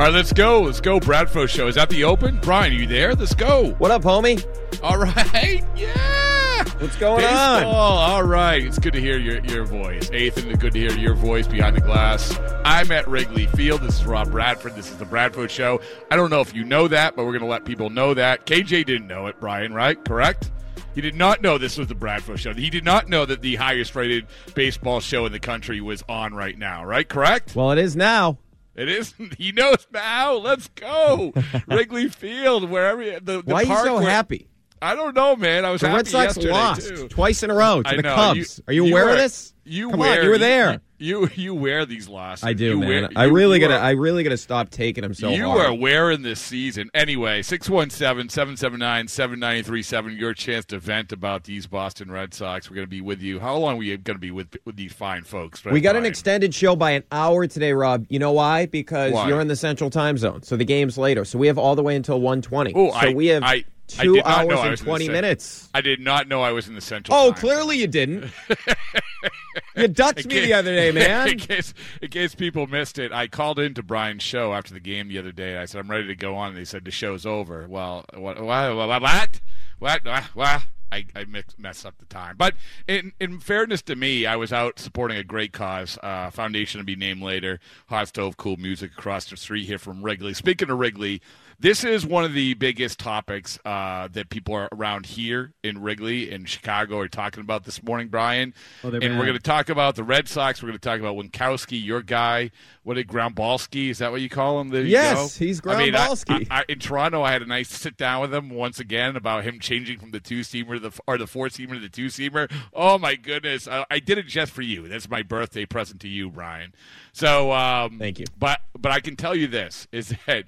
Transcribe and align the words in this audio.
All 0.00 0.06
right, 0.06 0.14
let's 0.14 0.32
go. 0.32 0.62
Let's 0.62 0.80
go. 0.80 0.98
Bradfo 0.98 1.46
Show. 1.46 1.66
Is 1.68 1.74
that 1.74 1.90
the 1.90 2.04
open? 2.04 2.38
Brian, 2.40 2.72
are 2.72 2.74
you 2.74 2.86
there? 2.86 3.14
Let's 3.14 3.34
go. 3.34 3.72
What 3.72 3.90
up, 3.90 4.00
homie? 4.00 4.42
All 4.82 4.96
right. 4.96 5.62
Yeah. 5.76 6.64
What's 6.78 6.96
going 6.96 7.20
Baseball. 7.20 7.98
on? 7.98 8.10
All 8.10 8.22
right. 8.22 8.64
It's 8.64 8.78
good 8.78 8.94
to 8.94 9.00
hear 9.00 9.18
your, 9.18 9.44
your 9.44 9.66
voice. 9.66 10.10
Ethan, 10.10 10.56
good 10.56 10.72
to 10.72 10.78
hear 10.78 10.92
your 10.92 11.12
voice 11.12 11.46
behind 11.46 11.76
the 11.76 11.82
glass. 11.82 12.38
I'm 12.64 12.90
at 12.92 13.06
Wrigley 13.08 13.46
Field. 13.48 13.82
This 13.82 14.00
is 14.00 14.06
Rob 14.06 14.30
Bradford. 14.30 14.74
This 14.74 14.90
is 14.90 14.96
the 14.96 15.04
Bradford 15.04 15.50
Show. 15.50 15.82
I 16.10 16.16
don't 16.16 16.30
know 16.30 16.40
if 16.40 16.54
you 16.54 16.64
know 16.64 16.88
that, 16.88 17.14
but 17.14 17.26
we're 17.26 17.32
going 17.32 17.42
to 17.44 17.46
let 17.46 17.66
people 17.66 17.90
know 17.90 18.14
that. 18.14 18.46
KJ 18.46 18.86
didn't 18.86 19.06
know 19.06 19.26
it, 19.26 19.38
Brian, 19.38 19.74
right? 19.74 20.02
Correct? 20.02 20.50
He 20.94 21.02
did 21.02 21.14
not 21.14 21.42
know 21.42 21.58
this 21.58 21.76
was 21.76 21.88
the 21.88 21.94
Bradford 21.94 22.40
Show. 22.40 22.54
He 22.54 22.70
did 22.70 22.84
not 22.86 23.10
know 23.10 23.26
that 23.26 23.42
the 23.42 23.56
highest 23.56 23.94
rated 23.94 24.26
baseball 24.54 25.00
show 25.00 25.26
in 25.26 25.32
the 25.32 25.40
country 25.40 25.82
was 25.82 26.02
on 26.08 26.32
right 26.32 26.56
now, 26.56 26.86
right? 26.86 27.06
Correct? 27.06 27.54
Well, 27.54 27.70
it 27.72 27.78
is 27.78 27.96
now. 27.96 28.38
It 28.80 28.88
is. 28.88 29.14
He 29.38 29.52
knows 29.52 29.86
now. 29.92 30.34
Let's 30.34 30.68
go, 30.68 31.32
Wrigley 31.66 32.08
Field, 32.08 32.68
wherever 32.70 33.02
the, 33.20 33.42
the 33.42 33.52
Why 33.52 33.60
are 33.60 33.64
you 33.64 33.76
so 33.84 33.94
where- 33.96 34.08
happy? 34.08 34.48
I 34.82 34.94
don't 34.94 35.14
know, 35.14 35.36
man. 35.36 35.64
I 35.66 35.70
was 35.70 35.82
The 35.82 35.88
happy 35.88 35.96
Red 35.98 36.06
Sox 36.08 36.24
yesterday 36.36 36.50
lost 36.52 36.88
too. 36.88 37.08
twice 37.08 37.42
in 37.42 37.50
a 37.50 37.54
row 37.54 37.82
to 37.82 37.88
I 37.88 37.96
the 37.96 38.02
know. 38.02 38.14
Cubs. 38.14 38.60
Are 38.66 38.72
you 38.72 38.86
aware 38.86 39.04
wear, 39.06 39.12
of 39.14 39.18
this? 39.20 39.52
You 39.64 39.90
Come 39.90 40.00
wear. 40.00 40.18
on, 40.20 40.24
you 40.24 40.30
were 40.30 40.38
there. 40.38 40.80
You 40.98 41.28
you 41.34 41.54
wear 41.54 41.84
these 41.86 42.08
losses. 42.08 42.44
I 42.44 42.54
do, 42.54 42.64
You 42.70 42.78
man. 42.80 42.88
wear- 42.88 43.08
I 43.14 43.24
really 43.24 43.60
you 43.60 43.68
gotta. 43.68 43.78
are- 43.78 43.84
I 43.84 43.90
really 43.90 44.22
gotta 44.22 44.36
stop 44.38 44.70
taking 44.70 45.02
them 45.02 45.12
so 45.14 45.28
you 45.30 45.44
hard. 45.46 45.66
are 45.66 45.74
wearing 45.74 46.22
this 46.22 46.40
season. 46.40 46.88
Anyway, 46.94 47.42
617-779-7937, 47.42 50.18
your 50.18 50.34
chance 50.34 50.64
to 50.66 50.78
vent 50.78 51.12
about 51.12 51.44
these 51.44 51.66
Boston 51.66 52.10
Red 52.10 52.34
Sox. 52.34 52.70
We're 52.70 52.76
going 52.76 52.86
to 52.86 52.90
be 52.90 53.00
with 53.00 53.20
you. 53.22 53.40
How 53.40 53.56
long 53.56 53.74
are 53.74 53.78
we 53.78 53.96
going 53.96 54.16
to 54.16 54.20
be 54.20 54.30
with 54.30 54.56
with 54.64 54.76
these 54.76 54.92
fine 54.92 55.22
folks? 55.24 55.64
we 55.64 55.80
got 55.80 55.96
an 55.96 56.04
extended 56.06 56.54
show 56.54 56.76
by 56.76 56.92
an 56.92 57.04
hour 57.12 57.46
today, 57.46 57.72
Rob. 57.72 58.06
You 58.08 58.18
know 58.18 58.32
why? 58.32 58.66
Because 58.66 59.12
Why? 59.12 59.28
you're 59.28 59.40
in 59.40 59.48
the 59.48 59.56
Central 59.56 59.90
Time 59.90 60.16
Zone, 60.18 60.42
so 60.42 60.56
the 60.56 60.64
game's 60.64 60.98
later. 60.98 61.24
So 61.24 61.38
we 61.38 61.46
have 61.46 61.58
all 61.58 61.76
the 61.76 61.82
way 61.82 61.96
until 61.96 62.20
1:20. 62.20 62.72
Oh, 62.74 62.90
so 62.90 62.96
I- 62.96 63.12
we 63.12 63.26
have 63.28 63.42
I 63.42 63.64
two 63.98 64.14
did 64.14 64.24
not 64.24 64.46
know 64.46 64.56
hours 64.56 64.60
and 64.62 64.70
was 64.70 64.80
in 64.80 64.84
the 64.84 64.90
20 64.90 65.08
minutes. 65.08 65.68
I 65.74 65.80
did 65.80 66.00
not 66.00 66.28
know 66.28 66.42
I 66.42 66.52
was 66.52 66.68
in 66.68 66.74
the 66.74 66.80
Central 66.80 67.16
Oh, 67.16 67.32
Time 67.32 67.40
clearly 67.40 67.78
you 67.78 67.86
didn't. 67.86 68.30
you 69.76 69.88
ducked 69.88 70.26
me 70.26 70.40
the 70.40 70.52
other 70.54 70.74
day, 70.74 70.88
in 70.90 70.94
man. 70.94 71.38
case, 71.38 71.74
in 72.00 72.08
case 72.08 72.34
people 72.34 72.66
missed 72.66 72.98
it, 72.98 73.12
I 73.12 73.26
called 73.26 73.58
into 73.58 73.82
Brian's 73.82 74.22
show 74.22 74.52
after 74.54 74.74
the 74.74 74.80
game 74.80 75.08
the 75.08 75.18
other 75.18 75.32
day. 75.32 75.50
And 75.52 75.60
I 75.60 75.64
said 75.64 75.80
I'm 75.80 75.90
ready 75.90 76.06
to 76.08 76.16
go 76.16 76.36
on, 76.36 76.50
and 76.50 76.56
they 76.56 76.64
said 76.64 76.84
the 76.84 76.90
show's 76.90 77.26
over. 77.26 77.66
Well, 77.68 78.04
what? 78.14 78.40
What? 78.42 78.76
What? 78.76 78.88
What? 78.88 79.40
what, 79.80 80.04
what, 80.04 80.24
what? 80.34 80.62
I, 80.92 81.06
I 81.14 81.24
mix, 81.24 81.56
messed 81.58 81.86
up 81.86 81.98
the 81.98 82.04
time. 82.06 82.34
But 82.36 82.54
in, 82.88 83.12
in 83.20 83.38
fairness 83.38 83.82
to 83.82 83.94
me, 83.96 84.26
I 84.26 84.36
was 84.36 84.52
out 84.52 84.78
supporting 84.78 85.16
a 85.18 85.24
great 85.24 85.52
cause, 85.52 85.96
uh, 86.02 86.30
foundation 86.30 86.78
to 86.80 86.84
be 86.84 86.96
named 86.96 87.22
later, 87.22 87.60
Hot 87.88 88.08
Stove 88.08 88.36
Cool 88.36 88.56
Music 88.56 88.90
across 88.92 89.26
the 89.26 89.36
street 89.36 89.66
here 89.66 89.78
from 89.78 90.02
Wrigley. 90.02 90.34
Speaking 90.34 90.68
of 90.68 90.78
Wrigley, 90.78 91.22
this 91.60 91.84
is 91.84 92.06
one 92.06 92.24
of 92.24 92.32
the 92.32 92.54
biggest 92.54 92.98
topics 92.98 93.58
uh, 93.66 94.08
that 94.12 94.30
people 94.30 94.54
are 94.54 94.68
around 94.72 95.04
here 95.04 95.52
in 95.62 95.82
Wrigley 95.82 96.30
in 96.30 96.46
Chicago 96.46 96.98
are 96.98 97.08
talking 97.08 97.42
about 97.42 97.64
this 97.64 97.82
morning, 97.82 98.08
Brian. 98.08 98.54
Oh, 98.82 98.88
and 98.88 99.18
we're 99.18 99.26
going 99.26 99.36
to 99.36 99.42
talk 99.42 99.68
about 99.68 99.94
the 99.94 100.02
Red 100.02 100.26
Sox. 100.26 100.62
We're 100.62 100.68
going 100.68 100.78
to 100.78 100.88
talk 100.88 101.00
about 101.00 101.16
Winckowski, 101.16 101.82
your 101.84 102.00
guy. 102.00 102.50
What 102.82 102.94
did 102.94 103.08
Groundbalski? 103.08 103.90
Is 103.90 103.98
that 103.98 104.10
what 104.10 104.22
you 104.22 104.30
call 104.30 104.58
him? 104.58 104.70
There 104.70 104.82
Yes, 104.82 105.36
he's 105.36 105.60
I 105.66 105.78
mean, 105.84 105.94
I- 105.94 106.46
I, 106.50 106.64
in 106.66 106.78
Toronto, 106.78 107.22
I 107.22 107.32
had 107.32 107.42
a 107.42 107.46
nice 107.46 107.68
sit 107.68 107.98
down 107.98 108.22
with 108.22 108.34
him 108.34 108.48
once 108.48 108.80
again 108.80 109.14
about 109.14 109.44
him 109.44 109.60
changing 109.60 109.98
from 109.98 110.12
the 110.12 110.20
two 110.20 110.40
seamer 110.40 110.74
to 110.74 110.90
the 110.90 111.00
or 111.06 111.18
the 111.18 111.26
four 111.26 111.48
seamer 111.48 111.74
to 111.74 111.80
the 111.80 111.90
two 111.90 112.06
seamer. 112.06 112.50
Oh 112.72 112.96
my 112.96 113.16
goodness, 113.16 113.68
I, 113.68 113.84
I 113.90 113.98
did 113.98 114.16
it 114.16 114.26
just 114.26 114.50
for 114.52 114.62
you. 114.62 114.88
That's 114.88 115.10
my 115.10 115.22
birthday 115.22 115.66
present 115.66 116.00
to 116.00 116.08
you, 116.08 116.30
Brian. 116.30 116.72
So 117.12 117.52
um, 117.52 117.98
Thank 117.98 118.18
you. 118.18 118.24
But 118.38 118.60
but 118.78 118.92
I 118.92 119.00
can 119.00 119.14
tell 119.16 119.34
you 119.34 119.46
this 119.46 119.86
is 119.92 120.14
that 120.26 120.44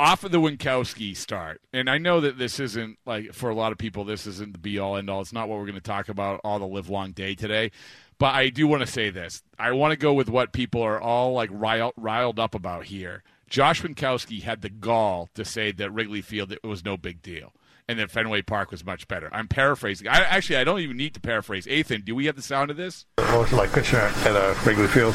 off 0.00 0.24
of 0.24 0.32
the 0.32 0.40
Winckowski 0.40 1.14
start, 1.14 1.60
and 1.74 1.90
I 1.90 1.98
know 1.98 2.22
that 2.22 2.38
this 2.38 2.58
isn't 2.58 2.98
like 3.04 3.34
for 3.34 3.50
a 3.50 3.54
lot 3.54 3.70
of 3.70 3.76
people, 3.76 4.04
this 4.04 4.26
isn't 4.26 4.54
the 4.54 4.58
be 4.58 4.78
all 4.78 4.96
end 4.96 5.10
all. 5.10 5.20
It's 5.20 5.32
not 5.32 5.46
what 5.46 5.58
we're 5.58 5.66
going 5.66 5.74
to 5.74 5.82
talk 5.82 6.08
about 6.08 6.40
all 6.42 6.58
the 6.58 6.66
live 6.66 6.88
long 6.88 7.12
day 7.12 7.34
today. 7.34 7.70
But 8.18 8.34
I 8.34 8.48
do 8.48 8.66
want 8.66 8.80
to 8.80 8.86
say 8.86 9.10
this. 9.10 9.42
I 9.58 9.72
want 9.72 9.92
to 9.92 9.98
go 9.98 10.14
with 10.14 10.30
what 10.30 10.52
people 10.52 10.80
are 10.82 10.98
all 10.98 11.34
like 11.34 11.50
riled, 11.52 11.92
riled 11.98 12.38
up 12.38 12.54
about 12.54 12.84
here. 12.84 13.22
Josh 13.50 13.82
Winkowski 13.82 14.42
had 14.42 14.62
the 14.62 14.70
gall 14.70 15.28
to 15.34 15.44
say 15.44 15.70
that 15.72 15.90
Wrigley 15.90 16.22
Field 16.22 16.52
it 16.52 16.64
was 16.64 16.82
no 16.82 16.96
big 16.96 17.20
deal. 17.20 17.52
And 17.86 17.98
that 17.98 18.10
Fenway 18.10 18.42
Park 18.42 18.70
was 18.70 18.84
much 18.84 19.06
better. 19.06 19.28
I'm 19.32 19.48
paraphrasing. 19.48 20.08
I 20.08 20.20
actually 20.20 20.56
I 20.56 20.64
don't 20.64 20.80
even 20.80 20.96
need 20.96 21.12
to 21.12 21.20
paraphrase. 21.20 21.68
Ethan, 21.68 22.02
do 22.02 22.14
we 22.14 22.24
have 22.24 22.36
the 22.36 22.42
sound 22.42 22.70
of 22.70 22.78
this? 22.78 23.04
What 23.16 23.38
was 23.38 23.52
it 23.52 23.56
like 23.56 23.72
pitching 23.72 23.98
at, 23.98 24.16
at 24.26 24.36
uh, 24.36 24.54
Wrigley 24.64 24.86
Field? 24.86 25.14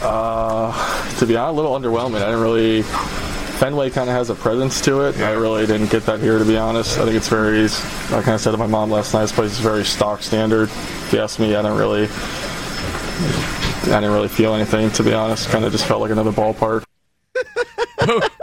Uh, 0.00 1.18
to 1.18 1.26
be 1.26 1.36
honest, 1.36 1.52
a 1.52 1.56
little 1.60 1.78
underwhelming. 1.78 2.22
I 2.22 2.30
didn't 2.30 2.40
really. 2.40 3.23
Fenway 3.58 3.90
kind 3.90 4.10
of 4.10 4.16
has 4.16 4.30
a 4.30 4.34
presence 4.34 4.80
to 4.82 5.02
it. 5.02 5.16
I 5.18 5.32
really 5.32 5.66
didn't 5.66 5.90
get 5.90 6.04
that 6.06 6.20
here, 6.20 6.38
to 6.38 6.44
be 6.44 6.56
honest. 6.56 6.98
I 6.98 7.04
think 7.04 7.16
it's 7.16 7.28
very, 7.28 7.62
like 8.10 8.28
I 8.28 8.36
said 8.36 8.50
to 8.50 8.56
my 8.56 8.66
mom 8.66 8.90
last 8.90 9.14
night, 9.14 9.22
this 9.22 9.32
place 9.32 9.52
is 9.52 9.60
very 9.60 9.84
stock 9.84 10.22
standard. 10.22 10.68
If 10.68 11.12
you 11.12 11.20
ask 11.20 11.38
me, 11.38 11.54
I 11.54 11.62
didn't 11.62 11.78
really, 11.78 12.08
I 13.84 14.00
didn't 14.00 14.12
really 14.12 14.28
feel 14.28 14.54
anything, 14.54 14.90
to 14.90 15.02
be 15.02 15.14
honest. 15.14 15.48
Kind 15.48 15.64
of 15.64 15.72
just 15.72 15.86
felt 15.86 16.00
like 16.00 16.10
another 16.10 16.32
ballpark. 16.32 16.84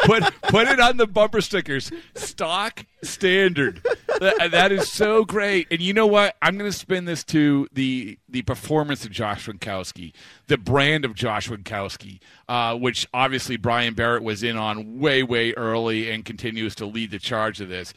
Put 0.04 0.24
put 0.44 0.68
it 0.68 0.80
on 0.80 0.98
the 0.98 1.06
bumper 1.06 1.42
stickers. 1.42 1.92
Stock 2.16 2.86
standard. 3.04 3.86
That, 4.20 4.50
that 4.52 4.72
is 4.72 4.92
so 4.92 5.24
great. 5.24 5.68
And 5.70 5.82
you 5.82 5.94
know 5.94 6.08
what? 6.08 6.36
I'm 6.42 6.58
going 6.58 6.70
to 6.70 6.78
spin 6.78 7.06
this 7.06 7.24
to 7.26 7.68
the 7.72 8.18
the 8.28 8.42
performance 8.42 9.06
of 9.06 9.12
Josh 9.12 9.48
Winckowski, 9.48 10.14
the 10.48 10.58
brand 10.58 11.06
of 11.06 11.14
Josh 11.14 11.50
Winckowski, 11.50 12.20
uh, 12.50 12.76
which 12.76 13.08
obviously 13.14 13.58
Brian 13.58 13.94
Barrett 13.94 14.24
was 14.24 14.42
in 14.42 14.58
on 14.58 15.00
way 15.00 15.22
way 15.22 15.54
early 15.54 16.10
and 16.10 16.26
continues 16.26 16.74
to 16.76 16.86
lead 16.86 17.12
the 17.12 17.20
charge 17.20 17.62
of 17.62 17.70
this. 17.70 17.94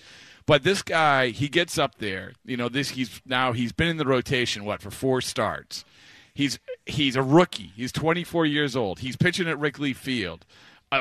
But 0.46 0.62
this 0.62 0.82
guy, 0.82 1.28
he 1.28 1.48
gets 1.48 1.78
up 1.78 1.96
there. 1.96 2.32
You 2.44 2.56
know, 2.56 2.68
this 2.68 2.90
he's 2.90 3.22
now 3.24 3.52
he's 3.52 3.72
been 3.72 3.88
in 3.88 3.96
the 3.96 4.04
rotation 4.04 4.64
what 4.64 4.82
for 4.82 4.90
four 4.90 5.20
starts. 5.20 5.84
He's 6.34 6.58
he's 6.84 7.16
a 7.16 7.22
rookie. 7.22 7.72
He's 7.76 7.92
24 7.92 8.44
years 8.46 8.76
old. 8.76 8.98
He's 8.98 9.16
pitching 9.16 9.48
at 9.48 9.58
Wrigley 9.58 9.92
Field, 9.92 10.44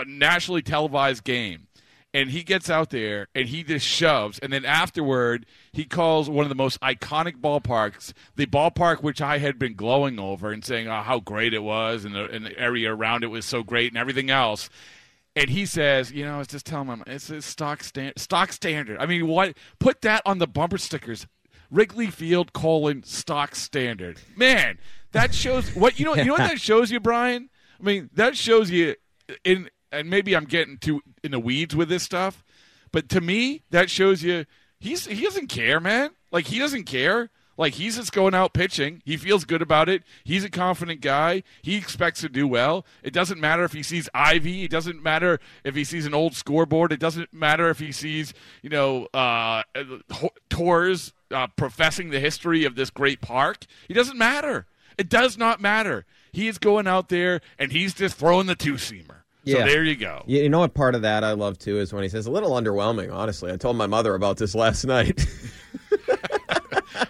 a 0.02 0.06
nationally 0.06 0.62
televised 0.62 1.24
game, 1.24 1.68
and 2.14 2.30
he 2.30 2.44
gets 2.44 2.70
out 2.70 2.92
there 2.92 3.28
and 3.34 3.48
he 3.48 3.64
just 3.64 3.86
shoves. 3.86 4.40
And 4.40 4.54
then 4.54 4.66
afterward, 4.66 5.46
he 5.72 5.86
calls 5.86 6.30
one 6.30 6.46
of 6.46 6.50
the 6.50 6.56
most 6.56 6.80
iconic 6.82 7.42
ballparks, 7.42 8.14
the 8.36 8.46
ballpark 8.46 9.02
which 9.02 9.22
I 9.22 9.40
had 9.40 9.58
been 9.58 9.76
glowing 9.76 10.20
over 10.20 10.52
and 10.52 10.64
saying 10.64 10.88
oh, 10.88 11.02
how 11.02 11.20
great 11.20 11.54
it 11.54 11.64
was, 11.64 12.06
and 12.06 12.16
the, 12.16 12.30
and 12.30 12.46
the 12.46 12.58
area 12.58 12.94
around 12.94 13.24
it 13.24 13.28
was 13.28 13.46
so 13.46 13.64
great, 13.64 13.92
and 13.92 13.98
everything 13.98 14.30
else. 14.30 14.70
And 15.36 15.50
he 15.50 15.66
says, 15.66 16.12
you 16.12 16.26
know, 16.26 16.36
I 16.36 16.38
was 16.38 16.48
just 16.48 16.66
telling 16.66 16.90
him 16.90 17.04
it's 17.08 17.30
a 17.32 17.42
stock 17.42 17.84
stand, 17.84 18.14
stock 18.18 18.52
standard. 18.52 19.00
I 19.00 19.08
mean, 19.08 19.28
what? 19.28 19.58
Put 19.80 20.02
that 20.02 20.22
on 20.26 20.38
the 20.38 20.46
bumper 20.46 20.78
stickers. 20.78 21.26
Wrigley 21.72 22.08
Field 22.08 22.54
colon 22.54 23.02
stock 23.04 23.56
standard. 23.56 24.20
Man, 24.38 24.78
that 25.12 25.34
shows 25.34 25.76
what 25.76 26.00
you 26.00 26.06
know. 26.06 26.16
You 26.16 26.26
know 26.26 26.34
what 26.34 26.50
that 26.50 26.62
shows 26.62 26.92
you, 26.92 27.00
Brian? 27.00 27.50
I 27.80 27.84
mean, 27.84 28.10
that 28.14 28.38
shows 28.38 28.70
you 28.70 28.96
in. 29.44 29.70
And 29.94 30.10
maybe 30.10 30.36
I'm 30.36 30.46
getting 30.46 30.78
too 30.78 31.02
in 31.24 31.32
the 31.32 31.40
weeds 31.40 31.76
with 31.76 31.88
this 31.88 32.04
stuff, 32.04 32.44
but 32.92 33.08
to 33.10 33.22
me, 33.22 33.64
that 33.70 33.90
shows 33.90 34.24
you 34.24 34.46
he's 34.80 35.06
he 35.06 35.24
doesn't 35.24 35.48
care, 35.48 35.80
man. 35.80 36.12
Like 36.32 36.48
he 36.48 36.60
doesn't 36.60 36.84
care. 36.84 37.30
Like 37.58 37.76
he's 37.76 37.98
just 37.98 38.12
going 38.12 38.34
out 38.34 38.54
pitching. 38.54 39.02
He 39.06 39.16
feels 39.16 39.46
good 39.46 39.62
about 39.62 39.88
it. 39.88 40.04
He's 40.24 40.44
a 40.44 40.50
confident 40.50 41.02
guy. 41.02 41.44
He 41.62 41.76
expects 41.76 42.22
to 42.22 42.30
do 42.30 42.48
well. 42.48 42.86
It 43.04 43.14
doesn't 43.14 43.40
matter 43.40 43.64
if 43.64 43.74
he 43.74 43.84
sees 43.84 44.10
Ivy. 44.14 44.64
It 44.64 44.72
doesn't 44.72 45.04
matter 45.04 45.40
if 45.64 45.76
he 45.76 45.84
sees 45.84 46.08
an 46.08 46.16
old 46.16 46.34
scoreboard. 46.34 46.92
It 46.92 47.00
doesn't 47.00 47.32
matter 47.32 47.70
if 47.70 47.78
he 47.78 47.92
sees, 47.92 48.34
you 48.64 48.70
know, 48.72 49.08
uh, 49.14 49.62
uh, 49.76 51.48
professing 51.56 52.10
the 52.10 52.20
history 52.20 52.66
of 52.66 52.76
this 52.76 52.90
great 52.90 53.22
park. 53.22 53.66
It 53.88 53.94
doesn't 53.94 54.18
matter. 54.18 54.66
It 54.98 55.10
does 55.10 55.38
not 55.38 55.62
matter. 55.62 56.06
He 56.32 56.48
is 56.48 56.58
going 56.58 56.88
out 56.88 57.10
there 57.10 57.42
and 57.60 57.72
he's 57.72 57.94
just 57.94 58.18
throwing 58.18 58.48
the 58.48 58.56
two 58.56 58.74
seamer. 58.74 59.23
So 59.46 59.58
Yeah. 59.58 59.66
there 59.66 59.84
you 59.84 59.96
go. 59.96 60.24
You 60.26 60.44
you 60.44 60.50
know 60.50 60.60
what 60.60 60.74
part 60.74 60.96
of 60.96 61.02
that 61.02 61.24
I 61.24 61.34
love 61.34 61.58
too 61.60 61.80
is 61.80 61.92
when 61.94 62.04
he 62.04 62.10
says 62.10 62.26
a 62.28 62.32
little 62.32 62.52
underwhelming. 62.52 63.14
Honestly, 63.14 63.52
I 63.52 63.58
told 63.58 63.76
my 63.78 63.88
mother 63.88 64.16
about 64.16 64.38
this 64.38 64.56
last 64.56 64.86
night. 64.86 65.26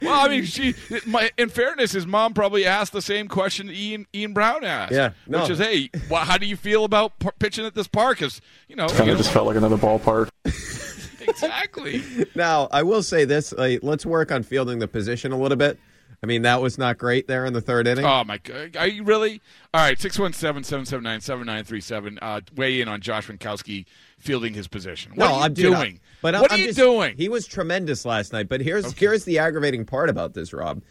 Well, 0.01 0.25
I 0.25 0.27
mean, 0.27 0.43
she. 0.45 0.73
My, 1.05 1.29
in 1.37 1.49
fairness, 1.49 1.91
his 1.91 2.05
mom 2.07 2.33
probably 2.33 2.65
asked 2.65 2.93
the 2.93 3.01
same 3.01 3.27
question 3.27 3.69
Ian 3.69 4.05
Ian 4.13 4.33
Browne 4.33 4.63
asked. 4.63 4.91
Yeah, 4.93 5.11
no. 5.27 5.41
which 5.41 5.51
is, 5.51 5.59
hey, 5.59 5.89
wh- 6.09 6.15
how 6.25 6.37
do 6.37 6.45
you 6.45 6.55
feel 6.57 6.83
about 6.85 7.19
p- 7.19 7.29
pitching 7.39 7.65
at 7.65 7.73
this 7.75 7.87
park? 7.87 8.17
Because 8.19 8.41
you 8.67 8.75
know, 8.75 8.87
Kind 8.87 9.09
of 9.09 9.17
just 9.17 9.31
felt 9.31 9.45
like 9.47 9.55
another 9.57 9.77
ballpark. 9.77 10.29
exactly. 11.27 12.03
now, 12.35 12.67
I 12.71 12.83
will 12.83 13.03
say 13.03 13.25
this: 13.25 13.53
like, 13.53 13.79
let's 13.83 14.05
work 14.05 14.31
on 14.31 14.43
fielding 14.43 14.79
the 14.79 14.87
position 14.87 15.31
a 15.31 15.37
little 15.37 15.57
bit. 15.57 15.77
I 16.23 16.25
mean, 16.25 16.41
that 16.43 16.61
was 16.61 16.77
not 16.77 16.97
great 16.97 17.27
there 17.27 17.45
in 17.45 17.51
the 17.51 17.59
third 17.59 17.85
inning. 17.85 18.05
Oh 18.05 18.23
my 18.23 18.37
god, 18.37 18.77
are 18.77 18.87
you 18.87 19.03
really? 19.03 19.41
All 19.73 19.81
right, 19.81 19.97
617-779-7937. 19.99 22.17
Uh, 22.21 22.39
weigh 22.55 22.79
in 22.81 22.87
on 22.87 23.01
Josh 23.01 23.27
Winckowski 23.27 23.85
fielding 24.19 24.53
his 24.53 24.69
position. 24.69 25.11
What 25.15 25.25
no, 25.27 25.33
are 25.33 25.37
you 25.39 25.43
I'm 25.43 25.53
doing? 25.53 25.99
but 26.21 26.33
what 26.35 26.49
I'm 26.51 26.57
are 26.57 26.61
you 26.61 26.67
just- 26.67 26.79
doing? 26.79 27.17
He 27.17 27.27
was 27.29 27.45
tremendous 27.45 28.05
last 28.05 28.31
night. 28.33 28.47
But 28.47 28.61
here's 28.61 28.93
here's 28.93 29.25
the 29.25 29.39
aggravating 29.39 29.85
part 29.85 30.09
about 30.09 30.33
this, 30.33 30.53
Rob, 30.53 30.81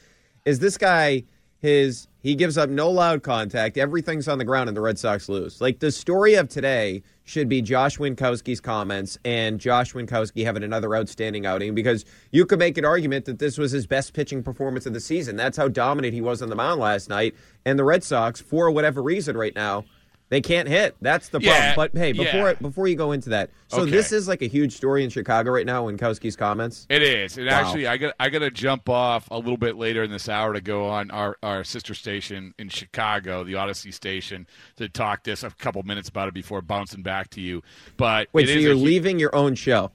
is 0.45 0.59
this 0.59 0.77
guy. 0.77 1.25
his 1.61 2.09
he 2.19 2.35
gives 2.35 2.59
up 2.59 2.69
no 2.71 2.91
loud 2.91 3.23
contact. 3.23 3.79
Everything's 3.79 4.29
on 4.29 4.39
the 4.39 4.45
ground, 4.45 4.69
and 4.69 4.77
the 4.77 4.81
Red 4.83 4.99
Sox 4.99 5.29
lose. 5.29 5.61
Like 5.61 5.81
the 5.81 5.91
story 5.91 6.35
of 6.35 6.49
today 6.49 7.03
should 7.25 7.49
be 7.49 7.63
Josh 7.63 7.99
Winckowski's 7.99 8.61
comments 8.61 9.19
and 9.25 9.61
Josh 9.61 9.93
Winckowski 9.93 10.45
having 10.45 10.63
another 10.63 10.95
outstanding 10.95 11.47
outing 11.47 11.75
because 11.75 12.05
you 12.31 12.47
could 12.47 12.59
make 12.59 12.77
an 12.79 12.85
argument 12.85 13.25
that 13.27 13.39
this 13.39 13.59
was 13.59 13.73
his 13.73 13.87
best 13.87 14.13
pitching 14.13 14.43
performance 14.43 14.87
of 14.87 14.93
the 14.93 15.01
season. 15.01 15.37
That's 15.37 15.57
how 15.57 15.69
dominant 15.69 16.15
he 16.15 16.21
was 16.21 16.43
on 16.43 16.49
the 16.49 16.57
mound 16.57 16.81
last 16.81 17.09
night. 17.09 17.35
And 17.65 17.79
the 17.79 17.85
Red 17.85 18.03
Sox, 18.03 18.41
for 18.41 18.71
whatever 18.71 19.03
reason, 19.03 19.37
right 19.37 19.55
now. 19.55 19.85
They 20.33 20.41
can't 20.41 20.67
hit. 20.67 20.97
That's 21.03 21.29
the 21.29 21.41
problem. 21.41 21.63
Yeah, 21.63 21.75
but 21.77 21.91
hey, 21.95 22.13
before 22.13 22.49
yeah. 22.49 22.55
before 22.55 22.89
you 22.89 22.97
go 22.97 23.13
into 23.13 23.29
that, 23.29 23.51
so 23.69 23.83
Okay. 23.83 23.91
this 23.91 24.13
is 24.13 24.27
like 24.27 24.41
a 24.41 24.47
huge 24.47 24.73
story 24.73 25.05
in 25.05 25.11
Chicago 25.11 25.51
right 25.51 25.67
now. 25.67 25.85
Winckowski's 25.85 26.37
comments. 26.37 26.87
It 26.89 27.03
is. 27.03 27.37
And 27.37 27.49
Wow. 27.49 27.53
actually, 27.61 27.87
I 27.87 27.99
got 27.99 28.15
I 28.19 28.31
got 28.31 28.39
to 28.39 28.51
jump 28.51 28.89
off 28.89 29.29
a 29.31 29.37
little 29.37 29.59
bit 29.59 29.77
later 29.77 30.03
in 30.03 30.11
this 30.11 30.31
hour 30.31 30.55
to 30.55 30.63
go 30.63 30.89
on 30.89 31.11
our, 31.11 31.37
our 31.43 31.65
sister 31.65 31.93
station 31.93 32.55
in 32.59 32.71
Chicago, 32.71 33.45
the 33.45 33.53
Audacy 33.53 33.93
station, 33.93 34.47
to 34.77 34.89
talk 34.89 35.23
this 35.23 35.43
a 35.43 35.51
couple 35.51 35.83
minutes 35.83 36.09
about 36.09 36.29
it 36.29 36.35
before 36.35 36.63
bouncing 36.63 37.03
back 37.03 37.29
to 37.29 37.43
you. 37.43 37.63
But 37.99 38.29
Wait, 38.33 38.49
so 38.49 38.55
you're 38.55 38.75
leaving 38.75 39.19
your 39.19 39.37
own 39.37 39.55
show? 39.55 39.91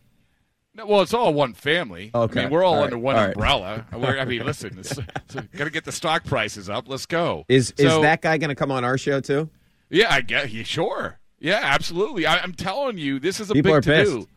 Well, 0.85 1.01
it's 1.01 1.15
all 1.15 1.33
one 1.33 1.55
family. 1.55 2.11
Okay. 2.13 2.41
I 2.41 2.43
mean, 2.43 2.51
we're 2.53 2.63
all, 2.63 2.73
All 2.75 2.79
right. 2.81 2.83
under 2.83 2.99
one 2.99 3.15
All 3.15 3.21
right. 3.21 3.33
umbrella. 3.33 3.85
We're, 3.91 4.19
I 4.19 4.25
mean, 4.25 4.45
listen, 4.45 4.77
it's, 4.77 4.93
got 4.93 5.63
to 5.63 5.71
get 5.71 5.85
the 5.85 5.91
stock 5.91 6.25
prices 6.25 6.69
up. 6.69 6.87
Let's 6.87 7.07
go. 7.07 7.43
Is 7.49 7.73
is 7.79 7.99
that 8.01 8.21
guy 8.21 8.37
going 8.37 8.49
to 8.49 8.55
come 8.55 8.69
on 8.71 8.83
our 8.85 8.99
show 8.99 9.19
too? 9.19 9.49
Yeah, 9.89 10.13
I 10.13 10.21
get. 10.21 10.51
Yeah, 10.51 10.63
sure. 10.63 11.19
Yeah, 11.39 11.59
absolutely. 11.61 12.25
I, 12.25 12.39
I'm 12.39 12.53
telling 12.53 12.97
you, 12.97 13.19
this 13.19 13.39
is 13.39 13.49
a 13.49 13.53
People 13.53 13.73
big 13.73 13.83
to 13.83 14.03
do. 14.03 14.27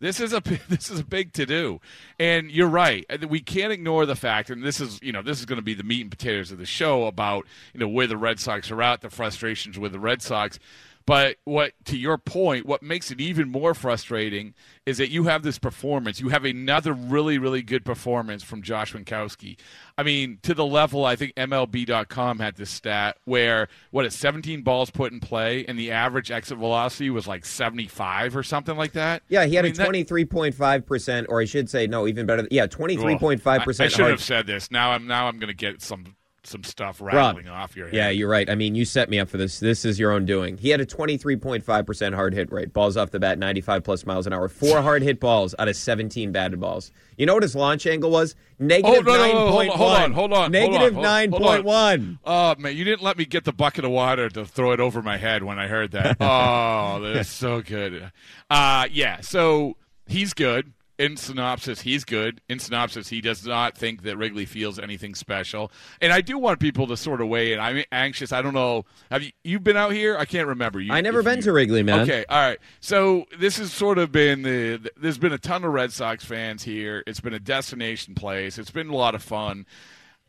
This 0.00 0.18
is 0.18 0.32
a 0.32 0.40
this 0.68 0.90
is 0.90 1.00
a 1.00 1.04
big 1.04 1.32
to 1.34 1.46
do, 1.46 1.80
and 2.18 2.50
you're 2.50 2.68
right. 2.68 3.04
We 3.28 3.40
can't 3.40 3.72
ignore 3.72 4.06
the 4.06 4.16
fact, 4.16 4.50
and 4.50 4.62
this 4.64 4.80
is 4.80 4.98
you 5.02 5.12
know 5.12 5.22
this 5.22 5.38
is 5.38 5.44
going 5.44 5.58
to 5.58 5.62
be 5.62 5.74
the 5.74 5.82
meat 5.82 6.00
and 6.00 6.10
potatoes 6.10 6.50
of 6.50 6.58
the 6.58 6.66
show 6.66 7.06
about 7.06 7.46
you 7.74 7.80
know 7.80 7.88
where 7.88 8.06
the 8.06 8.16
Red 8.16 8.40
Sox 8.40 8.70
are 8.70 8.82
at, 8.82 9.02
the 9.02 9.10
frustrations 9.10 9.78
with 9.78 9.92
the 9.92 10.00
Red 10.00 10.22
Sox. 10.22 10.58
But 11.06 11.36
what 11.44 11.72
to 11.86 11.96
your 11.96 12.18
point, 12.18 12.66
what 12.66 12.82
makes 12.82 13.10
it 13.10 13.20
even 13.20 13.50
more 13.50 13.74
frustrating 13.74 14.54
is 14.86 14.98
that 14.98 15.10
you 15.10 15.24
have 15.24 15.42
this 15.42 15.58
performance. 15.58 16.20
You 16.20 16.28
have 16.28 16.44
another 16.44 16.92
really, 16.92 17.36
really 17.38 17.62
good 17.62 17.84
performance 17.84 18.42
from 18.44 18.62
Josh 18.62 18.92
Winckowski. 18.92 19.56
I 19.98 20.02
mean, 20.04 20.38
to 20.42 20.54
the 20.54 20.64
level 20.64 21.04
I 21.04 21.16
think 21.16 21.34
MLB.com 21.34 22.38
had 22.38 22.56
this 22.56 22.70
stat 22.70 23.16
where 23.24 23.68
what 23.90 24.06
is 24.06 24.14
17 24.14 24.62
balls 24.62 24.90
put 24.90 25.12
in 25.12 25.20
play 25.20 25.64
and 25.66 25.78
the 25.78 25.90
average 25.90 26.30
exit 26.30 26.58
velocity 26.58 27.10
was 27.10 27.26
like 27.26 27.44
75 27.44 28.36
or 28.36 28.42
something 28.42 28.76
like 28.76 28.92
that. 28.92 29.22
Yeah, 29.28 29.46
he 29.46 29.54
had 29.56 29.64
I 29.64 29.68
mean, 29.68 29.72
a 29.74 29.76
that- 29.78 29.84
twenty 29.84 30.04
three 30.04 30.24
point 30.24 30.54
five 30.54 30.86
percent, 30.86 31.26
or 31.28 31.40
I 31.40 31.44
should 31.44 31.68
say, 31.68 31.86
no, 31.86 32.06
even 32.06 32.26
better. 32.26 32.46
Yeah, 32.50 32.66
twenty 32.66 32.96
three 32.96 33.16
point 33.18 33.42
five 33.42 33.60
I, 33.60 33.62
I 33.62 33.66
percent. 33.66 33.92
should 33.92 34.06
have 34.10 34.22
said 34.22 34.46
this. 34.46 34.70
Now 34.70 34.92
I'm 34.92 35.06
now 35.06 35.26
I'm 35.26 35.38
going 35.38 35.48
to 35.48 35.54
get 35.54 35.82
some 35.82 36.14
some 36.42 36.64
stuff 36.64 37.00
rattling 37.00 37.48
off 37.48 37.76
your 37.76 37.86
head. 37.86 37.94
Yeah, 37.94 38.08
you're 38.10 38.28
right. 38.28 38.48
I 38.48 38.54
mean, 38.54 38.74
you 38.74 38.84
set 38.84 39.10
me 39.10 39.18
up 39.18 39.28
for 39.28 39.36
this. 39.36 39.60
This 39.60 39.84
is 39.84 39.98
your 39.98 40.12
own 40.12 40.24
doing. 40.24 40.56
He 40.56 40.70
had 40.70 40.80
a 40.80 40.86
23.5% 40.86 42.14
hard 42.14 42.34
hit 42.34 42.50
rate. 42.52 42.72
Balls 42.72 42.96
off 42.96 43.10
the 43.10 43.20
bat, 43.20 43.38
95 43.38 43.84
plus 43.84 44.06
miles 44.06 44.26
an 44.26 44.32
hour. 44.32 44.48
Four 44.48 44.82
hard 44.82 45.02
hit 45.02 45.20
balls 45.20 45.54
out 45.58 45.68
of 45.68 45.76
17 45.76 46.32
batted 46.32 46.58
balls. 46.60 46.92
You 47.16 47.26
know 47.26 47.34
what 47.34 47.42
his 47.42 47.54
launch 47.54 47.86
angle 47.86 48.10
was? 48.10 48.34
Negative 48.58 49.06
Oh, 49.06 49.12
no, 49.12 49.16
no, 49.16 49.32
no, 49.32 49.50
hold 49.52 49.68
9.1. 49.68 49.70
hold 49.74 49.92
on, 49.92 50.12
hold 50.12 50.32
on. 50.32 50.54
Hold 50.54 50.74
on, 50.74 50.92
hold 50.92 51.06
on. 51.06 51.62
9.1. 51.64 52.18
Oh 52.24 52.54
man, 52.58 52.76
you 52.76 52.84
didn't 52.84 53.02
let 53.02 53.16
me 53.18 53.24
get 53.24 53.44
the 53.44 53.52
bucket 53.52 53.84
of 53.84 53.90
water 53.90 54.28
to 54.30 54.44
throw 54.44 54.72
it 54.72 54.80
over 54.80 55.02
my 55.02 55.16
head 55.16 55.42
when 55.42 55.58
I 55.58 55.66
heard 55.66 55.92
that. 55.92 56.16
oh, 56.20 57.00
that's 57.00 57.30
so 57.30 57.62
good. 57.62 58.10
Uh, 58.48 58.86
yeah, 58.90 59.20
so 59.20 59.76
he's 60.06 60.34
good. 60.34 60.72
In 61.00 61.16
synopsis, 61.16 61.80
he's 61.80 62.04
good. 62.04 62.42
In 62.50 62.58
synopsis, 62.58 63.08
he 63.08 63.22
does 63.22 63.46
not 63.46 63.74
think 63.74 64.02
that 64.02 64.18
Wrigley 64.18 64.44
feels 64.44 64.78
anything 64.78 65.14
special. 65.14 65.72
And 66.02 66.12
I 66.12 66.20
do 66.20 66.36
want 66.36 66.60
people 66.60 66.86
to 66.88 66.96
sort 66.96 67.22
of 67.22 67.28
weigh 67.28 67.54
in. 67.54 67.58
I'm 67.58 67.82
anxious. 67.90 68.32
I 68.32 68.42
don't 68.42 68.52
know. 68.52 68.84
Have 69.10 69.22
you 69.22 69.32
you've 69.42 69.64
been 69.64 69.78
out 69.78 69.92
here? 69.92 70.18
I 70.18 70.26
can't 70.26 70.46
remember. 70.46 70.78
You, 70.78 70.92
I 70.92 71.00
never 71.00 71.22
been 71.22 71.36
you- 71.36 71.42
to 71.44 71.52
Wrigley, 71.52 71.82
man. 71.82 72.00
Okay, 72.00 72.26
all 72.28 72.38
right. 72.38 72.58
So 72.80 73.24
this 73.38 73.56
has 73.56 73.72
sort 73.72 73.96
of 73.96 74.12
been 74.12 74.42
the, 74.42 74.76
the. 74.76 74.90
There's 74.96 75.16
been 75.16 75.32
a 75.32 75.38
ton 75.38 75.64
of 75.64 75.72
Red 75.72 75.90
Sox 75.90 76.22
fans 76.22 76.62
here. 76.64 77.02
It's 77.06 77.20
been 77.20 77.32
a 77.34 77.40
destination 77.40 78.14
place. 78.14 78.58
It's 78.58 78.70
been 78.70 78.90
a 78.90 78.96
lot 78.96 79.14
of 79.14 79.22
fun. 79.22 79.64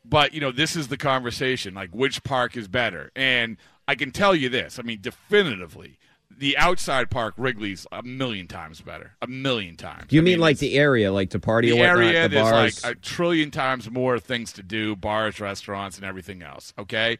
But 0.06 0.32
you 0.32 0.40
know, 0.40 0.52
this 0.52 0.74
is 0.74 0.88
the 0.88 0.96
conversation. 0.96 1.74
Like, 1.74 1.90
which 1.90 2.24
park 2.24 2.56
is 2.56 2.66
better? 2.66 3.12
And 3.14 3.58
I 3.86 3.94
can 3.94 4.10
tell 4.10 4.34
you 4.34 4.48
this. 4.48 4.78
I 4.78 4.82
mean, 4.82 5.00
definitively, 5.02 5.98
the 6.42 6.58
outside 6.58 7.08
park, 7.08 7.34
Wrigley's, 7.36 7.86
a 7.92 8.02
million 8.02 8.48
times 8.48 8.80
better. 8.80 9.12
A 9.22 9.28
million 9.28 9.76
times. 9.76 10.12
You 10.12 10.20
I 10.20 10.24
mean 10.24 10.40
like 10.40 10.58
the 10.58 10.74
area, 10.74 11.12
like 11.12 11.30
to 11.30 11.38
party 11.38 11.70
the 11.70 11.76
or 11.76 11.86
whatnot, 11.86 11.98
area, 11.98 12.22
the 12.28 12.34
there's 12.34 12.50
bars? 12.50 12.84
like 12.84 12.96
a 12.96 12.98
trillion 12.98 13.52
times 13.52 13.88
more 13.88 14.18
things 14.18 14.52
to 14.54 14.62
do, 14.64 14.96
bars, 14.96 15.38
restaurants, 15.38 15.98
and 15.98 16.04
everything 16.04 16.42
else. 16.42 16.74
Okay, 16.76 17.18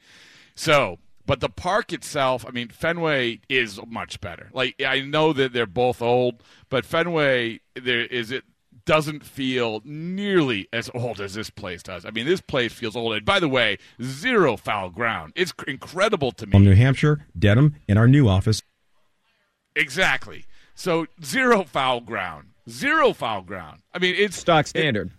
so 0.56 0.98
but 1.24 1.38
the 1.38 1.48
park 1.48 1.92
itself, 1.92 2.44
I 2.44 2.50
mean, 2.50 2.70
Fenway 2.70 3.38
is 3.48 3.78
much 3.86 4.20
better. 4.20 4.50
Like 4.52 4.82
I 4.84 4.98
know 5.02 5.32
that 5.32 5.52
they're 5.52 5.66
both 5.66 6.02
old, 6.02 6.42
but 6.68 6.84
Fenway 6.84 7.60
there 7.76 8.04
is 8.04 8.32
it 8.32 8.42
doesn't 8.84 9.24
feel 9.24 9.82
nearly 9.84 10.68
as 10.72 10.90
old 10.94 11.20
as 11.20 11.34
this 11.34 11.48
place 11.48 11.84
does. 11.84 12.04
I 12.04 12.10
mean, 12.10 12.26
this 12.26 12.40
place 12.40 12.72
feels 12.72 12.96
old. 12.96 13.14
And 13.14 13.24
by 13.24 13.38
the 13.38 13.48
way, 13.48 13.78
zero 14.02 14.56
foul 14.56 14.90
ground. 14.90 15.32
It's 15.36 15.52
incredible 15.68 16.32
to 16.32 16.46
me. 16.46 16.50
From 16.50 16.64
New 16.64 16.74
Hampshire, 16.74 17.24
Dedham, 17.38 17.76
in 17.86 17.96
our 17.96 18.08
new 18.08 18.26
office. 18.28 18.62
Exactly. 19.76 20.44
So 20.74 21.06
zero 21.24 21.64
foul 21.64 22.00
ground. 22.00 22.48
Zero 22.68 23.12
foul 23.12 23.42
ground. 23.42 23.80
I 23.94 23.98
mean, 23.98 24.14
it's 24.16 24.36
stock 24.36 24.66
standard. 24.66 25.10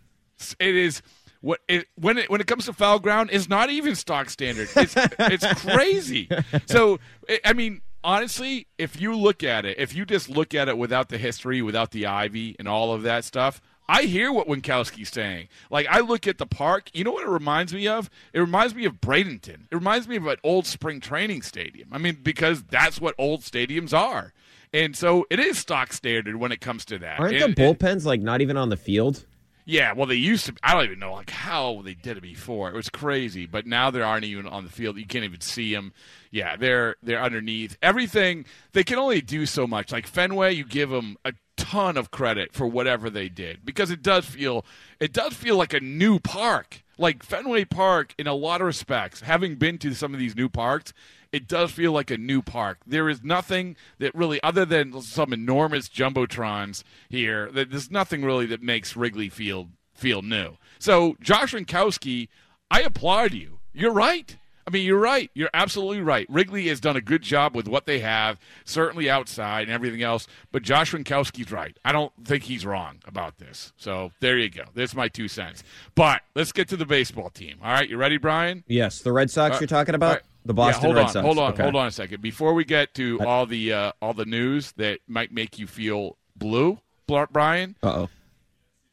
it 0.60 0.76
is 0.76 1.02
what 1.42 1.60
it, 1.68 1.88
when 1.96 2.18
it 2.18 2.30
when 2.30 2.40
it 2.42 2.48
comes 2.48 2.66
to 2.66 2.74
foul 2.74 3.00
ground 3.00 3.30
it's 3.34 3.50
not 3.50 3.70
even 3.70 3.96
stock 3.96 4.30
standard. 4.30 4.70
It's 4.76 4.94
it's 5.20 5.62
crazy. 5.62 6.30
So 6.68 7.00
I- 7.30 7.40
I 7.46 7.54
mean, 7.54 7.82
honestly, 8.04 8.68
if 8.78 9.00
you 9.00 9.16
look 9.16 9.44
at 9.44 9.66
it, 9.66 9.78
if 9.78 9.94
you 9.96 10.06
just 10.06 10.30
look 10.30 10.54
at 10.54 10.68
it 10.70 10.78
without 10.78 11.10
the 11.10 11.18
history, 11.18 11.62
without 11.62 11.92
the 11.92 12.06
ivy 12.06 12.56
and 12.60 12.68
all 12.68 12.94
of 12.94 13.04
that 13.04 13.24
stuff. 13.26 13.62
I 13.86 14.04
hear 14.04 14.32
what 14.32 14.48
Winckowski's 14.48 15.10
saying. 15.10 15.50
Like 15.70 15.88
I 15.90 16.00
look 16.00 16.26
at 16.26 16.38
the 16.38 16.46
park, 16.46 16.90
you 16.94 17.04
know 17.04 17.12
what 17.12 17.26
it 17.26 17.30
reminds 17.30 17.74
me 17.74 17.86
of? 17.86 18.10
It 18.32 18.40
reminds 18.40 18.74
me 18.74 18.86
of 18.86 19.02
Bradenton. 19.02 19.66
It 19.70 19.76
reminds 19.76 20.08
me 20.08 20.16
of 20.16 20.26
an 20.26 20.38
old 20.42 20.66
spring 20.66 21.02
training 21.02 21.42
stadium. 21.42 21.90
I 21.92 21.98
mean, 21.98 22.20
because 22.24 22.64
that's 22.64 23.02
what 23.02 23.14
old 23.18 23.42
stadiums 23.42 23.94
are. 23.94 24.32
And 24.74 24.96
so 24.96 25.26
it 25.30 25.40
is 25.40 25.60
stock 25.60 25.94
standard 25.94 26.36
when 26.38 26.52
it 26.52 26.60
comes 26.62 26.86
to 26.86 26.98
that. 27.00 27.20
Aren't 27.20 27.36
And- 27.36 27.56
the 27.56 27.64
and- 27.66 27.80
bullpens 27.80 28.06
like 28.06 28.22
not 28.22 28.42
even 28.42 28.58
on 28.58 28.70
the 28.70 28.78
field? 28.78 29.26
yeah, 29.66 29.94
well, 29.94 30.06
they 30.08 30.16
used 30.16 30.46
to. 30.48 30.54
I 30.64 30.74
don't 30.74 30.84
even 30.86 31.00
know 31.00 31.14
like 31.14 31.30
how 31.30 31.82
they 31.86 31.94
did 31.94 32.18
it 32.18 32.22
before. 32.22 32.70
It 32.70 32.76
was 32.76 32.90
crazy, 32.90 33.46
but 33.46 33.66
now 33.66 33.92
they 33.92 34.02
aren't 34.02 34.26
even 34.26 34.46
on 34.48 34.64
the 34.66 34.72
field. 34.72 34.98
You 34.98 35.06
can't 35.06 35.24
even 35.24 35.42
see 35.42 35.74
them. 35.74 35.94
Yeah, 36.32 36.56
they're 36.58 36.96
they're 37.04 37.22
underneath 37.22 37.78
everything. 37.82 38.46
They 38.74 38.84
can 38.84 38.98
only 38.98 39.22
do 39.22 39.46
so 39.46 39.66
much. 39.68 39.92
Like 39.92 40.08
Fenway, 40.08 40.54
you 40.56 40.66
give 40.66 40.90
them 40.90 41.18
a 41.24 41.34
ton 41.56 41.96
of 41.96 42.10
credit 42.12 42.52
for 42.52 42.66
whatever 42.68 43.10
they 43.12 43.30
did 43.30 43.64
because 43.64 43.92
it 43.92 44.02
does 44.02 44.26
feel 44.26 44.66
it 45.00 45.14
does 45.14 45.34
feel 45.34 45.56
like 45.56 45.74
a 45.74 45.80
new 45.80 46.20
park. 46.20 46.82
Like 46.98 47.24
Fenway 47.24 47.66
Park, 47.66 48.14
in 48.20 48.28
a 48.28 48.34
lot 48.36 48.62
of 48.62 48.68
respects, 48.68 49.22
having 49.22 49.56
been 49.56 49.78
to 49.80 49.94
some 49.96 50.14
of 50.14 50.20
these 50.20 50.36
new 50.36 50.48
parks, 50.50 50.94
it 51.34 51.48
does 51.48 51.72
feel 51.72 51.92
like 51.92 52.12
a 52.12 52.18
new 52.18 52.42
park. 52.42 52.78
There 52.86 53.10
is 53.10 53.24
nothing 53.24 53.76
that 53.98 54.14
really, 54.16 54.42
other 54.44 54.64
than 54.66 55.02
some 55.02 55.34
enormous 55.34 55.90
jumbotrons 55.90 56.84
here, 57.10 57.52
that 57.52 57.72
there's 57.72 57.92
nothing 57.92 58.24
really 58.24 58.46
that 58.46 58.62
makes 58.62 58.96
Wrigley 58.96 59.30
Field 59.30 59.72
feel 59.94 60.22
new. 60.22 60.58
So, 60.80 61.18
Josh 61.20 61.54
Winckowski, 61.54 62.30
I 62.70 62.82
applaud 62.82 63.34
you. 63.34 63.60
You're 63.74 63.92
right. 63.92 64.38
I 64.66 64.70
mean, 64.70 64.86
you're 64.86 65.00
right. 65.00 65.30
You're 65.34 65.50
absolutely 65.54 66.02
right. 66.02 66.26
Wrigley 66.30 66.68
has 66.70 66.80
done 66.80 66.96
a 66.96 67.02
good 67.02 67.22
job 67.22 67.54
with 67.54 67.68
what 67.68 67.86
they 67.86 68.00
have, 68.00 68.40
certainly 68.64 69.10
outside 69.10 69.64
and 69.64 69.72
everything 69.72 70.04
else. 70.04 70.26
But 70.54 70.64
Josh 70.64 70.94
Winckowski's 70.94 71.52
right. 71.52 71.78
I 71.84 71.92
don't 71.92 72.14
think 72.24 72.44
he's 72.44 72.66
wrong 72.66 73.00
about 73.06 73.40
this. 73.40 73.74
So 73.76 74.12
there 74.22 74.38
you 74.38 74.50
go. 74.50 74.64
There's 74.74 74.96
my 74.96 75.10
two 75.10 75.28
cents. 75.28 75.64
But 75.96 76.22
let's 76.36 76.54
get 76.54 76.70
to 76.70 76.78
the 76.78 76.86
baseball 76.86 77.30
team. 77.30 77.58
All 77.62 77.72
right, 77.74 77.90
you 77.90 77.98
ready, 77.98 78.18
Brian? 78.18 78.64
Yes, 78.68 79.00
the 79.00 79.12
Red 79.12 79.30
Sox 79.32 79.58
Uh, 79.58 79.60
you're 79.60 79.68
talking 79.68 79.96
about? 79.96 80.22
The 80.46 80.54
Boston 80.54 80.82
yeah, 80.82 80.86
hold 80.88 80.96
Red 80.98 81.06
on, 81.06 81.12
Sox. 81.12 81.26
Hold 81.26 81.40
on, 81.40 81.54
Okay. 81.54 81.64
hold 81.64 81.76
on 81.76 81.88
a 81.88 81.92
second. 81.92 82.22
Before 82.22 82.54
we 82.54 82.66
get 82.66 82.94
to 82.96 83.20
all 83.22 83.46
the 83.46 83.72
uh, 83.74 83.92
all 84.02 84.14
the 84.14 84.26
news 84.26 84.74
that 84.74 85.00
might 85.08 85.32
make 85.32 85.58
you 85.58 85.68
feel 85.68 86.18
blue, 86.36 86.80
Brian. 87.08 87.76
Uh-oh. 87.82 88.10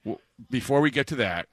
w- 0.04 0.20
Before 0.50 0.80
we 0.80 0.90
get 0.90 1.06
to 1.08 1.16
that, 1.16 1.48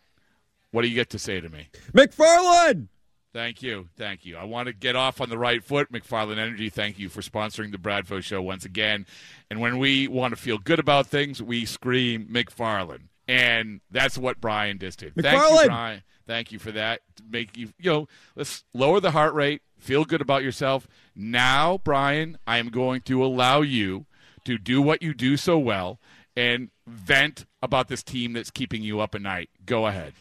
what 0.71 0.83
do 0.83 0.87
you 0.87 0.95
get 0.95 1.09
to 1.11 1.19
say 1.19 1.39
to 1.41 1.49
me? 1.49 1.69
McFarland! 1.93 2.87
Thank 3.33 3.61
you, 3.61 3.89
thank 3.97 4.25
you. 4.25 4.35
I 4.37 4.45
want 4.45 4.67
to 4.67 4.73
get 4.73 4.95
off 4.95 5.21
on 5.21 5.29
the 5.29 5.37
right 5.37 5.63
foot. 5.63 5.91
McFarland 5.91 6.37
Energy, 6.39 6.69
thank 6.69 6.97
you 6.97 7.07
for 7.09 7.21
sponsoring 7.21 7.71
the 7.71 7.77
Bradfo 7.77 8.21
Show 8.23 8.41
once 8.41 8.65
again. 8.65 9.05
And 9.51 9.59
when 9.59 9.77
we 9.77 10.07
want 10.07 10.33
to 10.35 10.39
feel 10.41 10.57
good 10.57 10.79
about 10.79 11.05
things, 11.07 11.41
we 11.41 11.65
scream 11.65 12.27
McFarland, 12.31 13.01
and 13.27 13.81
that's 13.91 14.17
what 14.17 14.41
Brian 14.41 14.79
just 14.79 14.99
did. 14.99 15.13
Thank 15.15 15.25
you, 15.37 15.39
McFarland! 15.57 15.65
Brian. 15.67 16.03
Thank 16.27 16.51
you 16.51 16.59
for 16.59 16.71
that. 16.71 17.01
To 17.15 17.23
make 17.29 17.57
you, 17.57 17.69
you 17.79 17.91
know, 17.91 18.07
let's 18.35 18.63
lower 18.73 18.99
the 18.99 19.11
heart 19.11 19.33
rate. 19.33 19.61
Feel 19.79 20.05
good 20.05 20.21
about 20.21 20.43
yourself. 20.43 20.87
Now, 21.15 21.79
Brian, 21.83 22.37
I 22.45 22.57
am 22.57 22.69
going 22.69 23.01
to 23.01 23.23
allow 23.23 23.61
you 23.61 24.05
to 24.45 24.57
do 24.57 24.81
what 24.81 25.01
you 25.01 25.13
do 25.13 25.37
so 25.37 25.57
well 25.57 25.99
and 26.35 26.69
vent 26.85 27.45
about 27.61 27.87
this 27.87 28.03
team 28.03 28.33
that's 28.33 28.51
keeping 28.51 28.83
you 28.83 28.99
up 28.99 29.15
at 29.15 29.21
night. 29.21 29.49
Go 29.65 29.87
ahead. 29.87 30.13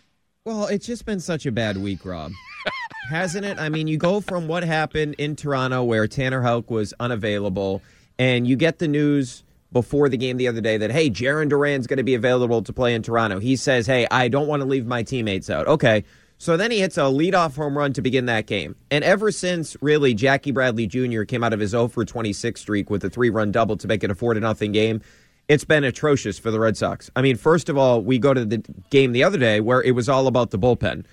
Well, 0.45 0.67
it's 0.67 0.87
just 0.87 1.05
been 1.05 1.21
such 1.21 1.45
a 1.45 1.53
bad 1.53 1.77
week, 1.77 2.05
Rob. 2.05 2.33
hasn't 3.07 3.45
it? 3.45 3.59
I 3.59 3.69
mean, 3.69 3.87
you 3.87 3.97
go 3.97 4.21
from 4.21 4.49
what 4.49 4.65
happened 4.65 5.15
in 5.19 5.37
Toronto 5.37 5.83
where 5.85 6.07
Tanner 6.07 6.43
Houck 6.43 6.71
was 6.71 6.93
unavailable, 7.01 7.83
and 8.19 8.47
you 8.47 8.57
get 8.57 8.79
the 8.79 8.89
news 8.89 9.45
before 9.77 10.09
the 10.09 10.17
game 10.17 10.39
the 10.39 10.49
other 10.49 10.63
day 10.63 10.79
that, 10.79 10.91
hey, 10.91 11.11
Jarren 11.11 11.51
Duran's 11.51 11.87
going 11.87 11.99
to 11.99 12.03
be 12.03 12.15
available 12.15 12.63
to 12.63 12.73
play 12.73 12.95
in 12.95 13.03
Toronto. 13.03 13.39
He 13.39 13.57
says, 13.57 13.87
hey, 13.87 14.07
I 14.11 14.29
don't 14.29 14.47
want 14.47 14.63
to 14.63 14.67
leave 14.67 14.87
my 14.87 15.03
teammates 15.03 15.51
out. 15.51 15.69
Okay. 15.69 16.03
So 16.39 16.57
then 16.57 16.71
he 16.71 16.81
hits 16.81 16.97
a 16.97 17.03
leadoff 17.03 17.57
home 17.57 17.77
run 17.77 17.93
to 17.93 18.01
begin 18.01 18.25
that 18.25 18.47
game. 18.47 18.75
And 18.91 19.05
ever 19.05 19.31
since, 19.31 19.77
really, 19.83 20.15
Jackie 20.15 20.51
Bradley 20.51 20.87
Jr. 20.87 21.25
came 21.25 21.45
out 21.45 21.53
of 21.53 21.61
his 21.61 21.73
0 21.73 21.89
for 21.89 22.07
26 22.07 22.59
streak 22.59 22.89
with 22.89 23.05
a 23.05 23.11
three 23.11 23.29
run 23.29 23.53
double 23.53 23.77
to 23.77 23.87
make 23.87 24.03
it 24.03 24.11
a 24.11 24.15
4 24.15 24.33
to 24.33 24.41
nothing 24.41 24.73
game, 24.73 25.03
it's 25.47 25.65
been 25.65 25.85
atrocious 25.85 26.39
for 26.39 26.51
the 26.51 26.59
Red 26.59 26.79
Sox. 26.79 27.11
I 27.15 27.21
mean, 27.21 27.37
first 27.37 27.69
of 27.69 27.77
all, 27.77 28.01
we 28.01 28.19
go 28.19 28.33
to 28.33 28.47
the 28.47 28.65
game 28.89 29.13
the 29.13 29.25
other 29.25 29.37
day 29.37 29.61
where 29.61 29.83
it 29.83 29.93
was 29.93 30.09
all 30.09 30.27
about 30.27 30.53
the 30.53 30.59
bullpen. 30.59 31.05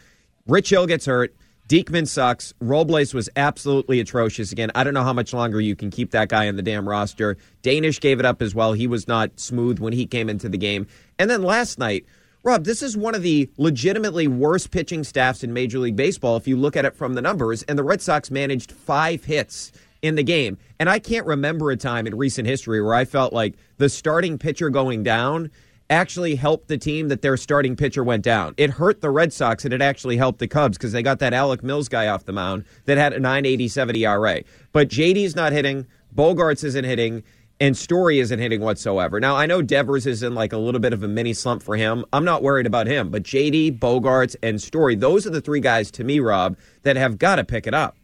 Rich 0.48 0.70
Hill 0.70 0.88
gets 0.88 1.06
hurt. 1.06 1.36
Diekman 1.70 2.08
sucks. 2.08 2.54
Robles 2.60 3.14
was 3.14 3.30
absolutely 3.38 4.00
atrocious 4.02 4.52
again. 4.52 4.70
I 4.76 4.84
don't 4.84 4.94
know 4.94 5.04
how 5.04 5.14
much 5.14 5.34
longer 5.34 5.62
you 5.62 5.76
can 5.76 5.90
keep 5.90 6.12
that 6.12 6.28
guy 6.28 6.48
on 6.50 6.58
the 6.58 6.62
damn 6.62 6.88
roster. 6.88 7.38
Danish 7.62 8.00
gave 8.02 8.20
it 8.20 8.26
up 8.26 8.42
as 8.42 8.54
well. 8.54 8.74
He 8.74 8.86
was 8.86 9.08
not 9.08 9.40
smooth 9.40 9.80
when 9.80 9.94
he 9.94 10.06
came 10.06 10.30
into 10.30 10.50
the 10.50 10.58
game. 10.58 10.88
And 11.18 11.30
then 11.30 11.42
last 11.42 11.80
night, 11.80 12.06
Rob, 12.44 12.66
this 12.66 12.84
is 12.84 12.98
one 12.98 13.16
of 13.16 13.22
the 13.22 13.50
legitimately 13.58 14.28
worst 14.28 14.72
pitching 14.72 15.06
staffs 15.06 15.46
in 15.46 15.54
Major 15.54 15.80
League 15.80 15.96
Baseball 15.96 16.36
if 16.36 16.50
you 16.50 16.58
look 16.58 16.76
at 16.76 16.84
it 16.84 16.96
from 16.96 17.14
the 17.14 17.22
numbers. 17.22 17.64
And 17.64 17.80
the 17.80 17.84
Red 17.84 18.02
Sox 18.02 18.30
managed 18.30 18.74
five 18.74 19.24
hits 19.24 19.72
in 20.02 20.16
the 20.16 20.24
game. 20.24 20.58
And 20.82 20.90
I 20.90 21.00
can't 21.00 21.26
remember 21.26 21.72
a 21.72 21.78
time 21.78 22.06
in 22.06 22.18
recent 22.18 22.46
history 22.46 22.82
where 22.82 22.94
I 22.94 23.06
felt 23.06 23.32
like 23.32 23.56
the 23.78 23.88
starting 23.88 24.38
pitcher 24.38 24.70
going 24.70 25.04
down 25.04 25.50
actually 25.94 26.36
helped 26.36 26.68
the 26.68 26.78
team 26.78 27.08
that 27.08 27.22
their 27.22 27.38
starting 27.38 27.76
pitcher 27.76 28.04
went 28.04 28.24
down. 28.24 28.56
It 28.58 28.72
hurt 28.72 29.02
the 29.02 29.10
Red 29.10 29.32
Sox 29.32 29.64
and 29.64 29.74
it 29.74 29.82
actually 29.82 30.18
helped 30.18 30.40
the 30.40 30.48
Cubs 30.48 30.78
because 30.78 30.92
they 30.92 31.04
got 31.04 31.20
that 31.20 31.34
Alec 31.34 31.64
Mills 31.64 31.88
guy 31.88 32.08
off 32.08 32.26
the 32.26 32.34
mound 32.34 32.66
that 32.86 32.98
had 32.98 33.14
a 33.14 33.20
987 33.20 33.96
ERA. 33.98 34.42
But 34.72 34.90
JD's 34.90 35.36
not 35.36 35.54
hitting, 35.54 35.86
Bogaerts 36.14 36.64
isn't 36.64 36.84
hitting 36.84 37.24
and 37.60 37.78
Story 37.78 38.20
isn't 38.20 38.40
hitting 38.40 38.62
whatsoever. 38.62 39.20
Now, 39.20 39.36
I 39.36 39.46
know 39.46 39.62
Devers 39.62 40.06
is 40.06 40.24
in 40.24 40.36
like 40.36 40.52
a 40.52 40.58
little 40.58 40.82
bit 40.82 40.92
of 40.92 41.04
a 41.04 41.08
mini 41.08 41.34
slump 41.34 41.64
for 41.64 41.78
him. 41.78 42.04
I'm 42.12 42.26
not 42.26 42.44
worried 42.44 42.66
about 42.66 42.88
him, 42.88 43.10
but 43.10 43.24
JD, 43.24 43.80
Bogaerts, 43.80 44.36
and 44.44 44.62
Story, 44.62 44.96
those 44.96 45.26
are 45.26 45.30
the 45.30 45.42
three 45.42 45.62
guys 45.62 45.92
to 45.92 46.04
me, 46.04 46.20
Rob, 46.20 46.58
that 46.82 46.96
have 46.96 47.18
got 47.18 47.38
to 47.38 47.44
pick 47.44 47.68
it 47.68 47.74
up. 47.74 47.96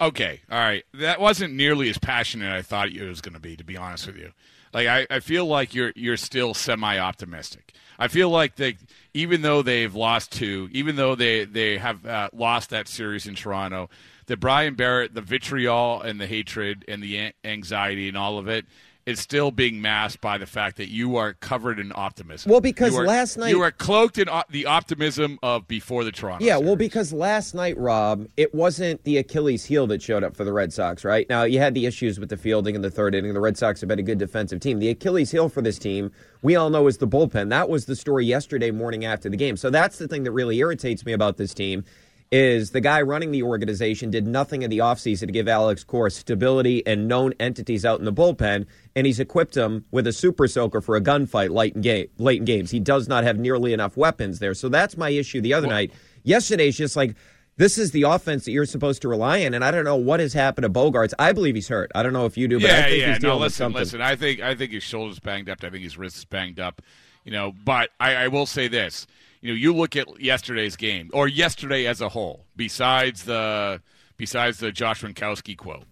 Okay, 0.00 0.40
all 0.50 0.58
right. 0.58 0.84
That 0.94 1.20
wasn't 1.20 1.54
nearly 1.54 1.88
as 1.88 1.96
passionate 1.96 2.52
I 2.52 2.62
thought 2.62 2.88
it 2.88 3.08
was 3.08 3.20
going 3.20 3.34
to 3.34 3.40
be, 3.40 3.56
to 3.56 3.64
be 3.64 3.76
honest 3.76 4.06
with 4.06 4.16
you. 4.16 4.32
Like 4.72 4.86
I, 4.86 5.06
I 5.10 5.20
feel 5.20 5.46
like 5.46 5.74
you're 5.74 5.92
you're 5.94 6.16
still 6.16 6.54
semi 6.54 6.98
optimistic. 6.98 7.74
I 7.98 8.08
feel 8.08 8.30
like 8.30 8.56
they, 8.56 8.76
even 9.14 9.42
though 9.42 9.62
they've 9.62 9.94
lost 9.94 10.32
two, 10.32 10.68
even 10.72 10.96
though 10.96 11.14
they 11.14 11.44
they 11.44 11.78
have 11.78 12.04
uh, 12.06 12.30
lost 12.32 12.70
that 12.70 12.88
series 12.88 13.26
in 13.26 13.34
Toronto, 13.34 13.90
that 14.26 14.40
Brian 14.40 14.74
Barrett, 14.74 15.14
the 15.14 15.20
vitriol 15.20 16.00
and 16.00 16.20
the 16.20 16.26
hatred 16.26 16.84
and 16.88 17.02
the 17.02 17.32
anxiety 17.44 18.08
and 18.08 18.16
all 18.16 18.38
of 18.38 18.48
it 18.48 18.66
is 19.04 19.18
still 19.18 19.50
being 19.50 19.82
masked 19.82 20.20
by 20.20 20.38
the 20.38 20.46
fact 20.46 20.76
that 20.76 20.88
you 20.88 21.16
are 21.16 21.34
covered 21.34 21.78
in 21.78 21.92
optimism. 21.94 22.50
Well, 22.50 22.60
because 22.60 22.96
are, 22.96 23.04
last 23.04 23.36
night 23.36 23.50
you 23.50 23.60
are 23.60 23.70
cloaked 23.70 24.18
in 24.18 24.28
op- 24.28 24.50
the 24.50 24.66
optimism 24.66 25.38
of 25.42 25.66
before 25.66 26.04
the 26.04 26.12
Toronto. 26.12 26.44
Yeah, 26.44 26.54
series. 26.54 26.66
well, 26.66 26.76
because 26.76 27.12
last 27.12 27.54
night, 27.54 27.76
Rob, 27.76 28.28
it 28.36 28.54
wasn't 28.54 29.02
the 29.04 29.18
Achilles 29.18 29.64
heel 29.64 29.86
that 29.88 30.02
showed 30.02 30.22
up 30.22 30.36
for 30.36 30.44
the 30.44 30.52
Red 30.52 30.72
Sox, 30.72 31.04
right? 31.04 31.28
Now 31.28 31.42
you 31.42 31.58
had 31.58 31.74
the 31.74 31.86
issues 31.86 32.20
with 32.20 32.28
the 32.28 32.36
fielding 32.36 32.74
in 32.74 32.82
the 32.82 32.90
third 32.90 33.14
inning. 33.14 33.34
The 33.34 33.40
Red 33.40 33.58
Sox 33.58 33.80
have 33.80 33.88
been 33.88 33.98
a 33.98 34.04
good 34.04 34.18
defensive 34.18 34.60
team. 34.60 34.78
The 34.78 34.90
Achilles 34.90 35.30
heel 35.30 35.48
for 35.48 35.62
this 35.62 35.78
team, 35.78 36.12
we 36.42 36.54
all 36.54 36.70
know, 36.70 36.86
is 36.86 36.98
the 36.98 37.08
bullpen. 37.08 37.48
That 37.48 37.68
was 37.68 37.86
the 37.86 37.96
story 37.96 38.24
yesterday 38.26 38.70
morning 38.70 39.04
after 39.04 39.28
the 39.28 39.36
game. 39.36 39.56
So 39.56 39.70
that's 39.70 39.98
the 39.98 40.06
thing 40.06 40.22
that 40.24 40.32
really 40.32 40.58
irritates 40.58 41.04
me 41.04 41.12
about 41.12 41.36
this 41.36 41.54
team 41.54 41.84
is 42.32 42.70
the 42.70 42.80
guy 42.80 43.02
running 43.02 43.30
the 43.30 43.42
organization 43.42 44.10
did 44.10 44.26
nothing 44.26 44.62
in 44.62 44.70
the 44.70 44.78
offseason 44.78 45.26
to 45.26 45.32
give 45.32 45.46
Alex 45.46 45.84
Cora 45.84 46.10
stability 46.10 46.84
and 46.86 47.06
known 47.06 47.34
entities 47.38 47.84
out 47.84 47.98
in 47.98 48.06
the 48.06 48.12
bullpen, 48.12 48.66
and 48.96 49.06
he's 49.06 49.20
equipped 49.20 49.54
him 49.54 49.84
with 49.90 50.06
a 50.06 50.14
super 50.14 50.48
soaker 50.48 50.80
for 50.80 50.96
a 50.96 51.00
gunfight 51.00 51.50
late 51.50 51.74
in, 51.74 51.82
game, 51.82 52.08
late 52.16 52.38
in 52.38 52.46
games. 52.46 52.70
He 52.70 52.80
does 52.80 53.06
not 53.06 53.22
have 53.24 53.38
nearly 53.38 53.74
enough 53.74 53.98
weapons 53.98 54.38
there. 54.38 54.54
So 54.54 54.70
that's 54.70 54.96
my 54.96 55.10
issue 55.10 55.42
the 55.42 55.52
other 55.52 55.66
well, 55.68 55.76
night. 55.76 55.92
Yesterday's 56.22 56.78
just 56.78 56.96
like, 56.96 57.16
this 57.58 57.76
is 57.76 57.90
the 57.90 58.04
offense 58.04 58.46
that 58.46 58.52
you're 58.52 58.64
supposed 58.64 59.02
to 59.02 59.08
rely 59.08 59.44
on, 59.44 59.52
and 59.52 59.62
I 59.62 59.70
don't 59.70 59.84
know 59.84 59.96
what 59.96 60.18
has 60.18 60.32
happened 60.32 60.62
to 60.62 60.70
Bogaerts. 60.70 61.12
I 61.18 61.32
believe 61.32 61.54
he's 61.54 61.68
hurt. 61.68 61.92
I 61.94 62.02
don't 62.02 62.14
know 62.14 62.24
if 62.24 62.38
you 62.38 62.48
do, 62.48 62.58
but 62.58 62.70
yeah, 62.70 62.78
I 62.78 62.82
think 62.84 63.00
yeah. 63.00 63.08
he's 63.10 63.18
dealing 63.18 63.38
no, 63.38 63.42
listen, 63.42 63.42
with 63.42 63.52
something. 63.52 63.78
listen. 63.78 64.00
I 64.00 64.16
think 64.16 64.40
I 64.40 64.54
think 64.54 64.72
his 64.72 64.82
shoulder's 64.82 65.20
banged 65.20 65.50
up. 65.50 65.62
I 65.62 65.68
think 65.68 65.82
his 65.82 65.98
wrists 65.98 66.24
banged 66.24 66.58
up. 66.58 66.80
You 67.24 67.32
know, 67.32 67.52
but 67.64 67.90
I, 68.00 68.14
I 68.14 68.28
will 68.28 68.46
say 68.46 68.68
this 68.68 69.06
you 69.42 69.52
know, 69.52 69.56
you 69.56 69.74
look 69.74 69.96
at 69.96 70.20
yesterday's 70.20 70.76
game 70.76 71.10
or 71.12 71.28
yesterday 71.28 71.86
as 71.86 72.00
a 72.00 72.08
whole, 72.08 72.46
besides 72.56 73.24
the 73.24 73.82
besides 74.16 74.58
the 74.58 74.72
Josh 74.72 75.02
Winckowski 75.02 75.56
quote. 75.56 75.84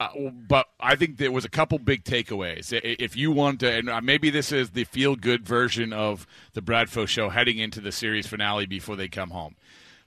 Uh, 0.00 0.08
but 0.30 0.66
I 0.80 0.96
think 0.96 1.18
there 1.18 1.30
was 1.30 1.44
a 1.44 1.50
couple 1.50 1.78
big 1.78 2.04
takeaways. 2.04 2.72
If 2.72 3.16
you 3.16 3.30
want 3.30 3.60
to, 3.60 3.70
and 3.70 3.88
uh, 3.88 4.00
maybe 4.00 4.30
this 4.30 4.50
is 4.50 4.70
the 4.70 4.84
feel 4.84 5.14
good 5.14 5.46
version 5.46 5.92
of 5.92 6.26
the 6.54 6.62
Bradfo 6.62 7.06
show 7.06 7.28
heading 7.28 7.58
into 7.58 7.80
the 7.80 7.92
series 7.92 8.26
finale 8.26 8.66
before 8.66 8.96
they 8.96 9.08
come 9.08 9.30
home. 9.30 9.56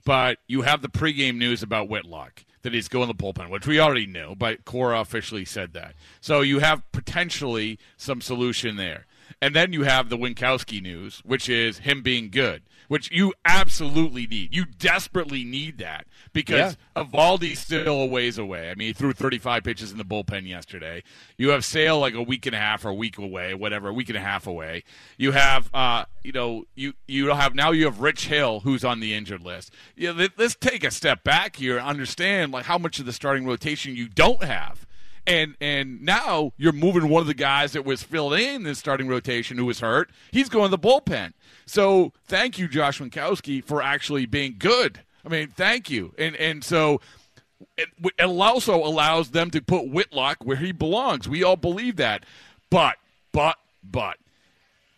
But 0.03 0.39
you 0.47 0.63
have 0.63 0.81
the 0.81 0.89
pregame 0.89 1.37
news 1.37 1.63
about 1.63 1.87
Whitlock 1.87 2.43
that 2.63 2.73
he's 2.73 2.87
going 2.87 3.07
to 3.07 3.13
the 3.13 3.23
bullpen, 3.23 3.49
which 3.49 3.67
we 3.67 3.79
already 3.79 4.07
knew, 4.07 4.35
but 4.35 4.65
Cora 4.65 4.99
officially 4.99 5.45
said 5.45 5.73
that. 5.73 5.93
So 6.21 6.41
you 6.41 6.59
have 6.59 6.81
potentially 6.91 7.77
some 7.95 8.19
solution 8.19 8.75
there. 8.75 9.05
And 9.41 9.55
then 9.55 9.73
you 9.73 9.83
have 9.83 10.09
the 10.09 10.17
Winckowski 10.17 10.81
news, 10.81 11.21
which 11.23 11.47
is 11.47 11.79
him 11.79 12.01
being 12.01 12.29
good 12.29 12.63
which 12.93 13.09
you 13.09 13.33
absolutely 13.43 14.27
need. 14.27 14.55
You 14.55 14.65
desperately 14.65 15.43
need 15.43 15.79
that 15.79 16.05
because 16.31 16.77
yeah. 16.95 17.01
Still 17.55 18.03
a 18.03 18.05
ways 18.05 18.37
away. 18.37 18.69
I 18.69 18.75
mean, 18.75 18.89
he 18.89 18.93
threw 18.93 19.13
35 19.13 19.63
pitches 19.63 19.91
in 19.91 19.97
the 19.97 20.05
bullpen 20.05 20.47
yesterday. 20.47 21.01
You 21.35 21.49
have 21.49 21.65
Sale 21.65 21.99
like 21.99 22.13
a 22.13 22.21
week 22.21 22.45
and 22.45 22.53
a 22.53 22.59
half 22.59 22.85
or 22.85 22.89
a 22.89 22.93
week 22.93 23.17
away, 23.17 23.55
whatever, 23.55 23.89
a 23.89 23.93
week 23.93 24.09
and 24.09 24.17
a 24.17 24.21
half 24.21 24.45
away. 24.45 24.83
You 25.17 25.31
have, 25.31 25.71
uh, 25.73 26.05
you 26.21 26.33
know, 26.33 26.65
you 26.75 26.93
you 27.07 27.29
have 27.29 27.55
now 27.55 27.71
you 27.71 27.85
have 27.85 27.99
Rich 27.99 28.27
Hill 28.27 28.59
who's 28.59 28.85
on 28.85 28.99
the 28.99 29.15
injured 29.15 29.41
list. 29.41 29.73
You 29.95 30.13
know, 30.13 30.27
let's 30.37 30.53
take 30.53 30.83
a 30.83 30.91
step 30.91 31.23
back 31.23 31.55
here 31.55 31.79
and 31.79 31.87
understand 31.87 32.51
like 32.51 32.65
how 32.65 32.77
much 32.77 32.99
of 32.99 33.07
the 33.07 33.13
starting 33.13 33.47
rotation 33.47 33.95
you 33.95 34.07
don't 34.07 34.43
have 34.43 34.85
and 35.25 35.55
and 35.61 36.01
now 36.01 36.53
you're 36.57 36.73
moving 36.73 37.09
one 37.09 37.21
of 37.21 37.27
the 37.27 37.33
guys 37.33 37.73
that 37.73 37.85
was 37.85 38.03
filled 38.03 38.33
in 38.33 38.63
the 38.63 38.75
starting 38.75 39.07
rotation 39.07 39.57
who 39.57 39.65
was 39.65 39.79
hurt. 39.79 40.11
He's 40.31 40.49
going 40.49 40.71
to 40.71 40.77
the 40.77 40.79
bullpen. 40.79 41.33
So 41.65 42.11
thank 42.25 42.57
you, 42.59 42.67
Josh 42.67 42.99
Winckowski, 42.99 43.63
for 43.63 43.81
actually 43.81 44.25
being 44.25 44.55
good. 44.57 45.01
I 45.25 45.29
mean, 45.29 45.49
thank 45.49 45.89
you. 45.89 46.13
And 46.17 46.35
and 46.35 46.63
so 46.63 46.99
it, 47.77 47.89
it 48.03 48.25
also 48.25 48.75
allows 48.75 49.31
them 49.31 49.49
to 49.51 49.61
put 49.61 49.87
Whitlock 49.89 50.43
where 50.43 50.57
he 50.57 50.71
belongs. 50.71 51.27
We 51.27 51.43
all 51.43 51.55
believe 51.55 51.95
that. 51.97 52.25
But 52.69 52.97
but 53.31 53.57
but 53.83 54.17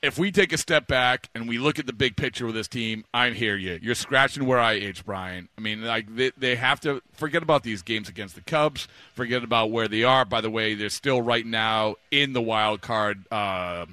if 0.06 0.20
we 0.20 0.32
take 0.32 0.54
a 0.54 0.58
step 0.58 0.88
back 0.88 1.30
and 1.34 1.50
we 1.50 1.58
look 1.58 1.80
at 1.80 1.88
the 1.88 1.94
big 1.94 2.16
picture 2.16 2.46
with 2.46 2.54
this 2.54 2.68
team, 2.68 3.06
I 3.14 3.32
hear 3.32 3.56
you. 3.56 3.80
You're 3.82 3.96
scratching 3.96 4.46
where 4.46 4.60
I 4.60 4.74
itch, 4.74 5.04
Brian. 5.04 5.50
I 5.58 5.62
mean, 5.62 5.84
like 5.84 6.16
they, 6.16 6.32
they 6.38 6.56
have 6.56 6.80
to 6.82 7.02
forget 7.14 7.42
about 7.42 7.64
these 7.64 7.82
games 7.82 8.08
against 8.08 8.36
the 8.36 8.42
Cubs. 8.42 8.88
Forget 9.14 9.44
about 9.44 9.72
where 9.72 9.88
they 9.88 10.04
are. 10.04 10.24
By 10.24 10.42
the 10.42 10.52
way, 10.52 10.76
they're 10.76 10.90
still 10.90 11.22
right 11.22 11.46
now 11.46 11.96
in 12.12 12.34
the 12.34 12.42
wild 12.42 12.82
card, 12.82 13.26
uh, 13.32 13.88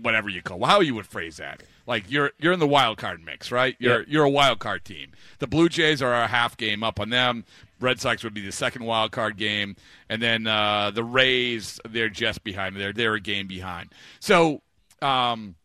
whatever 0.00 0.30
you 0.30 0.40
call. 0.40 0.64
how 0.64 0.80
you 0.80 0.94
would 0.94 1.06
phrase 1.06 1.36
that? 1.36 1.62
Like 1.86 2.10
you're 2.10 2.30
you're 2.38 2.52
in 2.52 2.60
the 2.60 2.68
wild 2.68 2.98
card 2.98 3.22
mix, 3.22 3.52
right? 3.52 3.76
You're 3.78 4.04
you're 4.04 4.24
a 4.24 4.30
wild 4.30 4.60
card 4.60 4.84
team. 4.84 5.10
The 5.40 5.46
Blue 5.46 5.68
Jays 5.68 6.00
are 6.00 6.14
a 6.14 6.26
half 6.26 6.56
game 6.56 6.82
up 6.82 7.00
on 7.00 7.10
them. 7.10 7.44
Red 7.80 8.00
Sox 8.00 8.22
would 8.22 8.34
be 8.34 8.44
the 8.44 8.52
second 8.52 8.84
wild 8.84 9.10
card 9.10 9.36
game, 9.36 9.74
and 10.08 10.22
then 10.22 10.46
uh, 10.46 10.90
the 10.90 11.02
Rays 11.02 11.80
they're 11.88 12.08
just 12.08 12.44
behind. 12.44 12.76
They're 12.76 12.92
they're 12.92 13.14
a 13.14 13.20
game 13.20 13.46
behind. 13.46 13.90
So 14.20 14.62
um, 15.02 15.56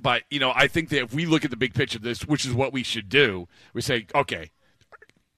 but 0.00 0.22
you 0.30 0.40
know, 0.40 0.52
I 0.54 0.66
think 0.66 0.88
that 0.90 1.02
if 1.02 1.14
we 1.14 1.26
look 1.26 1.44
at 1.44 1.50
the 1.50 1.56
big 1.56 1.74
picture 1.74 1.98
of 1.98 2.02
this, 2.02 2.24
which 2.24 2.44
is 2.44 2.52
what 2.52 2.72
we 2.72 2.82
should 2.82 3.08
do, 3.08 3.48
we 3.74 3.82
say, 3.82 4.06
okay, 4.14 4.50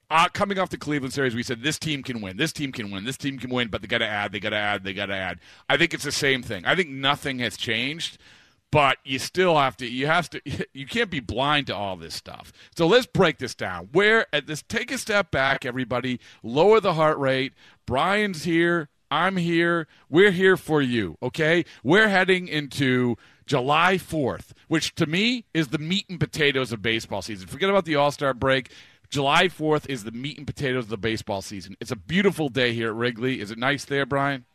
uh, 0.09 0.27
coming 0.29 0.59
off 0.59 0.69
the 0.69 0.77
Cleveland 0.77 1.13
series, 1.13 1.35
we 1.35 1.43
said 1.43 1.61
this 1.61 1.79
team 1.79 2.03
can 2.03 2.21
win, 2.21 2.37
this 2.37 2.53
team 2.53 2.71
can 2.71 2.91
win, 2.91 3.05
this 3.05 3.17
team 3.17 3.39
can 3.39 3.49
win, 3.49 3.69
but 3.69 3.81
they 3.81 3.87
got 3.87 3.99
to 3.99 4.07
add, 4.07 4.31
they 4.31 4.39
got 4.39 4.51
to 4.51 4.55
add, 4.55 4.83
they 4.83 4.93
got 4.93 5.07
to 5.07 5.15
add. 5.15 5.39
I 5.67 5.77
think 5.77 5.93
it's 5.93 6.03
the 6.03 6.11
same 6.11 6.43
thing. 6.43 6.65
I 6.65 6.75
think 6.75 6.89
nothing 6.89 7.39
has 7.39 7.57
changed, 7.57 8.17
but 8.71 8.97
you 9.03 9.19
still 9.19 9.57
have 9.57 9.75
to, 9.77 9.87
you 9.87 10.07
have 10.07 10.29
to, 10.29 10.41
you 10.73 10.85
can't 10.85 11.09
be 11.09 11.19
blind 11.19 11.67
to 11.67 11.75
all 11.75 11.95
this 11.95 12.13
stuff. 12.13 12.53
So 12.77 12.87
let's 12.87 13.07
break 13.07 13.39
this 13.39 13.55
down. 13.55 13.89
Where 13.91 14.27
at 14.33 14.47
this, 14.47 14.61
take 14.61 14.91
a 14.91 14.97
step 14.97 15.31
back, 15.31 15.65
everybody, 15.65 16.19
lower 16.43 16.79
the 16.79 16.93
heart 16.93 17.17
rate. 17.17 17.53
Brian's 17.85 18.43
here. 18.43 18.89
I'm 19.09 19.37
here. 19.37 19.87
We're 20.09 20.31
here 20.31 20.57
for 20.57 20.81
you. 20.81 21.17
Okay, 21.21 21.65
we're 21.83 22.09
heading 22.09 22.47
into 22.47 23.15
July 23.45 23.95
4th, 23.95 24.51
which 24.67 24.95
to 24.95 25.05
me 25.05 25.45
is 25.53 25.69
the 25.69 25.77
meat 25.77 26.05
and 26.09 26.19
potatoes 26.19 26.71
of 26.71 26.81
baseball 26.81 27.21
season. 27.21 27.47
Forget 27.47 27.69
about 27.69 27.85
the 27.85 27.95
All 27.95 28.11
Star 28.11 28.33
break. 28.33 28.71
July 29.09 29.47
4th 29.47 29.87
is 29.87 30.03
the 30.03 30.11
meat 30.11 30.37
and 30.37 30.47
potatoes 30.47 30.85
of 30.85 30.89
the 30.89 30.97
baseball 30.97 31.41
season. 31.41 31.77
It's 31.79 31.91
a 31.91 31.95
beautiful 31.95 32.49
day 32.49 32.73
here 32.73 32.89
at 32.89 32.95
Wrigley. 32.95 33.39
Is 33.39 33.51
it 33.51 33.57
nice 33.57 33.85
there, 33.85 34.05
Brian? 34.05 34.45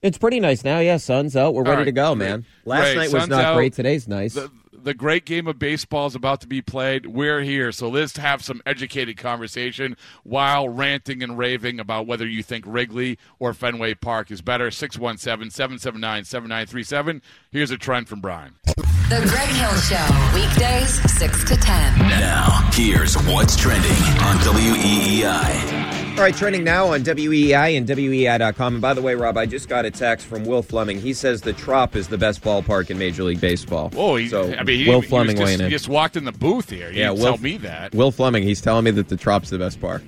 It's 0.00 0.18
pretty 0.18 0.38
nice 0.38 0.62
now. 0.64 0.78
Yeah, 0.78 0.96
sun's 0.98 1.34
out. 1.36 1.54
We're 1.54 1.64
ready 1.64 1.78
right, 1.78 1.84
to 1.86 1.92
go, 1.92 2.14
great. 2.14 2.28
man. 2.28 2.44
Last 2.64 2.82
Great. 2.82 2.96
night 2.96 3.12
was 3.12 3.22
Sun's 3.22 3.28
not 3.30 3.44
out. 3.44 3.56
great. 3.56 3.72
Today's 3.72 4.06
nice. 4.06 4.34
The, 4.34 4.48
the 4.72 4.94
great 4.94 5.24
game 5.24 5.48
of 5.48 5.58
baseball 5.58 6.06
is 6.06 6.14
about 6.14 6.40
to 6.42 6.46
be 6.46 6.62
played. 6.62 7.06
We're 7.06 7.40
here, 7.40 7.72
so 7.72 7.88
let's 7.88 8.16
have 8.16 8.44
some 8.44 8.62
educated 8.64 9.16
conversation 9.16 9.96
while 10.22 10.68
ranting 10.68 11.20
and 11.22 11.36
raving 11.36 11.80
about 11.80 12.06
whether 12.06 12.28
you 12.28 12.44
think 12.44 12.64
Wrigley 12.64 13.18
or 13.40 13.52
Fenway 13.52 13.94
Park 13.94 14.30
is 14.30 14.40
better. 14.40 14.70
617 14.70 15.50
779 15.50 16.24
7937. 16.24 17.20
Here's 17.50 17.72
a 17.72 17.76
trend 17.76 18.08
from 18.08 18.20
Brian. 18.20 18.54
The 18.66 19.26
Greg 19.26 19.48
Hill 19.48 19.74
Show, 19.80 20.32
weekdays 20.32 21.18
6 21.18 21.44
to 21.48 21.56
10. 21.56 21.98
Now, 22.08 22.68
here's 22.72 23.16
what's 23.24 23.56
trending 23.56 23.90
on 23.90 24.36
E 24.60 25.22
WEEI. 25.22 25.77
All 26.18 26.24
right, 26.24 26.34
trending 26.34 26.64
now 26.64 26.88
on 26.88 27.04
WEI 27.04 27.76
and 27.76 27.86
WEI.com. 27.86 28.72
And 28.74 28.82
by 28.82 28.92
the 28.92 29.00
way, 29.00 29.14
Rob, 29.14 29.36
I 29.38 29.46
just 29.46 29.68
got 29.68 29.84
a 29.84 29.90
text 29.92 30.26
from 30.26 30.44
Will 30.44 30.62
Fleming. 30.64 31.00
He 31.00 31.14
says 31.14 31.42
the 31.42 31.52
Trop 31.52 31.94
is 31.94 32.08
the 32.08 32.18
best 32.18 32.42
ballpark 32.42 32.90
in 32.90 32.98
Major 32.98 33.22
League 33.22 33.40
Baseball. 33.40 33.92
Oh, 33.96 34.16
he, 34.16 34.26
so 34.28 34.52
I 34.54 34.64
mean, 34.64 34.84
he, 34.84 34.88
Will 34.90 35.00
he 35.00 35.06
Fleming 35.06 35.36
just, 35.36 35.46
weighing 35.46 35.60
he 35.60 35.68
just 35.68 35.88
walked 35.88 36.16
in 36.16 36.24
the 36.24 36.32
booth 36.32 36.70
here. 36.70 36.90
He 36.90 36.98
Yeah, 36.98 37.10
Will- 37.12 37.18
tell 37.22 37.38
me 37.38 37.56
that. 37.58 37.94
Will 37.94 38.10
Fleming, 38.10 38.42
he's 38.42 38.60
telling 38.60 38.84
me 38.84 38.90
that 38.90 39.08
the 39.08 39.16
Trop's 39.16 39.50
the 39.50 39.58
best 39.58 39.80
park. 39.80 40.02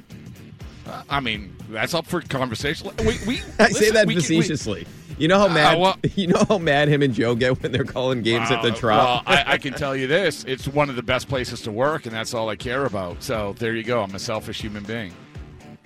I 1.08 1.20
mean, 1.20 1.54
that's 1.68 1.94
up 1.94 2.06
for 2.06 2.20
conversation. 2.22 2.90
We, 2.98 3.16
we 3.28 3.40
I 3.60 3.68
say 3.68 3.90
that 3.92 4.08
we 4.08 4.16
facetiously. 4.16 4.88
you 5.16 5.28
know 5.28 5.38
how 5.38 5.46
mad 5.46 5.78
well- 5.78 5.96
you 6.16 6.26
know 6.26 6.44
how 6.48 6.58
mad 6.58 6.88
him 6.88 7.02
and 7.02 7.14
Joe 7.14 7.36
get 7.36 7.62
when 7.62 7.70
they're 7.70 7.84
calling 7.84 8.22
games 8.22 8.50
at 8.50 8.62
the 8.62 8.72
Uh, 8.72 8.74
Trop. 8.74 9.26
Well, 9.28 9.36
I, 9.36 9.52
I 9.52 9.58
can 9.58 9.74
tell 9.74 9.94
you 9.94 10.08
this: 10.08 10.42
it's 10.48 10.66
one 10.66 10.90
of 10.90 10.96
the 10.96 11.04
best 11.04 11.28
places 11.28 11.60
to 11.62 11.70
work, 11.70 12.06
and 12.06 12.12
that's 12.16 12.34
all 12.34 12.48
I 12.48 12.56
care 12.56 12.84
about. 12.84 13.22
So 13.22 13.54
there 13.60 13.76
you 13.76 13.84
go. 13.84 14.02
I'm 14.02 14.12
a 14.16 14.18
selfish 14.18 14.60
human 14.60 14.82
being. 14.82 15.12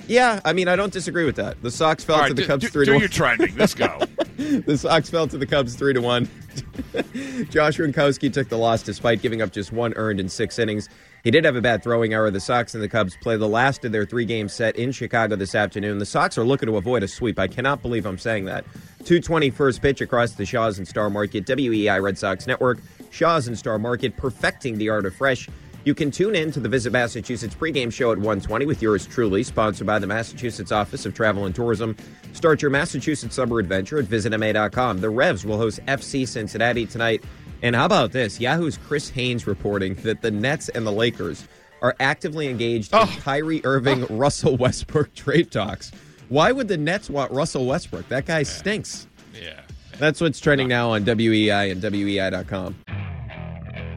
Yeah, 0.07 0.41
I 0.45 0.53
mean, 0.53 0.69
I 0.69 0.77
don't 0.77 0.93
disagree 0.93 1.25
with 1.25 1.37
that. 1.37 1.63
The 1.63 1.71
Sox 1.71 2.05
fell 2.05 2.21
All 2.21 2.29
to 2.29 2.35
the 2.35 2.43
do, 2.43 2.47
Cubs 2.49 2.63
do- 2.65 2.69
three 2.69 2.85
do 2.85 2.93
to 2.93 2.99
your 2.99 3.09
one. 3.09 3.11
trending. 3.11 3.57
Let's 3.57 3.75
go. 3.75 4.01
The 4.37 4.77
Sox 4.77 5.09
fell 5.09 5.29
to 5.29 5.39
the 5.39 5.47
Cubs 5.47 5.77
three 5.77 5.95
to 5.95 6.01
one. 6.01 6.25
Josh 7.51 7.79
Winckowski 7.79 8.33
took 8.33 8.49
the 8.49 8.57
loss 8.59 8.83
despite 8.83 9.23
giving 9.23 9.41
up 9.41 9.53
just 9.53 9.73
one 9.73 9.93
earned 9.95 10.19
in 10.19 10.29
six 10.29 10.59
innings. 10.59 10.89
He 11.23 11.31
did 11.31 11.45
have 11.45 11.55
a 11.55 11.61
bad 11.61 11.85
throwing 11.85 12.13
error. 12.13 12.33
The 12.33 12.41
Sox 12.41 12.75
and 12.75 12.83
the 12.83 12.89
Cubs 12.89 13.17
play 13.23 13.37
the 13.37 13.49
last 13.49 13.85
of 13.85 13.93
their 13.93 14.05
three 14.05 14.25
game 14.25 14.49
set 14.49 14.75
in 14.77 14.91
Chicago 14.91 15.37
this 15.37 15.55
afternoon. 15.55 15.99
The 15.99 16.05
Sox 16.07 16.37
are 16.37 16.43
looking 16.45 16.67
to 16.67 16.77
avoid 16.77 17.05
a 17.05 17.09
sweep. 17.09 17.39
I 17.39 17.47
cannot 17.47 17.81
believe 17.81 18.07
I'm 18.07 18.19
saying 18.19 18.47
that. 18.47 18.65
220 19.05 19.51
first 19.51 19.81
pitch 19.81 20.01
across 20.01 20.33
the 20.33 20.45
Shaws 20.45 20.79
and 20.79 20.89
Star 20.89 21.09
Market, 21.11 21.47
WEI 21.49 22.01
Red 22.01 22.19
Sox 22.19 22.47
Network, 22.49 22.79
Shaws 23.11 23.47
and 23.47 23.57
Star 23.57 23.79
Market, 23.79 24.17
perfecting 24.17 24.79
the 24.79 24.89
art 24.89 25.07
of 25.07 25.15
fresh. 25.15 25.49
You 25.85 25.95
can 25.95 26.11
tune 26.11 26.35
in 26.35 26.51
to 26.53 26.61
the 26.61 26.69
Visit 26.69 26.95
Massachusetts 26.95 27.55
pregame 27.55 27.93
show 27.93 28.11
at 28.11 28.17
120 28.17 28.65
with 28.65 28.81
yours 28.81 29.07
truly, 29.07 29.43
sponsored 29.43 29.87
by 29.87 29.99
the 29.99 30.07
Massachusetts 30.07 30.73
Office 30.73 31.05
of 31.05 31.13
Travel 31.13 31.45
and 31.45 31.55
Tourism. 31.55 31.95
Start 32.33 32.63
your 32.63 32.71
Massachusetts 32.71 33.35
summer 33.35 33.59
adventure 33.59 33.99
at 33.99 34.07
visitma.com. 34.07 35.03
The 35.03 35.11
Revs 35.11 35.45
will 35.45 35.59
host 35.59 35.81
FC 35.87 36.27
Cincinnati 36.27 36.87
tonight. 36.87 37.23
And 37.61 37.77
how 37.77 37.85
about 37.85 38.13
this? 38.13 38.41
Yahoo's 38.41 38.79
Chris 38.79 39.11
Haynes 39.11 39.47
reporting 39.47 39.95
that 39.97 40.23
the 40.23 40.31
Nets 40.31 40.71
and 40.71 40.87
the 40.87 40.93
Lakers 40.93 41.47
are 41.83 41.95
actively 42.01 42.49
engaged 42.49 42.95
in 42.95 43.01
oh. 43.01 43.17
Kyrie 43.21 43.61
Irving, 43.65 44.05
oh. 44.05 44.17
Russell 44.17 44.57
Westbrook 44.57 45.15
trade 45.15 45.51
talks. 45.51 45.93
Why 46.31 46.51
would 46.51 46.69
the 46.69 46.79
Nets 46.79 47.11
want 47.11 47.31
Russell 47.31 47.67
Westbrook? 47.67 48.09
That 48.09 48.25
guy 48.25 48.43
stinks. 48.43 49.07
yeah. 49.35 49.61
That's 49.99 50.21
what's 50.21 50.41
trending 50.41 50.67
now 50.67 50.91
on 50.91 51.05
WEI 51.05 51.71
and 51.71 51.81
WEI.com. 51.81 52.75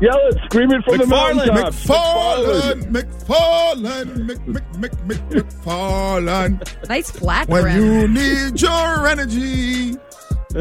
Yell 0.00 0.18
it, 0.26 0.38
screaming 0.44 0.82
from 0.82 0.98
the 0.98 1.04
McFarland, 1.04 1.46
mountaintops. 1.54 1.86
McFarland, 1.86 2.82
McFarland, 2.92 4.16
Mc, 4.26 4.46
Mc, 4.46 4.62
Mc, 4.78 4.92
Mc, 5.06 5.18
McFarland. 5.30 6.88
Nice 6.88 7.10
flat 7.10 7.48
When 7.48 7.62
brim. 7.62 7.82
you 7.82 8.08
need 8.08 8.60
your 8.60 9.06
energy, 9.06 9.92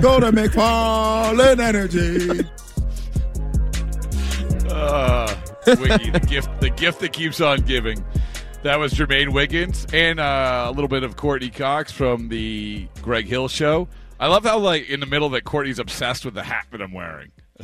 go 0.01 0.19
to 0.21 0.31
McFarland 0.31 1.59
Energy. 1.59 2.47
Uh, 4.69 5.35
Wiggy, 5.67 6.09
the 6.11 6.19
gift, 6.19 6.61
the 6.61 6.69
gift 6.69 6.99
that 7.01 7.11
keeps 7.11 7.41
on 7.41 7.59
giving. 7.61 8.03
That 8.63 8.79
was 8.79 8.93
Jermaine 8.93 9.33
Wiggins 9.33 9.85
and 9.93 10.19
uh, 10.19 10.65
a 10.67 10.71
little 10.71 10.87
bit 10.87 11.03
of 11.03 11.17
Courtney 11.17 11.49
Cox 11.49 11.91
from 11.91 12.29
the 12.29 12.87
Greg 13.01 13.25
Hill 13.27 13.47
Show. 13.47 13.87
I 14.19 14.27
love 14.27 14.43
how, 14.45 14.57
like, 14.59 14.89
in 14.89 15.01
the 15.01 15.05
middle 15.05 15.29
that 15.29 15.43
Courtney's 15.43 15.77
obsessed 15.77 16.23
with 16.25 16.33
the 16.35 16.43
hat 16.43 16.67
that 16.71 16.81
I'm 16.81 16.93
wearing. 16.93 17.31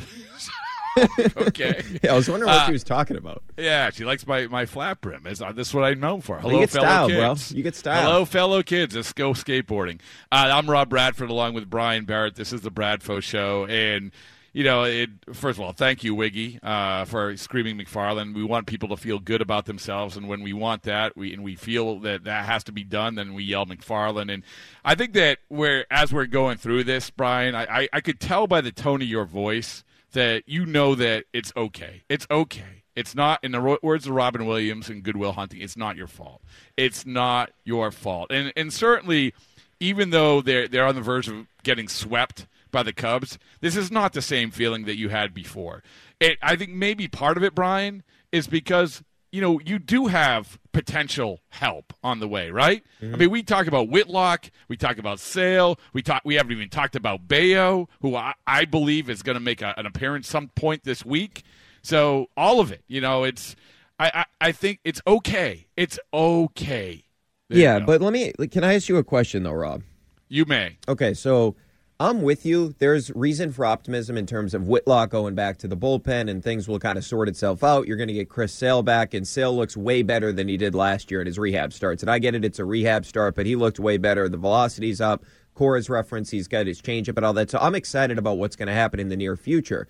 okay. 1.38 1.84
Yeah, 2.04 2.14
I 2.14 2.16
was 2.16 2.30
wondering 2.30 2.50
what 2.50 2.60
Uh, 2.62 2.66
she 2.66 2.72
was 2.74 2.84
talking 2.84 3.18
about. 3.18 3.44
Yeah, 3.58 3.90
she 3.92 4.04
likes 4.06 4.26
my, 4.28 4.48
my 4.48 4.66
flat 4.66 5.02
brim. 5.02 5.26
Is 5.28 5.42
uh, 5.42 5.52
this 5.52 5.70
is 5.70 5.74
what 5.74 5.84
I'm 5.84 6.00
known 6.00 6.22
for? 6.22 6.40
Hello, 6.40 6.60
get 6.60 6.70
fellow 6.72 6.86
style, 6.86 7.10
bro. 7.10 7.30
kids. 7.30 7.52
You 7.54 7.64
get 7.64 7.76
style. 7.76 8.04
Hello, 8.04 8.26
fellow 8.26 8.64
kids. 8.64 8.96
Let's 8.96 9.14
go 9.14 9.32
skateboarding. 9.34 10.00
Uh, 10.32 10.50
I'm 10.54 10.70
Rob 10.70 10.90
Bradford, 10.90 11.30
along 11.30 11.54
with 11.54 11.70
Brian 11.70 12.06
Barrett. 12.06 12.36
This 12.36 12.52
is 12.52 12.62
the 12.62 12.72
Bradfo 12.72 13.22
Show, 13.22 13.66
and 13.68 14.12
you 14.54 14.66
know, 14.66 14.84
it, 14.84 15.10
first 15.32 15.58
of 15.58 15.64
all, 15.64 15.72
thank 15.72 16.04
you, 16.04 16.14
Wiggy, 16.14 16.60
uh, 16.62 17.06
for 17.06 17.38
screaming 17.38 17.78
McFarland. 17.78 18.36
We 18.36 18.44
want 18.44 18.68
people 18.68 18.90
to 18.90 18.98
feel 18.98 19.18
good 19.18 19.42
about 19.42 19.66
themselves, 19.66 20.18
and 20.18 20.28
when 20.28 20.42
we 20.42 20.52
want 20.52 20.84
that, 20.84 21.16
we 21.16 21.34
and 21.34 21.42
we 21.42 21.56
feel 21.56 22.00
that 22.00 22.26
that 22.26 22.46
has 22.46 22.66
to 22.66 22.74
be 22.74 22.84
done, 22.84 23.16
then 23.16 23.34
we 23.34 23.44
yell 23.46 23.66
McFarland. 23.66 24.32
And 24.32 24.44
I 24.84 24.96
think 24.96 25.14
that 25.14 25.40
we're 25.50 25.86
as 25.90 26.12
we're 26.12 26.26
going 26.26 26.58
through 26.58 26.84
this, 26.84 27.10
Brian, 27.10 27.56
I, 27.56 27.64
I, 27.64 27.90
I 27.94 28.02
could 28.02 28.20
tell 28.20 28.46
by 28.46 28.60
the 28.60 28.74
tone 28.74 29.02
of 29.02 29.08
your 29.08 29.24
voice 29.24 29.86
that 30.12 30.44
you 30.48 30.66
know 30.66 30.96
that 30.96 31.26
it's 31.34 31.52
okay. 31.56 32.04
It's 32.10 32.28
okay. 32.30 32.84
It's 32.96 33.16
not, 33.16 33.44
in 33.44 33.54
the 33.54 33.78
words 33.82 34.06
of 34.06 34.14
Robin 34.14 34.46
Williams 34.46 34.90
and 34.90 35.02
Good 35.02 35.16
Will 35.16 35.32
Hunting, 35.32 35.62
it's 35.62 35.78
not 35.78 35.96
your 35.96 36.08
fault. 36.08 36.42
It's 36.76 37.06
not 37.06 37.52
your 37.64 37.90
fault. 37.92 38.32
And 38.32 38.52
and 38.56 38.74
certainly, 38.74 39.34
even 39.80 40.10
though 40.10 40.42
they're 40.42 40.68
they're 40.68 40.86
on 40.86 40.96
the 40.96 41.02
verge 41.02 41.30
of 41.30 41.48
getting 41.64 41.88
swept 41.88 42.48
by 42.70 42.84
the 42.84 42.94
Cubs, 42.94 43.40
this 43.62 43.78
is 43.78 43.92
not 43.92 44.14
the 44.14 44.22
same 44.22 44.52
feeling 44.52 44.86
that 44.86 44.98
you 44.98 45.10
had 45.10 45.34
before. 45.34 45.84
It, 46.20 46.38
I 46.42 46.56
think 46.56 46.72
maybe 46.72 47.08
part 47.08 47.38
of 47.38 47.44
it, 47.44 47.56
Brian, 47.56 48.04
is 48.32 48.48
because 48.48 49.04
you 49.32 49.42
know 49.42 49.60
you 49.64 49.80
do 49.80 50.08
have 50.08 50.60
potential 50.72 51.40
help 51.50 51.94
on 52.04 52.20
the 52.20 52.28
way, 52.28 52.52
right? 52.52 52.84
I 53.02 53.06
mm-hmm. 53.06 53.18
mean, 53.18 53.30
we 53.32 53.44
talk 53.44 53.68
about 53.68 53.90
Whitlock, 53.90 54.50
we 54.68 54.78
talk 54.78 54.98
about 54.98 55.20
Sale, 55.20 55.80
we 55.94 56.02
talk. 56.02 56.22
We 56.26 56.36
haven't 56.36 56.52
even 56.52 56.70
talked 56.70 56.96
about 56.96 57.28
Bello, 57.28 57.90
who 58.02 58.16
I, 58.16 58.34
I 58.46 58.66
believe 58.66 59.10
is 59.10 59.24
going 59.24 59.36
to 59.36 59.42
make 59.42 59.62
a, 59.62 59.74
an 59.78 59.86
appearance 59.86 60.28
some 60.28 60.50
point 60.50 60.84
this 60.84 61.06
week. 61.06 61.44
So 61.82 62.28
all 62.38 62.60
of 62.60 62.72
it, 62.72 62.84
you 62.88 63.02
know, 63.02 63.24
it's. 63.24 63.56
I, 64.00 64.12
I, 64.16 64.48
I 64.48 64.52
think 64.52 64.80
it's 64.84 65.00
okay. 65.06 65.68
It's 65.78 66.00
okay. 66.12 67.04
There 67.50 67.60
yeah, 67.60 67.80
but 67.80 68.02
let 68.02 68.14
me. 68.14 68.34
Can 68.50 68.64
I 68.64 68.74
ask 68.74 68.90
you 68.90 68.98
a 68.98 69.04
question 69.04 69.44
though, 69.44 69.54
Rob? 69.54 69.84
you 70.32 70.46
may. 70.46 70.78
Okay, 70.88 71.14
so 71.14 71.56
I'm 72.02 72.24
with 72.24 72.48
you. 72.48 72.74
There's 72.80 73.12
reason 73.14 73.52
for 73.52 73.64
optimism 73.64 74.18
in 74.18 74.26
terms 74.26 74.56
of 74.56 74.68
Whitlock 74.68 75.12
going 75.12 75.36
back 75.36 75.60
to 75.60 75.68
the 75.68 75.78
bullpen 75.78 76.32
and 76.32 76.44
things 76.44 76.68
will 76.68 76.80
kind 76.80 76.98
of 76.98 77.06
sort 77.06 77.30
itself 77.30 77.64
out. 77.64 77.86
You're 77.86 77.96
going 77.96 78.08
to 78.08 78.14
get 78.16 78.28
Chris 78.28 78.52
Sale 78.52 78.82
back, 78.82 79.14
and 79.14 79.28
Sale 79.28 79.56
looks 79.56 79.78
way 79.78 80.02
better 80.02 80.32
than 80.32 80.48
he 80.48 80.58
did 80.58 80.74
last 80.74 81.12
year 81.12 81.22
at 81.22 81.28
his 81.28 81.38
rehab 81.38 81.74
starts. 81.74 82.02
And 82.02 82.10
I 82.10 82.18
get 82.18 82.34
it, 82.34 82.44
it's 82.44 82.58
a 82.58 82.66
rehab 82.66 83.06
start, 83.06 83.36
but 83.36 83.46
he 83.46 83.56
looked 83.56 83.80
way 83.80 83.98
better. 83.98 84.28
The 84.28 84.38
velocity's 84.38 85.00
up. 85.00 85.24
Cora's 85.54 85.92
reference, 85.92 86.32
he's 86.32 86.48
got 86.48 86.66
his 86.66 86.82
changeup 86.82 87.18
and 87.18 87.26
all 87.26 87.34
that. 87.34 87.52
So 87.52 87.60
I'm 87.60 87.76
excited 87.76 88.18
about 88.18 88.40
what's 88.40 88.56
going 88.56 88.68
to 88.68 88.74
happen 88.74 89.00
in 89.00 89.10
the 89.10 89.16
near 89.16 89.38
future. 89.38 89.88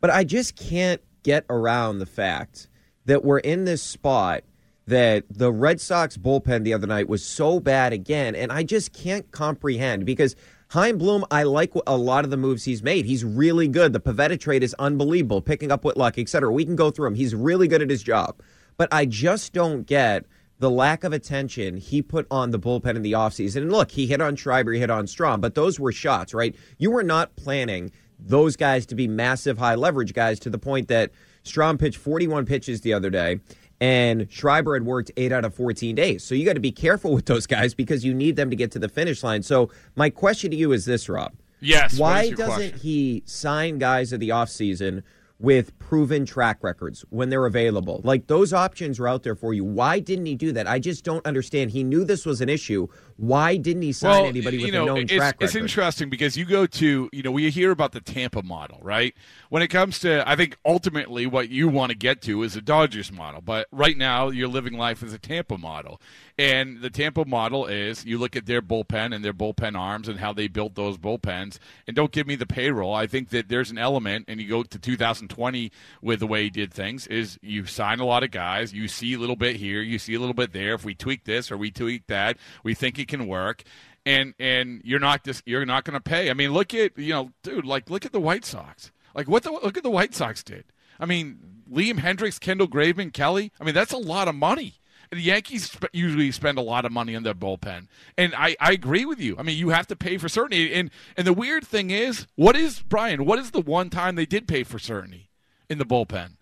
But 0.00 0.10
I 0.10 0.24
just 0.24 0.56
can't 0.56 1.00
get 1.22 1.44
around 1.48 2.00
the 2.00 2.06
fact 2.06 2.66
that 3.04 3.24
we're 3.24 3.38
in 3.38 3.66
this 3.66 3.84
spot 3.84 4.42
that 4.88 5.26
the 5.30 5.52
Red 5.52 5.80
Sox 5.80 6.16
bullpen 6.16 6.64
the 6.64 6.74
other 6.74 6.88
night 6.88 7.08
was 7.08 7.24
so 7.24 7.60
bad 7.60 7.92
again, 7.92 8.34
and 8.34 8.50
I 8.50 8.64
just 8.64 8.92
can't 8.92 9.30
comprehend 9.30 10.04
because 10.04 10.34
Chaim 10.72 10.96
Bloom, 10.96 11.22
I 11.30 11.42
like 11.42 11.74
a 11.86 11.98
lot 11.98 12.24
of 12.24 12.30
the 12.30 12.38
moves 12.38 12.64
he's 12.64 12.82
made. 12.82 13.04
He's 13.04 13.26
really 13.26 13.68
good. 13.68 13.92
The 13.92 14.00
Pivetta 14.00 14.40
trade 14.40 14.62
is 14.62 14.74
unbelievable, 14.78 15.42
picking 15.42 15.70
up 15.70 15.84
Whitlock, 15.84 16.16
et 16.16 16.30
cetera. 16.30 16.50
We 16.50 16.64
can 16.64 16.76
go 16.76 16.90
through 16.90 17.08
him. 17.08 17.14
He's 17.14 17.34
really 17.34 17.68
good 17.68 17.82
at 17.82 17.90
his 17.90 18.02
job. 18.02 18.40
But 18.78 18.88
I 18.90 19.04
just 19.04 19.52
don't 19.52 19.82
get 19.82 20.24
the 20.60 20.70
lack 20.70 21.04
of 21.04 21.12
attention 21.12 21.76
he 21.76 22.00
put 22.00 22.26
on 22.30 22.52
the 22.52 22.58
bullpen 22.58 22.96
in 22.96 23.02
the 23.02 23.12
offseason. 23.12 23.56
And 23.56 23.70
look, 23.70 23.90
he 23.90 24.06
hit 24.06 24.22
on 24.22 24.34
Schreiber, 24.34 24.72
he 24.72 24.80
hit 24.80 24.88
on 24.88 25.04
Strahm, 25.04 25.42
but 25.42 25.54
those 25.54 25.78
were 25.78 25.92
shots, 25.92 26.32
right? 26.32 26.56
You 26.78 26.90
were 26.90 27.02
not 27.02 27.36
planning 27.36 27.92
those 28.18 28.56
guys 28.56 28.86
to 28.86 28.94
be 28.94 29.06
massive 29.06 29.58
high 29.58 29.74
leverage 29.74 30.14
guys 30.14 30.40
to 30.40 30.48
the 30.48 30.58
point 30.58 30.88
that 30.88 31.10
Strahm 31.44 31.78
pitched 31.78 31.98
41 31.98 32.46
pitches 32.46 32.80
the 32.80 32.94
other 32.94 33.10
day 33.10 33.40
and 33.82 34.30
Schreiber 34.30 34.74
had 34.74 34.84
worked 34.84 35.10
eight 35.16 35.32
out 35.32 35.44
of 35.44 35.56
14 35.56 35.96
days. 35.96 36.22
So 36.22 36.36
you 36.36 36.44
got 36.44 36.52
to 36.52 36.60
be 36.60 36.70
careful 36.70 37.12
with 37.12 37.26
those 37.26 37.48
guys 37.48 37.74
because 37.74 38.04
you 38.04 38.14
need 38.14 38.36
them 38.36 38.48
to 38.48 38.54
get 38.54 38.70
to 38.72 38.78
the 38.78 38.88
finish 38.88 39.24
line. 39.24 39.42
So 39.42 39.70
my 39.96 40.08
question 40.08 40.52
to 40.52 40.56
you 40.56 40.70
is 40.70 40.84
this, 40.84 41.08
Rob. 41.08 41.32
Yes. 41.58 41.98
Why 41.98 42.30
doesn't 42.30 42.46
question? 42.46 42.78
he 42.78 43.24
sign 43.26 43.78
guys 43.78 44.12
of 44.12 44.20
the 44.20 44.28
offseason 44.28 45.02
with 45.42 45.76
proven 45.80 46.24
track 46.24 46.62
records 46.62 47.04
when 47.10 47.28
they're 47.28 47.44
available? 47.46 48.00
Like 48.04 48.28
those 48.28 48.52
options 48.52 48.98
are 48.98 49.08
out 49.08 49.24
there 49.24 49.34
for 49.34 49.52
you. 49.52 49.64
Why 49.64 49.98
didn't 49.98 50.24
he 50.24 50.36
do 50.36 50.52
that? 50.52 50.66
I 50.66 50.78
just 50.78 51.04
don't 51.04 51.26
understand. 51.26 51.72
He 51.72 51.82
knew 51.82 52.04
this 52.04 52.24
was 52.24 52.40
an 52.40 52.48
issue. 52.48 52.86
Why 53.16 53.56
didn't 53.56 53.82
he 53.82 53.92
sign 53.92 54.10
well, 54.10 54.26
anybody 54.26 54.58
with 54.58 54.66
you 54.66 54.72
know, 54.72 54.84
a 54.84 54.86
known 54.86 54.98
it's, 54.98 55.12
track 55.12 55.36
it's 55.40 55.54
interesting 55.54 56.08
because 56.08 56.36
you 56.36 56.44
go 56.44 56.66
to, 56.66 57.10
you 57.12 57.22
know, 57.22 57.32
we 57.32 57.50
hear 57.50 57.72
about 57.72 57.92
the 57.92 58.00
Tampa 58.00 58.42
model, 58.42 58.78
right? 58.80 59.14
When 59.50 59.62
it 59.62 59.68
comes 59.68 59.98
to, 60.00 60.28
I 60.28 60.36
think 60.36 60.56
ultimately 60.64 61.26
what 61.26 61.50
you 61.50 61.68
want 61.68 61.90
to 61.90 61.98
get 61.98 62.22
to 62.22 62.42
is 62.44 62.56
a 62.56 62.62
Dodgers 62.62 63.12
model, 63.12 63.40
but 63.40 63.66
right 63.72 63.98
now 63.98 64.30
you're 64.30 64.48
living 64.48 64.78
life 64.78 65.02
as 65.02 65.12
a 65.12 65.18
Tampa 65.18 65.58
model. 65.58 66.00
And 66.38 66.80
the 66.80 66.90
Tampa 66.90 67.24
model 67.24 67.66
is 67.66 68.04
you 68.04 68.18
look 68.18 68.36
at 68.36 68.46
their 68.46 68.62
bullpen 68.62 69.14
and 69.14 69.24
their 69.24 69.34
bullpen 69.34 69.78
arms 69.78 70.08
and 70.08 70.18
how 70.18 70.32
they 70.32 70.48
built 70.48 70.74
those 70.74 70.96
bullpens. 70.96 71.58
And 71.86 71.94
don't 71.94 72.10
give 72.10 72.26
me 72.26 72.36
the 72.36 72.46
payroll. 72.46 72.94
I 72.94 73.06
think 73.06 73.28
that 73.30 73.48
there's 73.48 73.70
an 73.70 73.78
element, 73.78 74.24
and 74.28 74.40
you 74.40 74.48
go 74.48 74.62
to 74.62 74.78
2020 74.78 75.70
with 76.00 76.20
the 76.20 76.26
way 76.26 76.44
he 76.44 76.50
did 76.50 76.72
things, 76.72 77.06
is 77.06 77.38
you 77.42 77.66
sign 77.66 78.00
a 78.00 78.06
lot 78.06 78.22
of 78.22 78.30
guys, 78.30 78.72
you 78.72 78.88
see 78.88 79.14
a 79.14 79.18
little 79.18 79.36
bit 79.36 79.56
here, 79.56 79.82
you 79.82 79.98
see 79.98 80.14
a 80.14 80.20
little 80.20 80.34
bit 80.34 80.52
there. 80.52 80.74
If 80.74 80.84
we 80.84 80.94
tweak 80.94 81.24
this 81.24 81.52
or 81.52 81.56
we 81.56 81.70
tweak 81.70 82.06
that, 82.06 82.38
we 82.64 82.74
think 82.74 82.98
it 82.98 83.08
can 83.08 83.26
work 83.26 83.62
and 84.04 84.34
and 84.38 84.80
you're 84.84 85.00
not 85.00 85.24
just 85.24 85.42
you're 85.46 85.64
not 85.64 85.84
going 85.84 85.94
to 85.94 86.00
pay. 86.00 86.30
I 86.30 86.34
mean, 86.34 86.52
look 86.52 86.74
at 86.74 86.98
you 86.98 87.12
know, 87.12 87.30
dude, 87.42 87.64
like 87.64 87.90
look 87.90 88.04
at 88.04 88.12
the 88.12 88.20
White 88.20 88.44
Sox. 88.44 88.90
Like 89.14 89.28
what 89.28 89.42
the 89.42 89.52
look 89.52 89.76
at 89.76 89.82
the 89.82 89.90
White 89.90 90.14
Sox 90.14 90.42
did. 90.42 90.64
I 90.98 91.06
mean, 91.06 91.38
Liam 91.70 91.98
Hendriks, 91.98 92.38
Kendall 92.38 92.68
Graveman, 92.68 93.12
Kelly. 93.12 93.52
I 93.60 93.64
mean, 93.64 93.74
that's 93.74 93.92
a 93.92 93.98
lot 93.98 94.28
of 94.28 94.34
money. 94.34 94.74
The 95.12 95.20
Yankees 95.20 95.70
sp- 95.70 95.92
usually 95.92 96.32
spend 96.32 96.56
a 96.56 96.62
lot 96.62 96.86
of 96.86 96.90
money 96.92 97.14
on 97.14 97.22
their 97.22 97.34
bullpen, 97.34 97.88
and 98.16 98.34
I, 98.34 98.56
I 98.58 98.72
agree 98.72 99.04
with 99.04 99.20
you. 99.20 99.36
I 99.38 99.42
mean, 99.42 99.58
you 99.58 99.68
have 99.68 99.86
to 99.88 99.96
pay 99.96 100.16
for 100.16 100.26
certainty. 100.26 100.72
And 100.72 100.90
and 101.18 101.26
the 101.26 101.34
weird 101.34 101.66
thing 101.66 101.90
is, 101.90 102.26
what 102.34 102.56
is 102.56 102.80
Brian? 102.80 103.26
What 103.26 103.38
is 103.38 103.50
the 103.50 103.60
one 103.60 103.90
time 103.90 104.14
they 104.14 104.24
did 104.24 104.48
pay 104.48 104.62
for 104.64 104.78
certainty 104.78 105.28
in 105.68 105.76
the 105.76 105.84
bullpen? 105.84 106.36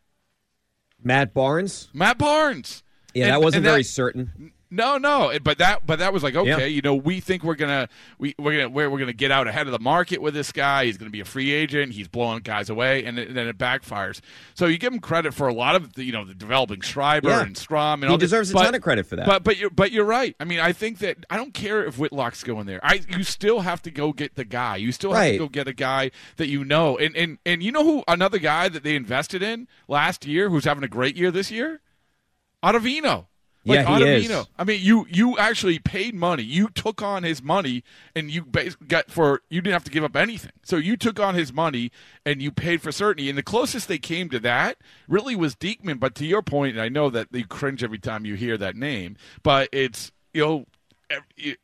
Matt 1.03 1.35
Barnes? 1.35 1.89
Matt 1.93 2.17
Barnes. 2.19 2.85
Yeah, 3.13 3.25
And- 3.25 3.33
that 3.35 3.43
wasn't 3.43 3.65
very 3.65 3.83
that- 3.83 3.89
certain. 3.89 4.53
No, 4.73 4.99
no, 4.99 5.33
but 5.43 5.59
that 5.59 5.85
but 5.85 5.99
that 5.99 6.13
was 6.13 6.23
like 6.23 6.37
okay, 6.37 6.49
Yeah. 6.49 6.65
you 6.65 6.81
know, 6.81 6.95
we 6.95 7.19
think 7.19 7.43
we're 7.43 7.57
gonna 7.57 7.89
we 8.19 8.37
we're 8.39 8.53
gonna 8.53 8.69
we're, 8.69 8.89
we're 8.89 9.01
gonna 9.01 9.13
get 9.13 9.33
out 9.33 9.49
ahead 9.49 9.67
of 9.67 9.73
the 9.73 9.81
market 9.81 10.23
with 10.23 10.33
this 10.33 10.53
guy. 10.53 10.85
He's 10.85 10.97
gonna 10.97 11.11
be 11.11 11.19
a 11.21 11.25
free 11.25 11.51
agent. 11.51 11.93
He's 11.93 12.07
blowing 12.07 12.41
guys 12.43 12.71
away, 12.71 13.05
and, 13.05 13.19
it, 13.19 13.35
then 13.35 13.49
it 13.49 13.59
backfires. 13.59 14.21
So 14.55 14.67
you 14.67 14.79
give 14.79 14.93
him 14.93 15.01
credit 15.01 15.35
for 15.35 15.49
a 15.49 15.53
lot 15.53 15.75
of 15.75 15.95
the, 15.95 16.05
you 16.05 16.13
know 16.13 16.25
the 16.25 16.35
developing 16.35 16.83
Schreiber 16.83 17.31
Yeah. 17.31 17.43
and 17.43 17.57
Strahm 17.57 17.95
and 17.95 18.05
He 18.05 18.09
all 18.11 18.17
this, 18.19 18.31
deserves 18.31 18.51
a 18.53 18.55
but- 18.55 18.65
ton 18.65 18.75
of 18.77 18.83
credit 18.83 19.07
for 19.07 19.17
that. 19.17 19.27
But 19.27 19.43
but 19.43 19.57
you're 19.57 19.71
but 19.71 19.91
you're 19.91 20.05
right. 20.05 20.37
I 20.39 20.45
mean, 20.45 20.61
I 20.61 20.73
think 20.73 20.99
that 20.99 21.27
I 21.29 21.37
don't 21.37 21.53
care 21.53 21.85
if 21.85 21.97
Whitlock's 21.99 22.45
going 22.45 22.67
there. 22.67 22.79
I 22.85 23.01
you 23.09 23.25
still 23.25 23.61
have 23.63 23.83
to 23.83 23.91
go 23.91 24.13
get 24.13 24.37
the 24.37 24.45
guy. 24.45 24.77
You 24.77 24.93
still 24.93 25.13
have 25.15 25.33
to 25.33 25.39
go 25.39 25.49
get 25.49 25.67
a 25.67 25.73
guy 25.73 26.13
that 26.37 26.47
you 26.47 26.65
know. 26.65 26.97
And 26.97 27.17
and 27.17 27.39
and 27.45 27.61
you 27.61 27.73
know 27.73 27.83
who 27.83 28.05
another 28.07 28.39
guy 28.39 28.69
that 28.69 28.85
they 28.85 28.95
invested 28.95 29.43
in 29.43 29.67
last 29.89 30.25
year 30.27 30.49
who's 30.49 30.65
having 30.65 30.85
a 30.85 30.89
great 30.89 31.17
year 31.17 31.33
this 31.33 31.51
year? 31.51 31.81
Ottavino. 32.63 33.27
Like 33.65 33.81
Yeah, 33.81 33.85
he 33.99 34.05
is. 34.17 34.31
I 34.59 34.65
mean, 34.65 34.81
you 34.83 35.07
you 35.11 35.37
actually 35.37 35.79
paid 35.79 36.15
money. 36.15 36.43
You 36.43 36.69
took 36.69 37.03
on 37.03 37.23
his 37.25 37.43
money, 37.43 37.85
and 38.15 38.31
you 38.31 38.43
got 38.89 39.11
for 39.11 39.43
you 39.51 39.61
didn't 39.61 39.75
have 39.75 39.85
to 39.85 39.91
give 39.91 40.03
up 40.05 40.17
anything. 40.17 40.53
So 40.63 40.77
you 40.77 40.97
took 40.97 41.21
on 41.21 41.35
his 41.35 41.53
money, 41.53 41.93
and 42.25 42.41
you 42.41 42.51
paid 42.51 42.81
for 42.81 42.91
certainty. 42.91 43.29
And 43.29 43.37
the 43.37 43.43
closest 43.43 43.87
they 43.89 43.99
came 43.99 44.31
to 44.31 44.39
that 44.41 44.79
really 45.09 45.37
was 45.37 45.55
Diekman. 45.55 46.01
But 46.01 46.15
to 46.17 46.27
your 46.27 46.43
point, 46.43 46.73
and 46.77 46.83
I 46.83 46.89
know 46.89 47.11
that 47.11 47.29
you 47.33 47.45
cringe 47.47 47.85
every 47.85 47.99
time 47.99 48.25
you 48.25 48.35
hear 48.35 48.57
that 48.57 48.77
name, 48.77 49.17
but 49.43 49.69
it's 49.73 50.11
you 50.33 50.45
know. 50.45 50.67
it- 51.37 51.59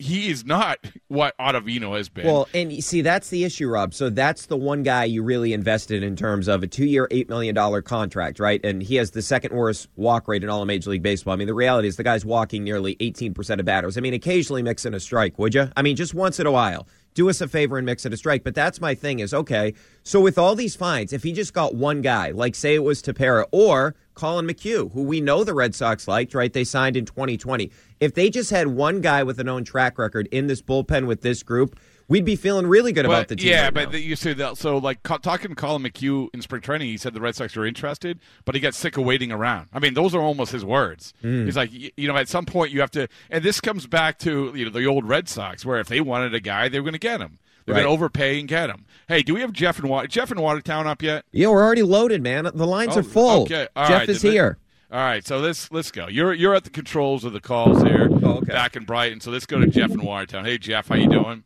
He 0.00 0.30
is 0.30 0.46
not 0.46 0.78
what 1.08 1.36
Ottavino 1.36 1.94
has 1.94 2.08
been. 2.08 2.24
Well, 2.24 2.48
and 2.54 2.72
you 2.72 2.80
see, 2.80 3.02
that's 3.02 3.28
the 3.28 3.44
issue, 3.44 3.68
Rob. 3.68 3.92
So 3.92 4.08
that's 4.08 4.46
the 4.46 4.56
one 4.56 4.82
guy 4.82 5.04
you 5.04 5.22
really 5.22 5.52
invested 5.52 6.02
in 6.02 6.16
terms 6.16 6.48
of 6.48 6.62
a 6.62 6.66
two-year, 6.66 7.06
eight 7.10 7.28
million 7.28 7.54
dollar 7.54 7.82
contract, 7.82 8.40
right? 8.40 8.64
And 8.64 8.82
he 8.82 8.96
has 8.96 9.10
the 9.10 9.20
second 9.20 9.54
worst 9.54 9.88
walk 9.96 10.26
rate 10.26 10.42
in 10.42 10.48
all 10.48 10.62
of 10.62 10.66
Major 10.66 10.88
League 10.88 11.02
Baseball. 11.02 11.34
I 11.34 11.36
mean, 11.36 11.48
the 11.48 11.54
reality 11.54 11.86
is 11.86 11.96
the 11.96 12.02
guy's 12.02 12.24
walking 12.24 12.64
nearly 12.64 12.96
eighteen 13.00 13.34
percent 13.34 13.60
of 13.60 13.66
batters. 13.66 13.98
I 13.98 14.00
mean, 14.00 14.14
occasionally 14.14 14.62
mix 14.62 14.86
in 14.86 14.94
a 14.94 15.00
strike, 15.00 15.38
would 15.38 15.54
you? 15.54 15.70
I 15.76 15.82
mean, 15.82 15.96
just 15.96 16.14
once 16.14 16.40
in 16.40 16.46
a 16.46 16.52
while. 16.52 16.88
Do 17.14 17.28
us 17.28 17.40
a 17.40 17.48
favor 17.48 17.76
and 17.76 17.86
mix 17.86 18.06
it 18.06 18.12
a 18.12 18.16
strike. 18.16 18.44
But 18.44 18.54
that's 18.54 18.80
my 18.80 18.94
thing. 18.94 19.18
Is 19.18 19.34
okay. 19.34 19.74
So 20.02 20.20
with 20.20 20.38
all 20.38 20.54
these 20.54 20.76
fines, 20.76 21.12
if 21.12 21.22
he 21.22 21.32
just 21.32 21.52
got 21.52 21.74
one 21.74 22.02
guy, 22.02 22.30
like 22.30 22.54
say 22.54 22.74
it 22.74 22.84
was 22.84 23.02
Tepera 23.02 23.46
or 23.50 23.94
Collin 24.14 24.46
McHugh, 24.46 24.92
who 24.92 25.02
we 25.02 25.20
know 25.20 25.44
the 25.44 25.54
Red 25.54 25.74
Sox 25.74 26.06
liked, 26.06 26.34
right? 26.34 26.52
They 26.52 26.64
signed 26.64 26.96
in 26.96 27.04
2020. 27.04 27.70
If 28.00 28.14
they 28.14 28.30
just 28.30 28.50
had 28.50 28.68
one 28.68 29.00
guy 29.00 29.22
with 29.22 29.40
a 29.40 29.44
known 29.44 29.64
track 29.64 29.98
record 29.98 30.28
in 30.30 30.46
this 30.46 30.62
bullpen 30.62 31.06
with 31.06 31.22
this 31.22 31.42
group, 31.42 31.78
we'd 32.10 32.26
be 32.26 32.36
feeling 32.36 32.66
really 32.66 32.92
good 32.92 33.06
about 33.06 33.28
the 33.28 33.36
team. 33.36 33.48
Yeah, 33.48 33.62
right 33.64 33.72
but 33.74 33.92
the, 33.92 34.00
you 34.00 34.14
said 34.16 34.36
that. 34.36 34.58
So, 34.58 34.76
like 34.76 35.02
co- 35.02 35.16
talking 35.16 35.48
to 35.48 35.54
Collin 35.54 35.82
McHugh 35.82 36.28
in 36.34 36.42
spring 36.42 36.60
training, 36.60 36.88
he 36.88 36.98
said 36.98 37.14
the 37.14 37.20
Red 37.22 37.34
Sox 37.36 37.56
are 37.56 37.64
interested, 37.64 38.20
but 38.44 38.54
he 38.54 38.60
got 38.60 38.74
sick 38.74 38.98
of 38.98 39.04
waiting 39.04 39.32
around. 39.32 39.68
I 39.72 39.78
mean, 39.78 39.94
those 39.94 40.14
are 40.14 40.20
almost 40.20 40.52
his 40.52 40.64
words. 40.66 41.14
Mm. 41.24 41.46
He's 41.46 41.56
like, 41.56 41.70
y- 41.72 41.90
you 41.96 42.06
know, 42.06 42.16
at 42.18 42.28
some 42.28 42.44
point 42.44 42.70
you 42.72 42.80
have 42.80 42.90
to, 42.90 43.08
and 43.30 43.42
this 43.42 43.60
comes 43.62 43.86
back 43.86 44.18
to 44.18 44.52
you 44.54 44.66
know 44.66 44.70
the 44.70 44.84
old 44.84 45.08
Red 45.08 45.26
Sox, 45.30 45.64
where 45.64 45.80
if 45.80 45.88
they 45.88 46.02
wanted 46.02 46.34
a 46.34 46.40
guy, 46.40 46.68
they 46.68 46.78
were 46.78 46.84
going 46.84 46.92
to 46.92 46.98
get 46.98 47.20
him. 47.22 47.38
They're 47.66 47.74
Right. 47.74 47.82
going 47.82 47.88
to 47.90 47.94
overpay 47.94 48.40
and 48.40 48.48
get 48.48 48.68
him. 48.70 48.84
Hey, 49.06 49.22
do 49.22 49.34
we 49.34 49.42
have 49.42 49.52
Jeff 49.52 49.78
and 49.78 49.88
Water? 49.88 50.08
Jeff 50.08 50.30
and 50.30 50.40
Watertown 50.40 50.86
up 50.86 51.02
yet? 51.02 51.24
yeah, 51.30 51.48
we're 51.48 51.62
already 51.62 51.82
loaded, 51.82 52.22
man. 52.22 52.50
The 52.52 52.66
lines 52.66 52.96
Oh, 52.96 53.00
are 53.00 53.02
full. 53.04 53.42
Okay, 53.42 53.68
all 53.76 53.86
Jeff 53.86 53.98
right, 54.00 54.08
is 54.08 54.22
here. 54.22 54.58
All 54.90 54.98
right, 54.98 55.24
so 55.24 55.38
let's 55.38 55.70
let's 55.70 55.92
go. 55.92 56.08
You're 56.08 56.32
you're 56.34 56.54
at 56.56 56.64
the 56.64 56.70
controls 56.70 57.22
of 57.22 57.32
the 57.32 57.40
calls 57.40 57.80
here, 57.82 58.08
Oh, 58.24 58.38
okay. 58.38 58.52
back 58.52 58.74
in 58.74 58.84
Brighton. 58.84 59.20
So 59.20 59.30
let's 59.30 59.46
go 59.46 59.60
to 59.60 59.68
Jeff 59.68 59.92
in 59.92 60.02
Watertown. 60.02 60.44
Hey, 60.46 60.58
Jeff, 60.58 60.88
how 60.88 60.96
you 60.96 61.08
doing? 61.08 61.44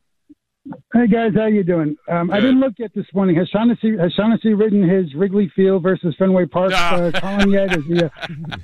Hey 0.94 1.06
guys, 1.08 1.32
how 1.34 1.46
you 1.46 1.62
doing? 1.62 1.96
Um, 2.08 2.30
I 2.30 2.40
didn't 2.40 2.60
look 2.60 2.74
yet 2.78 2.92
this 2.94 3.04
morning. 3.12 3.36
Has 3.36 3.48
Shaughnessy 3.48 3.98
has 3.98 4.12
Shaughnessy 4.14 4.54
ridden 4.54 4.88
his 4.88 5.14
Wrigley 5.14 5.52
Field 5.54 5.82
versus 5.82 6.14
Fenway 6.18 6.46
Park 6.46 6.72
Ah. 6.74 6.94
uh, 6.94 7.10
column 7.12 7.50
yet? 7.52 7.76
Is 7.76 7.84
he, 7.84 8.02
uh, 8.02 8.08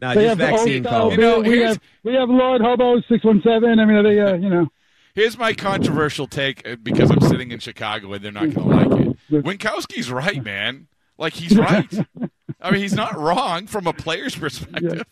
Now, 0.00 0.14
they 0.14 0.26
just 0.26 0.28
have 0.28 0.38
vaccine 0.38 0.84
call. 0.84 1.10
You 1.10 1.18
know, 1.18 1.40
we 1.40 1.58
have 1.60 1.78
we 2.04 2.14
have 2.14 2.28
Lord 2.30 2.62
Hobo 2.62 3.02
six 3.08 3.22
one 3.24 3.42
seven. 3.44 3.78
I 3.80 3.84
mean, 3.84 3.96
are 3.96 4.02
they 4.02 4.18
uh, 4.20 4.34
you 4.36 4.48
know? 4.48 4.68
Here's 5.14 5.36
my 5.36 5.52
controversial 5.52 6.26
take 6.26 6.66
uh, 6.66 6.76
because 6.82 7.10
I'm 7.10 7.20
sitting 7.20 7.50
in 7.50 7.58
Chicago 7.58 8.12
and 8.14 8.24
they're 8.24 8.32
not 8.32 8.50
going 8.54 8.88
to 8.88 8.94
like 8.96 9.00
it. 9.30 9.44
Winckowski's 9.44 10.10
right, 10.10 10.42
man. 10.42 10.86
Like 11.18 11.34
he's 11.34 11.58
right. 11.58 11.92
I 12.62 12.70
mean, 12.70 12.80
he's 12.80 12.94
not 12.94 13.18
wrong 13.18 13.66
from 13.66 13.86
a 13.86 13.92
player's 13.92 14.36
perspective. 14.36 15.04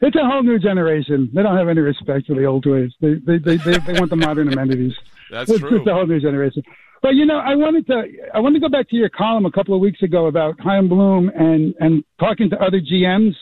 It's 0.00 0.16
a 0.16 0.24
whole 0.24 0.42
new 0.42 0.58
generation. 0.58 1.28
They 1.34 1.42
don't 1.42 1.56
have 1.56 1.68
any 1.68 1.80
respect 1.80 2.26
for 2.26 2.34
the 2.34 2.44
old 2.44 2.64
ways. 2.66 2.92
They 3.00 3.14
they 3.14 3.38
they, 3.38 3.56
they, 3.56 3.78
they 3.78 3.92
want 3.98 4.10
the 4.10 4.16
modern 4.16 4.52
amenities. 4.52 4.94
That's 5.30 5.50
it's 5.50 5.60
true. 5.60 5.78
just 5.78 5.88
a 5.88 5.94
whole 5.94 6.06
new 6.06 6.20
generation. 6.20 6.62
But 7.02 7.14
you 7.14 7.26
know, 7.26 7.38
I 7.38 7.54
wanted 7.54 7.86
to 7.88 8.02
I 8.34 8.40
wanted 8.40 8.60
to 8.60 8.68
go 8.68 8.68
back 8.70 8.88
to 8.90 8.96
your 8.96 9.08
column 9.08 9.46
a 9.46 9.50
couple 9.52 9.74
of 9.74 9.80
weeks 9.80 10.02
ago 10.02 10.26
about 10.26 10.58
Chaim 10.60 10.88
Bloom 10.88 11.30
and 11.34 11.74
and 11.80 12.04
talking 12.18 12.48
to 12.50 12.56
other 12.62 12.80
GMs, 12.80 13.34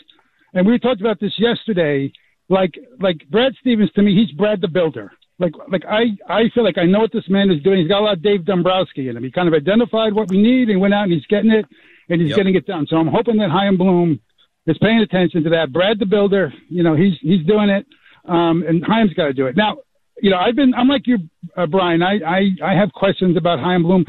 and 0.55 0.67
we 0.67 0.79
talked 0.79 1.01
about 1.01 1.21
this 1.21 1.35
yesterday. 1.39 2.13
Like 2.49 2.75
like 3.01 3.17
Brad 3.31 3.53
Stevens 3.61 3.91
to 3.93 4.03
me, 4.03 4.15
he's 4.15 4.31
Brad 4.37 4.61
the 4.61 4.69
Builder. 4.69 5.11
Like 5.39 5.53
like 5.71 5.85
I 5.87 6.17
I 6.29 6.49
feel 6.55 6.65
like 6.65 6.79
I 6.79 6.85
know 6.87 7.01
what 7.01 7.13
this 7.13 7.29
man 7.29 7.51
is 7.51 7.63
doing. 7.63 7.79
He's 7.81 7.89
got 7.89 8.01
a 8.01 8.05
lot 8.05 8.13
of 8.19 8.23
Dave 8.23 8.45
Dombrowski 8.45 9.09
in 9.09 9.17
him. 9.17 9.25
He 9.25 9.31
kind 9.31 9.49
of 9.49 9.55
identified 9.55 10.13
what 10.15 10.29
we 10.31 10.41
need 10.41 10.69
and 10.71 10.81
went 10.81 10.95
out 10.95 11.05
and 11.05 11.13
he's 11.13 11.27
getting 11.27 11.51
it 11.51 11.67
and 12.09 12.21
he's 12.21 12.31
Yep. 12.31 12.37
getting 12.37 12.55
it 12.55 12.67
done. 12.67 12.87
So 12.89 12.97
I'm 12.99 13.09
hoping 13.09 13.37
that 13.39 13.51
Chaim 13.51 13.77
Bloom 13.77 14.21
is 14.67 14.77
paying 14.79 15.01
attention 15.01 15.43
to 15.45 15.51
that. 15.51 15.73
Brad 15.73 15.99
the 15.99 16.07
Builder, 16.07 16.53
you 16.69 16.83
know, 16.83 16.95
he's 16.95 17.15
he's 17.21 17.45
doing 17.47 17.71
it, 17.71 17.87
um, 18.29 18.65
and 18.67 18.85
Chaim's 18.85 19.15
got 19.15 19.27
to 19.27 19.33
do 19.33 19.47
it. 19.47 19.57
Now, 19.57 19.79
you 20.21 20.31
know, 20.31 20.39
I've 20.39 20.57
been 20.57 20.75
I'm 20.75 20.89
like 20.89 21.07
you, 21.07 21.19
uh, 21.57 21.67
Brian. 21.67 22.03
I, 22.03 22.19
I 22.27 22.41
I 22.65 22.75
have 22.75 22.93
questions 22.93 23.37
about 23.37 23.61
Chaim 23.61 23.83
Bloom, 23.83 24.05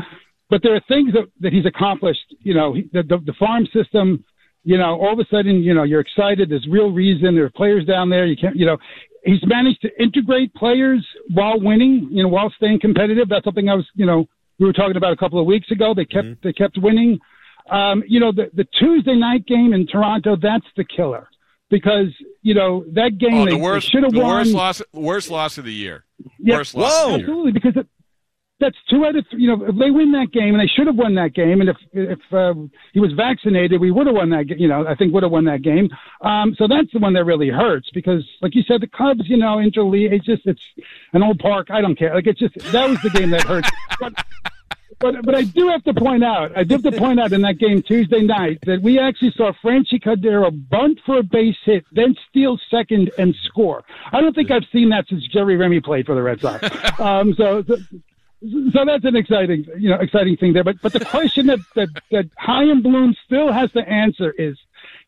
but 0.50 0.62
there 0.64 0.76
are 0.76 0.82
things 0.88 1.14
that, 1.14 1.26
that 1.42 1.54
he's 1.54 1.66
accomplished. 1.66 2.34
You 2.40 2.54
know, 2.54 2.74
he, 2.74 2.90
the, 2.94 3.04
the 3.04 3.18
the 3.26 3.34
farm 3.40 3.68
system. 3.74 4.24
You 4.64 4.78
know, 4.78 5.00
all 5.00 5.14
of 5.14 5.20
a 5.20 5.26
sudden, 5.32 5.64
you 5.64 5.74
know, 5.74 5.84
you're 5.84 6.02
excited. 6.02 6.50
There's 6.50 6.68
real 6.70 6.92
reason. 6.92 7.36
There 7.36 7.46
are 7.46 7.50
players 7.50 7.86
down 7.86 8.10
there. 8.10 8.26
You 8.26 8.36
can't, 8.36 8.54
you 8.54 8.66
know, 8.66 8.78
he's 9.24 9.40
managed 9.46 9.80
to 9.84 9.90
integrate 10.02 10.54
players 10.56 11.06
while 11.34 11.58
winning. 11.58 12.10
You 12.12 12.24
know, 12.24 12.30
while 12.30 12.52
staying 12.58 12.82
competitive. 12.82 13.30
That's 13.30 13.46
something 13.46 13.70
I 13.70 13.76
was, 13.76 13.86
you 13.96 14.06
know, 14.06 14.26
we 14.60 14.66
were 14.66 14.74
talking 14.74 14.98
about 14.98 15.14
a 15.14 15.16
couple 15.16 15.40
of 15.40 15.46
weeks 15.46 15.72
ago. 15.72 15.94
They 15.94 16.04
kept 16.04 16.28
they 16.44 16.52
kept 16.52 16.78
winning. 16.78 17.20
Um, 17.70 18.04
you 18.08 18.20
know, 18.20 18.32
the 18.32 18.50
the 18.54 18.66
Tuesday 18.80 19.16
night 19.16 19.46
game 19.46 19.74
in 19.74 19.88
Toronto, 19.88 20.36
that's 20.42 20.66
the 20.76 20.84
killer 20.86 21.28
because 21.70 22.08
you 22.42 22.54
know 22.54 22.86
that 22.94 23.18
game 23.18 23.34
Oh, 23.34 23.46
they, 23.46 23.52
the 23.52 23.58
worst, 23.58 23.92
should 23.92 24.04
have 24.04 24.14
won. 24.16 24.26
worst 24.38 24.52
loss, 24.54 24.82
worst 24.94 25.30
loss 25.30 25.58
of 25.58 25.66
the 25.66 25.74
year. 25.74 26.06
Yeah, 26.40 26.58
Worst 26.58 26.76
loss 26.76 26.94
of 26.94 27.04
the 27.06 27.10
year. 27.18 27.20
absolutely, 27.28 27.52
because 27.52 27.74
it, 27.76 27.88
that's 28.60 28.76
two 28.90 29.06
out 29.06 29.16
of 29.16 29.24
three. 29.30 29.42
You 29.44 29.56
know, 29.56 29.66
if 29.66 29.76
they 29.78 29.92
win 29.92 30.12
that 30.14 30.32
game, 30.32 30.56
and 30.56 30.60
they 30.60 30.66
should 30.76 30.88
have 30.88 30.96
won 30.96 31.14
that 31.16 31.34
game, 31.36 31.62
and 31.62 31.70
if 31.70 31.78
if 31.94 32.20
uh, 32.32 32.54
he 32.94 33.00
was 33.00 33.12
vaccinated, 33.16 33.80
we 33.80 33.92
would 33.92 34.08
have 34.08 34.16
won 34.16 34.30
that. 34.32 34.46
You 34.58 34.68
know, 34.68 34.84
I 34.88 34.96
think 34.96 35.14
would 35.14 35.22
have 35.24 35.32
won 35.32 35.46
that 35.46 35.62
game. 35.62 35.90
Um, 36.22 36.56
so 36.58 36.68
that's 36.68 36.92
the 36.92 37.00
one 37.00 37.14
that 37.14 37.26
really 37.26 37.50
hurts 37.50 37.88
because, 37.94 38.24
like 38.42 38.56
you 38.56 38.64
said, 38.68 38.82
the 38.82 38.88
Cubs. 38.88 39.28
You 39.30 39.38
know, 39.38 39.58
interleague. 39.58 40.12
It's 40.12 40.26
just 40.26 40.42
it's 40.46 40.62
an 41.14 41.22
old 41.22 41.38
park. 41.40 41.68
I 41.70 41.82
don't 41.82 41.96
care. 42.00 42.16
Like 42.16 42.26
it's 42.28 42.40
just 42.40 42.56
that 42.72 42.90
was 42.90 43.00
the 43.04 43.10
game 43.12 43.30
that 43.32 43.44
hurts. 43.44 43.70
But 44.00 44.14
but 45.00 45.24
but 45.24 45.36
I 45.36 45.44
do 45.44 45.68
have 45.70 45.84
to 45.84 45.94
point 45.94 46.24
out, 46.24 46.58
I 46.58 46.64
do 46.64 46.76
have 46.76 46.84
to 46.84 46.92
point 46.92 47.20
out 47.20 47.32
in 47.32 47.42
that 47.42 47.60
game 47.60 47.82
Tuesday 47.84 48.22
night 48.22 48.60
that 48.66 48.82
we 48.82 49.00
actually 49.00 49.32
saw 49.32 49.52
Franchy 49.64 50.02
Cordero 50.02 50.52
bunt 50.70 51.00
for 51.06 51.20
a 51.20 51.24
base 51.24 51.58
hit, 51.64 51.86
then 51.92 52.16
steal 52.30 52.60
second 52.72 53.12
and 53.18 53.36
score. 53.46 53.84
I 54.12 54.22
don't 54.22 54.34
think 54.34 54.50
I've 54.50 54.66
seen 54.72 54.90
that 54.90 55.06
since 55.08 55.28
Jerry 55.28 55.56
Remy 55.56 55.82
played 55.82 56.06
for 56.06 56.16
the 56.16 56.24
Red 56.24 56.42
Sox. 56.42 56.68
Um, 57.00 57.36
so, 57.36 57.64
so 57.64 57.78
so 58.42 58.86
that's 58.86 59.06
an 59.06 59.16
exciting, 59.16 59.66
you 59.78 59.90
know, 59.90 59.98
exciting 59.98 60.36
thing 60.38 60.54
there. 60.54 60.64
But 60.64 60.82
but 60.82 60.94
the 60.94 61.06
question 61.06 61.48
that 61.48 61.60
that 61.76 61.90
that 62.12 62.30
Chaim 62.38 62.82
Bloom 62.82 63.16
still 63.26 63.52
has 63.52 63.72
to 63.74 63.88
answer 63.88 64.32
is, 64.32 64.58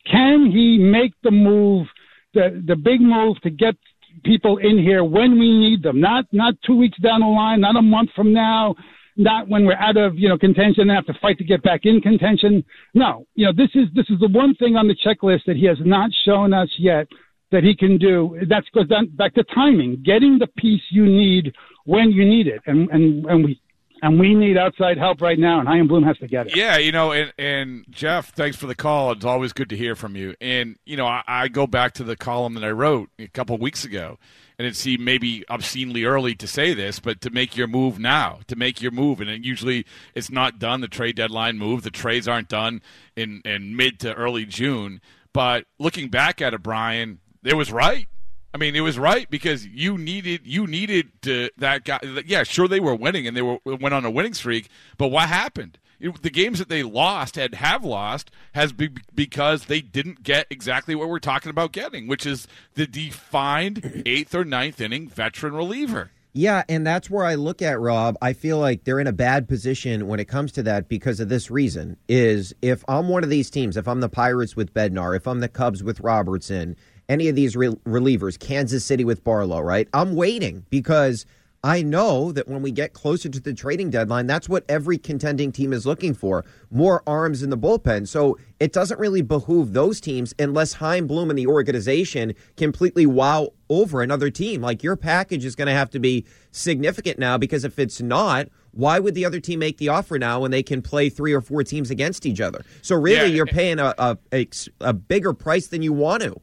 can 0.06 0.52
he 0.52 0.78
make 0.78 1.14
the 1.24 1.32
move, 1.32 1.88
the 2.34 2.62
the 2.66 2.76
big 2.76 3.02
move 3.02 3.40
to 3.42 3.50
get 3.50 3.76
people 4.24 4.58
in 4.58 4.78
here 4.78 5.04
when 5.04 5.40
we 5.40 5.58
need 5.58 5.84
them? 5.84 6.00
Not 6.00 6.26
not 6.32 6.56
two 6.66 6.76
weeks 6.76 7.00
down 7.00 7.22
the 7.22 7.28
line, 7.28 7.62
not 7.62 7.76
a 7.76 7.82
month 7.82 8.12
from 8.16 8.34
now, 8.34 8.76
not 9.20 9.50
when 9.50 9.66
we're 9.66 9.76
out 9.76 9.98
of 9.98 10.18
you 10.18 10.30
know 10.30 10.38
contention 10.38 10.90
and 10.90 10.92
have 10.92 11.06
to 11.06 11.14
fight 11.22 11.38
to 11.38 11.44
get 11.44 11.62
back 11.62 11.82
in 11.84 12.02
contention. 12.02 12.64
No, 12.94 13.28
you 13.36 13.46
know 13.46 13.52
this 13.56 13.70
is 13.76 13.88
this 13.94 14.10
is 14.10 14.20
the 14.20 14.30
one 14.30 14.56
thing 14.56 14.76
on 14.76 14.88
the 14.88 14.96
checklist 14.96 15.42
that 15.46 15.58
he 15.58 15.66
has 15.66 15.78
not 15.82 16.10
shown 16.26 16.54
us 16.54 16.70
yet 16.80 17.08
that 17.52 17.64
he 17.64 17.76
can 17.76 17.98
do. 17.98 18.40
That's 18.48 18.68
goes 18.70 18.88
back 19.12 19.34
to 19.36 19.44
timing, 19.54 20.02
getting 20.06 20.40
the 20.40 20.48
piece 20.58 20.82
you 20.90 21.06
need 21.06 21.54
when 21.86 22.12
you 22.12 22.26
need 22.26 22.48
it, 22.48 22.62
and 22.66 22.90
and 22.90 23.26
and 23.26 23.46
we 23.46 23.62
and 24.02 24.18
we 24.18 24.34
need 24.34 24.58
outside 24.58 24.98
help 24.98 25.20
right 25.20 25.38
now, 25.38 25.60
and 25.60 25.68
Chaim 25.68 25.88
Bloom 25.88 26.04
has 26.04 26.18
to 26.20 26.28
get 26.28 26.48
it. 26.48 26.56
Yeah, 26.56 26.78
you 26.78 26.94
know, 26.94 27.12
and, 27.12 27.34
and 27.38 27.86
Jeff, 27.90 28.34
thanks 28.34 28.56
for 28.56 28.68
the 28.68 28.76
call. 28.76 29.12
It's 29.12 29.26
always 29.26 29.52
good 29.52 29.70
to 29.70 29.78
hear 29.78 29.96
from 29.98 30.16
you. 30.16 30.34
And 30.40 30.78
you 30.86 30.96
know, 30.96 31.06
I, 31.06 31.24
I 31.28 31.48
go 31.50 31.68
back 31.68 31.94
to 31.96 32.06
the 32.06 32.16
column 32.16 32.54
that 32.54 32.64
I 32.64 32.72
wrote 32.72 33.10
a 33.20 33.28
couple 33.28 33.58
weeks 33.58 33.84
ago, 33.84 34.18
and 34.60 34.68
it 34.68 34.76
seemed 34.76 35.04
maybe 35.04 35.46
obscenely 35.50 36.04
early 36.04 36.36
to 36.36 36.46
say 36.46 36.74
this, 36.74 37.00
but 37.00 37.22
to 37.22 37.30
make 37.30 37.56
your 37.56 37.66
move 37.66 37.98
now, 37.98 38.40
to 38.48 38.58
make 38.58 38.82
your 38.82 38.92
move, 38.92 39.22
and 39.22 39.30
it 39.30 39.46
usually 39.46 39.86
it's 40.14 40.30
not 40.30 40.60
done. 40.60 40.82
The 40.82 40.90
trade 40.90 41.16
deadline 41.16 41.58
move, 41.58 41.84
the 41.84 41.90
trades 41.90 42.28
aren't 42.28 42.50
done 42.50 42.82
in 43.16 43.42
in 43.46 43.78
mid 43.78 44.02
to 44.02 44.14
early 44.14 44.46
June. 44.46 45.00
But 45.32 45.64
looking 45.80 46.10
back 46.10 46.42
at 46.42 46.54
it, 46.54 46.62
Brian, 46.62 47.20
it 47.42 47.54
was 47.54 47.72
right. 47.72 48.08
I 48.54 48.58
mean, 48.58 48.76
it 48.76 48.82
was 48.82 49.00
right 49.00 49.30
because 49.30 49.66
you 49.66 49.98
needed 49.98 50.42
you 50.44 50.68
needed 50.68 51.22
to, 51.22 51.50
that 51.58 51.86
guy. 51.86 52.00
Yeah, 52.26 52.44
sure 52.44 52.68
they 52.68 52.82
were 52.82 52.96
winning 52.96 53.28
and 53.28 53.38
they 53.38 53.42
were 53.42 53.60
went 53.64 53.94
on 53.94 54.04
a 54.04 54.12
winning 54.12 54.34
streak, 54.34 54.68
but 54.98 55.08
what 55.08 55.30
happened? 55.30 55.80
It, 56.00 56.22
the 56.22 56.30
games 56.30 56.60
that 56.60 56.70
they 56.70 56.84
lost 56.84 57.38
and 57.38 57.56
have 57.56 57.84
lost 57.84 58.32
has 58.54 58.72
been 58.72 58.98
because 59.14 59.66
they 59.66 59.82
didn't 59.82 60.24
get 60.24 60.48
exactly 60.50 60.96
what 60.96 61.10
we're 61.10 61.20
talking 61.20 61.50
about 61.50 61.72
getting, 61.72 62.08
which 62.08 62.26
is 62.26 62.48
the 62.76 62.88
defined 62.88 64.04
eighth 64.06 64.34
or 64.34 64.46
ninth 64.46 64.80
inning 64.80 65.10
veteran 65.10 65.54
reliever. 65.54 66.12
Yeah, 66.32 66.64
and 66.70 66.86
that's 66.86 67.10
where 67.10 67.26
I 67.26 67.36
look 67.36 67.62
at 67.62 67.80
Rob. 67.80 68.16
I 68.22 68.34
feel 68.34 68.60
like 68.60 68.84
they're 68.84 69.00
in 69.00 69.08
a 69.08 69.12
bad 69.12 69.48
position 69.48 70.08
when 70.08 70.20
it 70.20 70.26
comes 70.26 70.52
to 70.54 70.64
that 70.64 70.88
because 70.88 71.20
of 71.20 71.28
this 71.28 71.50
reason 71.50 71.98
is 72.08 72.54
if 72.62 72.86
I'm 72.88 73.10
one 73.10 73.24
of 73.24 73.32
these 73.32 73.50
teams, 73.50 73.78
if 73.78 73.88
I'm 73.88 74.00
the 74.00 74.10
Pirates 74.10 74.56
with 74.56 74.74
Bednar, 74.74 75.16
if 75.16 75.28
I'm 75.28 75.40
the 75.40 75.50
Cubs 75.50 75.84
with 75.84 76.00
Robertson, 76.02 76.76
any 77.10 77.30
of 77.30 77.36
these 77.36 77.58
re- 77.58 77.76
relievers, 77.86 78.38
Kansas 78.38 78.86
City 78.86 79.04
with 79.04 79.24
Barlow, 79.24 79.60
right? 79.60 79.88
I'm 79.92 80.16
waiting 80.16 80.66
because 80.70 81.26
I 81.64 81.82
know 81.82 82.32
that 82.32 82.48
when 82.48 82.62
we 82.62 82.72
get 82.72 82.94
closer 82.94 83.28
to 83.28 83.40
the 83.40 83.54
trading 83.54 83.90
deadline, 83.90 84.28
that's 84.28 84.48
what 84.48 84.64
every 84.70 84.98
contending 84.98 85.52
team 85.52 85.74
is 85.74 85.86
looking 85.86 86.14
for 86.14 86.46
more 86.72 87.04
arms 87.06 87.44
in 87.44 87.50
the 87.50 87.58
bullpen. 87.58 88.08
So 88.08 88.38
it 88.62 88.72
doesn't 88.72 88.98
really 89.00 89.22
behoove 89.22 89.74
those 89.74 90.00
teams 90.00 90.34
unless 90.40 90.74
Chaim 90.74 91.06
Bloom 91.06 91.30
and 91.30 91.38
the 91.38 91.48
organization 91.48 92.34
completely 92.56 93.06
wow 93.06 93.50
over 93.70 94.02
another 94.02 94.30
team. 94.30 94.62
Like 94.62 94.84
your 94.84 94.96
package 94.96 95.44
is 95.44 95.56
going 95.56 95.68
to 95.68 95.74
have 95.74 95.90
to 95.90 96.00
be 96.00 96.26
significant 96.52 97.20
now 97.20 97.38
because 97.38 97.66
if 97.66 97.78
it's 97.78 98.00
not, 98.00 98.48
why 98.72 99.00
would 99.00 99.14
the 99.14 99.26
other 99.26 99.42
team 99.42 99.60
make 99.60 99.80
the 99.80 99.90
offer 99.90 100.18
now 100.18 100.40
when 100.40 100.52
they 100.52 100.64
can 100.64 100.82
play 100.82 101.10
three 101.10 101.34
or 101.34 101.42
four 101.42 101.64
teams 101.66 101.92
against 101.92 102.26
each 102.26 102.40
other? 102.40 102.64
So 102.82 102.96
really, 102.96 103.30
Yeah. 103.30 103.36
you're 103.36 103.46
paying 103.48 103.80
a, 103.80 103.94
a, 103.98 104.18
a, 104.32 104.48
a 104.80 104.94
bigger 104.94 105.34
price 105.34 105.68
than 105.68 105.82
you 105.82 105.92
want 105.92 106.24
to. 106.24 106.40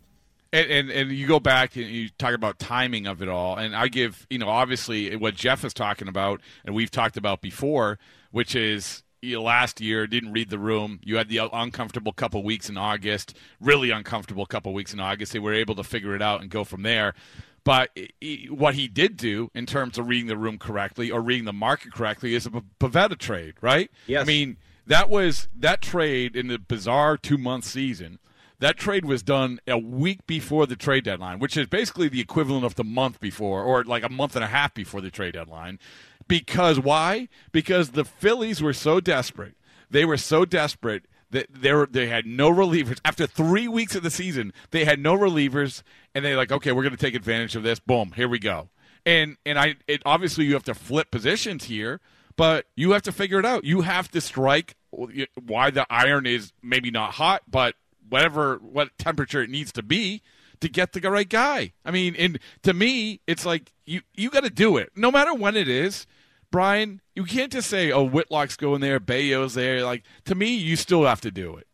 And, 0.53 0.71
and 0.71 0.91
and 0.91 1.13
you 1.13 1.27
go 1.27 1.41
back 1.41 1.77
and 1.77 1.87
you 1.87 2.09
talk 2.19 2.33
about 2.33 2.59
timing 2.59 3.07
of 3.07 3.21
it 3.21 3.29
all, 3.29 3.57
and 3.57 3.75
I 3.75 3.89
give 3.89 4.27
you 4.31 4.39
know 4.39 4.49
obviously 4.49 5.15
what 5.17 5.35
Jeff 5.35 5.65
is 5.65 5.75
talking 5.75 6.09
about, 6.09 6.41
and 6.65 6.75
we've 6.75 6.91
talked 6.91 7.17
about 7.17 7.41
before, 7.41 7.99
which 8.31 8.55
is 8.55 9.03
you 9.23 9.37
know, 9.37 9.43
last 9.43 9.81
year 9.81 10.07
didn't 10.07 10.33
read 10.33 10.51
the 10.51 10.59
room. 10.59 11.01
You 11.03 11.17
had 11.17 11.29
the 11.29 11.41
uncomfortable 11.53 12.13
couple 12.13 12.43
weeks 12.43 12.69
in 12.69 12.77
August, 12.77 13.37
really 13.61 13.91
uncomfortable 13.91 14.47
couple 14.47 14.73
weeks 14.73 14.93
in 14.93 15.01
August. 15.01 15.33
They 15.33 15.39
were 15.39 15.55
able 15.55 15.75
to 15.75 15.85
figure 15.85 16.15
it 16.15 16.23
out 16.23 16.43
and 16.43 16.51
go 16.51 16.65
from 16.65 16.83
there. 16.83 17.15
But 17.65 17.91
what 18.49 18.77
he 18.77 18.87
did 18.87 19.17
do 19.17 19.51
in 19.53 19.67
terms 19.67 19.99
of 19.99 20.07
reading 20.07 20.29
the 20.29 20.37
room 20.37 20.57
correctly 20.57 21.11
or 21.11 21.21
reading 21.21 21.47
the 21.47 21.53
market 21.53 21.93
correctly 21.93 22.37
is 22.37 22.47
a 22.47 22.51
Pivetta 22.51 23.19
trade, 23.19 23.55
right? 23.61 23.91
Yes. 24.07 24.23
I 24.23 24.25
mean, 24.25 24.57
that 24.87 25.11
was 25.11 25.49
that 25.59 25.83
trade 25.83 26.37
in 26.37 26.47
the 26.47 26.61
bizarre 26.61 27.17
two 27.17 27.37
month 27.37 27.65
season. 27.65 28.21
That 28.59 28.79
trade 28.79 29.05
was 29.05 29.23
done 29.23 29.61
a 29.67 29.77
week 29.77 30.27
before 30.27 30.67
the 30.67 30.77
trade 30.77 31.05
deadline, 31.05 31.39
which 31.39 31.57
is 31.57 31.67
basically 31.67 32.09
the 32.09 32.21
equivalent 32.21 32.65
of 32.65 32.75
the 32.75 32.85
month 32.85 33.21
before, 33.21 33.63
or 33.63 33.85
like 33.85 34.03
a 34.03 34.09
month 34.09 34.35
and 34.35 34.45
a 34.45 34.49
half 34.49 34.73
before 34.73 35.01
the 35.01 35.11
trade 35.11 35.35
deadline. 35.35 35.79
Because 36.27 36.81
why? 36.81 37.29
Because 37.53 37.91
the 37.91 38.05
Phillies 38.05 38.63
were 38.63 38.73
so 38.73 38.99
desperate. 39.01 39.55
They 39.91 40.05
were 40.05 40.17
so 40.17 40.45
desperate 40.45 41.05
that 41.31 41.47
they 41.53 41.73
were, 41.73 41.87
they 41.87 42.07
had 42.07 42.25
no 42.25 42.51
relievers. 42.51 42.99
After 43.05 43.27
three 43.27 43.69
weeks 43.69 43.95
of 43.95 44.03
the 44.03 44.11
season, 44.11 44.53
they 44.71 44.85
had 44.85 45.01
no 45.01 45.17
relievers, 45.17 45.83
and 46.15 46.25
they're 46.25 46.37
like, 46.37 46.53
okay, 46.53 46.73
we're 46.73 46.83
going 46.83 46.97
to 46.97 47.05
take 47.05 47.15
advantage 47.15 47.57
of 47.57 47.63
this. 47.63 47.79
Boom, 47.79 48.13
here 48.17 48.29
we 48.29 48.39
go. 48.39 48.71
And 49.05 49.37
and 49.47 49.59
I 49.59 49.77
it 49.87 50.03
obviously 50.05 50.47
you 50.47 50.55
have 50.55 50.65
to 50.65 50.75
flip 50.75 51.13
positions 51.13 51.65
here, 51.65 52.01
but 52.37 52.67
you 52.75 52.91
have 52.93 53.03
to 53.03 53.13
figure 53.13 53.39
it 53.39 53.47
out. 53.47 53.65
You 53.65 53.83
have 53.83 54.11
to 54.11 54.21
strike 54.21 54.75
why 54.91 55.71
the 55.71 55.87
iron 55.89 56.27
is 56.27 56.53
maybe 56.63 56.91
not 56.91 57.13
hot, 57.13 57.43
but 57.49 57.77
whatever 58.09 58.57
what 58.57 58.97
temperature 58.99 59.43
it 59.43 59.51
needs 59.51 59.73
to 59.73 59.83
be 59.83 60.23
to 60.61 60.69
get 60.69 60.93
the 60.93 61.01
right 61.11 61.29
guy. 61.29 61.73
I 61.85 61.91
mean, 61.91 62.15
and 62.17 62.39
to 62.63 62.73
me, 62.73 63.21
it's 63.27 63.45
like 63.45 63.73
you 63.85 64.03
you 64.15 64.31
got 64.31 64.45
to 64.45 64.51
do 64.51 64.77
it, 64.77 64.91
no 64.97 65.11
matter 65.11 65.35
when 65.35 65.57
it 65.57 65.69
is. 65.69 66.07
Brian, 66.53 67.01
you 67.15 67.25
can't 67.25 67.53
just 67.53 67.69
say, 67.69 67.91
"Oh, 67.91 68.09
Whitlock's 68.09 68.57
going 68.57 68.81
there, 68.81 69.01
Bello's 69.01 69.55
there." 69.55 69.85
Like 69.85 70.05
to 70.25 70.35
me, 70.35 70.55
you 70.57 70.77
still 70.77 71.05
have 71.05 71.21
to 71.23 71.31
do 71.31 71.57
it. 71.57 71.66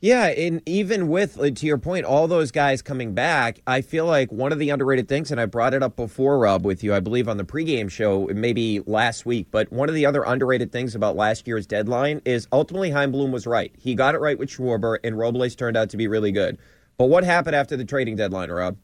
Yeah, 0.00 0.26
and 0.26 0.60
even 0.66 1.08
with 1.08 1.36
to 1.36 1.66
your 1.66 1.78
point, 1.78 2.04
all 2.04 2.28
those 2.28 2.50
guys 2.50 2.82
coming 2.82 3.14
back, 3.14 3.60
I 3.66 3.80
feel 3.80 4.04
like 4.04 4.30
one 4.30 4.52
of 4.52 4.58
the 4.58 4.68
underrated 4.68 5.08
things, 5.08 5.30
and 5.30 5.40
I 5.40 5.46
brought 5.46 5.72
it 5.72 5.82
up 5.82 5.96
before, 5.96 6.38
Rob, 6.38 6.66
with 6.66 6.84
you, 6.84 6.94
I 6.94 7.00
believe 7.00 7.28
on 7.28 7.38
the 7.38 7.44
pregame 7.44 7.90
show, 7.90 8.26
maybe 8.26 8.80
last 8.86 9.24
week. 9.24 9.46
But 9.50 9.72
one 9.72 9.88
of 9.88 9.94
the 9.94 10.04
other 10.04 10.22
underrated 10.22 10.70
things 10.70 10.94
about 10.94 11.16
last 11.16 11.46
year's 11.46 11.66
deadline 11.66 12.20
is 12.26 12.46
ultimately 12.52 12.90
Chaim 12.90 13.10
Bloom 13.10 13.32
was 13.32 13.46
right. 13.46 13.72
He 13.78 13.94
got 13.94 14.14
it 14.14 14.20
right 14.20 14.38
with 14.38 14.50
Schwarber, 14.50 14.98
and 15.02 15.16
Robles 15.16 15.56
turned 15.56 15.78
out 15.78 15.88
to 15.90 15.96
be 15.96 16.06
really 16.08 16.30
good. 16.30 16.58
But 16.98 17.06
what 17.06 17.24
happened 17.24 17.56
after 17.56 17.74
the 17.76 17.84
trading 17.84 18.16
deadline, 18.16 18.50
Rob? 18.50 18.76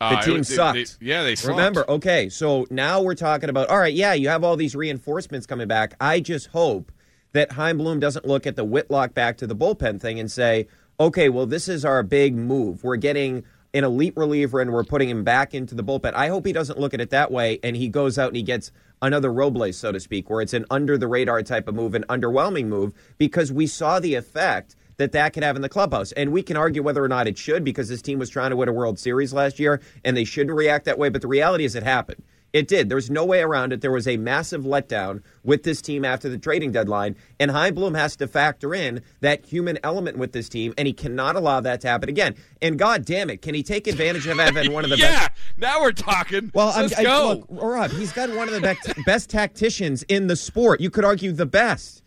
The 0.00 0.06
Uh, 0.06 0.22
team 0.22 0.42
sucked. 0.42 0.98
they- 0.98 1.06
yeah, 1.06 1.22
they 1.22 1.36
slumped. 1.36 1.56
Remember, 1.56 1.88
okay, 1.88 2.28
so 2.28 2.66
now 2.70 3.00
we're 3.00 3.14
talking 3.14 3.48
about, 3.48 3.68
all 3.68 3.78
right, 3.78 3.94
yeah, 3.94 4.12
you 4.12 4.28
have 4.28 4.42
all 4.42 4.56
these 4.56 4.74
reinforcements 4.74 5.46
coming 5.46 5.68
back. 5.68 5.94
I 6.00 6.18
just 6.18 6.48
hope 6.48 6.90
that 7.32 7.52
Chaim 7.52 7.78
Bloom 7.78 8.00
doesn't 8.00 8.26
look 8.26 8.46
at 8.46 8.56
the 8.56 8.64
Whitlock 8.64 9.14
back 9.14 9.36
to 9.38 9.46
the 9.46 9.56
bullpen 9.56 10.00
thing 10.00 10.20
and 10.20 10.30
say, 10.30 10.68
okay, 11.00 11.28
well, 11.28 11.46
this 11.46 11.68
is 11.68 11.84
our 11.84 12.02
big 12.02 12.34
move. 12.34 12.84
We're 12.84 12.96
getting 12.96 13.44
an 13.74 13.84
elite 13.84 14.12
reliever 14.16 14.60
and 14.60 14.72
we're 14.72 14.84
putting 14.84 15.08
him 15.08 15.24
back 15.24 15.54
into 15.54 15.74
the 15.74 15.82
bullpen. 15.82 16.12
I 16.14 16.28
hope 16.28 16.44
he 16.44 16.52
doesn't 16.52 16.78
look 16.78 16.92
at 16.92 17.00
it 17.00 17.10
that 17.10 17.30
way 17.30 17.58
and 17.62 17.74
he 17.74 17.88
goes 17.88 18.18
out 18.18 18.28
and 18.28 18.36
he 18.36 18.42
gets 18.42 18.70
another 19.00 19.32
Robles, 19.32 19.76
so 19.76 19.92
to 19.92 19.98
speak, 19.98 20.28
where 20.28 20.42
it's 20.42 20.52
an 20.52 20.66
under 20.70 20.98
the 20.98 21.08
radar 21.08 21.42
type 21.42 21.68
of 21.68 21.74
move, 21.74 21.94
an 21.94 22.04
underwhelming 22.08 22.66
move, 22.66 22.92
because 23.18 23.50
we 23.50 23.66
saw 23.66 23.98
the 23.98 24.14
effect 24.14 24.76
that 24.98 25.12
that 25.12 25.32
could 25.32 25.42
have 25.42 25.56
in 25.56 25.62
the 25.62 25.68
clubhouse. 25.68 26.12
And 26.12 26.32
we 26.32 26.42
can 26.42 26.56
argue 26.56 26.82
whether 26.82 27.02
or 27.02 27.08
not 27.08 27.26
it 27.26 27.38
should 27.38 27.64
because 27.64 27.88
this 27.88 28.02
team 28.02 28.18
was 28.18 28.30
trying 28.30 28.50
to 28.50 28.56
win 28.56 28.68
a 28.68 28.72
World 28.72 28.98
Series 28.98 29.32
last 29.32 29.58
year 29.58 29.80
and 30.04 30.16
they 30.16 30.24
shouldn't 30.24 30.56
react 30.56 30.84
that 30.84 30.98
way. 30.98 31.08
But 31.08 31.22
the 31.22 31.28
reality 31.28 31.64
is 31.64 31.74
it 31.74 31.82
happened. 31.82 32.22
It 32.52 32.68
did. 32.68 32.90
There's 32.90 33.08
no 33.08 33.24
way 33.24 33.40
around 33.40 33.72
it. 33.72 33.80
There 33.80 33.90
was 33.90 34.06
a 34.06 34.18
massive 34.18 34.62
letdown 34.64 35.22
with 35.42 35.62
this 35.62 35.80
team 35.80 36.04
after 36.04 36.28
the 36.28 36.36
trading 36.36 36.70
deadline. 36.70 37.16
And 37.40 37.50
Chaim 37.50 37.74
Bloom 37.74 37.94
has 37.94 38.14
to 38.16 38.28
factor 38.28 38.74
in 38.74 39.00
that 39.20 39.46
human 39.46 39.78
element 39.82 40.18
with 40.18 40.32
this 40.32 40.50
team, 40.50 40.74
and 40.76 40.86
he 40.86 40.92
cannot 40.92 41.34
allow 41.34 41.60
that 41.60 41.80
to 41.80 41.88
happen 41.88 42.10
again. 42.10 42.34
And 42.60 42.78
God 42.78 43.06
damn 43.06 43.30
it, 43.30 43.40
can 43.40 43.54
he 43.54 43.62
take 43.62 43.86
advantage 43.86 44.26
of 44.26 44.38
having 44.38 44.70
one 44.72 44.84
of 44.84 44.90
the 44.90 44.96
yeah, 44.98 45.28
best? 45.28 45.30
now 45.56 45.80
we're 45.80 45.92
talking. 45.92 46.50
Well, 46.54 46.74
Let's 46.76 46.92
I'm, 46.98 47.00
I, 47.00 47.02
go. 47.04 47.28
look, 47.28 47.46
Rob, 47.62 47.90
he's 47.90 48.12
got 48.12 48.28
one 48.30 48.48
of 48.48 48.54
the 48.54 49.02
best 49.06 49.30
tacticians 49.30 50.02
in 50.04 50.26
the 50.26 50.36
sport. 50.36 50.80
You 50.80 50.90
could 50.90 51.04
argue 51.04 51.32
the 51.32 51.46
best. 51.46 52.02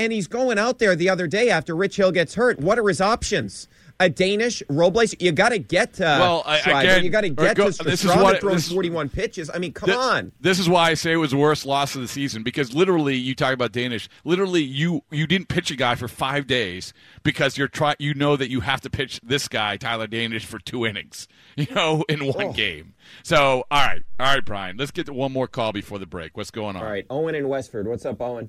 And 0.00 0.12
he's 0.12 0.28
going 0.28 0.58
out 0.58 0.78
there 0.78 0.94
the 0.94 1.08
other 1.08 1.26
day 1.26 1.50
after 1.50 1.74
Rich 1.74 1.96
Hill 1.96 2.12
gets 2.12 2.36
hurt. 2.36 2.60
What 2.60 2.78
are 2.78 2.86
his 2.86 3.00
options? 3.00 3.66
A 4.00 4.08
Danish 4.08 4.62
Robles. 4.68 5.14
You 5.18 5.32
got 5.32 5.48
to 5.48 5.58
get 5.58 5.94
to 5.94 6.02
Well, 6.04 6.42
I- 6.46 6.58
Schreiber. 6.60 6.78
again, 6.80 7.04
you 7.04 7.10
got 7.10 7.22
to 7.22 7.30
get 7.30 7.56
go- 7.56 7.70
to 7.70 7.82
this 7.82 7.94
is 8.04 8.10
Strada 8.10 8.22
what- 8.22 8.40
throwing 8.40 8.56
this- 8.56 8.70
41 8.70 9.08
pitches. 9.08 9.50
I 9.52 9.58
mean, 9.58 9.72
come 9.72 9.86
Th- 9.88 9.98
on. 9.98 10.32
This 10.40 10.58
is 10.60 10.68
why 10.68 10.90
I 10.90 10.94
say 10.94 11.12
it 11.12 11.16
was 11.16 11.32
the 11.32 11.36
worst 11.36 11.66
loss 11.66 11.94
of 11.96 12.00
the 12.02 12.08
season 12.08 12.42
because 12.44 12.72
literally, 12.74 13.16
you 13.16 13.34
talk 13.34 13.52
about 13.52 13.72
Danish. 13.72 14.08
Literally, 14.24 14.62
you 14.62 15.02
you 15.10 15.26
didn't 15.26 15.48
pitch 15.48 15.70
a 15.72 15.76
guy 15.76 15.94
for 15.96 16.06
five 16.06 16.46
days 16.46 16.92
because 17.24 17.58
you're 17.58 17.66
try 17.68 17.96
you 17.98 18.14
know 18.14 18.36
that 18.36 18.50
you 18.50 18.60
have 18.60 18.80
to 18.82 18.90
pitch 18.90 19.20
this 19.22 19.48
guy 19.48 19.76
Tyler 19.76 20.06
Danish 20.06 20.44
for 20.44 20.58
two 20.60 20.86
innings, 20.86 21.26
you 21.56 21.66
know, 21.74 22.04
in 22.08 22.24
one 22.26 22.46
Oh. 22.48 22.52
game. 22.52 22.94
So, 23.24 23.64
all 23.70 23.84
right, 23.86 24.02
all 24.20 24.34
right, 24.34 24.44
Brian, 24.44 24.76
let's 24.76 24.90
get 24.92 25.06
to 25.06 25.12
one 25.12 25.32
more 25.32 25.48
call 25.48 25.72
before 25.72 25.98
the 25.98 26.06
break. 26.06 26.36
What's 26.36 26.50
going 26.52 26.76
on? 26.76 26.82
All 26.84 26.88
right, 26.90 27.04
Owen 27.10 27.34
in 27.34 27.48
Westford. 27.48 27.88
What's 27.88 28.04
up, 28.06 28.20
Owen? 28.20 28.48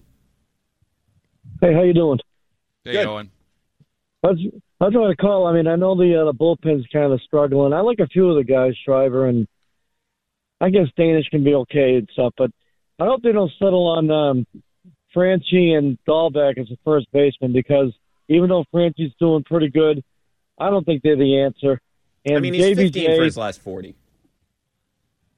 Hey, 1.61 1.73
how 1.73 1.81
you 1.81 1.93
doing? 1.93 2.19
Hey, 2.83 2.91
Good. 2.93 3.07
Owen. 3.07 3.31
I 4.23 4.27
was, 4.27 4.39
I 4.81 4.89
to 4.89 5.15
call. 5.15 5.47
I 5.47 5.53
mean, 5.53 5.67
I 5.67 5.75
know 5.75 5.95
the 5.95 6.21
uh, 6.21 6.25
the 6.25 6.33
bullpen's 6.33 6.85
kind 6.91 7.13
of 7.13 7.21
struggling. 7.21 7.73
I 7.73 7.79
like 7.79 7.99
a 7.99 8.07
few 8.07 8.29
of 8.29 8.35
the 8.35 8.43
guys, 8.43 8.73
Schreiber 8.83 9.27
and 9.27 9.47
I 10.61 10.69
guess 10.69 10.87
Danish 10.97 11.29
can 11.29 11.43
be 11.43 11.55
okay 11.55 11.95
and 11.95 12.09
stuff, 12.11 12.33
but 12.37 12.51
I 12.99 13.05
hope 13.05 13.21
they 13.21 13.31
don't 13.31 13.51
settle 13.57 13.87
on 13.87 14.11
um, 14.11 14.47
Franchy 15.15 15.77
and 15.77 15.97
Dalbec 16.07 16.57
as 16.57 16.69
a 16.69 16.77
first 16.83 17.07
baseman 17.13 17.53
because 17.53 17.93
even 18.27 18.49
though 18.49 18.65
Franchy's 18.73 19.13
doing 19.19 19.43
pretty 19.43 19.69
good, 19.69 20.03
I 20.59 20.69
don't 20.69 20.85
think 20.85 21.01
they're 21.01 21.15
the 21.15 21.39
answer. 21.39 21.79
And 22.25 22.37
I 22.37 22.39
mean, 22.41 22.53
he's 22.53 22.77
15 22.77 22.91
JBJ 22.91 23.15
for 23.17 23.23
his 23.23 23.37
last 23.37 23.61
40. 23.61 23.95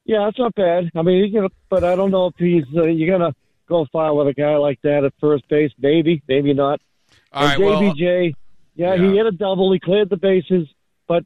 Yeah, 0.04 0.24
that's 0.24 0.38
not 0.38 0.54
bad. 0.56 0.90
I 0.96 1.02
mean, 1.02 1.24
he's 1.24 1.32
gonna, 1.32 1.50
but 1.68 1.84
I 1.84 1.94
don't 1.94 2.10
know 2.10 2.26
if 2.26 2.34
he's. 2.36 2.64
Uh, 2.76 2.86
you're 2.86 3.16
gonna 3.16 3.34
go 3.68 3.86
file 3.92 4.16
with 4.16 4.26
a 4.26 4.34
guy 4.34 4.56
like 4.56 4.82
that 4.82 5.04
at 5.04 5.12
first 5.20 5.48
base. 5.48 5.70
Maybe, 5.78 6.20
maybe 6.26 6.52
not. 6.52 6.80
All 7.32 7.46
and 7.46 7.50
right, 7.50 7.58
well- 7.60 7.94
JBJ, 8.76 8.80
yeah, 8.80 8.96
he 8.96 9.16
hit 9.16 9.26
a 9.26 9.32
double. 9.32 9.72
He 9.72 9.80
cleared 9.80 10.10
the 10.10 10.16
bases, 10.16 10.68
but 11.06 11.24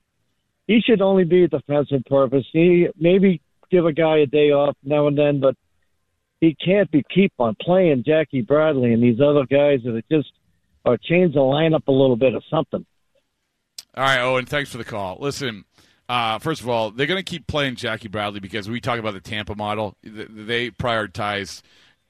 he 0.67 0.81
should 0.81 1.01
only 1.01 1.25
be 1.25 1.45
a 1.45 1.49
defensive 1.49 2.05
purpose. 2.07 2.45
He 2.53 2.89
maybe 2.99 3.41
give 3.71 3.87
a 3.87 3.93
guy 3.93 4.19
a 4.19 4.27
day 4.27 4.51
off 4.51 4.77
now 4.83 5.07
and 5.07 5.17
then, 5.17 5.41
but 5.41 5.57
he 6.41 6.55
can't 6.55 6.91
be 6.91 7.03
keep 7.15 7.33
on 7.39 7.57
playing 7.61 8.05
Jackie 8.05 8.43
Bradley 8.43 8.93
and 8.93 9.03
these 9.03 9.21
other 9.21 9.47
guys 9.47 9.81
that 9.85 9.95
are 9.97 10.03
just 10.11 10.33
or 10.85 10.97
change 10.97 11.35
the 11.35 11.41
lineup 11.41 11.87
a 11.89 11.93
little 11.93 12.17
bit 12.17 12.35
or 12.35 12.43
something. 12.49 12.87
All 13.97 14.05
right, 14.05 14.21
Owen, 14.21 14.47
thanks 14.47 14.71
for 14.71 14.79
the 14.79 14.85
call. 14.85 15.19
Listen, 15.21 15.65
uh, 16.09 16.39
first 16.39 16.61
of 16.61 16.69
all, 16.69 16.91
they're 16.91 17.07
going 17.07 17.19
to 17.19 17.25
keep 17.25 17.47
playing 17.47 17.77
Jackie 17.77 18.09
Bradley 18.09 18.41
because 18.41 18.69
we 18.69 18.81
talk 18.81 18.99
about 18.99 19.15
the 19.15 19.21
Tampa 19.21 19.55
model. 19.55 19.97
They 20.03 20.71
prioritize, 20.71 21.63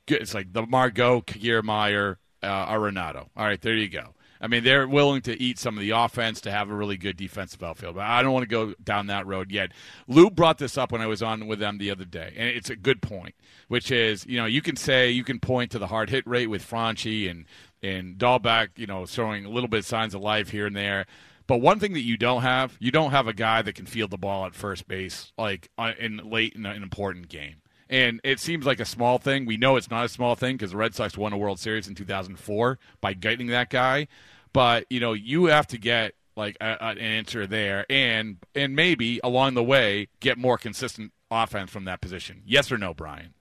it's 0.08 0.34
like 0.34 0.52
the 0.52 0.66
Margot, 0.66 1.22
Kiermaier, 1.22 2.16
uh, 2.42 2.66
Arenado. 2.66 3.28
All 3.36 3.46
right, 3.46 3.60
there 3.60 3.74
you 3.74 3.88
go. 3.88 4.15
I 4.40 4.48
mean, 4.48 4.64
they're 4.64 4.86
willing 4.86 5.22
to 5.22 5.40
eat 5.40 5.58
some 5.58 5.76
of 5.76 5.80
the 5.80 5.90
offense 5.90 6.40
to 6.42 6.50
have 6.50 6.70
a 6.70 6.74
really 6.74 6.96
good 6.96 7.16
defensive 7.16 7.62
outfield, 7.62 7.96
but 7.96 8.04
I 8.04 8.22
don't 8.22 8.32
want 8.32 8.42
to 8.44 8.48
go 8.48 8.74
down 8.82 9.06
that 9.06 9.26
road 9.26 9.50
yet. 9.50 9.72
Lou 10.06 10.30
brought 10.30 10.58
this 10.58 10.76
up 10.76 10.92
when 10.92 11.00
I 11.00 11.06
was 11.06 11.22
on 11.22 11.46
with 11.46 11.58
them 11.58 11.78
the 11.78 11.90
other 11.90 12.04
day, 12.04 12.32
and 12.36 12.48
it's 12.48 12.70
a 12.70 12.76
good 12.76 13.02
point, 13.02 13.34
which 13.68 13.90
is, 13.90 14.26
you 14.26 14.38
know, 14.38 14.46
you 14.46 14.62
can 14.62 14.76
say, 14.76 15.10
you 15.10 15.24
can 15.24 15.40
point 15.40 15.70
to 15.72 15.78
the 15.78 15.88
hard 15.88 16.10
hit 16.10 16.26
rate 16.26 16.48
with 16.48 16.68
Franchy 16.68 17.30
and, 17.30 17.46
and 17.82 18.18
Dalbec, 18.18 18.70
you 18.76 18.86
know, 18.86 19.06
showing 19.06 19.44
a 19.44 19.50
little 19.50 19.68
bit 19.68 19.80
of 19.80 19.86
signs 19.86 20.14
of 20.14 20.20
life 20.20 20.50
here 20.50 20.66
and 20.66 20.76
there. 20.76 21.06
But 21.46 21.60
one 21.60 21.78
thing 21.78 21.92
that 21.92 22.00
you 22.00 22.16
don't 22.16 22.42
have, 22.42 22.76
you 22.80 22.90
don't 22.90 23.12
have 23.12 23.28
a 23.28 23.32
guy 23.32 23.62
that 23.62 23.74
can 23.74 23.86
field 23.86 24.10
the 24.10 24.18
ball 24.18 24.46
at 24.46 24.54
first 24.54 24.88
base, 24.88 25.32
like 25.38 25.70
uh, 25.78 25.92
in 25.98 26.18
late 26.28 26.54
in 26.54 26.66
an 26.66 26.82
important 26.82 27.28
game. 27.28 27.56
And 27.88 28.20
it 28.24 28.40
seems 28.40 28.66
like 28.66 28.80
a 28.80 28.84
small 28.84 29.18
thing. 29.18 29.46
We 29.46 29.56
know 29.56 29.76
it's 29.76 29.90
not 29.90 30.04
a 30.04 30.08
small 30.08 30.34
thing 30.34 30.56
because 30.56 30.72
the 30.72 30.76
Red 30.76 30.94
Sox 30.94 31.16
won 31.16 31.32
a 31.32 31.38
World 31.38 31.60
Series 31.60 31.86
in 31.86 31.94
2004 31.94 32.78
by 33.00 33.12
getting 33.12 33.46
that 33.48 33.70
guy. 33.70 34.08
But 34.52 34.86
you 34.90 35.00
know, 35.00 35.12
you 35.12 35.46
have 35.46 35.66
to 35.68 35.78
get 35.78 36.14
like 36.36 36.56
a, 36.60 36.82
an 36.82 36.98
answer 36.98 37.46
there, 37.46 37.86
and 37.90 38.38
and 38.54 38.74
maybe 38.74 39.20
along 39.22 39.54
the 39.54 39.62
way 39.62 40.08
get 40.20 40.38
more 40.38 40.58
consistent 40.58 41.12
offense 41.30 41.70
from 41.70 41.84
that 41.84 42.00
position. 42.00 42.42
Yes 42.44 42.70
or 42.70 42.78
no, 42.78 42.94
Brian? 42.94 43.34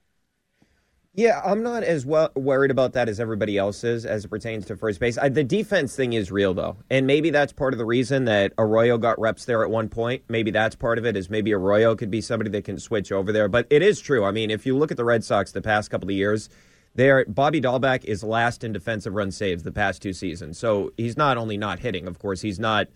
Yeah, 1.17 1.41
I'm 1.45 1.63
not 1.63 1.83
as 1.83 2.05
well 2.05 2.29
worried 2.35 2.71
about 2.71 2.91
that 2.93 3.07
as 3.07 3.21
everybody 3.21 3.57
else 3.57 3.85
is 3.85 4.05
as 4.05 4.25
it 4.25 4.27
pertains 4.27 4.65
to 4.65 4.75
first 4.75 4.99
base. 4.99 5.17
I, 5.17 5.29
the 5.29 5.45
defense 5.45 5.95
thing 5.95 6.11
is 6.11 6.29
real 6.29 6.53
though, 6.53 6.75
and 6.89 7.07
maybe 7.07 7.29
that's 7.29 7.53
part 7.53 7.73
of 7.73 7.77
the 7.77 7.85
reason 7.85 8.25
that 8.25 8.51
Arroyo 8.57 8.97
got 8.97 9.17
reps 9.17 9.45
there 9.45 9.63
at 9.63 9.69
one 9.69 9.87
point. 9.87 10.23
Maybe 10.27 10.51
that's 10.51 10.75
part 10.75 10.97
of 10.97 11.05
it. 11.05 11.15
Is 11.15 11.29
maybe 11.29 11.53
Arroyo 11.53 11.95
could 11.95 12.11
be 12.11 12.19
somebody 12.19 12.49
that 12.49 12.65
can 12.65 12.77
switch 12.79 13.13
over 13.13 13.31
there. 13.31 13.47
But 13.47 13.65
it 13.69 13.81
is 13.81 14.01
true. 14.01 14.25
I 14.25 14.31
mean, 14.31 14.51
if 14.51 14.65
you 14.65 14.77
look 14.77 14.91
at 14.91 14.97
the 14.97 15.05
Red 15.05 15.23
Sox 15.23 15.53
the 15.53 15.61
past 15.61 15.89
couple 15.89 16.09
of 16.09 16.15
years, 16.15 16.49
there 16.95 17.23
Bobby 17.25 17.61
Dalbec 17.61 18.03
is 18.03 18.21
last 18.21 18.65
in 18.65 18.73
defensive 18.73 19.13
run 19.13 19.31
saves 19.31 19.63
the 19.63 19.71
past 19.71 20.01
two 20.01 20.11
seasons. 20.11 20.59
So 20.59 20.91
he's 20.97 21.15
not 21.15 21.37
only 21.37 21.55
not 21.55 21.79
hitting, 21.79 22.07
of 22.07 22.19
course, 22.19 22.41
he's 22.41 22.59
not 22.59 22.87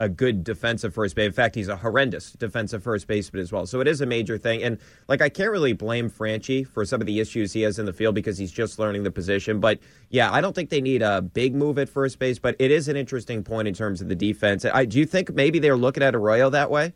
a 0.00 0.08
good 0.08 0.44
defensive 0.44 0.94
first 0.94 1.16
base. 1.16 1.26
In 1.26 1.32
fact, 1.32 1.54
he's 1.54 1.68
a 1.68 1.76
horrendous 1.76 2.32
defensive 2.32 2.82
first 2.82 3.06
baseman 3.06 3.42
as 3.42 3.50
well. 3.50 3.66
So 3.66 3.80
it 3.80 3.88
is 3.88 4.00
a 4.00 4.06
major 4.06 4.38
thing. 4.38 4.62
And 4.62 4.78
like 5.08 5.20
I 5.20 5.28
can't 5.28 5.50
really 5.50 5.72
blame 5.72 6.08
Franchy 6.08 6.66
for 6.66 6.84
some 6.84 7.00
of 7.00 7.06
the 7.06 7.18
issues 7.18 7.52
he 7.52 7.62
has 7.62 7.78
in 7.78 7.86
the 7.86 7.92
field 7.92 8.14
because 8.14 8.38
he's 8.38 8.52
just 8.52 8.78
learning 8.78 9.02
the 9.02 9.10
position. 9.10 9.58
But 9.58 9.80
yeah, 10.10 10.32
I 10.32 10.40
don't 10.40 10.54
think 10.54 10.70
they 10.70 10.80
need 10.80 11.02
a 11.02 11.20
big 11.20 11.54
move 11.54 11.78
at 11.78 11.88
first 11.88 12.18
base, 12.18 12.38
but 12.38 12.54
it 12.60 12.70
is 12.70 12.86
an 12.88 12.96
interesting 12.96 13.42
point 13.42 13.66
in 13.66 13.74
terms 13.74 14.00
of 14.00 14.08
the 14.08 14.14
defense. 14.14 14.64
I, 14.64 14.84
do 14.84 14.98
you 14.98 15.06
think 15.06 15.34
maybe 15.34 15.58
they're 15.58 15.76
looking 15.76 16.02
at 16.02 16.14
Arroyo 16.14 16.50
that 16.50 16.70
way? 16.70 16.92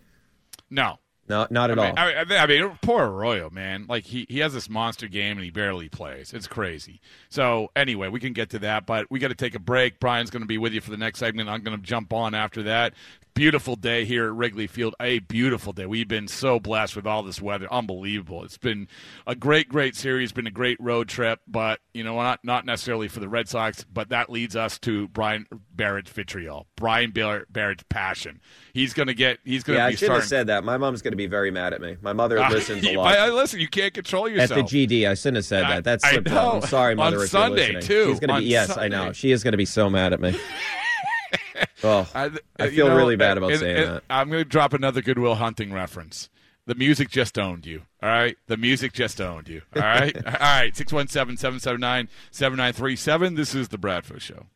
No, 0.70 0.98
No, 1.32 1.46
not 1.48 1.70
at 1.70 1.78
I 1.78 1.88
all. 1.88 1.94
I, 1.98 2.24
mean- 2.24 2.38
I 2.38 2.46
mean, 2.46 2.78
poor 2.82 3.06
Arroyo, 3.06 3.48
man. 3.48 3.86
Like 3.88 4.04
he, 4.04 4.26
he 4.28 4.40
has 4.40 4.52
this 4.52 4.68
monster 4.68 5.08
game 5.08 5.38
and 5.38 5.44
he 5.44 5.50
barely 5.50 5.88
plays. 5.88 6.34
It's 6.34 6.46
crazy. 6.46 7.00
So 7.30 7.70
anyway, 7.74 8.08
we 8.08 8.20
can 8.20 8.34
get 8.34 8.50
to 8.50 8.58
that, 8.58 8.84
but 8.84 9.10
we 9.10 9.18
got 9.18 9.28
to 9.28 9.34
take 9.34 9.54
a 9.54 9.58
break. 9.58 9.98
Brian's 9.98 10.28
going 10.30 10.42
to 10.42 10.46
be 10.46 10.58
with 10.58 10.74
you 10.74 10.82
for 10.82 10.90
the 10.90 10.98
next 10.98 11.18
segment. 11.20 11.48
I'm 11.48 11.62
going 11.62 11.76
to 11.78 11.82
jump 11.82 12.12
on 12.12 12.34
after 12.34 12.62
that. 12.64 12.92
Beautiful 13.34 13.76
day 13.76 14.04
here 14.04 14.26
at 14.26 14.32
Wrigley 14.34 14.66
Field. 14.66 14.94
A 15.00 15.20
beautiful 15.20 15.72
day. 15.72 15.86
We've 15.86 16.06
been 16.06 16.28
so 16.28 16.60
blessed 16.60 16.94
with 16.94 17.06
all 17.06 17.22
this 17.22 17.40
weather. 17.40 17.66
Unbelievable. 17.72 18.44
It's 18.44 18.58
been 18.58 18.88
a 19.26 19.34
great, 19.34 19.70
great 19.70 19.96
series. 19.96 20.32
Been 20.32 20.46
a 20.46 20.50
great 20.50 20.76
road 20.78 21.08
trip, 21.08 21.40
but 21.48 21.80
you 21.94 22.04
know, 22.04 22.16
not 22.16 22.40
not 22.44 22.66
necessarily 22.66 23.08
for 23.08 23.20
the 23.20 23.30
Red 23.30 23.48
Sox. 23.48 23.84
But 23.90 24.10
that 24.10 24.28
leads 24.28 24.54
us 24.54 24.78
to 24.80 25.08
Brian 25.08 25.46
Barrett's 25.74 26.10
vitriol. 26.10 26.66
Brian 26.76 27.10
Barrett, 27.10 27.50
Barrett's 27.50 27.84
passion. 27.88 28.38
He's 28.74 28.92
going 28.92 29.08
to 29.08 29.14
get. 29.14 29.38
He's 29.44 29.62
going 29.62 29.78
to 29.78 29.82
yeah, 29.82 29.88
be 29.88 29.92
I 29.94 29.96
shouldn't 29.96 30.06
starting. 30.08 30.20
have 30.22 30.28
said 30.28 30.46
that. 30.48 30.62
My 30.62 30.76
mom's 30.76 31.00
going 31.00 31.12
to 31.12 31.16
be 31.16 31.26
very 31.26 31.50
mad 31.50 31.72
at 31.72 31.80
me. 31.80 31.96
My 32.02 32.12
mother 32.12 32.38
listens 32.50 32.86
a 32.86 32.96
lot. 32.98 33.16
I- 33.16 33.30
listen, 33.30 33.60
you 33.60 33.68
can't 33.68 33.94
control 33.94 34.28
yourself. 34.28 34.58
At 34.60 34.68
the 34.68 34.86
GD, 34.86 35.08
I 35.08 35.14
shouldn't 35.14 35.36
have 35.36 35.46
said 35.46 35.64
I- 35.64 35.76
that. 35.76 35.84
That's 35.84 36.04
I 36.04 36.16
know. 36.18 36.52
I'm 36.56 36.62
sorry, 36.62 36.92
On 36.92 36.98
mother. 36.98 37.22
if 37.24 37.30
Sunday, 37.30 37.80
too. 37.80 38.10
She's 38.10 38.20
gonna 38.20 38.34
On 38.34 38.40
be. 38.42 38.46
Yes, 38.48 38.76
I 38.76 38.88
know. 38.88 39.12
She 39.12 39.30
is 39.32 39.42
going 39.42 39.52
to 39.52 39.58
be 39.58 39.64
so 39.64 39.88
mad 39.88 40.12
at 40.12 40.20
me. 40.20 40.38
oh, 41.84 42.08
I, 42.14 42.24
I 42.24 42.30
uh, 42.58 42.68
feel 42.68 42.88
know, 42.88 42.96
really 42.96 43.16
bad 43.16 43.36
uh, 43.36 43.40
about 43.40 43.50
and- 43.52 43.60
saying 43.60 43.76
and 43.76 43.88
that. 43.96 44.04
I'm 44.10 44.28
going 44.28 44.42
to 44.42 44.48
drop 44.48 44.72
another 44.72 45.02
Good 45.02 45.18
Will 45.18 45.36
Hunting 45.36 45.72
reference. 45.72 46.28
The 46.64 46.74
music 46.76 47.10
just 47.10 47.38
owned 47.38 47.66
you. 47.66 47.82
All 48.02 48.08
right? 48.08 48.36
The 48.46 48.56
music 48.56 48.92
just 48.92 49.20
owned 49.20 49.48
you. 49.48 49.62
All 49.74 49.82
right? 49.82 50.16
all 50.26 50.32
right. 50.32 50.76
617 50.76 51.36
779 51.36 52.08
7937. 52.30 53.34
This 53.34 53.54
is 53.54 53.68
The 53.68 53.78
Bradford 53.78 54.22
Show. 54.22 54.46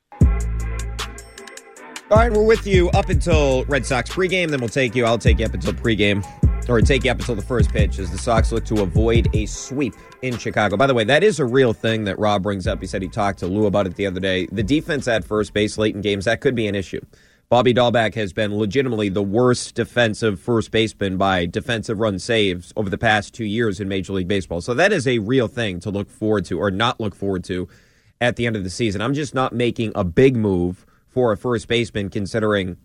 All 2.09 2.19
right, 2.19 2.33
we're 2.33 2.45
with 2.45 2.69
you 2.69 2.89
up 2.91 3.09
until 3.09 3.65
Red 3.65 3.85
Sox 3.85 4.09
pregame. 4.11 4.51
Then 4.51 4.61
we'll 4.61 4.69
take 4.69 4.95
you. 4.95 5.05
I'll 5.05 5.19
take 5.19 5.41
you 5.41 5.45
up 5.45 5.55
until 5.55 5.73
pregame, 5.73 6.25
or 6.69 6.81
take 6.81 7.05
you 7.05 7.11
up 7.11 7.19
until 7.19 7.35
the 7.35 7.43
first 7.43 7.71
pitch 7.71 7.99
as 7.99 8.11
the 8.11 8.19
Sox 8.19 8.53
look 8.53 8.65
to 8.67 8.83
avoid 8.83 9.29
a 9.35 9.47
sweep 9.47 9.95
in 10.23 10.37
Chicago. 10.39 10.77
By 10.77 10.87
the 10.87 10.95
way, 10.95 11.05
that 11.05 11.23
is 11.23 11.41
a 11.41 11.45
real 11.45 11.73
thing 11.73 12.05
that 12.05 12.19
Rob 12.19 12.43
brings 12.43 12.67
up. 12.67 12.81
He 12.81 12.87
said 12.87 13.03
he 13.03 13.09
talked 13.09 13.39
to 13.41 13.47
Lou 13.47 13.67
about 13.67 13.87
it 13.87 13.95
the 13.97 14.07
other 14.07 14.21
day. 14.21 14.47
The 14.53 14.63
defense 14.63 15.09
at 15.09 15.25
first 15.25 15.53
base 15.53 15.79
late 15.79 15.95
in 15.95 16.01
games 16.01 16.25
that 16.25 16.41
could 16.41 16.55
be 16.55 16.67
an 16.67 16.75
issue. 16.75 17.01
Bobby 17.49 17.73
Dalbec 17.73 18.15
has 18.17 18.33
been 18.33 18.57
legitimately 18.57 19.09
the 19.09 19.23
worst 19.23 19.77
defensive 19.77 20.41
first 20.41 20.73
baseman 20.73 21.17
by 21.17 21.47
defensive 21.47 22.01
run 22.01 22.19
saves 22.19 22.73
over 22.75 22.91
the 22.91 22.99
past 22.99 23.35
two 23.35 23.45
years 23.45 23.79
in 23.79 23.87
Major 23.87 24.15
League 24.15 24.27
Baseball. 24.27 24.61
So 24.61 24.75
that 24.75 24.93
is 24.93 25.07
a 25.07 25.21
real 25.21 25.47
thing 25.47 25.79
to 25.81 25.91
look 25.91 26.11
forward 26.11 26.45
to, 26.47 26.59
or 26.59 26.73
not 26.73 26.99
look 26.99 27.15
forward 27.15 27.45
to, 27.45 27.69
at 28.21 28.35
the 28.35 28.47
end 28.47 28.57
of 28.57 28.65
the 28.65 28.71
season. 28.71 29.01
I'm 29.01 29.15
just 29.15 29.33
not 29.33 29.53
making 29.53 29.93
a 29.95 30.03
big 30.03 30.35
move 30.35 30.85
for 31.07 31.31
a 31.31 31.37
first 31.37 31.69
baseman 31.69 32.11
considering 32.11 32.79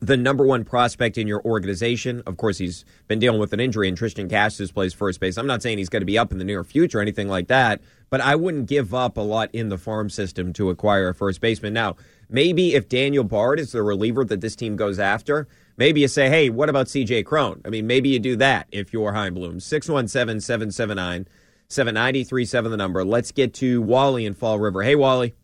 the 0.00 0.16
number 0.16 0.44
one 0.44 0.64
prospect 0.64 1.18
in 1.18 1.26
your 1.26 1.42
organization. 1.44 2.22
Of 2.26 2.36
course, 2.36 2.58
he's 2.58 2.84
been 3.08 3.18
dealing 3.18 3.40
with 3.40 3.52
an 3.52 3.60
injury, 3.60 3.88
and 3.88 3.98
Triston 3.98 4.30
Casas 4.30 4.72
plays 4.72 4.94
first 4.94 5.20
base. 5.20 5.36
I'm 5.36 5.46
not 5.46 5.62
saying 5.62 5.78
he's 5.78 5.88
going 5.88 6.02
to 6.02 6.06
be 6.06 6.18
up 6.18 6.32
in 6.32 6.38
the 6.38 6.44
near 6.44 6.64
future 6.64 6.98
or 6.98 7.02
anything 7.02 7.28
like 7.28 7.48
that, 7.48 7.80
but 8.10 8.20
I 8.20 8.36
wouldn't 8.36 8.66
give 8.66 8.94
up 8.94 9.16
a 9.16 9.20
lot 9.22 9.50
in 9.52 9.68
the 9.68 9.78
farm 9.78 10.10
system 10.10 10.52
to 10.54 10.70
acquire 10.70 11.08
a 11.08 11.14
first 11.14 11.40
baseman. 11.40 11.72
Now, 11.72 11.96
maybe 12.28 12.74
if 12.74 12.88
Daniel 12.88 13.24
Bard 13.24 13.58
is 13.60 13.72
the 13.72 13.82
reliever 13.82 14.24
that 14.24 14.40
this 14.40 14.56
team 14.56 14.76
goes 14.76 14.98
after, 14.98 15.48
maybe 15.76 16.00
you 16.00 16.08
say, 16.08 16.28
hey, 16.28 16.50
what 16.50 16.68
about 16.68 16.86
CJ 16.86 17.24
Cron? 17.24 17.60
I 17.64 17.70
mean, 17.70 17.86
maybe 17.86 18.08
you 18.08 18.18
do 18.18 18.36
that 18.36 18.68
if 18.72 18.92
you're 18.92 19.12
Chaim 19.12 19.34
Bloom. 19.34 19.60
617 19.60 20.40
779 20.40 21.26
7937, 21.68 22.70
the 22.70 22.76
number. 22.76 23.04
Let's 23.04 23.32
get 23.32 23.52
to 23.54 23.82
Wally 23.82 24.24
in 24.24 24.34
Fall 24.34 24.58
River. 24.58 24.82
Hey, 24.82 24.94
Wally. 24.94 25.34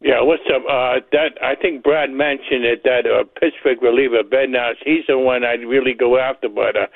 Yeah, 0.00 0.22
what's 0.22 0.48
up? 0.48 0.62
Uh, 0.64 1.04
that 1.12 1.36
I 1.44 1.54
think 1.54 1.84
Brad 1.84 2.08
mentioned 2.10 2.64
it. 2.64 2.84
That 2.84 3.04
uh, 3.04 3.24
Pittsburgh 3.38 3.82
reliever 3.82 4.22
Bednar, 4.24 4.72
he's 4.82 5.04
the 5.06 5.18
one 5.18 5.44
I'd 5.44 5.60
really 5.60 5.92
go 5.92 6.18
after. 6.18 6.48
But 6.48 6.74
uh, 6.74 6.86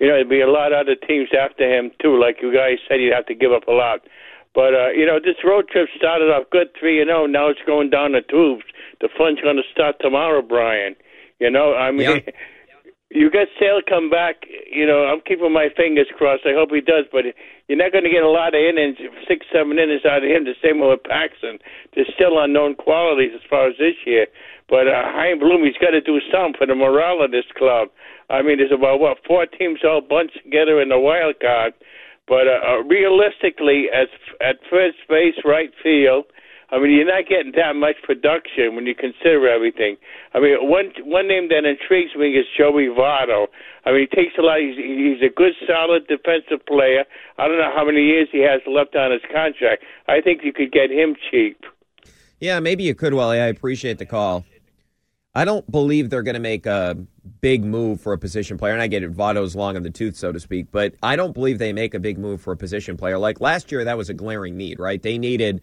you 0.00 0.08
know, 0.08 0.14
there'd 0.14 0.30
be 0.30 0.40
a 0.40 0.48
lot 0.50 0.72
of 0.72 0.80
other 0.80 0.96
teams 0.96 1.28
after 1.38 1.68
him 1.68 1.90
too. 2.00 2.18
Like 2.18 2.38
you 2.40 2.54
guys 2.54 2.78
said, 2.88 3.00
he'd 3.00 3.12
have 3.12 3.26
to 3.26 3.34
give 3.34 3.52
up 3.52 3.68
a 3.68 3.72
lot. 3.72 4.00
But 4.54 4.72
uh, 4.72 4.88
you 4.96 5.04
know, 5.04 5.20
this 5.20 5.36
road 5.44 5.68
trip 5.68 5.88
started 5.94 6.32
off 6.32 6.48
good, 6.50 6.68
three 6.78 7.02
and 7.02 7.08
zero. 7.08 7.26
Now 7.26 7.50
it's 7.50 7.60
going 7.66 7.90
down 7.90 8.12
the 8.12 8.22
tubes. 8.22 8.64
The 9.02 9.10
fun's 9.12 9.40
going 9.42 9.56
to 9.56 9.68
start 9.70 9.96
tomorrow, 10.00 10.40
Brian. 10.40 10.96
You 11.40 11.50
know, 11.50 11.74
I 11.74 11.90
mean, 11.90 12.22
you 13.14 13.30
got 13.30 13.46
Sale 13.62 13.78
come 13.86 14.10
back. 14.10 14.42
You 14.66 14.86
know, 14.86 15.06
I'm 15.06 15.22
keeping 15.22 15.54
my 15.54 15.70
fingers 15.76 16.10
crossed. 16.18 16.42
I 16.44 16.52
hope 16.52 16.74
he 16.74 16.82
does, 16.82 17.06
but 17.14 17.22
you're 17.68 17.78
not 17.78 17.92
going 17.94 18.02
to 18.02 18.10
get 18.10 18.26
a 18.26 18.28
lot 18.28 18.58
of 18.58 18.60
innings, 18.60 18.98
six, 19.30 19.46
seven 19.54 19.78
innings 19.78 20.02
out 20.02 20.26
of 20.26 20.28
him. 20.28 20.42
The 20.42 20.58
same 20.58 20.82
with 20.82 21.06
Paxton. 21.06 21.62
There's 21.94 22.10
still 22.18 22.42
unknown 22.42 22.74
qualities 22.74 23.30
as 23.30 23.46
far 23.48 23.70
as 23.70 23.78
this 23.78 23.94
year. 24.04 24.26
But 24.68 24.90
uh, 24.90 25.14
Chaim 25.14 25.38
Bloom, 25.38 25.62
he's 25.62 25.78
got 25.78 25.94
to 25.94 26.02
do 26.02 26.18
something 26.26 26.58
for 26.58 26.66
the 26.66 26.74
morale 26.74 27.22
of 27.22 27.30
this 27.30 27.46
club. 27.54 27.94
I 28.30 28.42
mean, 28.42 28.58
there's 28.58 28.74
about 28.74 28.98
what 28.98 29.22
four 29.22 29.46
teams 29.46 29.86
all 29.86 30.02
bunched 30.02 30.42
together 30.42 30.82
in 30.82 30.90
the 30.90 30.98
wild 30.98 31.38
card. 31.38 31.72
But 32.26 32.50
uh, 32.50 32.58
uh, 32.66 32.82
realistically, 32.82 33.94
as 33.94 34.10
at 34.42 34.58
first 34.66 34.98
base, 35.08 35.38
right 35.44 35.70
field, 35.82 36.26
I 36.74 36.80
mean, 36.80 36.90
you're 36.90 37.06
not 37.06 37.28
getting 37.28 37.52
that 37.54 37.76
much 37.76 37.94
production 38.02 38.74
when 38.74 38.84
you 38.84 38.96
consider 38.96 39.46
everything. 39.46 39.96
I 40.34 40.40
mean, 40.40 40.56
one 40.68 40.90
one 41.04 41.28
name 41.28 41.48
that 41.50 41.64
intrigues 41.64 42.16
me 42.16 42.30
is 42.30 42.46
Joey 42.58 42.88
Votto. 42.88 43.46
I 43.86 43.92
mean, 43.92 44.08
he 44.10 44.16
takes 44.16 44.34
a 44.36 44.42
lot. 44.42 44.58
He's, 44.58 44.74
he's 44.74 45.22
a 45.22 45.32
good, 45.32 45.52
solid 45.68 46.08
defensive 46.08 46.66
player. 46.66 47.04
I 47.38 47.46
don't 47.46 47.58
know 47.58 47.70
how 47.72 47.84
many 47.84 48.02
years 48.02 48.26
he 48.32 48.40
has 48.40 48.60
left 48.66 48.96
on 48.96 49.12
his 49.12 49.20
contract. 49.32 49.84
I 50.08 50.20
think 50.20 50.40
you 50.42 50.52
could 50.52 50.72
get 50.72 50.90
him 50.90 51.14
cheap. 51.30 51.62
Yeah, 52.40 52.58
maybe 52.58 52.82
you 52.82 52.96
could, 52.96 53.14
Wally. 53.14 53.38
I 53.38 53.46
appreciate 53.46 53.98
the 53.98 54.06
call. 54.06 54.44
I 55.32 55.44
don't 55.44 55.68
believe 55.70 56.10
they're 56.10 56.22
going 56.22 56.34
to 56.34 56.40
make 56.40 56.66
a 56.66 56.96
big 57.40 57.64
move 57.64 58.00
for 58.00 58.12
a 58.12 58.18
position 58.18 58.58
player. 58.58 58.72
And 58.72 58.82
I 58.82 58.88
get 58.88 59.04
it, 59.04 59.12
Votto's 59.12 59.54
long 59.54 59.76
in 59.76 59.84
the 59.84 59.90
tooth, 59.90 60.16
so 60.16 60.32
to 60.32 60.40
speak. 60.40 60.72
But 60.72 60.94
I 61.04 61.14
don't 61.14 61.34
believe 61.34 61.58
they 61.58 61.72
make 61.72 61.94
a 61.94 62.00
big 62.00 62.18
move 62.18 62.40
for 62.40 62.52
a 62.52 62.56
position 62.56 62.96
player. 62.96 63.18
Like 63.18 63.40
last 63.40 63.70
year, 63.70 63.84
that 63.84 63.96
was 63.96 64.10
a 64.10 64.14
glaring 64.14 64.56
need, 64.56 64.80
right? 64.80 65.00
They 65.00 65.18
needed 65.18 65.60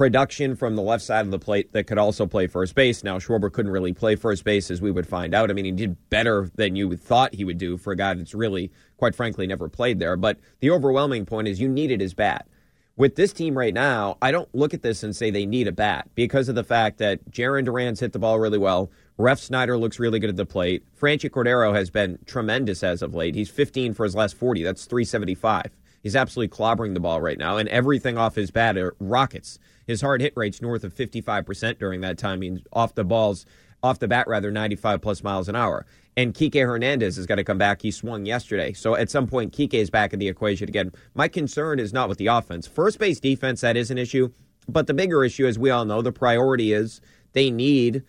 production 0.00 0.56
from 0.56 0.76
the 0.76 0.82
left 0.82 1.04
side 1.04 1.26
of 1.26 1.30
the 1.30 1.38
plate 1.38 1.74
that 1.74 1.86
could 1.86 1.98
also 1.98 2.26
play 2.26 2.46
first 2.46 2.74
base. 2.74 3.04
Now, 3.04 3.18
Schwarber 3.18 3.52
couldn't 3.52 3.70
really 3.70 3.92
play 3.92 4.16
first 4.16 4.44
base, 4.44 4.70
as 4.70 4.80
we 4.80 4.90
would 4.90 5.06
find 5.06 5.34
out. 5.34 5.50
I 5.50 5.52
mean, 5.52 5.66
he 5.66 5.72
did 5.72 6.08
better 6.08 6.50
than 6.54 6.74
you 6.74 6.96
thought 6.96 7.34
he 7.34 7.44
would 7.44 7.58
do 7.58 7.76
for 7.76 7.92
a 7.92 7.96
guy 7.96 8.14
that's 8.14 8.32
really, 8.32 8.72
quite 8.96 9.14
frankly, 9.14 9.46
never 9.46 9.68
played 9.68 9.98
there. 9.98 10.16
But 10.16 10.38
the 10.60 10.70
overwhelming 10.70 11.26
point 11.26 11.48
is 11.48 11.60
you 11.60 11.68
needed 11.68 12.00
his 12.00 12.14
bat 12.14 12.48
with 12.96 13.16
this 13.16 13.32
team 13.32 13.56
right 13.56 13.72
now, 13.72 14.18
I 14.20 14.30
don't 14.30 14.54
look 14.54 14.74
at 14.74 14.82
this 14.82 15.02
and 15.02 15.16
say 15.16 15.30
they 15.30 15.46
need 15.46 15.68
a 15.68 15.72
bat 15.72 16.10
because 16.14 16.50
of 16.50 16.54
the 16.54 16.64
fact 16.64 16.98
that 16.98 17.30
Jarren 17.30 17.64
Duran's 17.64 18.00
hit 18.00 18.12
the 18.12 18.18
ball 18.18 18.38
really 18.38 18.58
well. 18.58 18.90
Refsnyder 19.18 19.80
looks 19.80 19.98
really 19.98 20.18
good 20.18 20.28
at 20.28 20.36
the 20.36 20.44
plate. 20.44 20.84
Franchy 21.00 21.30
Cordero 21.30 21.74
has 21.74 21.88
been 21.88 22.18
tremendous 22.26 22.82
as 22.82 23.00
of 23.00 23.14
late. 23.14 23.34
He's 23.34 23.48
15 23.48 23.94
for 23.94 24.04
his 24.04 24.14
last 24.14 24.34
40. 24.36 24.62
That's 24.62 24.84
375. 24.84 25.70
He's 26.02 26.16
absolutely 26.16 26.56
clobbering 26.56 26.94
the 26.94 27.00
ball 27.00 27.20
right 27.20 27.38
now, 27.38 27.58
and 27.58 27.68
everything 27.68 28.16
off 28.16 28.34
his 28.34 28.50
bat 28.50 28.76
are 28.76 28.94
rockets. 29.00 29.58
His 29.90 30.00
hard 30.00 30.20
hit 30.20 30.34
rate's 30.36 30.62
north 30.62 30.84
of 30.84 30.94
55% 30.94 31.80
during 31.80 32.00
that 32.02 32.16
time. 32.16 32.34
I 32.34 32.36
mean, 32.36 32.62
off 32.72 32.94
the 32.94 33.02
balls, 33.02 33.44
off 33.82 33.98
the 33.98 34.06
bat, 34.06 34.28
rather, 34.28 34.52
95 34.52 35.00
plus 35.00 35.24
miles 35.24 35.48
an 35.48 35.56
hour. 35.56 35.84
And 36.16 36.32
Kike 36.32 36.64
Hernandez 36.64 37.18
is 37.18 37.26
going 37.26 37.38
to 37.38 37.44
come 37.44 37.58
back. 37.58 37.82
He 37.82 37.90
swung 37.90 38.24
yesterday. 38.24 38.72
So 38.72 38.94
at 38.94 39.10
some 39.10 39.26
point, 39.26 39.52
Kike 39.52 39.74
is 39.74 39.90
back 39.90 40.12
in 40.12 40.20
the 40.20 40.28
equation 40.28 40.68
again. 40.68 40.92
My 41.14 41.26
concern 41.26 41.80
is 41.80 41.92
not 41.92 42.08
with 42.08 42.18
the 42.18 42.28
offense. 42.28 42.68
First 42.68 43.00
base 43.00 43.18
defense, 43.18 43.62
that 43.62 43.76
is 43.76 43.90
an 43.90 43.98
issue. 43.98 44.30
But 44.68 44.86
the 44.86 44.94
bigger 44.94 45.24
issue, 45.24 45.44
as 45.44 45.58
we 45.58 45.70
all 45.70 45.84
know, 45.84 46.02
the 46.02 46.12
priority 46.12 46.72
is 46.72 47.00
they 47.32 47.50
need 47.50 48.04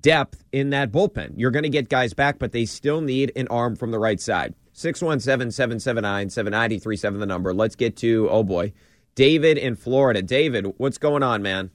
depth 0.00 0.42
in 0.50 0.70
that 0.70 0.90
bullpen. 0.90 1.34
You're 1.36 1.52
going 1.52 1.62
to 1.62 1.68
get 1.68 1.88
guys 1.88 2.12
back, 2.12 2.40
but 2.40 2.50
they 2.50 2.64
still 2.64 3.00
need 3.00 3.30
an 3.36 3.46
arm 3.52 3.76
from 3.76 3.92
the 3.92 4.00
right 4.00 4.20
side. 4.20 4.52
617 4.72 5.52
779 5.52 6.30
7937, 6.30 7.20
the 7.20 7.26
number. 7.26 7.54
Let's 7.54 7.76
get 7.76 7.96
to, 7.98 8.28
oh 8.30 8.42
boy, 8.42 8.72
David 9.14 9.58
in 9.58 9.76
Florida. 9.76 10.22
David, 10.22 10.74
what's 10.76 10.98
going 10.98 11.22
on, 11.22 11.42
man? 11.42 11.70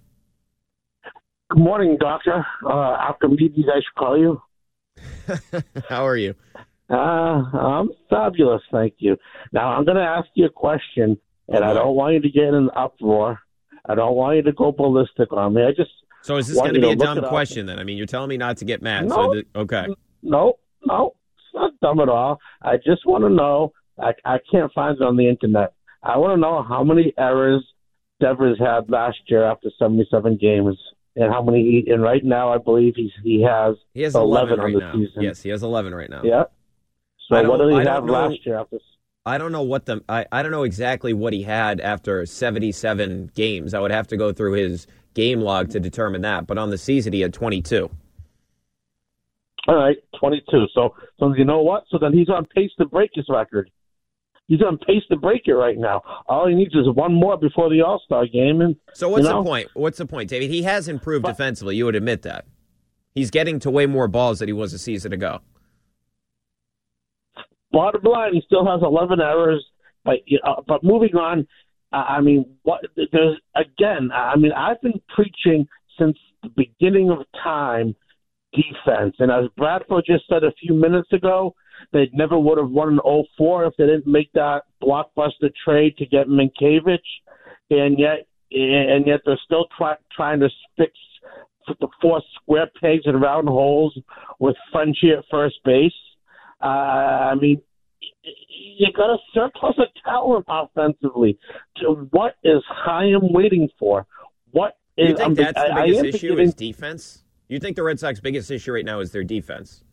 Good 1.50 1.60
morning, 1.60 1.98
Doctor. 2.00 2.46
Uh, 2.66 2.98
after 3.00 3.28
meeting, 3.28 3.66
I 3.68 3.78
should 3.78 3.96
call 3.98 4.18
you. 4.18 4.42
How 5.90 6.06
are 6.06 6.18
you? 6.18 6.36
Uh, 6.90 6.94
I'm 6.94 7.90
fabulous, 8.10 8.62
thank 8.72 8.96
you. 8.98 9.16
Now, 9.52 9.70
I'm 9.70 9.86
going 9.86 9.98
to 9.98 10.04
ask 10.04 10.28
you 10.34 10.46
a 10.46 10.50
question, 10.50 11.18
and 11.48 11.64
I 11.64 11.74
don't 11.74 11.96
want 11.96 12.16
you 12.16 12.22
to 12.22 12.30
get 12.30 12.46
in 12.46 12.56
an 12.56 12.70
uproar. 12.76 13.40
I 13.88 13.96
don't 13.96 14.16
want 14.16 14.38
you 14.38 14.42
to 14.44 14.52
go 14.52 14.72
ballistic 14.72 15.32
on 15.32 15.54
me. 15.54 15.64
I 15.64 15.72
just 15.72 15.92
so 16.22 16.38
is 16.38 16.48
this 16.48 16.58
going 16.58 16.74
to 16.74 16.82
be 16.82 16.92
a 16.92 16.96
dumb 16.96 17.22
question 17.24 17.66
then? 17.66 17.80
I 17.80 17.84
mean, 17.84 17.98
you're 17.98 18.06
telling 18.06 18.30
me 18.30 18.38
not 18.38 18.58
to 18.58 18.66
get 18.66 18.82
mad. 18.82 19.08
No, 19.08 19.16
so 19.16 19.34
th- 19.34 19.48
okay. 19.56 19.88
No, 20.22 20.60
no, 20.86 21.16
it's 21.36 21.56
not 21.56 21.72
dumb 21.82 22.02
at 22.02 22.10
all. 22.10 22.40
I 22.62 22.76
just 22.78 23.06
want 23.06 23.24
to 23.24 23.30
know. 23.30 23.72
I, 23.98 24.12
I 24.26 24.38
can't 24.52 24.72
find 24.74 24.96
it 24.96 25.04
on 25.04 25.16
the 25.16 25.28
internet. 25.28 25.74
I 26.04 26.18
want 26.18 26.38
to 26.38 26.41
know 26.41 26.64
how 26.64 26.84
many 26.84 27.14
errors 27.18 27.66
Devers 28.20 28.60
had 28.60 28.89
last 28.89 29.18
year 29.28 29.43
after 29.43 29.70
77 29.78 30.38
games, 30.38 30.78
and 31.16 31.32
how 31.32 31.41
many. 31.41 31.84
He, 31.86 31.91
and 31.91 32.02
right 32.02 32.24
now, 32.24 32.54
I 32.54 32.58
believe 32.58 32.93
he's 32.95 33.12
he 33.24 33.41
has 33.43 33.76
he 33.93 34.02
has 34.02 34.16
11, 34.16 34.60
11 34.60 34.60
right 34.60 34.66
on 34.66 34.74
the 34.74 34.80
now. 34.80 34.93
season. 35.08 35.24
Yes, 35.24 35.41
he 35.41 35.50
has 35.50 35.64
11 35.64 35.93
right 35.95 36.10
now. 36.10 36.22
Yeah. 36.24 36.43
So 37.28 37.36
I 37.36 37.47
what 37.47 37.58
did 37.58 37.70
he 37.70 37.76
don't 37.78 37.86
have 37.88 38.06
know- 38.06 38.14
last 38.14 38.45
year 38.45 38.60
after? 38.60 38.78
I 39.26 39.38
don't 39.38 39.52
know 39.52 39.62
what 39.62 39.86
the 39.86 40.02
I, 40.10 40.26
I 40.32 40.41
don't 40.41 40.52
know 40.52 40.64
exactly 40.64 41.14
what 41.14 41.34
he 41.34 41.43
had 41.43 41.82
after 41.82 42.26
77 42.26 43.32
games. 43.36 43.74
I 43.74 43.80
would 43.80 43.91
have 43.91 44.08
to 44.08 44.18
go 44.18 44.34
through 44.34 44.54
his 44.54 44.88
game 45.14 45.41
log 45.41 45.70
to 45.72 45.80
determine 45.80 46.22
that. 46.22 46.47
But 46.47 46.58
on 46.58 46.70
the 46.72 46.78
season, 46.78 47.14
he 47.14 47.22
had 47.22 47.34
22. 47.34 47.89
All 49.68 49.76
right, 49.76 49.97
22. 50.20 50.68
So, 50.74 50.95
so 51.20 51.34
you 51.36 51.45
know 51.45 51.62
what? 51.62 51.84
So 51.89 52.00
then 52.00 52.14
he's 52.14 52.30
on 52.30 52.45
pace 52.45 52.72
to 52.80 52.86
break 52.86 53.12
his 53.14 53.26
record. 53.30 53.70
He's 54.50 54.64
on 54.64 54.80
pace 54.80 55.04
to 55.12 55.16
break 55.16 55.43
it 55.45 55.54
right 55.54 55.78
now. 55.78 56.02
All 56.28 56.47
he 56.47 56.56
needs 56.56 56.74
is 56.74 56.89
one 56.95 57.14
more 57.14 57.38
before 57.38 57.70
the 57.70 57.82
All 57.82 58.02
Star 58.04 58.26
game. 58.26 58.62
And 58.62 58.76
So 58.95 59.08
what's 59.08 59.24
you 59.24 59.30
know, 59.30 59.43
the 59.43 59.47
point? 59.47 59.70
What's 59.76 60.00
the 60.00 60.08
point, 60.08 60.28
David? 60.28 60.50
He 60.50 60.64
has 60.64 60.88
improved 60.88 61.26
defensively. 61.26 61.76
You 61.76 61.86
would 61.86 61.95
admit 61.95 62.24
that. 62.24 62.45
He's 63.14 63.30
getting 63.30 63.60
to 63.60 63.70
way 63.70 63.86
more 63.86 64.08
balls 64.08 64.39
than 64.39 64.50
he 64.50 64.54
was 64.54 64.74
a 64.74 64.80
season 64.80 65.14
ago. 65.14 65.41
Bottom 67.72 68.02
line, 68.04 68.34
he 68.34 68.41
still 68.43 68.66
has 68.66 68.82
11 68.82 69.22
errors. 69.22 69.64
But 70.04 70.16
uh, 70.43 70.62
but 70.68 70.84
moving 70.84 71.16
on, 71.16 71.47
uh, 71.93 71.97
I 71.97 72.22
mean, 72.22 72.45
what 72.64 72.82
there's 72.95 73.38
again. 73.56 74.10
I 74.12 74.36
mean, 74.36 74.52
I've 74.52 74.82
been 74.82 75.00
preaching 75.14 75.68
since 76.00 76.18
the 76.41 76.50
beginning 76.56 77.12
of 77.12 77.20
time 77.43 77.95
defense, 78.52 79.16
and 79.20 79.30
as 79.32 79.45
Bradford 79.58 80.06
just 80.08 80.24
said 80.28 80.43
a 80.43 80.54
few 80.54 80.74
minutes 80.74 81.14
ago, 81.14 81.54
they 81.92 82.10
never 82.14 82.38
would 82.38 82.58
have 82.58 82.70
won 82.70 83.00
an 83.04 83.24
04 83.38 83.66
if 83.66 83.74
they 83.78 83.86
didn't 83.86 84.08
make 84.08 84.32
that 84.34 84.64
blockbuster 84.82 85.52
trade 85.66 85.98
to 85.98 86.06
get 86.06 86.28
Mientkiewicz, 86.28 87.00
and 87.70 88.00
yet 88.00 88.28
and 88.52 89.06
yet 89.06 89.22
they're 89.26 89.40
still 89.46 89.68
try, 89.78 89.96
trying 90.16 90.40
to 90.40 90.50
fix 90.78 90.92
the 91.80 91.88
four 92.02 92.20
square 92.42 92.68
pegs 92.82 93.04
and 93.06 93.22
round 93.22 93.48
holes 93.48 93.96
with 94.40 94.56
Franchy 94.74 95.16
at 95.16 95.24
first 95.30 95.56
base. 95.64 95.92
Uh, 96.62 96.66
I 96.66 97.36
mean, 97.36 97.62
you 98.24 98.88
got 98.96 99.12
a 99.14 99.18
surplus 99.34 99.76
of 99.78 99.88
talent 100.04 100.46
offensively. 100.48 101.38
So 101.82 102.08
what 102.12 102.36
is 102.44 102.64
Chaim 102.68 103.20
waiting 103.34 103.70
for? 103.78 104.08
What 104.52 104.78
is? 104.98 105.10
You 105.10 105.16
think 105.16 105.20
I'm- 105.22 105.34
that's 105.36 105.54
the 105.54 105.74
I- 105.74 105.82
I 105.84 105.86
biggest 105.86 106.16
issue 106.16 106.40
is 106.40 106.54
defense? 106.56 107.24
You 107.50 107.60
think 107.60 107.76
the 107.76 107.84
Red 107.84 108.00
Sox 108.00 108.20
biggest 108.20 108.50
issue 108.52 108.74
right 108.74 108.86
now 108.86 109.00
is 109.00 109.12
their 109.12 109.24
defense? 109.24 109.84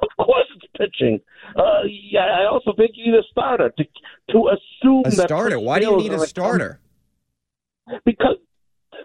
Of 0.00 0.08
course, 0.16 0.46
it's 0.56 0.61
pitching. 0.82 1.20
Uh, 1.56 1.82
yeah, 1.86 2.26
I 2.40 2.46
also 2.50 2.72
think 2.76 2.92
you 2.94 3.12
need 3.12 3.18
a 3.18 3.22
starter 3.30 3.70
to 3.78 3.84
to 4.32 4.38
assume 4.54 5.02
A 5.06 5.10
that 5.10 5.28
starter? 5.28 5.58
Why 5.58 5.78
do 5.80 5.86
you 5.90 5.96
need 5.96 6.12
a 6.12 6.26
starter? 6.26 6.80
because 8.04 8.36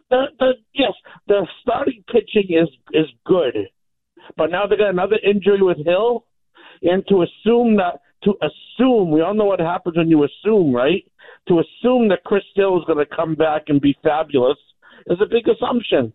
the, 0.10 0.26
the 0.40 0.52
yes, 0.74 0.94
the 1.28 1.46
starting 1.62 2.04
pitching 2.12 2.48
is 2.50 2.70
is 2.94 3.08
good, 3.26 3.56
but 4.38 4.52
now 4.52 4.66
they 4.68 4.78
got 4.78 4.90
another 4.90 5.18
injury 5.24 5.62
with 5.62 5.78
Hill, 5.86 6.26
and 6.84 7.04
to 7.10 7.24
assume 7.24 7.78
that 7.78 8.02
to 8.24 8.34
assume 8.42 9.12
we 9.12 9.22
all 9.22 9.34
know 9.34 9.46
what 9.46 9.60
happens 9.60 9.98
when 9.98 10.10
you 10.10 10.24
assume, 10.24 10.74
right? 10.74 11.04
To 11.50 11.60
assume 11.60 12.10
that 12.10 12.24
Chris 12.26 12.44
Hill 12.56 12.78
is 12.80 12.84
going 12.86 13.00
to 13.00 13.16
come 13.16 13.36
back 13.36 13.64
and 13.68 13.80
be 13.82 13.96
fabulous 14.04 14.58
is 15.08 15.18
a 15.22 15.26
big 15.26 15.48
assumption. 15.48 16.14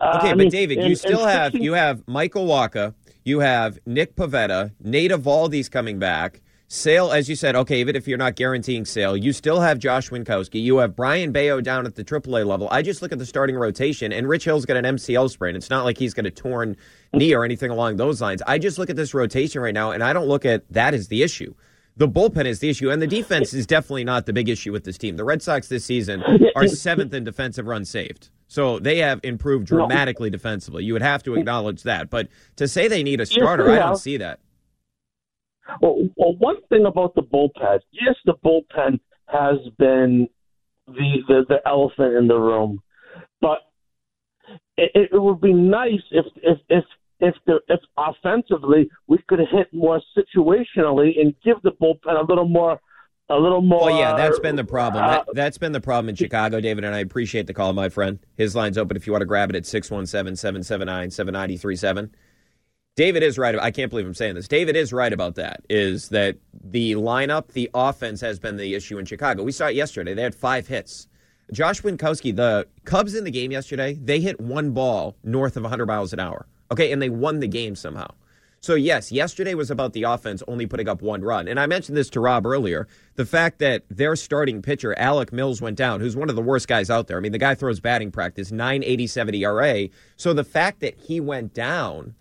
Uh, 0.00 0.16
Okay, 0.18 0.28
I 0.28 0.32
but 0.32 0.38
mean, 0.38 0.48
David, 0.50 0.78
and- 0.78 0.88
you 0.88 0.94
still 0.96 1.20
and 1.26 1.30
have 1.30 1.54
you 1.54 1.72
have 1.74 2.06
Michael 2.08 2.46
Wacha, 2.46 2.94
you 3.24 3.40
have 3.40 3.78
Nick 3.86 4.16
Pivetta, 4.16 4.72
Nate 4.80 5.10
Eovaldi's 5.10 5.68
coming 5.68 5.98
back. 5.98 6.42
Sale, 6.68 7.12
as 7.12 7.28
you 7.28 7.36
said, 7.36 7.54
okay, 7.54 7.80
even 7.80 7.94
if 7.94 8.08
you're 8.08 8.18
not 8.18 8.36
guaranteeing 8.36 8.84
Sale, 8.84 9.16
you 9.16 9.32
still 9.32 9.60
have 9.60 9.78
Josh 9.78 10.10
Winckowski. 10.10 10.62
You 10.62 10.78
have 10.78 10.96
Brayan 10.96 11.30
Bello 11.30 11.60
down 11.60 11.86
at 11.86 11.94
the 11.94 12.04
AAA 12.04 12.44
level. 12.46 12.68
I 12.70 12.82
just 12.82 13.00
look 13.00 13.12
at 13.12 13.18
the 13.18 13.26
starting 13.26 13.56
rotation, 13.56 14.12
and 14.12 14.28
Rich 14.28 14.44
Hill's 14.44 14.66
got 14.66 14.76
an 14.76 14.84
MCL 14.84 15.30
sprain. 15.30 15.56
It's 15.56 15.70
not 15.70 15.84
like 15.84 15.98
he's 15.98 16.14
got 16.14 16.26
a 16.26 16.30
torn 16.30 16.76
knee 17.12 17.34
or 17.34 17.44
anything 17.44 17.70
along 17.70 17.96
those 17.96 18.20
lines. 18.20 18.42
I 18.46 18.58
just 18.58 18.78
look 18.78 18.90
at 18.90 18.96
this 18.96 19.14
rotation 19.14 19.60
right 19.60 19.74
now, 19.74 19.90
and 19.90 20.02
I 20.02 20.12
don't 20.12 20.26
look 20.26 20.44
at 20.44 20.70
that 20.72 20.94
as 20.94 21.08
the 21.08 21.22
issue. 21.22 21.54
The 21.96 22.08
bullpen 22.08 22.46
is 22.46 22.58
the 22.58 22.70
issue, 22.70 22.90
and 22.90 23.00
the 23.00 23.06
defense 23.06 23.54
is 23.54 23.66
definitely 23.66 24.04
not 24.04 24.26
the 24.26 24.32
big 24.32 24.48
issue 24.48 24.72
with 24.72 24.84
this 24.84 24.98
team. 24.98 25.16
The 25.16 25.24
Red 25.24 25.42
Sox 25.42 25.68
this 25.68 25.84
season 25.84 26.24
are 26.56 26.66
seventh 26.66 27.14
in 27.14 27.22
defensive 27.22 27.66
runs 27.66 27.88
saved. 27.88 28.30
So 28.46 28.78
they 28.78 28.98
have 28.98 29.20
improved 29.22 29.66
dramatically 29.66 30.30
defensively. 30.30 30.84
You 30.84 30.92
would 30.92 31.02
have 31.02 31.22
to 31.24 31.34
acknowledge 31.34 31.82
that. 31.84 32.10
But 32.10 32.28
to 32.56 32.68
say 32.68 32.88
they 32.88 33.02
need 33.02 33.20
a 33.20 33.26
starter, 33.26 33.70
I 33.70 33.76
don't 33.76 33.96
see 33.96 34.16
that. 34.18 34.40
Well, 35.80 36.08
well, 36.16 36.36
one 36.36 36.56
thing 36.68 36.84
about 36.84 37.14
the 37.14 37.22
bullpen, 37.22 37.80
yes, 37.90 38.14
the 38.26 38.34
bullpen 38.44 39.00
has 39.26 39.58
been 39.78 40.28
the 40.86 41.22
the, 41.26 41.44
the 41.48 41.58
elephant 41.66 42.14
in 42.16 42.28
the 42.28 42.36
room, 42.36 42.80
but 43.40 43.60
it, 44.76 45.08
it 45.12 45.18
would 45.18 45.40
be 45.40 45.54
nice 45.54 46.02
if 46.10 46.26
if 46.42 46.58
if 46.68 46.84
if 47.20 47.34
the 47.46 47.60
if 47.68 47.80
defensively, 47.96 48.88
we 49.06 49.18
could 49.28 49.38
hit 49.38 49.72
more 49.72 50.00
situationally 50.16 51.20
and 51.20 51.34
give 51.44 51.56
the 51.62 51.72
bullpen 51.72 52.20
a 52.20 52.26
little 52.28 52.48
more. 52.48 52.78
A 53.30 53.38
little 53.38 53.62
more. 53.62 53.86
Well, 53.86 53.98
yeah, 53.98 54.16
that's 54.16 54.38
been 54.38 54.56
the 54.56 54.64
problem. 54.64 55.02
uh, 55.02 55.08
that, 55.08 55.26
that's 55.32 55.56
been 55.58 55.72
the 55.72 55.80
problem 55.80 56.10
in 56.10 56.14
Chicago, 56.14 56.60
David, 56.60 56.84
and 56.84 56.94
I 56.94 56.98
appreciate 56.98 57.46
the 57.46 57.54
call, 57.54 57.72
my 57.72 57.88
friend. 57.88 58.18
His 58.36 58.54
line's 58.54 58.76
open 58.76 58.96
if 58.96 59.06
you 59.06 59.12
want 59.12 59.22
to 59.22 59.26
grab 59.26 59.48
it 59.48 59.56
at 59.56 59.64
617 59.64 60.36
779 60.36 61.10
7937. 61.10 62.14
David 62.96 63.22
is 63.22 63.38
right. 63.38 63.58
I 63.58 63.70
can't 63.70 63.90
believe 63.90 64.06
I'm 64.06 64.14
saying 64.14 64.34
this. 64.34 64.46
David 64.46 64.76
is 64.76 64.92
right 64.92 65.12
about 65.12 65.36
that. 65.36 65.64
Is 65.70 66.10
that 66.10 66.36
the 66.52 66.92
lineup, 66.92 67.48
the 67.48 67.70
offense 67.72 68.20
has 68.20 68.38
been 68.38 68.56
the 68.56 68.74
issue 68.74 68.98
in 68.98 69.06
Chicago. 69.06 69.42
We 69.42 69.52
saw 69.52 69.66
it 69.68 69.74
yesterday. 69.74 70.14
They 70.14 70.22
had 70.22 70.34
five 70.34 70.68
hits. 70.68 71.08
Josh 71.52 71.82
Winckowski, 71.82 72.34
the 72.34 72.68
Cubs 72.84 73.14
in 73.14 73.24
the 73.24 73.30
game 73.30 73.50
yesterday, 73.50 73.94
they 73.94 74.20
hit 74.20 74.40
one 74.40 74.70
ball 74.72 75.16
north 75.24 75.56
of 75.56 75.62
100 75.62 75.86
miles 75.86 76.12
an 76.12 76.20
hour. 76.20 76.46
Okay, 76.70 76.92
and 76.92 77.00
they 77.00 77.10
won 77.10 77.40
the 77.40 77.48
game 77.48 77.74
somehow. 77.74 78.08
So, 78.64 78.76
yes, 78.76 79.12
yesterday 79.12 79.52
was 79.52 79.70
about 79.70 79.92
the 79.92 80.04
offense 80.04 80.42
only 80.48 80.64
putting 80.64 80.88
up 80.88 81.02
one 81.02 81.20
run. 81.20 81.48
And 81.48 81.60
I 81.60 81.66
mentioned 81.66 81.98
this 81.98 82.08
to 82.08 82.20
Rob 82.20 82.46
earlier. 82.46 82.88
The 83.14 83.26
fact 83.26 83.58
that 83.58 83.82
their 83.90 84.16
starting 84.16 84.62
pitcher, 84.62 84.98
Alec 84.98 85.34
Mills, 85.34 85.60
went 85.60 85.76
down, 85.76 86.00
who's 86.00 86.16
one 86.16 86.30
of 86.30 86.34
the 86.34 86.40
worst 86.40 86.66
guys 86.66 86.88
out 86.88 87.06
there. 87.06 87.18
I 87.18 87.20
mean, 87.20 87.32
the 87.32 87.36
guy 87.36 87.54
throws 87.54 87.78
batting 87.78 88.10
practice, 88.10 88.50
987 88.50 89.34
ERA. 89.34 89.88
So 90.16 90.32
the 90.32 90.44
fact 90.44 90.80
that 90.80 90.98
he 90.98 91.20
went 91.20 91.52
down 91.52 92.14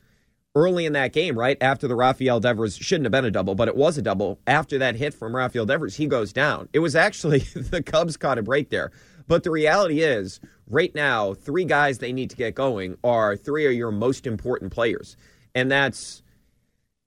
early 0.54 0.86
in 0.86 0.92
that 0.92 1.14
game, 1.14 1.40
right 1.40 1.58
after 1.62 1.88
the 1.88 1.96
Rafael 1.96 2.42
Devers 2.42 2.76
shouldn't 2.76 3.06
have 3.06 3.14
been 3.14 3.24
a 3.24 3.32
double, 3.32 3.56
but 3.56 3.70
it 3.70 3.78
was 3.78 3.98
a 3.98 4.02
double. 4.02 4.38
After 4.46 4.78
that 4.80 4.98
hit 4.98 5.14
from 5.14 5.34
Rafael 5.34 5.66
Devers, 5.66 5.96
he 5.96 6.08
goes 6.08 6.34
down. 6.34 6.68
It 6.74 6.80
was 6.80 6.94
actually 6.94 7.40
the 7.56 7.82
Cubs 7.82 8.18
caught 8.18 8.38
a 8.38 8.44
break 8.44 8.70
there. 8.70 8.92
But 9.30 9.44
the 9.44 9.52
reality 9.52 10.02
is, 10.02 10.42
right 10.68 10.94
now, 10.94 11.36
three 11.36 11.64
guys 11.64 12.00
they 12.00 12.12
need 12.12 12.32
to 12.32 12.36
get 12.36 12.54
going 12.54 12.98
are 13.02 13.38
three 13.38 13.66
of 13.66 13.72
your 13.72 13.92
most 13.92 14.28
important 14.28 14.74
players. 14.74 15.16
And 15.56 15.72
that's 15.72 16.23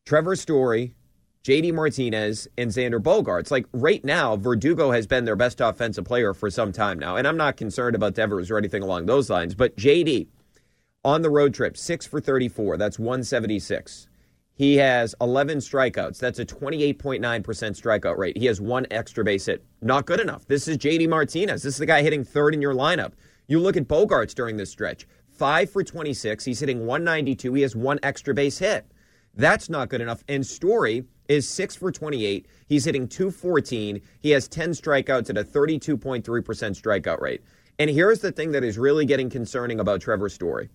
Trevor 0.06 0.36
Story, 0.36 0.94
JD 1.42 1.74
Martinez, 1.74 2.46
and 2.56 2.70
Xander 2.70 3.02
Bogaerts. 3.02 3.50
Like 3.50 3.66
right 3.72 4.04
now, 4.04 4.36
Verdugo 4.36 4.92
has 4.92 5.04
been 5.04 5.24
their 5.24 5.34
best 5.34 5.60
offensive 5.60 6.04
player 6.04 6.32
for 6.32 6.48
some 6.48 6.70
time 6.70 6.96
now. 6.96 7.16
And 7.16 7.26
I'm 7.26 7.36
not 7.36 7.56
concerned 7.56 7.96
about 7.96 8.14
Devers 8.14 8.48
or 8.48 8.56
anything 8.56 8.84
along 8.84 9.06
those 9.06 9.28
lines. 9.28 9.56
But 9.56 9.76
JD, 9.76 10.28
on 11.04 11.22
the 11.22 11.30
road 11.30 11.54
trip, 11.54 11.76
six 11.76 12.06
for 12.06 12.20
34. 12.20 12.76
That's 12.76 13.00
176. 13.00 14.06
He 14.54 14.76
has 14.76 15.16
11 15.20 15.58
strikeouts. 15.58 16.18
That's 16.18 16.38
a 16.38 16.46
28.9% 16.46 17.20
strikeout 17.20 18.16
rate. 18.16 18.38
He 18.38 18.46
has 18.46 18.60
one 18.60 18.86
extra 18.92 19.24
base 19.24 19.46
hit. 19.46 19.64
Not 19.82 20.06
good 20.06 20.20
enough. 20.20 20.46
This 20.46 20.68
is 20.68 20.78
JD 20.78 21.08
Martinez. 21.08 21.64
This 21.64 21.74
is 21.74 21.78
the 21.78 21.86
guy 21.86 22.02
hitting 22.02 22.22
third 22.22 22.54
in 22.54 22.62
your 22.62 22.74
lineup. 22.74 23.14
You 23.48 23.58
look 23.58 23.76
at 23.76 23.88
Bogaerts 23.88 24.36
during 24.36 24.56
this 24.56 24.70
stretch. 24.70 25.04
Five 25.32 25.68
for 25.68 25.82
26. 25.82 26.44
He's 26.44 26.60
hitting 26.60 26.86
192. 26.86 27.54
He 27.54 27.62
has 27.62 27.74
one 27.74 27.98
extra 28.04 28.32
base 28.32 28.58
hit. 28.58 28.86
That's 29.36 29.68
not 29.68 29.88
good 29.88 30.00
enough. 30.00 30.24
And 30.28 30.44
Story 30.44 31.04
is 31.28 31.48
six 31.48 31.76
for 31.76 31.92
28. 31.92 32.46
He's 32.66 32.84
hitting 32.84 33.06
214. 33.06 34.00
He 34.20 34.30
has 34.30 34.48
10 34.48 34.70
strikeouts 34.70 35.30
at 35.30 35.36
a 35.38 35.44
32.3% 35.44 36.22
strikeout 36.22 37.20
rate. 37.20 37.42
And 37.78 37.90
here's 37.90 38.20
the 38.20 38.32
thing 38.32 38.52
that 38.52 38.64
is 38.64 38.78
really 38.78 39.04
getting 39.04 39.28
concerning 39.28 39.80
about 39.80 40.00
Trevor 40.00 40.28
Story. 40.28 40.70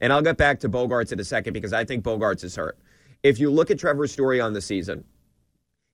And 0.00 0.12
I'll 0.12 0.22
get 0.22 0.36
back 0.36 0.60
to 0.60 0.68
Bogaerts 0.68 1.12
in 1.12 1.20
a 1.20 1.24
second 1.24 1.52
because 1.52 1.72
I 1.72 1.84
think 1.84 2.04
Bogaerts 2.04 2.44
is 2.44 2.56
hurt. 2.56 2.78
If 3.22 3.38
you 3.38 3.50
look 3.50 3.70
at 3.70 3.78
Trevor 3.78 4.06
story 4.06 4.40
on 4.40 4.52
the 4.52 4.60
season, 4.60 5.04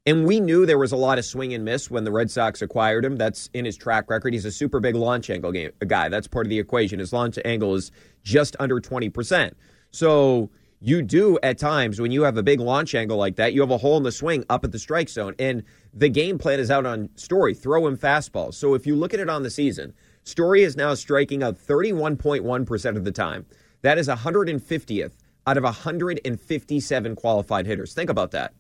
and 0.05 0.27
we 0.27 0.41
knew 0.41 0.67
there 0.67 0.79
was 0.79 0.91
a 0.91 0.97
lot 0.97 1.19
of 1.19 1.25
swing 1.25 1.55
and 1.55 1.65
miss 1.65 1.89
when 1.89 2.03
the 2.03 2.11
Red 2.11 2.29
Sox 2.29 2.61
acquired 2.61 3.05
him. 3.05 3.17
That's 3.17 3.49
in 3.55 3.65
his 3.65 3.77
track 3.77 4.11
record. 4.11 4.33
He's 4.33 4.45
a 4.45 4.51
super 4.51 4.81
big 4.81 4.97
launch 4.97 5.31
angle 5.31 5.53
game, 5.53 5.71
guy. 5.87 6.09
That's 6.09 6.27
part 6.27 6.45
of 6.47 6.51
the 6.51 6.59
equation. 6.59 6.99
His 6.99 7.13
launch 7.13 7.39
angle 7.45 7.77
is 7.77 7.93
just 8.25 8.57
under 8.59 8.81
20%. 8.81 9.53
So 9.93 10.51
you 10.83 11.01
do 11.01 11.39
at 11.45 11.59
times 11.59 12.01
when 12.01 12.11
you 12.11 12.23
have 12.23 12.37
a 12.37 12.43
big 12.43 12.59
launch 12.59 12.95
angle 12.97 13.17
like 13.17 13.37
that, 13.37 13.53
you 13.53 13.61
have 13.61 13.71
a 13.71 13.79
hole 13.79 13.97
in 13.97 14.03
the 14.03 14.11
swing 14.11 14.45
up 14.51 14.65
at 14.65 14.73
the 14.73 14.79
strike 14.81 15.09
zone. 15.09 15.35
And 15.39 15.63
the 15.95 16.09
game 16.09 16.39
plan 16.39 16.59
is 16.59 16.73
out 16.73 16.87
on 16.87 17.09
Story. 17.15 17.55
Throw 17.55 17.87
him 17.87 17.97
fastballs. 17.97 18.55
So 18.55 18.75
if 18.75 18.85
you 18.85 18.97
look 18.97 19.15
at 19.15 19.21
it 19.21 19.31
on 19.31 19.45
the 19.45 19.51
season, 19.51 19.95
Story 20.25 20.65
is 20.65 20.77
now 20.77 20.95
striking 20.95 21.43
out 21.43 21.57
31.1% 21.57 22.97
of 22.97 23.05
the 23.05 23.13
time. 23.13 23.47
That 23.83 23.97
is 23.97 24.09
150th 24.09 25.13
out 25.47 25.57
of 25.57 25.63
157 25.63 27.17
qualified 27.17 27.67
hitters. 27.67 27.95
Think 27.95 28.11
about 28.11 28.33
that. 28.33 28.53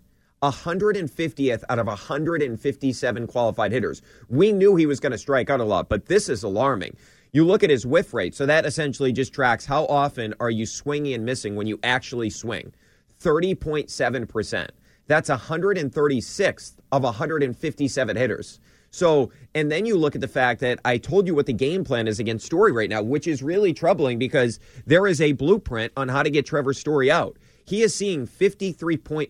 150th 0.42 1.62
out 1.68 1.78
of 1.78 1.86
157 1.86 3.26
qualified 3.26 3.72
hitters. 3.72 4.02
We 4.28 4.52
knew 4.52 4.76
he 4.76 4.86
was 4.86 5.00
going 5.00 5.12
to 5.12 5.18
strike 5.18 5.50
out 5.50 5.60
a 5.60 5.64
lot, 5.64 5.88
but 5.88 6.06
this 6.06 6.28
is 6.28 6.42
alarming. 6.42 6.96
You 7.34 7.46
look 7.46 7.64
at 7.64 7.70
his 7.70 7.86
whiff 7.86 8.12
rate, 8.12 8.34
so 8.34 8.44
that 8.44 8.66
essentially 8.66 9.10
just 9.10 9.32
tracks 9.32 9.64
how 9.64 9.86
often 9.86 10.34
are 10.38 10.50
you 10.50 10.66
swinging 10.66 11.14
and 11.14 11.24
missing 11.24 11.56
when 11.56 11.66
you 11.66 11.80
actually 11.82 12.28
swing. 12.28 12.74
30.7%. 13.22 14.68
That's 15.06 15.30
136th 15.30 16.74
of 16.92 17.02
157 17.02 18.16
hitters. 18.16 18.60
So, 18.90 19.32
and 19.54 19.72
then 19.72 19.86
you 19.86 19.96
look 19.96 20.14
at 20.14 20.20
the 20.20 20.28
fact 20.28 20.60
that 20.60 20.78
I 20.84 20.98
told 20.98 21.26
you 21.26 21.34
what 21.34 21.46
the 21.46 21.54
game 21.54 21.84
plan 21.84 22.06
is 22.06 22.20
against 22.20 22.44
Story 22.44 22.70
right 22.70 22.90
now, 22.90 23.00
which 23.00 23.26
is 23.26 23.42
really 23.42 23.72
troubling 23.72 24.18
because 24.18 24.60
there 24.84 25.06
is 25.06 25.22
a 25.22 25.32
blueprint 25.32 25.94
on 25.96 26.10
how 26.10 26.22
to 26.22 26.28
get 26.28 26.44
Trevor 26.44 26.74
Story 26.74 27.10
out. 27.10 27.38
He 27.64 27.82
is 27.82 27.94
seeing 27.94 28.26
53.4% 28.26 29.28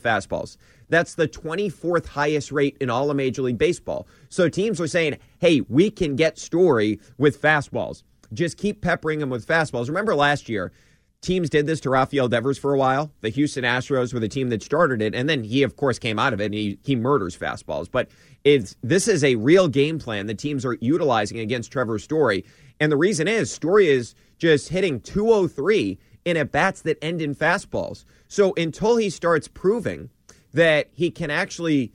fastballs. 0.00 0.56
That's 0.88 1.14
the 1.14 1.28
24th 1.28 2.06
highest 2.06 2.52
rate 2.52 2.76
in 2.80 2.90
all 2.90 3.10
of 3.10 3.16
Major 3.16 3.42
League 3.42 3.58
Baseball. 3.58 4.06
So 4.28 4.48
teams 4.48 4.80
are 4.80 4.88
saying, 4.88 5.18
hey, 5.38 5.60
we 5.62 5.90
can 5.90 6.16
get 6.16 6.38
Story 6.38 7.00
with 7.16 7.40
fastballs. 7.40 8.02
Just 8.32 8.56
keep 8.58 8.80
peppering 8.80 9.20
him 9.20 9.30
with 9.30 9.46
fastballs. 9.46 9.88
Remember 9.88 10.14
last 10.14 10.48
year, 10.48 10.72
teams 11.20 11.50
did 11.50 11.66
this 11.66 11.80
to 11.80 11.90
Rafael 11.90 12.28
Devers 12.28 12.58
for 12.58 12.74
a 12.74 12.78
while. 12.78 13.12
The 13.20 13.28
Houston 13.28 13.64
Astros 13.64 14.14
were 14.14 14.20
the 14.20 14.28
team 14.28 14.48
that 14.50 14.62
started 14.62 15.02
it, 15.02 15.14
and 15.14 15.28
then 15.28 15.44
he, 15.44 15.62
of 15.62 15.76
course, 15.76 15.98
came 15.98 16.18
out 16.18 16.32
of 16.32 16.40
it 16.40 16.46
and 16.46 16.54
he, 16.54 16.78
he 16.82 16.96
murders 16.96 17.36
fastballs. 17.36 17.90
But 17.90 18.08
it's 18.44 18.76
this 18.82 19.08
is 19.08 19.22
a 19.22 19.34
real 19.36 19.68
game 19.68 19.98
plan 19.98 20.26
that 20.26 20.38
teams 20.38 20.64
are 20.64 20.78
utilizing 20.80 21.38
against 21.38 21.70
Trevor 21.70 21.98
Story. 21.98 22.44
And 22.80 22.90
the 22.90 22.96
reason 22.96 23.28
is 23.28 23.50
Story 23.50 23.88
is 23.88 24.14
just 24.38 24.70
hitting 24.70 25.00
203 25.00 25.98
in 26.24 26.36
at 26.36 26.52
bats 26.52 26.82
that 26.82 27.02
end 27.02 27.22
in 27.22 27.34
fastballs. 27.34 28.04
So 28.28 28.52
until 28.56 28.96
he 28.96 29.10
starts 29.10 29.48
proving 29.48 30.10
that 30.52 30.88
he 30.92 31.10
can 31.10 31.30
actually 31.30 31.92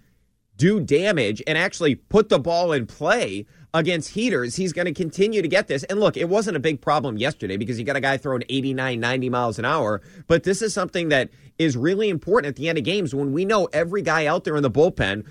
do 0.57 0.79
damage 0.79 1.41
and 1.45 1.57
actually 1.57 1.95
put 1.95 2.29
the 2.29 2.39
ball 2.39 2.71
in 2.71 2.87
play 2.87 3.45
against 3.73 4.11
heaters, 4.11 4.55
he's 4.55 4.71
going 4.71 4.85
to 4.85 4.93
continue 4.93 5.41
to 5.41 5.47
get 5.47 5.67
this. 5.67 5.83
And 5.83 5.99
look, 5.99 6.15
it 6.15 6.29
wasn't 6.29 6.55
a 6.55 6.61
big 6.61 6.79
problem 6.79 7.17
yesterday 7.17 7.57
because 7.57 7.77
you 7.77 7.85
got 7.85 7.97
a 7.97 8.01
guy 8.01 8.17
throwing 8.17 8.43
89, 8.47 8.99
90 8.99 9.29
miles 9.29 9.59
an 9.59 9.65
hour. 9.65 10.01
But 10.27 10.43
this 10.43 10.61
is 10.61 10.73
something 10.73 11.09
that 11.09 11.29
is 11.57 11.75
really 11.75 12.09
important 12.09 12.49
at 12.49 12.55
the 12.55 12.69
end 12.69 12.77
of 12.77 12.83
games 12.83 13.13
when 13.13 13.33
we 13.33 13.43
know 13.43 13.65
every 13.73 14.01
guy 14.01 14.25
out 14.25 14.45
there 14.45 14.55
in 14.55 14.63
the 14.63 14.71
bullpen. 14.71 15.25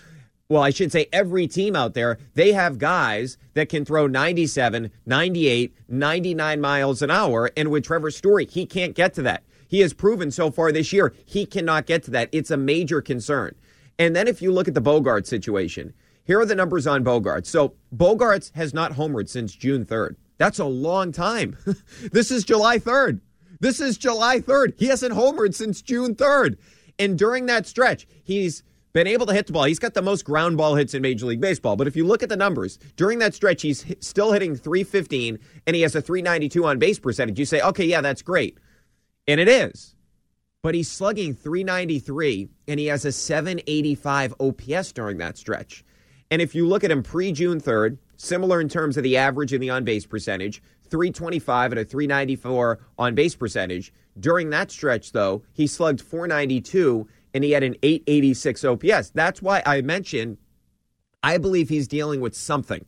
Well, 0.54 0.62
I 0.62 0.70
should 0.70 0.92
say 0.92 1.08
every 1.12 1.48
team 1.48 1.74
out 1.74 1.94
there, 1.94 2.16
they 2.34 2.52
have 2.52 2.78
guys 2.78 3.38
that 3.54 3.68
can 3.68 3.84
throw 3.84 4.06
97, 4.06 4.92
98, 5.04 5.74
99 5.88 6.60
miles 6.60 7.02
an 7.02 7.10
hour. 7.10 7.50
And 7.56 7.72
with 7.72 7.82
Trevor 7.82 8.12
Story, 8.12 8.46
he 8.46 8.64
can't 8.64 8.94
get 8.94 9.14
to 9.14 9.22
that. 9.22 9.42
He 9.66 9.80
has 9.80 9.92
proven 9.92 10.30
so 10.30 10.52
far 10.52 10.70
this 10.70 10.92
year 10.92 11.12
he 11.26 11.44
cannot 11.44 11.86
get 11.86 12.04
to 12.04 12.12
that. 12.12 12.28
It's 12.30 12.52
a 12.52 12.56
major 12.56 13.02
concern. 13.02 13.56
And 13.98 14.14
then 14.14 14.28
if 14.28 14.40
you 14.40 14.52
look 14.52 14.68
at 14.68 14.74
the 14.74 14.80
Bogart 14.80 15.26
situation, 15.26 15.92
here 16.22 16.38
are 16.38 16.46
the 16.46 16.54
numbers 16.54 16.86
on 16.86 17.02
Bogart. 17.02 17.48
So 17.48 17.74
Bogaerts 17.92 18.52
has 18.54 18.72
not 18.72 18.92
homered 18.92 19.28
since 19.28 19.56
June 19.56 19.84
3rd. 19.84 20.14
That's 20.38 20.60
a 20.60 20.66
long 20.66 21.10
time. 21.10 21.58
this 22.12 22.30
is 22.30 22.44
July 22.44 22.78
3rd. 22.78 23.18
This 23.58 23.80
is 23.80 23.98
July 23.98 24.38
3rd. 24.38 24.74
He 24.78 24.86
hasn't 24.86 25.14
homered 25.14 25.56
since 25.56 25.82
June 25.82 26.14
3rd. 26.14 26.58
And 27.00 27.18
during 27.18 27.46
that 27.46 27.66
stretch, 27.66 28.06
he's 28.22 28.62
been 28.94 29.06
able 29.08 29.26
to 29.26 29.34
hit 29.34 29.46
the 29.46 29.52
ball. 29.52 29.64
He's 29.64 29.80
got 29.80 29.92
the 29.92 30.00
most 30.00 30.24
ground 30.24 30.56
ball 30.56 30.76
hits 30.76 30.94
in 30.94 31.02
Major 31.02 31.26
League 31.26 31.40
Baseball. 31.40 31.76
But 31.76 31.88
if 31.88 31.96
you 31.96 32.06
look 32.06 32.22
at 32.22 32.28
the 32.28 32.36
numbers, 32.36 32.78
during 32.96 33.18
that 33.18 33.34
stretch, 33.34 33.60
he's 33.60 33.84
still 34.00 34.32
hitting 34.32 34.56
315 34.56 35.38
and 35.66 35.76
he 35.76 35.82
has 35.82 35.94
a 35.94 36.00
392 36.00 36.64
on 36.64 36.78
base 36.78 36.98
percentage. 36.98 37.38
You 37.38 37.44
say, 37.44 37.60
okay, 37.60 37.84
yeah, 37.84 38.00
that's 38.00 38.22
great. 38.22 38.56
And 39.26 39.40
it 39.40 39.48
is. 39.48 39.96
But 40.62 40.74
he's 40.74 40.90
slugging 40.90 41.34
393 41.34 42.48
and 42.68 42.80
he 42.80 42.86
has 42.86 43.04
a 43.04 43.12
785 43.12 44.34
OPS 44.40 44.92
during 44.92 45.18
that 45.18 45.36
stretch. 45.36 45.84
And 46.30 46.40
if 46.40 46.54
you 46.54 46.66
look 46.66 46.84
at 46.84 46.90
him 46.90 47.02
pre 47.02 47.32
June 47.32 47.60
3rd, 47.60 47.98
similar 48.16 48.60
in 48.60 48.68
terms 48.68 48.96
of 48.96 49.02
the 49.02 49.16
average 49.16 49.52
and 49.52 49.62
the 49.62 49.70
on 49.70 49.84
base 49.84 50.06
percentage, 50.06 50.62
325 50.88 51.72
and 51.72 51.80
a 51.80 51.84
394 51.84 52.78
on 52.98 53.14
base 53.14 53.34
percentage. 53.34 53.92
During 54.18 54.50
that 54.50 54.70
stretch, 54.70 55.10
though, 55.10 55.42
he 55.52 55.66
slugged 55.66 56.00
492 56.00 57.08
and 57.34 57.44
he 57.44 57.50
had 57.50 57.62
an 57.64 57.74
886 57.82 58.64
OPS. 58.64 59.10
That's 59.10 59.42
why 59.42 59.62
I 59.66 59.82
mentioned 59.82 60.38
I 61.22 61.38
believe 61.38 61.68
he's 61.68 61.88
dealing 61.88 62.20
with 62.20 62.36
something 62.36 62.84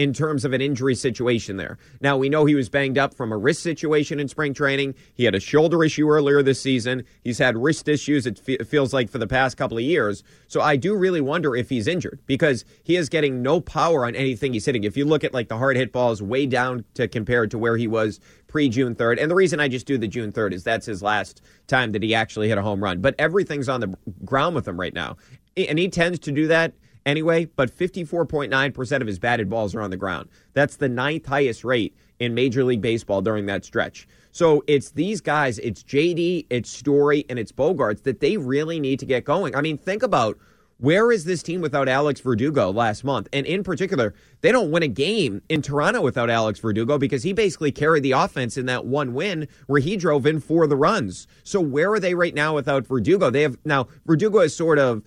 in 0.00 0.14
terms 0.14 0.46
of 0.46 0.54
an 0.54 0.62
injury 0.62 0.94
situation 0.94 1.58
there. 1.58 1.76
Now, 2.00 2.16
we 2.16 2.30
know 2.30 2.46
he 2.46 2.54
was 2.54 2.70
banged 2.70 2.96
up 2.96 3.12
from 3.12 3.32
a 3.32 3.36
wrist 3.36 3.62
situation 3.62 4.18
in 4.18 4.28
spring 4.28 4.54
training. 4.54 4.94
He 5.12 5.24
had 5.24 5.34
a 5.34 5.40
shoulder 5.40 5.84
issue 5.84 6.08
earlier 6.08 6.42
this 6.42 6.58
season. 6.58 7.04
He's 7.22 7.36
had 7.36 7.54
wrist 7.54 7.86
issues, 7.86 8.24
it 8.24 8.38
fe- 8.38 8.56
feels 8.64 8.94
like, 8.94 9.10
for 9.10 9.18
the 9.18 9.26
past 9.26 9.58
couple 9.58 9.76
of 9.76 9.84
years. 9.84 10.24
So 10.48 10.62
I 10.62 10.76
do 10.76 10.96
really 10.96 11.20
wonder 11.20 11.54
if 11.54 11.68
he's 11.68 11.86
injured 11.86 12.18
because 12.24 12.64
he 12.82 12.96
is 12.96 13.10
getting 13.10 13.42
no 13.42 13.60
power 13.60 14.06
on 14.06 14.14
anything 14.14 14.54
he's 14.54 14.64
hitting. 14.64 14.84
If 14.84 14.96
you 14.96 15.04
look 15.04 15.22
at 15.22 15.34
like 15.34 15.48
the 15.48 15.58
hard 15.58 15.76
hit 15.76 15.92
balls 15.92 16.22
way 16.22 16.46
down 16.46 16.86
to 16.94 17.06
compared 17.06 17.50
to 17.50 17.58
where 17.58 17.76
he 17.76 17.86
was 17.86 18.20
pre 18.46 18.70
June 18.70 18.94
3rd. 18.94 19.20
And 19.20 19.30
the 19.30 19.34
reason 19.34 19.60
I 19.60 19.68
just 19.68 19.84
do 19.84 19.98
the 19.98 20.08
June 20.08 20.32
3rd 20.32 20.54
is 20.54 20.64
that's 20.64 20.86
his 20.86 21.02
last 21.02 21.42
time 21.66 21.92
that 21.92 22.02
he 22.02 22.14
actually 22.14 22.48
hit 22.48 22.56
a 22.56 22.62
home 22.62 22.82
run. 22.82 23.02
But 23.02 23.16
everything's 23.18 23.68
on 23.68 23.80
the 23.80 23.94
ground 24.24 24.54
with 24.54 24.66
him 24.66 24.80
right 24.80 24.94
now. 24.94 25.18
And 25.58 25.78
he 25.78 25.90
tends 25.90 26.18
to 26.20 26.32
do 26.32 26.46
that 26.46 26.72
anyway, 27.06 27.44
but 27.44 27.70
54.9% 27.76 29.00
of 29.00 29.06
his 29.06 29.18
batted 29.18 29.48
balls 29.48 29.74
are 29.74 29.80
on 29.80 29.90
the 29.90 29.96
ground. 29.96 30.28
That's 30.52 30.76
the 30.76 30.88
ninth 30.88 31.26
highest 31.26 31.64
rate 31.64 31.96
in 32.18 32.34
Major 32.34 32.64
League 32.64 32.82
Baseball 32.82 33.22
during 33.22 33.46
that 33.46 33.64
stretch. 33.64 34.06
So 34.32 34.62
it's 34.66 34.90
these 34.92 35.20
guys, 35.20 35.58
it's 35.58 35.82
JD, 35.82 36.46
it's 36.50 36.70
Story, 36.70 37.24
and 37.28 37.38
it's 37.38 37.52
Bogaerts 37.52 38.02
that 38.04 38.20
they 38.20 38.36
really 38.36 38.78
need 38.78 39.00
to 39.00 39.06
get 39.06 39.24
going. 39.24 39.56
I 39.56 39.60
mean, 39.60 39.76
think 39.76 40.02
about 40.02 40.38
where 40.80 41.12
is 41.12 41.24
this 41.24 41.42
team 41.42 41.60
without 41.60 41.88
Alex 41.88 42.20
Verdugo 42.20 42.70
last 42.70 43.04
month? 43.04 43.28
And 43.34 43.44
in 43.44 43.62
particular, 43.62 44.14
they 44.40 44.50
don't 44.50 44.70
win 44.70 44.82
a 44.82 44.88
game 44.88 45.42
in 45.50 45.60
Toronto 45.60 46.00
without 46.00 46.30
Alex 46.30 46.58
Verdugo 46.58 46.96
because 46.96 47.22
he 47.22 47.34
basically 47.34 47.70
carried 47.70 48.02
the 48.02 48.12
offense 48.12 48.56
in 48.56 48.64
that 48.66 48.86
one 48.86 49.12
win 49.12 49.46
where 49.66 49.80
he 49.80 49.98
drove 49.98 50.24
in 50.24 50.40
for 50.40 50.66
the 50.66 50.76
runs. 50.76 51.26
So 51.44 51.60
where 51.60 51.92
are 51.92 52.00
they 52.00 52.14
right 52.14 52.34
now 52.34 52.54
without 52.54 52.86
Verdugo? 52.86 53.28
They 53.28 53.42
have 53.42 53.58
now 53.64 53.88
Verdugo 54.06 54.38
is 54.38 54.56
sort 54.56 54.78
of 54.78 55.02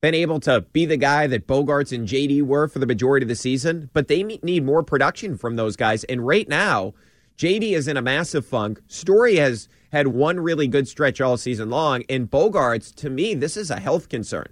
been 0.00 0.14
able 0.14 0.40
to 0.40 0.62
be 0.72 0.86
the 0.86 0.96
guy 0.96 1.26
that 1.26 1.46
Bogaerts 1.46 1.92
and 1.92 2.08
JD 2.08 2.42
were 2.42 2.68
for 2.68 2.78
the 2.78 2.86
majority 2.86 3.24
of 3.24 3.28
the 3.28 3.34
season, 3.34 3.90
but 3.92 4.08
they 4.08 4.22
need 4.22 4.64
more 4.64 4.82
production 4.82 5.36
from 5.36 5.56
those 5.56 5.76
guys. 5.76 6.04
And 6.04 6.26
right 6.26 6.48
now, 6.48 6.94
JD 7.36 7.72
is 7.72 7.86
in 7.86 7.96
a 7.96 8.02
massive 8.02 8.46
funk. 8.46 8.80
Story 8.88 9.36
has 9.36 9.68
had 9.92 10.08
one 10.08 10.40
really 10.40 10.68
good 10.68 10.88
stretch 10.88 11.20
all 11.20 11.36
season 11.36 11.68
long, 11.68 12.02
and 12.08 12.30
Bogaerts, 12.30 12.94
to 12.96 13.10
me, 13.10 13.34
this 13.34 13.56
is 13.56 13.70
a 13.70 13.80
health 13.80 14.08
concern. 14.08 14.46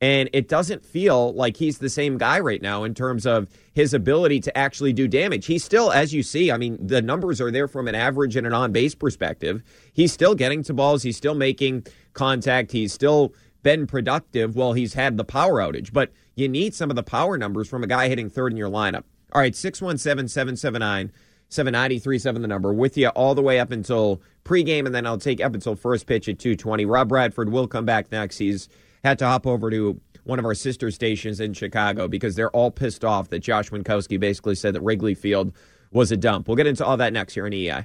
And 0.00 0.28
it 0.32 0.48
doesn't 0.48 0.84
feel 0.84 1.32
like 1.32 1.56
he's 1.56 1.78
the 1.78 1.88
same 1.88 2.18
guy 2.18 2.38
right 2.38 2.60
now 2.60 2.84
in 2.84 2.92
terms 2.92 3.24
of 3.24 3.48
his 3.72 3.94
ability 3.94 4.40
to 4.40 4.56
actually 4.56 4.92
do 4.92 5.08
damage. 5.08 5.46
He's 5.46 5.64
still, 5.64 5.90
as 5.92 6.12
you 6.12 6.22
see, 6.22 6.52
I 6.52 6.58
mean, 6.58 6.76
the 6.86 7.00
numbers 7.00 7.40
are 7.40 7.50
there 7.50 7.68
from 7.68 7.88
an 7.88 7.94
average 7.94 8.36
and 8.36 8.46
an 8.46 8.52
on 8.52 8.70
base 8.70 8.94
perspective. 8.94 9.62
He's 9.92 10.12
still 10.12 10.34
getting 10.34 10.62
to 10.64 10.74
balls. 10.74 11.04
He's 11.04 11.16
still 11.16 11.34
making 11.34 11.86
contact. 12.12 12.72
He's 12.72 12.92
still 12.92 13.32
been 13.64 13.88
productive 13.88 14.54
while 14.54 14.74
he's 14.74 14.94
had 14.94 15.16
the 15.16 15.24
power 15.24 15.54
outage. 15.54 15.92
But 15.92 16.12
you 16.36 16.48
need 16.48 16.72
some 16.74 16.90
of 16.90 16.94
the 16.94 17.02
power 17.02 17.36
numbers 17.36 17.68
from 17.68 17.82
a 17.82 17.88
guy 17.88 18.08
hitting 18.08 18.30
third 18.30 18.52
in 18.52 18.56
your 18.56 18.70
lineup. 18.70 19.02
All 19.32 19.40
right, 19.40 19.56
617 19.56 20.28
779 20.28 21.10
7937, 21.48 22.42
the 22.42 22.48
number, 22.48 22.72
with 22.72 22.96
you 22.96 23.08
all 23.08 23.34
the 23.34 23.42
way 23.42 23.60
up 23.60 23.70
until 23.70 24.20
pregame, 24.44 24.86
and 24.86 24.94
then 24.94 25.06
I'll 25.06 25.18
take 25.18 25.40
up 25.40 25.54
until 25.54 25.76
first 25.76 26.06
pitch 26.06 26.28
at 26.28 26.38
220. 26.38 26.84
Rob 26.84 27.08
Bradford 27.08 27.50
will 27.50 27.66
come 27.66 27.84
back 27.84 28.10
next. 28.10 28.38
He's 28.38 28.68
had 29.04 29.18
to 29.18 29.26
hop 29.26 29.46
over 29.46 29.70
to 29.70 30.00
one 30.24 30.38
of 30.38 30.44
our 30.44 30.54
sister 30.54 30.90
stations 30.90 31.38
in 31.40 31.52
Chicago 31.52 32.08
because 32.08 32.34
they're 32.34 32.50
all 32.50 32.70
pissed 32.70 33.04
off 33.04 33.28
that 33.28 33.40
Josh 33.40 33.70
Winckowski 33.70 34.18
basically 34.18 34.54
said 34.54 34.74
that 34.74 34.80
Wrigley 34.80 35.14
Field 35.14 35.52
was 35.92 36.10
a 36.10 36.16
dump. 36.16 36.48
We'll 36.48 36.56
get 36.56 36.66
into 36.66 36.84
all 36.84 36.96
that 36.96 37.12
next 37.12 37.34
here 37.34 37.46
in 37.46 37.52
EI. 37.52 37.84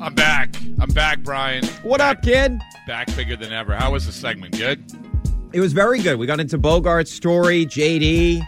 I'm 0.00 0.14
back. 0.14 0.56
I'm 0.78 0.88
back, 0.88 1.20
Brian. 1.20 1.62
What 1.82 1.98
back, 1.98 2.18
up, 2.18 2.24
kid? 2.24 2.58
Back 2.86 3.14
bigger 3.14 3.36
than 3.36 3.52
ever. 3.52 3.74
How 3.74 3.92
was 3.92 4.06
the 4.06 4.12
segment? 4.12 4.56
Good? 4.56 4.82
It 5.52 5.60
was 5.60 5.74
very 5.74 6.00
good. 6.00 6.18
We 6.18 6.26
got 6.26 6.40
into 6.40 6.56
Bogart's 6.56 7.10
story, 7.10 7.66
JD. 7.66 8.40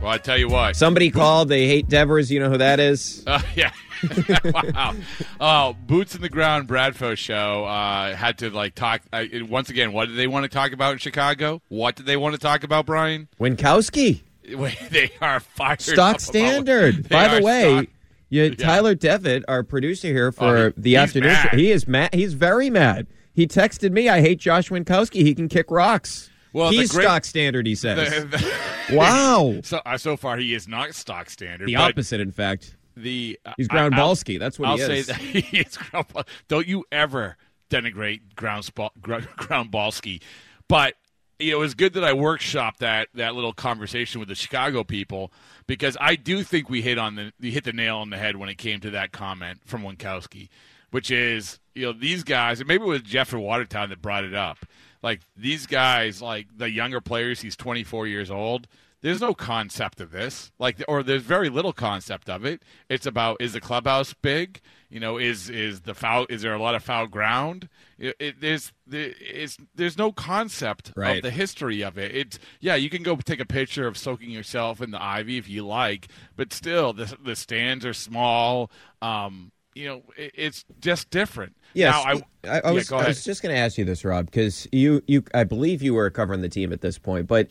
Well, 0.00 0.10
I 0.10 0.16
tell 0.16 0.38
you 0.38 0.48
what. 0.48 0.76
Somebody 0.76 1.10
called. 1.10 1.50
They 1.50 1.66
hate 1.66 1.88
Devers. 1.88 2.32
You 2.32 2.40
know 2.40 2.48
who 2.48 2.58
that 2.58 2.80
is? 2.80 3.22
Uh, 3.26 3.42
yeah. 3.54 3.72
wow. 4.44 4.94
Oh, 5.38 5.76
boots 5.86 6.14
in 6.14 6.22
the 6.22 6.30
ground. 6.30 6.68
Bradfo 6.68 7.18
show 7.18 7.64
uh, 7.64 8.14
had 8.14 8.38
to 8.38 8.48
like 8.48 8.74
talk 8.74 9.02
uh, 9.12 9.24
once 9.42 9.68
again. 9.68 9.92
What 9.92 10.08
did 10.08 10.16
they 10.16 10.26
want 10.28 10.44
to 10.44 10.48
talk 10.48 10.72
about 10.72 10.92
in 10.92 10.98
Chicago? 10.98 11.60
What 11.68 11.96
did 11.96 12.06
they 12.06 12.16
want 12.16 12.34
to 12.34 12.40
talk 12.40 12.64
about, 12.64 12.86
Brian? 12.86 13.28
Winckowski. 13.38 14.22
they 14.90 15.10
are 15.20 15.40
fired. 15.40 15.82
Stock 15.82 16.20
standard. 16.20 17.08
By 17.08 17.36
the 17.36 17.44
way, 17.44 17.62
stock- 17.62 17.86
yeah. 18.28 18.50
Tyler 18.50 18.94
Devitt, 18.94 19.44
our 19.48 19.62
producer 19.62 20.08
here 20.08 20.32
for 20.32 20.56
oh, 20.56 20.72
the 20.76 20.96
afternoon 20.96 21.32
mad. 21.32 21.54
he 21.54 21.70
is 21.70 21.86
mad. 21.86 22.14
He's 22.14 22.34
very 22.34 22.70
mad. 22.70 23.06
He 23.32 23.46
texted 23.46 23.92
me, 23.92 24.08
"I 24.08 24.20
hate 24.20 24.38
Josh 24.38 24.68
Winckowski. 24.68 25.22
He 25.22 25.34
can 25.34 25.48
kick 25.48 25.70
rocks." 25.70 26.30
Well, 26.52 26.70
he's 26.70 26.90
great, 26.92 27.04
stock 27.04 27.24
standard. 27.24 27.66
He 27.66 27.74
says. 27.74 28.24
The, 28.30 28.36
the, 28.36 28.96
wow. 28.96 29.60
So 29.62 29.80
uh, 29.84 29.98
so 29.98 30.16
far, 30.16 30.36
he 30.36 30.54
is 30.54 30.66
not 30.66 30.94
stock 30.94 31.30
standard. 31.30 31.68
The 31.68 31.76
opposite, 31.76 32.20
in 32.20 32.32
fact. 32.32 32.76
The 32.96 33.38
uh, 33.46 33.52
he's 33.56 33.68
ground 33.68 33.94
ballsky. 33.94 34.38
That's 34.38 34.58
what 34.58 34.68
I'll 34.68 34.76
he 34.76 34.82
is. 34.82 35.06
Say 35.06 35.12
that 35.12 35.20
he 35.20 35.58
is 35.58 35.76
ground. 35.76 36.06
Don't 36.48 36.66
you 36.66 36.84
ever 36.90 37.36
denigrate 37.70 38.34
ground 38.34 38.68
ground 39.00 39.70
ballsky, 39.70 40.20
but 40.68 40.94
you 41.38 41.52
know, 41.52 41.58
it 41.58 41.60
was 41.60 41.74
good 41.74 41.92
that 41.94 42.04
I 42.04 42.12
workshopped 42.12 42.78
that 42.78 43.08
that 43.14 43.34
little 43.34 43.52
conversation 43.52 44.18
with 44.18 44.28
the 44.28 44.34
Chicago 44.34 44.82
people 44.84 45.32
because 45.66 45.96
I 46.00 46.16
do 46.16 46.42
think 46.42 46.68
we 46.68 46.82
hit 46.82 46.98
on 46.98 47.32
the 47.38 47.50
hit 47.50 47.64
the 47.64 47.72
nail 47.72 47.98
on 47.98 48.10
the 48.10 48.18
head 48.18 48.36
when 48.36 48.48
it 48.48 48.58
came 48.58 48.80
to 48.80 48.90
that 48.90 49.12
comment 49.12 49.60
from 49.64 49.82
Winckowski, 49.82 50.48
which 50.90 51.10
is 51.10 51.60
you 51.74 51.86
know 51.86 51.92
these 51.92 52.24
guys, 52.24 52.60
and 52.60 52.68
maybe 52.68 52.84
it 52.84 52.88
was 52.88 53.02
Jeffrey 53.02 53.40
Watertown 53.40 53.90
that 53.90 54.02
brought 54.02 54.24
it 54.24 54.34
up. 54.34 54.58
Like 55.02 55.20
these 55.36 55.66
guys, 55.66 56.20
like 56.20 56.46
the 56.56 56.70
younger 56.70 57.00
players, 57.00 57.40
he's 57.40 57.54
24 57.54 58.08
years 58.08 58.30
old. 58.30 58.66
There's 59.00 59.20
no 59.20 59.32
concept 59.32 60.00
of 60.00 60.10
this, 60.10 60.50
like, 60.58 60.82
or 60.88 61.04
there's 61.04 61.22
very 61.22 61.48
little 61.48 61.72
concept 61.72 62.28
of 62.28 62.44
it. 62.44 62.62
It's 62.88 63.06
about 63.06 63.36
is 63.40 63.52
the 63.52 63.60
clubhouse 63.60 64.12
big? 64.12 64.60
You 64.90 64.98
know, 64.98 65.18
is 65.18 65.48
is 65.48 65.82
the 65.82 65.94
foul? 65.94 66.26
Is 66.28 66.42
there 66.42 66.54
a 66.54 66.60
lot 66.60 66.74
of 66.74 66.82
foul 66.82 67.06
ground? 67.06 67.68
It, 67.98 68.16
it, 68.18 68.40
there's 68.40 68.72
it's, 68.90 69.56
there's 69.74 69.98
no 69.98 70.10
concept 70.10 70.92
right. 70.96 71.18
of 71.18 71.22
the 71.22 71.30
history 71.30 71.82
of 71.82 71.96
it. 71.96 72.14
It's 72.14 72.38
yeah, 72.60 72.74
you 72.74 72.90
can 72.90 73.02
go 73.02 73.14
take 73.16 73.40
a 73.40 73.46
picture 73.46 73.86
of 73.86 73.96
soaking 73.96 74.30
yourself 74.30 74.80
in 74.80 74.90
the 74.90 75.02
ivy 75.02 75.38
if 75.38 75.48
you 75.48 75.64
like, 75.64 76.08
but 76.36 76.52
still, 76.52 76.92
the 76.92 77.16
the 77.22 77.36
stands 77.36 77.84
are 77.86 77.94
small. 77.94 78.70
Um, 79.00 79.52
you 79.74 79.86
know, 79.86 80.02
it, 80.16 80.32
it's 80.34 80.64
just 80.80 81.10
different. 81.10 81.54
Yes, 81.74 81.92
now, 81.92 82.22
I, 82.50 82.56
I, 82.56 82.60
I, 82.64 82.70
was, 82.72 82.90
yeah, 82.90 82.96
I 82.96 83.08
was 83.08 83.24
just 83.24 83.42
going 83.42 83.54
to 83.54 83.60
ask 83.60 83.78
you 83.78 83.84
this, 83.84 84.04
Rob, 84.04 84.26
because 84.26 84.66
you 84.72 85.02
you 85.06 85.22
I 85.34 85.44
believe 85.44 85.82
you 85.82 85.94
were 85.94 86.10
covering 86.10 86.40
the 86.40 86.48
team 86.48 86.72
at 86.72 86.80
this 86.80 86.98
point, 86.98 87.28
but 87.28 87.48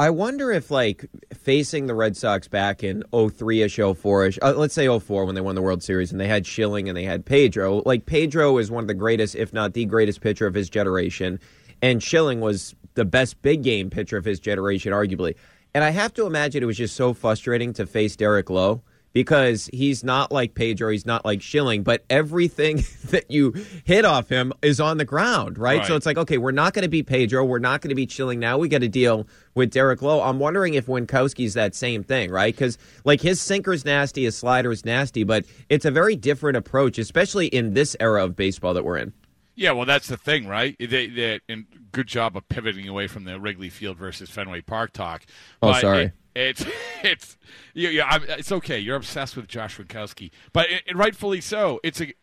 I 0.00 0.08
wonder 0.08 0.50
if, 0.50 0.70
like, 0.70 1.04
facing 1.34 1.84
the 1.84 1.94
Red 1.94 2.16
Sox 2.16 2.48
back 2.48 2.82
in 2.82 3.04
03 3.12 3.60
ish, 3.60 3.76
04 3.76 4.26
ish, 4.26 4.38
uh, 4.40 4.54
let's 4.56 4.72
say 4.72 4.88
04 4.88 5.26
when 5.26 5.34
they 5.34 5.42
won 5.42 5.56
the 5.56 5.60
World 5.60 5.82
Series 5.82 6.10
and 6.10 6.18
they 6.18 6.26
had 6.26 6.46
Schilling 6.46 6.88
and 6.88 6.96
they 6.96 7.04
had 7.04 7.26
Pedro. 7.26 7.82
Like, 7.84 8.06
Pedro 8.06 8.56
is 8.56 8.70
one 8.70 8.82
of 8.82 8.88
the 8.88 8.94
greatest, 8.94 9.36
if 9.36 9.52
not 9.52 9.74
the 9.74 9.84
greatest 9.84 10.22
pitcher 10.22 10.46
of 10.46 10.54
his 10.54 10.70
generation. 10.70 11.38
And 11.82 12.02
Schilling 12.02 12.40
was 12.40 12.74
the 12.94 13.04
best 13.04 13.42
big 13.42 13.62
game 13.62 13.90
pitcher 13.90 14.16
of 14.16 14.24
his 14.24 14.40
generation, 14.40 14.90
arguably. 14.90 15.34
And 15.74 15.84
I 15.84 15.90
have 15.90 16.14
to 16.14 16.24
imagine 16.24 16.62
it 16.62 16.66
was 16.66 16.78
just 16.78 16.96
so 16.96 17.12
frustrating 17.12 17.74
to 17.74 17.84
face 17.84 18.16
Derek 18.16 18.48
Lowe 18.48 18.80
because 19.12 19.68
he's 19.72 20.04
not 20.04 20.30
like 20.30 20.54
Pedro, 20.54 20.90
he's 20.90 21.06
not 21.06 21.24
like 21.24 21.42
Schilling, 21.42 21.82
but 21.82 22.04
everything 22.08 22.84
that 23.06 23.30
you 23.30 23.52
hit 23.84 24.04
off 24.04 24.28
him 24.28 24.52
is 24.62 24.80
on 24.80 24.98
the 24.98 25.04
ground, 25.04 25.58
right? 25.58 25.78
Right. 25.78 25.86
So 25.86 25.96
it's 25.96 26.06
like, 26.06 26.18
okay, 26.18 26.38
we're 26.38 26.52
not 26.52 26.74
going 26.74 26.82
to 26.82 26.88
beat 26.88 27.06
Pedro, 27.06 27.44
we're 27.44 27.58
not 27.58 27.80
going 27.80 27.88
to 27.88 27.94
be 27.94 28.06
Schilling. 28.06 28.38
Now 28.38 28.58
we 28.58 28.68
got 28.68 28.80
to 28.82 28.88
deal 28.88 29.26
with 29.54 29.70
Derek 29.70 30.00
Lowe. 30.02 30.22
I'm 30.22 30.38
wondering 30.38 30.74
if 30.74 30.86
Winckowski's 30.86 31.54
that 31.54 31.74
same 31.74 32.02
thing, 32.04 32.30
right? 32.30 32.54
Because 32.54 32.78
like 33.04 33.20
his 33.20 33.40
sinker's 33.40 33.84
nasty, 33.84 34.24
his 34.24 34.36
slider's 34.36 34.84
nasty, 34.84 35.24
but 35.24 35.44
it's 35.68 35.84
a 35.84 35.90
very 35.90 36.16
different 36.16 36.56
approach, 36.56 36.98
especially 36.98 37.46
in 37.48 37.74
this 37.74 37.96
era 38.00 38.24
of 38.24 38.36
baseball 38.36 38.74
that 38.74 38.84
we're 38.84 38.98
in. 38.98 39.12
Yeah, 39.56 39.72
well, 39.72 39.84
that's 39.84 40.08
the 40.08 40.16
thing, 40.16 40.46
right? 40.46 40.74
They, 40.78 41.06
they, 41.08 41.40
and 41.48 41.66
good 41.92 42.06
job 42.06 42.34
of 42.36 42.48
pivoting 42.48 42.88
away 42.88 43.08
from 43.08 43.24
the 43.24 43.38
Wrigley 43.38 43.68
Field 43.68 43.98
versus 43.98 44.30
Fenway 44.30 44.62
Park 44.62 44.92
talk. 44.92 45.26
Oh, 45.60 45.72
But 45.72 45.80
sorry. 45.80 46.04
it- 46.04 46.12
it's 46.34 46.64
it's 47.02 47.36
yeah, 47.74 47.90
yeah 47.90 48.06
I'm, 48.06 48.22
it's 48.24 48.52
okay. 48.52 48.78
You're 48.78 48.96
obsessed 48.96 49.36
with 49.36 49.48
Josh 49.48 49.78
Winckowski, 49.78 50.30
but 50.52 50.70
it, 50.70 50.82
it 50.86 50.96
rightfully 50.96 51.40
so. 51.40 51.80
It's 51.82 52.00
a 52.00 52.14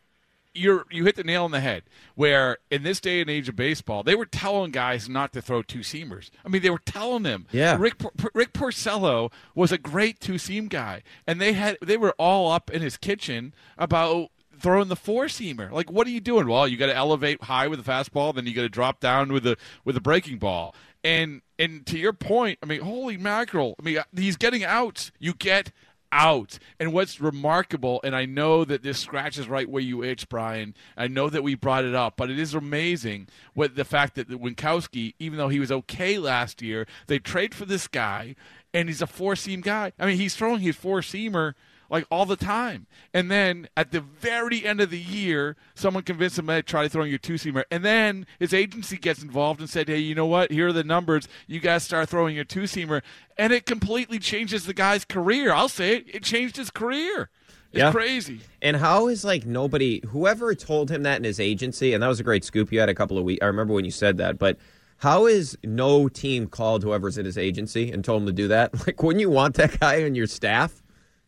you're 0.58 0.86
you 0.89 1.05
hit 1.05 1.16
the 1.16 1.24
nail 1.24 1.43
on 1.43 1.51
the 1.51 1.60
head. 1.60 1.84
Where 2.16 2.58
in 2.72 2.84
this 2.84 2.99
day 2.99 3.22
and 3.22 3.30
age 3.30 3.47
of 3.47 3.55
baseball, 3.55 4.03
they 4.03 4.16
were 4.16 4.26
telling 4.26 4.72
guys 4.72 5.08
not 5.08 5.34
to 5.34 5.41
throw 5.41 5.62
two 5.62 5.80
seamers. 5.80 6.30
I 6.43 6.49
mean, 6.49 6.62
they 6.62 6.70
were 6.70 6.82
telling 6.84 7.24
them. 7.24 7.47
Yeah. 7.51 7.78
Rick 7.80 7.95
Rick 8.34 8.53
Porcello 8.53 9.32
was 9.55 9.72
a 9.72 9.78
great 9.78 10.20
two 10.20 10.38
seam 10.38 10.68
guy, 10.68 11.03
and 11.26 11.39
they 11.39 11.53
had 11.53 11.78
they 11.82 11.97
were 11.97 12.16
all 12.18 12.51
up 12.51 12.72
in 12.72 12.82
his 12.82 12.97
kitchen 12.97 13.53
about 13.78 14.32
throwing 14.60 14.88
the 14.88 14.95
four 14.95 15.26
seamer. 15.26 15.72
Like, 15.72 15.91
what 15.91 16.08
are 16.08 16.12
you 16.12 16.20
doing? 16.20 16.47
Well, 16.47 16.68
you 16.68 16.78
got 16.78 16.88
to 16.88 16.95
elevate 16.95 17.43
high 17.43 17.68
with 17.68 17.84
the 17.84 17.89
fastball, 17.89 18.34
then 18.34 18.45
you 18.45 18.53
got 18.53 18.62
to 18.64 18.70
drop 18.70 18.99
down 18.99 19.32
with 19.32 19.43
the 19.43 19.58
with 19.84 19.95
the 19.95 20.01
breaking 20.01 20.38
ball. 20.38 20.76
And 21.03 21.41
and 21.60 21.86
to 21.88 21.97
your 21.97 22.14
point, 22.14 22.60
I 22.62 22.66
mean, 22.66 22.82
holy 22.82 23.18
mackerel! 23.18 23.76
I 23.80 23.84
mean, 23.84 23.99
he's 24.16 24.38
getting 24.38 24.64
outs. 24.64 25.12
You 25.20 25.34
get 25.34 25.72
out. 26.12 26.60
And 26.80 26.93
what's 26.93 27.20
remarkable, 27.20 27.99
and 28.03 28.16
I 28.16 28.26
know 28.26 28.66
that 28.66 28.84
this 28.84 28.99
scratches 28.99 29.47
right 29.47 29.70
where 29.70 29.82
you 29.82 30.03
itch, 30.03 30.30
Brian. 30.30 30.76
I 30.95 31.08
know 31.08 31.30
that 31.30 31.43
we 31.43 31.55
brought 31.55 31.86
it 31.86 31.95
up, 31.95 32.16
but 32.18 32.30
it 32.30 32.39
is 32.39 32.53
amazing 32.53 33.28
what 33.53 33.76
the 33.76 33.86
fact 33.86 34.16
that 34.16 34.30
Winckowski, 34.30 35.14
even 35.20 35.38
though 35.38 35.49
he 35.49 35.60
was 35.60 35.72
okay 35.72 36.18
last 36.18 36.62
year, 36.62 36.88
they 37.08 37.20
trade 37.20 37.53
for 37.53 37.66
this 37.66 37.88
guy, 37.88 38.36
and 38.74 38.89
he's 38.89 39.01
a 39.01 39.08
four 39.08 39.36
seam 39.36 39.62
guy. 39.62 39.91
I 39.99 40.05
mean, 40.05 40.18
he's 40.18 40.36
throwing 40.36 40.62
his 40.62 40.76
four 40.76 41.01
seamer 41.01 41.53
like 41.90 42.06
all 42.12 42.26
the 42.26 42.36
time. 42.36 42.88
And 43.14 43.30
then 43.32 43.68
at 43.78 43.92
the 43.92 44.02
very 44.02 44.66
end 44.66 44.82
of 44.82 44.90
the 44.90 45.00
year, 45.00 45.56
someone 45.76 46.04
convinced 46.04 46.38
him 46.40 46.48
to 46.48 46.62
try 46.64 46.88
throwing 46.88 47.10
your 47.10 47.20
two 47.20 47.34
seamer. 47.36 47.64
And 47.72 47.84
then 47.86 48.26
his 48.40 48.54
agency 48.54 48.98
gets 48.98 49.22
involved 49.24 49.60
and 49.60 49.70
said, 49.70 49.88
hey, 49.88 50.00
you 50.00 50.16
know 50.16 50.26
what? 50.26 50.52
Here 50.52 50.68
are 50.68 50.74
the 50.74 50.84
numbers. 50.84 51.28
You 51.48 51.60
guys 51.60 51.84
start 51.84 52.10
throwing 52.10 52.36
your 52.36 52.46
two 52.46 52.64
seamer. 52.64 53.02
And 53.38 53.54
it 53.54 53.66
completely 53.66 54.20
changes 54.20 54.66
the 54.66 54.74
guy's 54.74 55.06
career. 55.06 55.54
I'll 55.54 55.70
say 55.70 55.98
it. 55.98 56.06
It 56.16 56.24
changed 56.24 56.58
his 56.58 56.70
career. 56.70 57.30
It's 57.72 57.80
Yeah. 57.80 57.92
crazy. 57.92 58.40
And 58.62 58.78
how 58.78 59.08
is 59.08 59.24
like 59.26 59.46
nobody, 59.46 60.02
whoever 60.08 60.56
told 60.56 60.90
him 60.90 61.04
that 61.04 61.18
in 61.18 61.24
his 61.24 61.40
agency, 61.40 61.94
and 61.94 62.02
that 62.02 62.08
was 62.08 62.20
a 62.20 62.24
great 62.24 62.44
scoop 62.46 62.72
you 62.72 62.80
had 62.80 62.90
a 62.90 62.96
couple 62.96 63.18
of 63.18 63.24
weeks. 63.24 63.44
I 63.44 63.48
remember 63.48 63.74
when 63.74 63.86
you 63.86 63.92
said 63.92 64.18
that, 64.18 64.40
but 64.40 64.58
how 65.02 65.26
is 65.28 65.58
no 65.64 66.08
team 66.08 66.48
called 66.48 66.82
whoever's 66.84 67.18
in 67.18 67.26
his 67.26 67.38
agency 67.38 67.92
and 67.92 68.04
told 68.04 68.22
him 68.24 68.28
to 68.28 68.34
do 68.34 68.48
that? 68.48 68.72
Like, 68.88 69.04
wouldn't 69.04 69.20
you 69.22 69.30
want 69.30 69.56
that 69.56 69.80
guy 69.80 70.04
on 70.04 70.16
your 70.16 70.28
staff? 70.28 70.82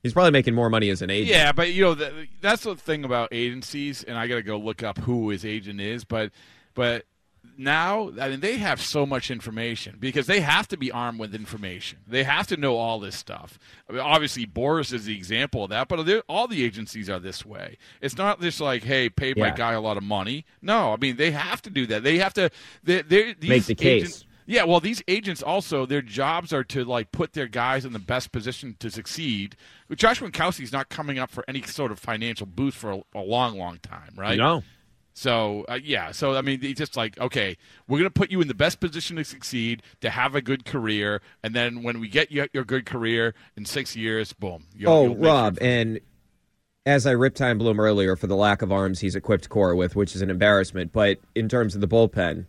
He's 0.03 0.13
probably 0.13 0.31
making 0.31 0.55
more 0.55 0.69
money 0.69 0.89
as 0.89 1.01
an 1.01 1.09
agent. 1.09 1.29
Yeah, 1.29 1.51
but 1.51 1.73
you 1.73 1.83
know 1.83 1.93
the, 1.93 2.27
that's 2.41 2.63
the 2.63 2.75
thing 2.75 3.03
about 3.03 3.29
agencies, 3.31 4.03
and 4.03 4.17
I 4.17 4.27
got 4.27 4.35
to 4.35 4.43
go 4.43 4.57
look 4.57 4.81
up 4.83 4.97
who 4.99 5.29
his 5.29 5.43
agent 5.43 5.81
is. 5.81 6.05
But 6.05 6.31
but 6.73 7.05
now, 7.57 8.11
I 8.19 8.29
mean, 8.29 8.39
they 8.39 8.57
have 8.57 8.81
so 8.81 9.05
much 9.05 9.29
information 9.29 9.97
because 9.99 10.27
they 10.27 10.39
have 10.39 10.67
to 10.69 10.77
be 10.77 10.91
armed 10.91 11.19
with 11.19 11.35
information. 11.35 11.99
They 12.07 12.23
have 12.23 12.47
to 12.47 12.57
know 12.57 12.77
all 12.77 12.99
this 13.01 13.17
stuff. 13.17 13.59
I 13.89 13.93
mean, 13.93 14.01
obviously, 14.01 14.45
Boras 14.45 14.93
is 14.93 15.03
the 15.03 15.15
example 15.17 15.65
of 15.65 15.69
that, 15.71 15.89
but 15.89 16.23
all 16.29 16.47
the 16.47 16.63
agencies 16.63 17.09
are 17.09 17.19
this 17.19 17.45
way. 17.45 17.77
It's 18.01 18.15
not 18.17 18.39
just 18.39 18.61
like, 18.61 18.83
hey, 18.83 19.09
pay 19.09 19.33
my 19.35 19.47
Yeah. 19.47 19.55
guy 19.55 19.73
a 19.73 19.81
lot 19.81 19.97
of 19.97 20.03
money. 20.03 20.45
No, 20.61 20.93
I 20.93 20.97
mean, 20.97 21.17
they 21.17 21.31
have 21.31 21.61
to 21.63 21.69
do 21.69 21.85
that. 21.87 22.03
They 22.03 22.19
have 22.19 22.33
to. 22.35 22.49
They, 22.83 23.01
they're, 23.01 23.33
these 23.33 23.49
Make 23.49 23.65
the 23.65 23.75
case. 23.75 24.23
Agents- 24.49 24.55
yeah, 24.55 24.63
well, 24.63 24.79
these 24.79 25.03
agents 25.07 25.43
also 25.43 25.85
their 25.85 26.01
jobs 26.01 26.51
are 26.51 26.63
to 26.65 26.83
like 26.83 27.11
put 27.11 27.33
their 27.33 27.47
guys 27.47 27.85
in 27.85 27.93
the 27.93 27.99
best 27.99 28.31
position 28.31 28.75
to 28.79 28.89
succeed. 28.89 29.55
Josh 29.95 30.21
Winckowski's 30.21 30.71
not 30.71 30.89
coming 30.89 31.19
up 31.19 31.29
for 31.29 31.43
any 31.47 31.61
sort 31.61 31.91
of 31.91 31.99
financial 31.99 32.45
boost 32.45 32.77
for 32.77 32.91
a, 32.91 33.01
a 33.15 33.21
long, 33.21 33.57
long 33.57 33.77
time, 33.79 34.13
right? 34.15 34.37
No. 34.37 34.63
So 35.13 35.65
uh, 35.67 35.79
yeah, 35.83 36.11
so 36.11 36.35
I 36.35 36.41
mean, 36.41 36.59
it's 36.63 36.79
just 36.79 36.95
like 36.95 37.19
okay, 37.19 37.57
we're 37.87 37.97
going 37.99 38.09
to 38.09 38.13
put 38.13 38.31
you 38.31 38.41
in 38.41 38.47
the 38.47 38.53
best 38.53 38.79
position 38.79 39.17
to 39.17 39.23
succeed, 39.23 39.83
to 40.01 40.09
have 40.09 40.33
a 40.33 40.41
good 40.41 40.65
career, 40.65 41.21
and 41.43 41.53
then 41.53 41.83
when 41.83 41.99
we 41.99 42.07
get 42.07 42.31
you 42.31 42.47
your 42.53 42.63
good 42.63 42.85
career 42.85 43.35
in 43.57 43.65
six 43.65 43.95
years, 43.95 44.33
boom. 44.33 44.65
You'll, 44.73 44.91
oh, 44.91 45.03
you'll 45.03 45.15
make 45.15 45.25
Rob, 45.25 45.57
and 45.61 45.99
as 46.85 47.05
I 47.05 47.11
ripped 47.11 47.37
Chaim 47.37 47.57
Bloom 47.57 47.79
earlier 47.79 48.15
for 48.15 48.27
the 48.27 48.35
lack 48.35 48.61
of 48.61 48.71
arms 48.71 48.99
he's 49.01 49.15
equipped 49.15 49.49
Cora 49.49 49.75
with, 49.75 49.95
which 49.95 50.15
is 50.15 50.21
an 50.21 50.29
embarrassment, 50.29 50.93
but 50.93 51.19
in 51.35 51.49
terms 51.49 51.75
of 51.75 51.81
the 51.81 51.87
bullpen, 51.87 52.45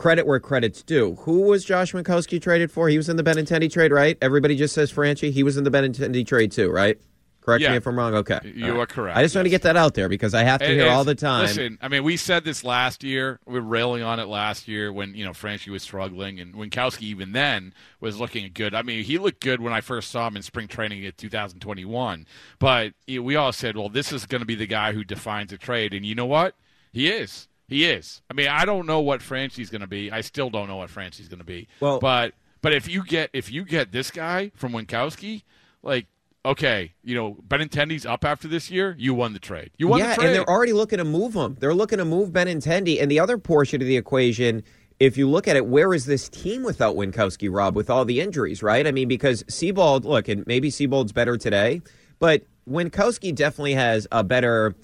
credit 0.00 0.26
where 0.26 0.40
credit's 0.40 0.82
due. 0.82 1.14
Who 1.20 1.42
was 1.42 1.62
Josh 1.62 1.92
Winckowski 1.92 2.40
traded 2.40 2.72
for? 2.72 2.88
He 2.88 2.96
was 2.96 3.10
in 3.10 3.16
the 3.16 3.22
Benintendi 3.22 3.70
trade, 3.70 3.92
right? 3.92 4.16
Everybody 4.22 4.56
just 4.56 4.74
says 4.74 4.90
Franchy. 4.90 5.30
He 5.30 5.42
was 5.42 5.58
in 5.58 5.64
the 5.64 5.70
Benintendi 5.70 6.26
trade 6.26 6.50
too, 6.52 6.70
right? 6.70 6.98
Correct 7.42 7.62
Yeah. 7.62 7.70
me 7.72 7.76
if 7.76 7.86
I'm 7.86 7.98
wrong. 7.98 8.14
Okay, 8.14 8.38
You 8.54 8.74
All 8.74 8.80
are 8.80 8.86
correct, 8.86 9.16
I 9.18 9.22
just 9.22 9.34
want 9.34 9.44
to 9.44 9.50
get 9.50 9.62
that 9.62 9.76
out 9.76 9.92
there 9.94 10.08
because 10.08 10.32
I 10.34 10.42
have 10.42 10.60
to 10.60 10.70
It 10.70 10.76
hear 10.78 10.88
all 10.88 11.04
the 11.04 11.14
time. 11.14 11.42
Listen, 11.42 11.78
I 11.82 11.88
mean, 11.88 12.02
we 12.04 12.16
said 12.16 12.44
this 12.44 12.64
last 12.64 13.02
year. 13.04 13.40
We 13.46 13.54
were 13.54 13.66
railing 13.66 14.02
on 14.02 14.20
it 14.20 14.26
last 14.26 14.68
year 14.68 14.90
when 14.92 15.14
you 15.14 15.24
know 15.24 15.32
Franchy 15.32 15.68
was 15.68 15.82
struggling, 15.82 16.40
and 16.40 16.54
Winckowski 16.54 17.02
even 17.02 17.32
then 17.32 17.74
was 18.00 18.18
looking 18.18 18.50
good. 18.54 18.74
I 18.74 18.80
mean, 18.82 19.04
he 19.04 19.18
looked 19.18 19.40
good 19.42 19.60
when 19.60 19.72
I 19.72 19.80
first 19.82 20.10
saw 20.10 20.28
him 20.28 20.36
in 20.36 20.42
spring 20.42 20.68
training 20.68 21.02
in 21.02 21.12
2021. 21.16 22.26
But 22.58 22.92
you 23.06 23.18
know, 23.20 23.22
we 23.24 23.36
all 23.36 23.52
said, 23.52 23.76
well, 23.76 23.88
this 23.90 24.12
is 24.12 24.24
going 24.26 24.40
to 24.40 24.46
be 24.46 24.54
the 24.54 24.66
guy 24.66 24.92
who 24.92 25.04
defines 25.04 25.52
a 25.52 25.58
trade, 25.58 25.92
and 25.92 26.06
you 26.06 26.14
know 26.14 26.26
what? 26.26 26.54
He 26.92 27.08
is. 27.08 27.48
He 27.70 27.86
is. 27.86 28.20
I 28.28 28.34
mean, 28.34 28.48
I 28.48 28.66
don't 28.66 28.84
know 28.84 29.00
what 29.00 29.20
Franchy's 29.22 29.70
going 29.70 29.80
to 29.80 29.86
be. 29.86 30.10
I 30.10 30.20
still 30.20 30.50
don't 30.50 30.68
know 30.68 30.76
what 30.76 30.90
Franchy's 30.90 31.28
going 31.28 31.38
to 31.38 31.44
be. 31.44 31.68
Well- 31.80 32.00
but 32.00 32.34
but 32.60 32.74
if 32.74 32.86
you 32.86 33.02
get 33.04 33.30
if 33.32 33.50
you 33.50 33.64
get 33.64 33.92
this 33.92 34.10
guy 34.10 34.50
from 34.54 34.72
Winckowski, 34.72 35.44
like. 35.82 36.06
Okay, 36.42 36.94
you 37.04 37.14
know 37.14 37.36
Benintendi's 37.46 38.06
up 38.06 38.24
after 38.24 38.48
this 38.48 38.70
year. 38.70 38.96
You 38.98 39.12
won 39.12 39.34
the 39.34 39.38
trade. 39.38 39.72
You 39.76 39.88
won 39.88 39.98
yeah, 39.98 40.08
the 40.08 40.14
trade. 40.14 40.26
and 40.28 40.34
they're 40.36 40.48
already 40.48 40.72
looking 40.72 40.96
to 40.96 41.04
move 41.04 41.34
him. 41.34 41.54
They're 41.60 41.74
looking 41.74 41.98
to 41.98 42.06
move 42.06 42.30
Benintendi. 42.30 42.98
And 42.98 43.10
the 43.10 43.20
other 43.20 43.36
portion 43.36 43.82
of 43.82 43.86
the 43.86 43.98
equation, 43.98 44.64
if 44.98 45.18
you 45.18 45.28
look 45.28 45.46
at 45.48 45.56
it, 45.56 45.66
where 45.66 45.92
is 45.92 46.06
this 46.06 46.30
team 46.30 46.62
without 46.62 46.96
Winckowski, 46.96 47.54
Rob, 47.54 47.76
with 47.76 47.90
all 47.90 48.06
the 48.06 48.22
injuries, 48.22 48.62
right? 48.62 48.86
I 48.86 48.90
mean, 48.90 49.06
because 49.06 49.42
Seabold, 49.50 50.04
look, 50.04 50.28
and 50.28 50.46
maybe 50.46 50.70
Seabold's 50.70 51.12
better 51.12 51.36
today, 51.36 51.82
but 52.18 52.42
Winckowski 52.66 53.34
definitely 53.34 53.74
has 53.74 54.06
a 54.10 54.24
better 54.24 54.74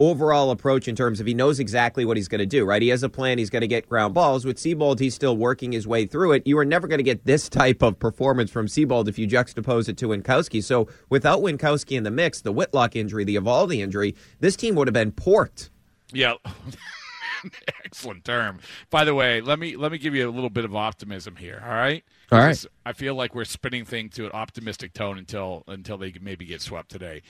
overall 0.00 0.50
approach 0.50 0.88
in 0.88 0.96
terms 0.96 1.20
of 1.20 1.26
he 1.26 1.34
knows 1.34 1.60
exactly 1.60 2.04
what 2.04 2.16
he's 2.16 2.28
going 2.28 2.40
to 2.40 2.46
do, 2.46 2.64
right? 2.64 2.82
He 2.82 2.88
has 2.88 3.02
a 3.02 3.08
plan. 3.08 3.38
He's 3.38 3.50
going 3.50 3.62
to 3.62 3.68
get 3.68 3.88
ground 3.88 4.14
balls. 4.14 4.44
With 4.44 4.56
Seabold, 4.56 4.98
he's 4.98 5.14
still 5.14 5.36
working 5.36 5.72
his 5.72 5.86
way 5.86 6.06
through 6.06 6.32
it. 6.32 6.46
You 6.46 6.58
are 6.58 6.64
never 6.64 6.88
going 6.88 6.98
to 6.98 7.04
get 7.04 7.24
this 7.24 7.48
type 7.48 7.82
of 7.82 7.98
performance 7.98 8.50
from 8.50 8.66
Seabold 8.66 9.08
if 9.08 9.18
you 9.18 9.26
juxtapose 9.28 9.88
it 9.88 9.96
to 9.98 10.08
Winckowski. 10.08 10.62
So 10.62 10.88
without 11.10 11.40
Winckowski 11.40 11.96
in 11.96 12.04
the 12.04 12.10
mix, 12.10 12.40
the 12.40 12.52
Whitlock 12.52 12.96
injury, 12.96 13.24
the 13.24 13.36
Eovaldi 13.36 13.78
injury, 13.78 14.14
this 14.40 14.56
team 14.56 14.74
would 14.74 14.88
have 14.88 14.94
been 14.94 15.12
porked. 15.12 15.70
Yeah. 16.12 16.34
Excellent 17.84 18.24
term. 18.24 18.58
By 18.90 19.04
the 19.04 19.14
way, 19.14 19.40
let 19.40 19.58
me 19.58 19.76
let 19.76 19.92
me 19.92 19.98
give 19.98 20.14
you 20.14 20.28
a 20.28 20.32
little 20.32 20.50
bit 20.50 20.64
of 20.64 20.74
optimism 20.74 21.36
here. 21.36 21.62
All 21.64 21.74
right. 21.74 22.02
All 22.32 22.38
right. 22.38 22.64
I 22.86 22.92
feel 22.94 23.14
like 23.14 23.34
we're 23.34 23.44
spinning 23.44 23.84
things 23.84 24.14
to 24.16 24.26
an 24.26 24.32
optimistic 24.32 24.94
tone 24.94 25.18
until 25.18 25.62
until 25.68 25.98
they 25.98 26.14
maybe 26.20 26.46
get 26.46 26.62
swept 26.62 26.90
today. 26.90 27.22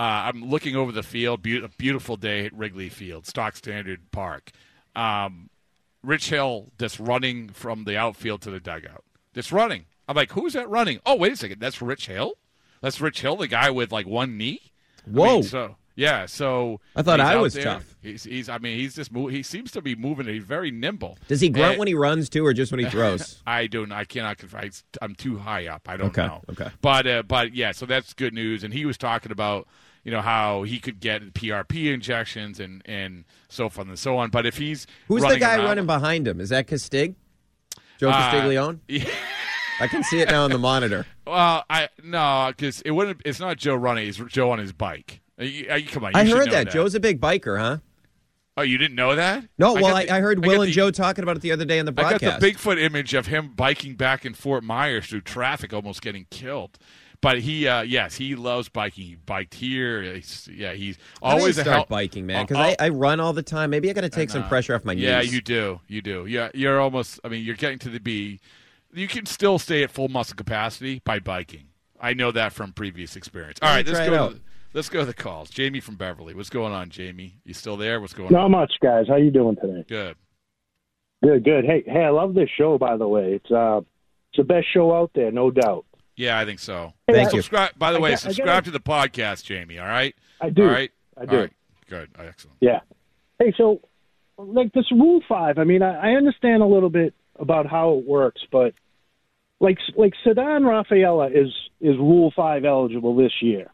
Uh, 0.00 0.30
I'm 0.32 0.42
looking 0.48 0.76
over 0.76 0.92
the 0.92 1.02
field. 1.02 1.42
Be- 1.42 1.62
a 1.62 1.68
beautiful 1.68 2.16
day 2.16 2.46
at 2.46 2.54
Wrigley 2.54 2.88
Field, 2.88 3.26
Stock 3.26 3.54
Standard 3.54 4.10
Park. 4.12 4.50
Um, 4.96 5.50
Rich 6.02 6.30
Hill 6.30 6.68
just 6.78 6.98
running 6.98 7.50
from 7.50 7.84
the 7.84 7.98
outfield 7.98 8.40
to 8.42 8.50
the 8.50 8.60
dugout. 8.60 9.04
Just 9.34 9.52
running. 9.52 9.84
I'm 10.08 10.16
like, 10.16 10.32
who's 10.32 10.54
that 10.54 10.70
running? 10.70 11.00
Oh, 11.04 11.16
wait 11.16 11.32
a 11.32 11.36
second. 11.36 11.60
That's 11.60 11.82
Rich 11.82 12.06
Hill. 12.06 12.32
That's 12.80 12.98
Rich 12.98 13.20
Hill, 13.20 13.36
the 13.36 13.46
guy 13.46 13.70
with 13.70 13.92
like 13.92 14.06
one 14.06 14.38
knee. 14.38 14.72
I 15.06 15.10
mean, 15.10 15.16
Whoa. 15.16 15.42
so 15.42 15.76
yeah. 15.96 16.24
So 16.24 16.80
I 16.96 17.02
thought 17.02 17.20
I 17.20 17.36
was 17.36 17.52
there. 17.52 17.64
tough. 17.64 17.94
He's, 18.02 18.24
he's. 18.24 18.48
I 18.48 18.56
mean, 18.56 18.78
he's 18.78 18.94
just. 18.94 19.12
Move, 19.12 19.30
he 19.32 19.42
seems 19.42 19.70
to 19.72 19.82
be 19.82 19.94
moving. 19.94 20.26
He's 20.26 20.44
very 20.44 20.70
nimble. 20.70 21.18
Does 21.28 21.42
he 21.42 21.50
grunt 21.50 21.72
And- 21.72 21.78
when 21.78 21.88
he 21.88 21.94
runs 21.94 22.30
too, 22.30 22.44
or 22.46 22.54
just 22.54 22.72
when 22.72 22.80
he 22.80 22.86
throws? 22.88 23.42
I 23.46 23.66
don't. 23.66 23.92
I 23.92 24.04
cannot 24.04 24.38
confirm. 24.38 24.70
I'm 25.02 25.14
too 25.14 25.36
high 25.36 25.66
up. 25.66 25.88
I 25.90 25.98
don't 25.98 26.08
Okay, 26.08 26.26
know. 26.26 26.42
okay. 26.50 26.70
But 26.80 27.06
uh, 27.06 27.22
but 27.22 27.54
yeah. 27.54 27.72
So 27.72 27.84
that's 27.84 28.14
good 28.14 28.32
news. 28.32 28.64
And 28.64 28.72
he 28.72 28.86
was 28.86 28.96
talking 28.96 29.30
about 29.30 29.68
you 30.04 30.10
know 30.10 30.20
how 30.22 30.62
he 30.62 30.78
could 30.78 31.00
get 31.00 31.22
PRP 31.34 31.92
injections 31.92 32.58
and 32.60 32.82
and 32.84 33.24
so 33.48 33.68
forth 33.68 33.88
and 33.88 33.98
so 33.98 34.16
on. 34.18 34.30
But 34.30 34.46
if 34.46 34.56
he's 34.58 34.86
Who's 35.08 35.22
the 35.22 35.38
guy 35.38 35.56
around- 35.56 35.64
running 35.66 35.86
behind 35.86 36.26
him? 36.28 36.40
Is 36.40 36.48
that 36.50 36.66
Castig? 36.66 37.14
Joe 37.98 38.10
Uh, 38.10 38.12
Castiglione? 38.30 38.78
yeah. 38.88 39.04
I 39.80 39.86
can 39.86 40.02
see 40.04 40.20
it 40.20 40.28
now 40.28 40.44
on 40.44 40.50
the 40.50 40.58
monitor. 40.58 41.06
Well, 41.26 41.64
I 41.70 41.88
no, 42.02 42.52
because 42.54 42.80
it 42.82 42.90
wouldn't. 42.90 43.22
It's 43.24 43.40
not 43.40 43.56
Joe 43.56 43.74
running. 43.74 44.08
It's 44.08 44.18
Joe 44.18 44.50
on 44.50 44.58
his 44.58 44.72
bike. 44.72 45.20
Uh, 45.40 45.44
you- 45.44 45.66
uh, 45.70 45.74
you- 45.76 45.86
come 45.88 46.04
on, 46.04 46.12
you 46.12 46.18
I 46.20 46.24
heard 46.26 46.46
know 46.46 46.52
that. 46.52 46.70
Joe's 46.70 46.94
a 46.94 47.00
big 47.00 47.20
biker, 47.20 47.58
huh? 47.58 47.78
Oh, 48.56 48.62
you 48.62 48.76
didn't 48.76 48.96
know 48.96 49.14
that? 49.16 49.44
No, 49.58 49.72
well, 49.74 49.96
I, 49.96 50.04
the- 50.04 50.12
I 50.14 50.20
heard 50.20 50.44
I 50.44 50.48
Will 50.48 50.62
and 50.62 50.68
the- 50.70 50.74
Joe 50.74 50.90
talking 50.90 51.22
about 51.22 51.36
it 51.36 51.40
the 51.40 51.52
other 51.52 51.64
day 51.64 51.78
on 51.78 51.86
the 51.86 51.92
I 51.96 52.02
got 52.02 52.20
broadcast. 52.20 52.40
the 52.40 52.52
Bigfoot 52.52 52.78
image 52.82 53.14
of 53.14 53.26
him 53.26 53.52
biking 53.54 53.94
back 53.94 54.26
in 54.26 54.34
Fort 54.34 54.62
Myers 54.64 55.06
through 55.06 55.22
traffic, 55.22 55.72
almost 55.72 56.02
getting 56.02 56.26
killed. 56.30 56.78
But 57.22 57.40
he, 57.40 57.68
uh, 57.68 57.82
yes, 57.82 58.16
he 58.16 58.34
loves 58.34 58.70
biking. 58.70 59.04
He 59.04 59.14
biked 59.16 59.52
here. 59.52 60.02
He's, 60.02 60.48
yeah, 60.50 60.72
he's 60.72 60.96
always 61.20 61.56
to 61.56 61.60
a 61.60 61.64
start 61.64 61.76
hel- 61.76 61.86
biking, 61.88 62.24
man, 62.24 62.40
Uh, 62.40 62.44
because 62.44 62.56
oh, 62.56 62.60
I, 62.60 62.86
I 62.86 62.88
run 62.88 63.20
all 63.20 63.34
the 63.34 63.42
time. 63.42 63.68
Maybe 63.68 63.90
I 63.90 63.92
got 63.92 64.00
to 64.02 64.08
take 64.08 64.30
some 64.30 64.42
uh, 64.44 64.48
pressure 64.48 64.74
off 64.74 64.84
my 64.86 64.94
knees. 64.94 65.04
Yeah, 65.04 65.20
you 65.20 65.42
do. 65.42 65.80
You 65.86 66.00
do. 66.00 66.24
Yeah, 66.26 66.48
you're 66.54 66.80
almost. 66.80 67.20
I 67.22 67.28
mean, 67.28 67.44
you're 67.44 67.56
getting 67.56 67.78
to 67.80 67.90
the 67.90 68.00
B. 68.00 68.40
You 68.94 69.06
can 69.06 69.26
still 69.26 69.58
stay 69.58 69.82
at 69.82 69.90
full 69.90 70.08
muscle 70.08 70.34
capacity 70.34 71.02
by 71.04 71.18
biking. 71.18 71.66
I 72.00 72.14
know 72.14 72.32
that 72.32 72.54
from 72.54 72.72
previous 72.72 73.14
experience. 73.16 73.58
All 73.60 73.68
right, 73.68 73.86
Let 73.86 73.98
right, 73.98 74.10
me 74.10 74.10
let's 74.10 74.18
go. 74.18 74.24
out. 74.24 74.28
To 74.30 74.34
the, 74.36 74.40
let's 74.72 74.88
go 74.88 75.00
to 75.00 75.06
the 75.06 75.12
calls. 75.14 75.50
Jamie 75.50 75.80
from 75.80 75.96
Beverly. 75.96 76.32
What's 76.32 76.48
going 76.48 76.72
on, 76.72 76.88
Jamie? 76.88 77.34
You 77.44 77.52
still 77.52 77.76
there? 77.76 78.00
What's 78.00 78.14
going 78.14 78.32
Not 78.32 78.46
on? 78.46 78.50
much, 78.52 78.72
guys. 78.82 79.06
How 79.08 79.16
you 79.16 79.30
doing 79.30 79.56
today? 79.56 79.84
Good. 79.86 80.16
Good, 81.22 81.44
good. 81.44 81.64
Hey, 81.66 81.84
hey, 81.86 82.04
I 82.04 82.08
love 82.08 82.32
this 82.32 82.48
show. 82.56 82.78
By 82.78 82.96
the 82.96 83.06
way, 83.06 83.34
it's 83.34 83.50
uh, 83.50 83.80
it's 84.30 84.38
the 84.38 84.44
best 84.44 84.66
show 84.72 84.94
out 84.96 85.10
there, 85.14 85.30
no 85.30 85.50
doubt. 85.50 85.84
Yeah, 86.20 86.38
I 86.38 86.44
think 86.44 86.58
so. 86.58 86.92
Hey, 87.06 87.14
Thank 87.14 87.32
you. 87.32 87.40
subscribe. 87.40 87.70
By 87.78 87.92
the 87.92 87.98
I 87.98 88.02
way, 88.02 88.10
got- 88.10 88.18
subscribe 88.20 88.64
gotta- 88.64 88.70
the 88.72 88.80
podcast, 88.80 89.44
Jamie. 89.44 89.78
All 89.78 89.86
right. 89.88 90.14
I 90.40 90.50
do. 90.50 90.62
All 90.64 90.68
right. 90.68 90.90
I 91.16 91.24
do. 91.24 91.34
All 91.36 91.42
right. 91.42 91.52
Good. 91.88 92.10
Oh, 92.18 92.24
excellent. 92.24 92.56
Yeah. 92.60 92.80
Hey, 93.38 93.52
so 93.56 93.80
like 94.36 94.72
this 94.72 94.90
Rule 94.92 95.22
Five. 95.28 95.58
I 95.58 95.64
mean, 95.64 95.82
I, 95.82 96.12
I 96.12 96.16
understand 96.16 96.62
a 96.62 96.66
little 96.66 96.90
bit 96.90 97.14
about 97.38 97.66
how 97.66 97.94
it 97.98 98.06
works, 98.06 98.42
but 98.52 98.74
like 99.60 99.78
like 99.96 100.12
Ceddanne 100.24 100.66
Rafaela 100.68 101.28
is 101.28 101.48
is 101.80 101.96
Rule 101.96 102.32
Five 102.36 102.64
eligible 102.64 103.16
this 103.16 103.32
year. 103.40 103.70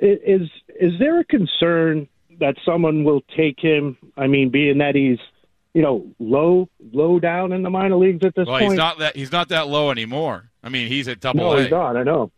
Is 0.00 0.50
is 0.80 0.92
there 0.98 1.20
a 1.20 1.24
concern 1.24 2.08
that 2.40 2.56
someone 2.66 3.04
will 3.04 3.22
take 3.36 3.58
him? 3.60 3.96
I 4.16 4.26
mean, 4.26 4.50
being 4.50 4.78
that 4.78 4.94
he's 4.96 5.18
you 5.74 5.82
know 5.82 6.06
low 6.18 6.68
low 6.92 7.18
down 7.20 7.52
in 7.52 7.62
the 7.62 7.70
minor 7.70 7.96
leagues 7.96 8.24
at 8.24 8.34
this 8.34 8.46
point. 8.46 8.48
Well, 8.48 8.58
point. 8.60 8.72
he's 8.72 8.78
not 8.78 8.98
that 9.00 9.16
he's 9.16 9.32
not 9.32 9.48
that 9.48 9.68
low 9.68 9.90
anymore. 9.90 10.50
I 10.62 10.70
mean, 10.70 10.88
he's 10.88 11.08
at 11.08 11.20
double 11.20 11.40
no, 11.40 11.56
A. 11.56 11.62
he's 11.62 11.70
not. 11.70 11.96
I 11.96 12.04
know. 12.04 12.30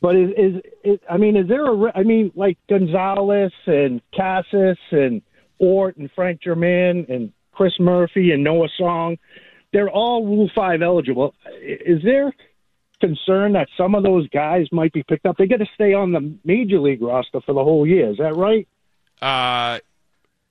But 0.00 0.16
is 0.16 0.30
is 0.36 0.62
it, 0.84 1.02
I 1.10 1.16
mean, 1.16 1.36
is 1.36 1.48
there 1.48 1.66
a? 1.66 1.92
I 1.98 2.04
mean, 2.04 2.32
like 2.34 2.56
Gonzalez 2.70 3.52
and 3.66 4.00
Cassis 4.16 4.78
and 4.92 5.20
Ort 5.58 5.96
and 5.96 6.08
Frank 6.14 6.40
Germain 6.40 7.06
and 7.08 7.32
Chris 7.52 7.72
Murphy 7.80 8.30
and 8.30 8.44
Noah 8.44 8.68
Song, 8.78 9.18
they're 9.72 9.90
all 9.90 10.24
Rule 10.24 10.48
Five 10.54 10.82
eligible. 10.82 11.34
Is 11.60 12.00
there 12.04 12.32
concern 13.00 13.52
that 13.54 13.68
some 13.76 13.96
of 13.96 14.04
those 14.04 14.28
guys 14.28 14.66
might 14.70 14.92
be 14.92 15.02
picked 15.02 15.26
up? 15.26 15.36
They 15.36 15.48
got 15.48 15.58
to 15.58 15.68
stay 15.74 15.92
on 15.94 16.12
the 16.12 16.36
major 16.44 16.78
league 16.78 17.02
roster 17.02 17.40
for 17.40 17.52
the 17.52 17.64
whole 17.64 17.84
year. 17.84 18.10
Is 18.10 18.18
that 18.18 18.36
right? 18.36 18.68
Uh, 19.20 19.80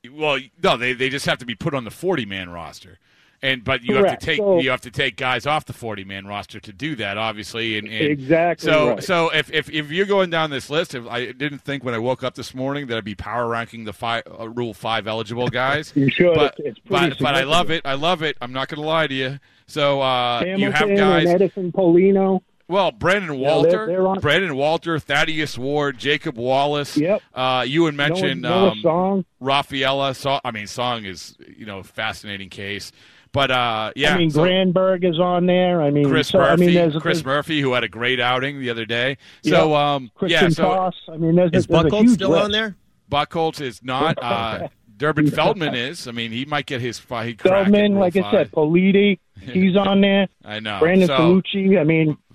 well, 0.09 0.39
no, 0.63 0.77
they 0.77 0.93
they 0.93 1.09
just 1.09 1.25
have 1.25 1.37
to 1.39 1.45
be 1.45 1.55
put 1.55 1.73
on 1.73 1.83
the 1.83 1.91
forty 1.91 2.25
man 2.25 2.49
roster, 2.49 2.99
and 3.41 3.63
but 3.63 3.83
you 3.83 3.95
have 3.95 4.17
to 4.19 4.25
take 4.25 4.37
So- 4.37 4.59
you 4.59 4.69
have 4.71 4.81
to 4.81 4.91
take 4.91 5.15
guys 5.17 5.45
off 5.45 5.65
the 5.65 5.73
forty 5.73 6.03
man 6.03 6.25
roster 6.27 6.59
to 6.59 6.73
do 6.73 6.95
that, 6.95 7.17
obviously. 7.17 7.77
And, 7.77 7.87
and 7.87 8.05
Exactly 8.07 8.69
So 8.71 8.89
right. 8.89 9.03
so 9.03 9.29
if, 9.33 9.51
if 9.51 9.69
if 9.69 9.91
you're 9.91 10.05
going 10.05 10.29
down 10.29 10.49
this 10.49 10.69
list, 10.69 10.95
if 10.95 11.05
I 11.07 11.31
didn't 11.31 11.59
think 11.59 11.83
when 11.83 11.93
I 11.93 11.99
woke 11.99 12.23
up 12.23 12.35
this 12.35 12.53
morning 12.55 12.87
that 12.87 12.97
I'd 12.97 13.03
be 13.03 13.15
power 13.15 13.47
ranking 13.47 13.83
the 13.85 13.93
five 13.93 14.23
uh, 14.39 14.49
Rule 14.49 14.73
Five 14.73 15.07
eligible 15.07 15.47
guys. 15.49 15.93
You 15.95 16.09
should. 16.09 16.33
But 16.35 16.55
It's- 16.59 16.75
it's 16.77 16.79
but, 16.87 17.17
but 17.19 17.35
I 17.35 17.43
love 17.43 17.69
it. 17.71 17.81
I 17.85 17.93
love 17.95 18.21
it. 18.23 18.37
I'm 18.41 18.53
not 18.53 18.67
going 18.69 18.81
to 18.81 18.87
lie 18.87 19.07
to 19.07 19.13
you. 19.13 19.39
So 19.67 20.01
uh, 20.01 20.43
you 20.45 20.71
Hamilton 20.71 20.71
have 20.71 20.97
guys. 20.97 21.27
Eddinson 21.27 21.71
Paulino. 21.73 22.41
Well, 22.69 22.91
Brandon 22.91 23.33
Yeah, 23.39 23.47
they're- 23.47 23.55
Walter, 23.55 23.85
they're 23.87 24.07
on- 24.07 24.19
Brandon 24.19 24.55
Walter, 24.55 24.99
Thaddeus 24.99 25.57
Ward, 25.57 25.97
Jacob 25.97 26.37
Wallace. 26.37 26.97
Yep. 26.97 27.21
Uh, 27.33 27.63
you 27.67 27.85
had 27.85 27.95
mentioned 27.95 28.41
Noah 28.41 28.71
um, 28.71 28.79
Song. 28.81 29.25
Rafaela. 29.39 30.13
So, 30.15 30.39
I 30.43 30.51
mean, 30.51 30.67
Song 30.67 31.05
is 31.05 31.35
you 31.57 31.65
know 31.65 31.81
fascinating 31.83 32.49
case, 32.49 32.91
but 33.31 33.51
uh, 33.51 33.91
yeah. 33.95 34.15
I 34.15 34.17
mean, 34.17 34.31
so 34.31 34.43
Granberg 34.43 35.05
is 35.05 35.19
on 35.19 35.45
there. 35.45 35.81
I 35.81 35.91
mean, 35.91 36.09
Chris 36.09 36.27
so, 36.29 36.39
Murphy, 36.39 36.51
I 36.51 36.55
mean, 36.57 36.73
there's, 36.73 36.93
Chris 37.01 37.17
there's, 37.19 37.25
Murphy, 37.25 37.61
who 37.61 37.73
had 37.73 37.83
a 37.85 37.87
great 37.89 38.19
outing 38.19 38.59
the 38.59 38.69
other 38.69 38.85
day. 38.85 39.17
So 39.43 39.69
Yeah. 39.71 39.93
um, 39.95 40.11
Christian 40.15 40.43
yeah. 40.43 40.49
So 40.49 40.63
Toss. 40.63 40.95
I 41.09 41.17
mean, 41.17 41.35
there's, 41.35 41.51
Is 41.53 41.67
there's 41.67 41.85
a 41.85 41.87
Buchholz 41.89 42.01
huge 42.01 42.13
still 42.15 42.29
list. 42.31 42.43
on 42.43 42.51
there? 42.51 42.75
Buckholz 43.09 43.61
is 43.61 43.81
not. 43.83 44.17
Uh, 44.21 44.67
Durbin 44.97 45.29
Feldman 45.31 45.75
is. 45.75 46.07
I 46.07 46.11
mean, 46.11 46.31
he 46.31 46.43
might 46.45 46.65
get 46.65 46.81
his. 46.81 46.97
fight. 46.97 47.27
He 47.27 47.33
crack 47.35 47.65
Feldman, 47.65 47.85
in 47.85 47.91
Rule 47.93 48.01
like 48.01 48.17
I 48.17 48.31
said, 48.31 48.51
Politi, 48.51 49.19
he's 49.39 49.77
on 49.77 50.01
there. 50.01 50.27
I 50.43 50.59
know. 50.59 50.79
Brandon 50.79 51.07
So- 51.07 51.17
Cellucci. 51.19 51.79
I 51.79 51.83
mean, 51.83 52.09
Of 52.09 52.17
the- 52.17 52.26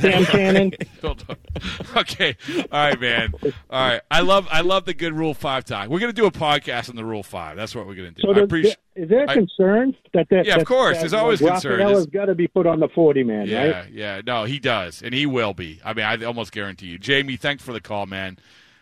Sam 0.00 0.24
Cannon. 0.26 0.72
Hold 1.02 1.24
on. 1.28 1.36
okay, 1.98 2.36
all 2.72 2.88
right, 2.88 3.00
man. 3.00 3.32
All 3.42 3.88
right, 3.88 4.00
I 4.10 4.20
love 4.20 4.46
I 4.50 4.60
love 4.62 4.84
the 4.84 4.94
good 4.94 5.12
Rule 5.12 5.34
Five 5.34 5.64
talk. 5.64 5.88
We're 5.88 6.00
gonna 6.00 6.12
do 6.12 6.26
a 6.26 6.30
podcast 6.30 6.88
on 6.90 6.96
the 6.96 7.04
Rule 7.04 7.22
Five. 7.22 7.56
That's 7.56 7.74
what 7.74 7.86
we're 7.86 7.94
gonna 7.94 8.10
do. 8.10 8.22
So 8.22 8.30
I 8.30 8.34
does- 8.34 8.44
appreciate. 8.44 8.76
is 8.96 9.08
there 9.08 9.24
a 9.24 9.30
I- 9.30 9.34
concern 9.34 9.96
that 10.14 10.28
that? 10.30 10.46
Yeah, 10.46 10.56
of 10.56 10.64
course. 10.66 10.96
that, 10.96 11.00
There's 11.00 11.12
always 11.14 11.40
like, 11.40 11.52
concern. 11.54 11.72
Rafaela's 11.78 12.06
It's- 12.06 12.12
got 12.12 12.26
to 12.26 12.34
be 12.34 12.48
put 12.48 12.66
on 12.66 12.80
the 12.80 12.88
forty 12.88 13.22
man, 13.22 13.46
Yeah, 13.46 13.64
right? 13.80 13.92
yeah. 13.92 14.20
No, 14.26 14.44
he 14.44 14.58
does, 14.58 15.02
and 15.02 15.14
he 15.14 15.26
will 15.26 15.54
be. 15.54 15.80
I 15.84 15.94
mean, 15.94 16.04
I 16.04 16.22
almost 16.24 16.52
guarantee 16.52 16.86
you. 16.86 16.98
Jamie, 16.98 17.36
thanks 17.36 17.62
for 17.62 17.72
the 17.72 17.80
call, 17.80 18.06
man. 18.06 18.38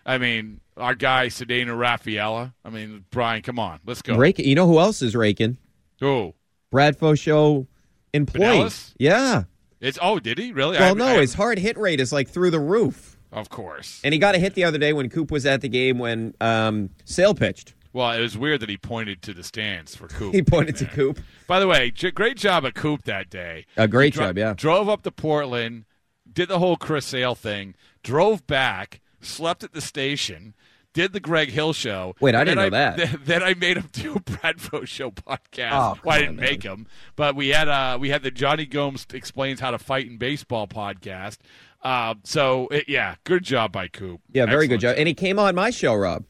I 0.07 0.16
mean, 0.16 0.61
our 0.78 0.95
guy 0.95 1.26
Ceddanne 1.26 1.76
Rafaela. 1.78 2.55
I 2.64 2.70
mean, 2.70 3.05
Brian, 3.11 3.43
come 3.43 3.59
on, 3.59 3.80
let's 3.84 4.01
go. 4.01 4.16
Rake, 4.16 4.39
you 4.39 4.55
know 4.55 4.66
who 4.66 4.78
else 4.78 5.03
is 5.03 5.14
raking? 5.14 5.59
Who? 6.01 6.32
Brad 6.70 6.97
Show 7.18 7.66
employee. 8.14 8.47
Pinellas? 8.47 8.95
Yeah. 8.99 9.45
It's 9.81 9.99
oh, 10.03 10.18
did 10.18 10.39
he 10.39 10.53
really? 10.53 10.76
Well, 10.79 10.91
I- 10.95 10.99
no, 10.99 11.07
I- 11.07 11.20
his 11.20 11.35
hard 11.35 11.59
hit 11.59 11.76
rate 11.79 12.01
is 12.01 12.12
like 12.12 12.29
through 12.29 12.51
the 12.51 12.61
roof. 12.61 13.16
Of 13.31 13.51
course. 13.51 14.01
And 14.03 14.14
he 14.14 14.18
got 14.18 14.35
a 14.35 14.39
hit 14.39 14.55
the 14.55 14.64
other 14.64 14.79
day 14.79 14.93
when 14.95 15.11
Coop 15.11 15.31
was 15.31 15.45
at 15.45 15.61
the 15.61 15.68
game 15.68 15.99
when 15.99 16.35
um, 16.41 16.89
Sale 17.05 17.35
pitched. 17.35 17.74
Well, 17.93 18.11
it 18.12 18.20
was 18.20 18.39
weird 18.39 18.61
that 18.61 18.70
he 18.70 18.76
pointed 18.79 19.20
to 19.22 19.35
the 19.35 19.43
stands 19.43 19.95
for 19.95 20.09
Coop. 20.09 20.33
He 20.35 20.41
pointed 20.43 20.76
to 20.76 20.87
Coop. 20.87 21.18
By 21.47 21.61
the 21.61 21.66
way, 21.66 21.91
j- 21.91 22.11
great 22.11 22.37
job 22.39 22.64
at 22.64 22.74
Coop 22.74 23.03
that 23.05 23.29
day. 23.29 23.66
A 23.76 23.87
great 23.87 24.14
dro- 24.14 24.26
job, 24.29 24.39
yeah. 24.39 24.55
Drove 24.57 24.89
up 24.89 25.03
to 25.03 25.11
Portland, 25.11 25.85
did 26.31 26.49
the 26.49 26.59
whole 26.59 26.76
Chris 26.76 27.05
Sale 27.07 27.35
thing, 27.35 27.74
drove 28.03 28.47
back, 28.47 29.01
slept 29.20 29.62
at 29.62 29.72
the 29.72 29.81
station, 29.83 30.55
did 30.93 31.12
the 31.12 31.20
Greg 31.20 31.51
Hill 31.51 31.72
show. 31.72 32.14
Wait, 32.20 32.34
I 32.34 32.45
didn't 32.45 32.59
know 32.59 32.70
that. 32.70 32.97
Then, 32.97 33.20
then 33.24 33.43
I 33.43 33.55
made 33.55 33.76
him 33.76 33.89
do 33.93 34.14
a 34.14 34.20
Bradfo 34.20 34.86
show 34.86 35.11
podcast. 35.11 35.70
Oh, 35.72 35.99
well, 36.05 36.16
I 36.16 36.20
didn't 36.20 36.39
on, 36.39 36.45
make 36.45 36.62
him, 36.62 36.86
but 37.16 37.36
we 37.36 37.49
had 37.49 37.68
uh 37.68 37.99
we 38.01 38.11
had 38.11 38.22
the 38.22 38.30
Jonny 38.30 38.66
Gomes 38.66 39.07
explains 39.12 39.61
how 39.61 39.70
to 39.70 39.78
fight 39.78 40.07
in 40.07 40.16
baseball 40.16 40.66
podcast. 40.66 41.39
Uh, 41.82 42.14
so 42.24 42.66
it, 42.68 42.89
yeah, 42.89 43.14
good 43.24 43.45
job 43.45 43.70
by 43.70 43.86
Coop. 43.89 44.20
Yeah, 44.32 44.47
very 44.47 44.64
Excellent 44.64 44.70
good 44.70 44.80
job. 44.80 44.95
And 44.99 45.07
he 45.07 45.14
came 45.14 45.39
on 45.39 45.55
my 45.55 45.70
show, 45.70 45.95
Rob. 45.95 46.24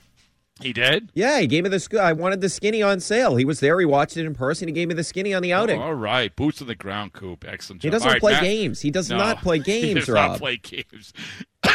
He 0.61 0.73
did. 0.73 1.13
Yeah, 1.15 1.39
he 1.39 1.47
gave 1.47 1.63
me 1.63 1.71
the 1.71 1.79
sc- 1.79 1.95
I 1.95 2.13
wanted 2.13 2.41
the 2.41 2.49
skinny 2.49 2.83
on 2.83 2.99
sale. 2.99 3.37
He 3.37 3.45
was 3.45 3.61
there. 3.61 3.79
He 3.79 3.87
watched 3.87 4.17
it 4.17 4.27
in 4.27 4.35
person. 4.35 4.67
He 4.67 4.75
gave 4.75 4.89
me 4.89 4.95
the 4.95 5.05
skinny 5.05 5.33
on 5.33 5.41
the 5.41 5.53
outing. 5.53 5.81
Oh, 5.81 5.85
all 5.85 5.95
right, 5.95 6.35
boots 6.35 6.61
on 6.61 6.67
the 6.67 6.75
ground, 6.75 7.13
Coop. 7.13 7.45
Excellent. 7.47 7.83
He 7.83 7.91
doesn't 7.91 8.09
All 8.11 8.19
play 8.19 8.41
games. 8.41 8.81
He 8.81 8.91
does 8.91 9.09
No, 9.09 9.19
not 9.19 9.41
play 9.41 9.59
he 9.65 9.65
games, 9.65 10.07
does 10.07 10.09
not 10.09 10.39
play 10.39 10.57
games. 10.57 11.13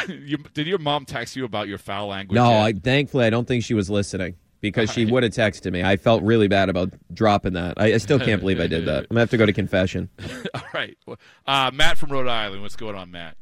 you, 0.10 0.38
did 0.54 0.68
your 0.68 0.80
mom 0.80 1.06
text 1.06 1.36
you 1.36 1.45
about 1.45 1.68
your 1.68 1.78
foul 1.78 2.08
language? 2.08 2.36
No. 2.36 2.51
I 2.51 2.74
thankfully 2.74 3.26
I 3.26 3.30
don't 3.30 3.47
think 3.47 3.64
she 3.64 3.74
was 3.74 3.89
listening 3.89 4.36
because 4.62 4.91
she 4.91 5.06
would 5.06 5.24
have 5.24 5.34
texted 5.34 5.72
me. 5.72 5.84
I 5.84 5.97
felt 5.97 6.24
really 6.24 6.47
bad 6.47 6.70
about 6.70 6.93
dropping 7.14 7.54
that. 7.54 7.76
I, 7.78 7.93
I 7.93 7.97
still 7.97 8.20
can't 8.20 8.39
believe 8.39 8.60
I 8.60 8.68
did 8.68 8.86
that. 8.86 8.99
I'm 9.01 9.08
gonna 9.10 9.20
have 9.20 9.30
to 9.32 9.38
go 9.38 9.45
to 9.45 9.54
confession. 9.54 10.10
All 10.54 10.62
right, 10.74 10.97
uh, 11.45 11.70
Matt 11.74 11.97
from 11.97 12.12
Rhode 12.12 12.28
Island. 12.28 12.62
What's 12.62 12.78
going 12.78 12.95
on, 12.95 13.12
Matt? 13.12 13.36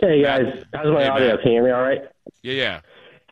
Hey 0.00 0.22
guys, 0.22 0.64
how's 0.72 0.86
my 0.86 1.02
Hey, 1.02 1.08
audio? 1.08 1.28
Matt. 1.28 1.42
Can 1.42 1.52
you 1.52 1.56
hear 1.56 1.64
me 1.64 1.70
all 1.72 1.82
right? 1.82 2.00
Yeah, 2.42 2.52
yeah. 2.54 2.80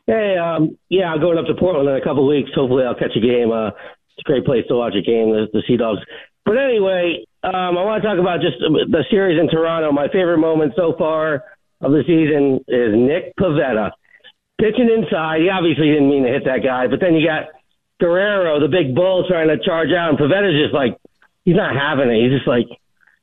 Hey, 0.06 0.36
um, 0.36 0.76
yeah, 0.88 1.12
I'm 1.12 1.20
going 1.20 1.38
up 1.38 1.46
to 1.46 1.54
Portland 1.54 1.88
in 1.88 1.96
a 1.96 2.00
couple 2.04 2.24
of 2.24 2.28
weeks. 2.28 2.50
Hopefully, 2.54 2.84
I'll 2.84 2.94
catch 2.94 3.16
a 3.16 3.20
game. 3.20 3.52
Uh, 3.52 3.68
it's 3.68 4.20
a 4.20 4.22
great 4.24 4.44
place 4.44 4.64
to 4.68 4.74
watch 4.74 4.94
a 4.94 5.02
game, 5.02 5.30
the, 5.30 5.48
the 5.52 5.62
Sea 5.66 5.76
Dogs. 5.76 6.00
But 6.48 6.56
anyway, 6.56 7.26
um, 7.44 7.76
I 7.76 7.84
want 7.84 8.02
to 8.02 8.08
talk 8.08 8.16
about 8.18 8.40
just 8.40 8.56
the 8.56 9.04
series 9.10 9.38
in 9.38 9.50
Toronto. 9.50 9.92
My 9.92 10.08
favorite 10.08 10.38
moment 10.38 10.72
so 10.74 10.94
far 10.96 11.44
of 11.82 11.92
the 11.92 12.00
season 12.08 12.64
is 12.66 12.96
Nick 12.96 13.36
Pivetta 13.36 13.92
pitching 14.56 14.88
inside. 14.88 15.42
He 15.44 15.50
obviously 15.52 15.92
didn't 15.92 16.08
mean 16.08 16.24
to 16.24 16.32
hit 16.32 16.46
that 16.46 16.64
guy, 16.64 16.86
but 16.86 17.00
then 17.00 17.12
you 17.12 17.28
got 17.28 17.52
Guerrero, 18.00 18.60
the 18.60 18.68
big 18.68 18.94
bull, 18.94 19.28
trying 19.28 19.48
to 19.48 19.58
charge 19.62 19.92
out, 19.92 20.08
and 20.08 20.18
Pivetta's 20.18 20.56
just 20.56 20.72
like 20.72 20.96
he's 21.44 21.54
not 21.54 21.76
having 21.76 22.08
it. 22.08 22.16
He's 22.16 22.40
just 22.40 22.48
like 22.48 22.66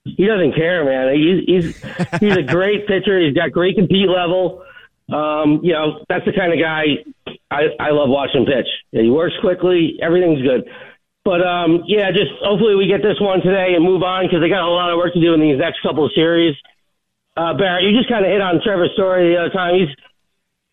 he 0.06 0.28
doesn't 0.30 0.54
care, 0.54 0.86
man. 0.86 1.18
He's 1.18 1.42
he's 1.50 2.22
he's 2.22 2.38
a 2.38 2.44
great 2.56 2.86
pitcher. 2.86 3.20
He's 3.20 3.34
got 3.34 3.52
great 3.52 3.76
compete 3.76 4.08
level. 4.08 4.62
Um, 5.10 5.62
you 5.66 5.74
know, 5.74 6.06
that's 6.08 6.26
the 6.26 6.34
kind 6.34 6.54
of 6.54 6.60
guy 6.62 7.02
I, 7.50 7.74
I 7.80 7.90
love 7.90 8.10
watching 8.10 8.46
pitch. 8.46 8.70
He 8.92 9.10
works 9.10 9.34
quickly. 9.42 9.98
Everything's 10.00 10.44
good. 10.44 10.70
But 11.26 11.42
um, 11.42 11.84
yeah, 11.90 12.14
just 12.14 12.38
hopefully 12.46 12.78
we 12.78 12.86
get 12.86 13.02
this 13.02 13.18
one 13.18 13.42
today 13.42 13.74
and 13.74 13.82
move 13.82 14.06
on 14.06 14.30
because 14.30 14.46
they 14.46 14.50
got 14.50 14.62
a 14.62 14.70
lot 14.70 14.94
of 14.94 15.02
work 15.02 15.18
to 15.18 15.20
do 15.20 15.34
in 15.34 15.42
these 15.42 15.58
next 15.58 15.82
couple 15.82 16.06
of 16.06 16.14
series. 16.14 16.54
Uh, 17.34 17.58
Barrett, 17.58 17.84
you 17.84 17.98
just 17.98 18.08
kind 18.08 18.24
of 18.24 18.30
hit 18.30 18.40
on 18.40 18.62
Trevor's 18.62 18.94
story 18.94 19.34
the 19.34 19.42
other 19.42 19.50
time. 19.50 19.74
He's 19.74 19.90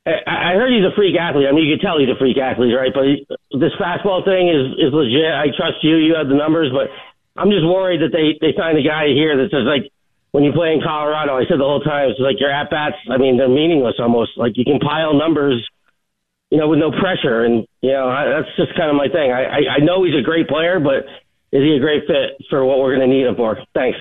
I 0.04 0.58
heard 0.58 0.74
he's 0.74 0.82
a 0.82 0.90
freak 0.98 1.14
athlete. 1.14 1.46
I 1.46 1.54
mean, 1.54 1.62
you 1.62 1.78
can 1.78 1.82
tell 1.82 1.94
he's 1.94 2.10
a 2.10 2.18
freak 2.18 2.34
athlete, 2.34 2.74
right? 2.74 2.90
But 2.90 3.06
he, 3.06 3.22
this 3.54 3.70
fastball 3.78 4.26
thing 4.26 4.50
is 4.50 4.74
is 4.74 4.90
legit. 4.90 5.30
I 5.30 5.46
trust 5.54 5.78
you. 5.86 5.94
You 5.94 6.18
have 6.18 6.26
the 6.26 6.34
numbers, 6.34 6.74
but 6.74 6.90
I'm 7.38 7.54
just 7.54 7.62
worried 7.62 8.02
that 8.02 8.10
they 8.10 8.34
they 8.42 8.50
signed 8.58 8.76
a 8.76 8.82
guy 8.82 9.14
here 9.14 9.38
that 9.38 9.54
says 9.54 9.62
like 9.62 9.88
when 10.34 10.42
you 10.42 10.50
play 10.50 10.74
in 10.74 10.82
Colorado. 10.82 11.38
I 11.38 11.46
said 11.46 11.62
the 11.62 11.70
whole 11.70 11.86
time 11.86 12.10
it's 12.10 12.18
like 12.18 12.42
your 12.42 12.50
at 12.50 12.66
bats. 12.68 12.98
I 13.06 13.16
mean, 13.16 13.38
they're 13.38 13.48
meaningless 13.48 14.02
almost. 14.02 14.34
Like 14.34 14.58
you 14.58 14.66
can 14.66 14.82
pile 14.82 15.14
numbers, 15.14 15.62
you 16.52 16.58
know, 16.58 16.68
with 16.68 16.78
no 16.78 16.90
pressure, 16.90 17.44
and 17.44 17.66
you 17.80 17.92
know 17.92 18.10
I, 18.10 18.26
that's 18.28 18.54
just 18.58 18.76
kind 18.76 18.90
of 18.90 18.96
my 18.96 19.08
thing. 19.08 19.32
I, 19.32 19.44
I 19.44 19.60
I 19.76 19.78
know 19.78 20.04
he's 20.04 20.14
a 20.14 20.20
great 20.20 20.48
player, 20.48 20.78
but 20.78 21.06
is 21.50 21.62
he 21.62 21.74
a 21.74 21.80
great 21.80 22.02
fit 22.06 22.36
for 22.50 22.62
what 22.66 22.78
we're 22.78 22.94
going 22.94 23.08
to 23.08 23.14
need 23.16 23.24
him 23.26 23.36
for? 23.36 23.56
Thanks. 23.74 23.98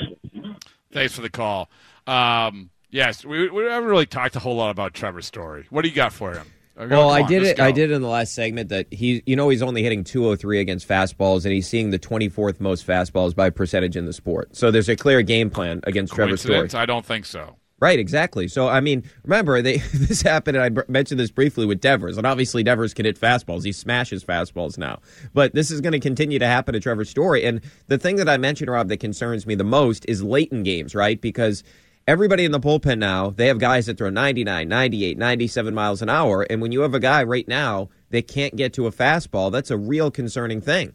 Thanks 0.91 1.15
for 1.15 1.21
the 1.21 1.29
call. 1.29 1.69
Um, 2.07 2.69
yes, 2.89 3.23
we, 3.23 3.49
we 3.49 3.63
haven't 3.63 3.87
really 3.89 4.05
talked 4.05 4.35
a 4.35 4.39
whole 4.39 4.57
lot 4.57 4.69
about 4.69 4.93
Trevor's 4.93 5.25
story. 5.27 5.65
What 5.69 5.83
do 5.83 5.87
you 5.87 5.95
got 5.95 6.11
for 6.11 6.33
him? 6.33 6.47
Uh, 6.77 6.87
Well, 6.89 7.09
come 7.09 7.17
I 7.17 7.21
on, 7.21 7.29
did 7.29 7.43
let's 7.43 7.59
it. 7.59 7.63
I 7.63 7.71
did 7.71 7.89
it 7.91 7.93
in 7.93 8.01
the 8.01 8.07
last 8.09 8.33
segment 8.33 8.67
that 8.69 8.87
he, 8.91 9.23
you 9.25 9.37
know, 9.37 9.47
he's 9.49 9.61
only 9.61 9.83
hitting 9.83 10.03
203 10.03 10.59
against 10.59 10.87
fastballs, 10.87 11.45
and 11.45 11.53
he's 11.53 11.67
seeing 11.67 11.91
the 11.91 11.99
24th 11.99 12.59
most 12.59 12.85
fastballs 12.85 13.33
by 13.33 13.49
percentage 13.49 13.95
in 13.95 14.05
the 14.05 14.13
sport. 14.13 14.55
So 14.57 14.71
there's 14.71 14.89
a 14.89 14.95
clear 14.97 15.21
game 15.21 15.49
plan 15.49 15.79
against 15.83 16.13
Trevor 16.13 16.35
Story. 16.35 16.69
I 16.73 16.85
don't 16.85 17.05
think 17.05 17.25
so. 17.25 17.55
Right, 17.81 17.97
exactly. 17.97 18.47
So 18.47 18.67
I 18.67 18.79
mean, 18.79 19.03
remember 19.23 19.61
they 19.61 19.77
this 19.93 20.21
happened, 20.21 20.55
and 20.55 20.79
I 20.79 20.83
mentioned 20.87 21.19
this 21.19 21.31
briefly 21.31 21.65
with 21.65 21.81
Devers, 21.81 22.17
and 22.17 22.27
obviously 22.27 22.63
Devers 22.63 22.93
can 22.93 23.05
hit 23.05 23.19
fastballs. 23.19 23.65
He 23.65 23.71
smashes 23.71 24.23
fastballs 24.23 24.77
now, 24.77 24.99
but 25.33 25.55
this 25.55 25.71
is 25.71 25.81
going 25.81 25.93
to 25.93 25.99
continue 25.99 26.37
to 26.37 26.47
happen 26.47 26.73
to 26.73 26.79
Trevor 26.79 27.05
Story. 27.05 27.43
And 27.43 27.59
the 27.87 27.97
thing 27.97 28.17
that 28.17 28.29
I 28.29 28.37
mentioned, 28.37 28.69
Rob, 28.69 28.87
that 28.89 28.97
concerns 28.97 29.47
me 29.47 29.55
the 29.55 29.63
most 29.63 30.05
is 30.07 30.21
late 30.23 30.51
in 30.51 30.61
games, 30.61 30.93
right? 30.93 31.19
Because 31.19 31.63
everybody 32.07 32.45
in 32.45 32.51
the 32.51 32.59
bullpen 32.59 32.99
now, 32.99 33.31
they 33.31 33.47
have 33.47 33.57
guys 33.57 33.87
that 33.87 33.97
throw 33.97 34.11
99, 34.11 34.69
98, 34.69 35.17
97 35.17 35.73
miles 35.73 36.03
an 36.03 36.09
hour, 36.09 36.43
and 36.43 36.61
when 36.61 36.71
you 36.71 36.81
have 36.81 36.93
a 36.93 36.99
guy 36.99 37.23
right 37.23 37.47
now 37.47 37.89
that 38.11 38.27
can't 38.27 38.55
get 38.55 38.73
to 38.73 38.87
a 38.87 38.91
fastball. 38.91 39.51
That's 39.51 39.71
a 39.71 39.77
real 39.77 40.11
concerning 40.11 40.61
thing. 40.61 40.93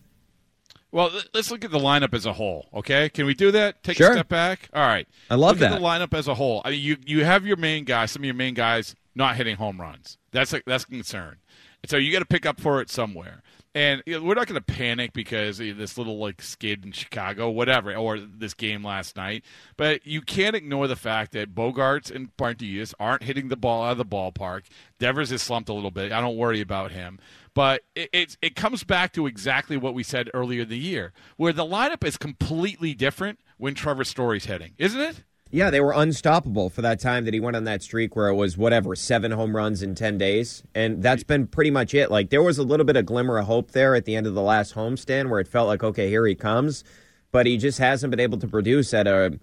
Well, 0.97 1.11
let's 1.35 1.51
look 1.51 1.63
at 1.63 1.71
the 1.71 1.79
lineup 1.79 2.15
as 2.15 2.25
a 2.25 2.33
whole. 2.33 2.71
Okay, 2.73 3.11
can 3.11 3.27
we 3.27 3.35
do 3.35 3.51
that? 3.51 3.83
Take 3.83 3.99
Sure. 3.99 4.13
a 4.13 4.15
step 4.15 4.29
back. 4.29 4.71
All 4.73 4.87
right. 4.87 5.07
I 5.29 5.35
love 5.35 5.51
look 5.51 5.59
that. 5.59 5.73
At 5.73 5.79
the 5.81 5.85
lineup 5.87 6.15
as 6.17 6.27
a 6.27 6.35
whole. 6.35 6.63
I 6.65 6.71
mean, 6.71 6.81
you 6.81 6.97
you 7.05 7.23
have 7.23 7.45
your 7.45 7.59
main 7.59 7.85
guys. 7.85 8.13
Some 8.13 8.23
of 8.23 8.25
your 8.25 8.35
main 8.35 8.55
guys 8.55 8.97
not 9.15 9.37
hitting 9.37 9.57
home 9.57 9.79
runs. 9.79 10.17
That's 10.33 10.55
a, 10.55 10.63
that's 10.65 10.85
a 10.85 10.87
concern. 10.87 11.37
So 11.85 11.99
you 11.99 12.13
got 12.13 12.21
to 12.21 12.25
pick 12.25 12.47
up 12.47 12.59
for 12.59 12.81
it 12.81 12.89
somewhere. 12.89 13.43
And 13.75 14.03
you 14.07 14.19
know, 14.19 14.25
we're 14.25 14.37
not 14.37 14.47
going 14.47 14.59
to 14.59 14.65
panic 14.73 15.13
because 15.13 15.61
of 15.61 15.77
this 15.77 15.99
little 15.99 16.17
like 16.19 16.41
skid 16.41 16.83
in 16.87 16.93
Chicago, 16.93 17.51
whatever, 17.51 17.95
or 17.95 18.19
this 18.19 18.55
game 18.55 18.83
last 18.83 19.17
night. 19.17 19.45
But 19.77 20.07
you 20.07 20.23
can't 20.23 20.57
ignore 20.57 20.89
the 20.89 20.97
fact 20.97 21.33
that 21.33 21.55
Bogaerts 21.55 22.11
and 22.11 22.35
Bartius 22.39 22.95
aren't 22.99 23.25
hitting 23.25 23.49
the 23.49 23.57
ball 23.57 23.85
out 23.85 23.93
of 23.93 23.99
the 23.99 24.07
ballpark. 24.07 24.63
Devers 24.99 25.31
is 25.31 25.43
slumped 25.43 25.69
a 25.69 25.75
little 25.75 25.91
bit. 25.91 26.11
I 26.11 26.23
don't 26.23 26.39
worry 26.39 26.63
about 26.63 26.93
him. 26.93 27.19
But 27.57 27.85
it, 27.95 28.11
it 28.13 28.37
it 28.43 28.55
comes 28.55 28.85
back 28.85 29.15
to 29.15 29.27
exactly 29.27 29.79
what 29.79 29.95
we 29.95 30.03
said 30.03 30.29
earlier 30.35 30.65
in 30.65 30.69
the 30.69 30.77
year, 30.77 31.15
where 31.39 31.55
the 31.55 31.65
lineup 31.65 32.05
is 32.05 32.19
completely 32.19 32.93
different 32.93 33.41
when 33.57 33.73
Trevor 33.73 34.05
Story's 34.05 34.45
hitting, 34.45 34.75
isn't 34.77 35.01
it? 35.01 35.25
Yeah, 35.51 35.71
they 35.71 35.81
were 35.81 35.95
unstoppable 35.95 36.69
for 36.69 36.83
that 36.83 37.01
time 37.01 37.25
that 37.25 37.33
he 37.33 37.41
went 37.41 37.57
on 37.57 37.65
that 37.65 37.83
streak 37.83 38.15
where 38.15 38.29
it 38.29 38.35
was 38.35 38.59
whatever 38.59 38.95
seven 38.95 39.31
home 39.33 39.57
runs 39.57 39.83
in 39.83 39.95
ten 39.95 40.19
days, 40.19 40.65
and 40.75 41.03
that's 41.03 41.25
been 41.25 41.47
pretty 41.47 41.71
much 41.71 41.95
it. 41.95 42.11
Like 42.11 42.29
there 42.29 42.43
was 42.43 42.59
a 42.59 42.63
little 42.63 42.85
bit 42.85 42.97
of 42.97 43.07
glimmer 43.07 43.39
of 43.39 43.47
hope 43.47 43.71
there 43.71 43.95
at 43.95 44.05
the 44.05 44.17
end 44.17 44.27
of 44.27 44.35
the 44.35 44.43
last 44.43 44.75
homestand 44.75 45.31
where 45.31 45.41
it 45.41 45.49
felt 45.49 45.67
like 45.67 45.83
okay, 45.83 46.11
here 46.11 46.27
he 46.27 46.35
comes, 46.35 46.85
but 47.33 47.47
he 47.47 47.57
just 47.57 47.79
hasn't 47.79 48.11
been 48.11 48.21
able 48.21 48.37
to 48.39 48.47
produce 48.47 48.93
at 48.93 49.07
a 49.07 49.41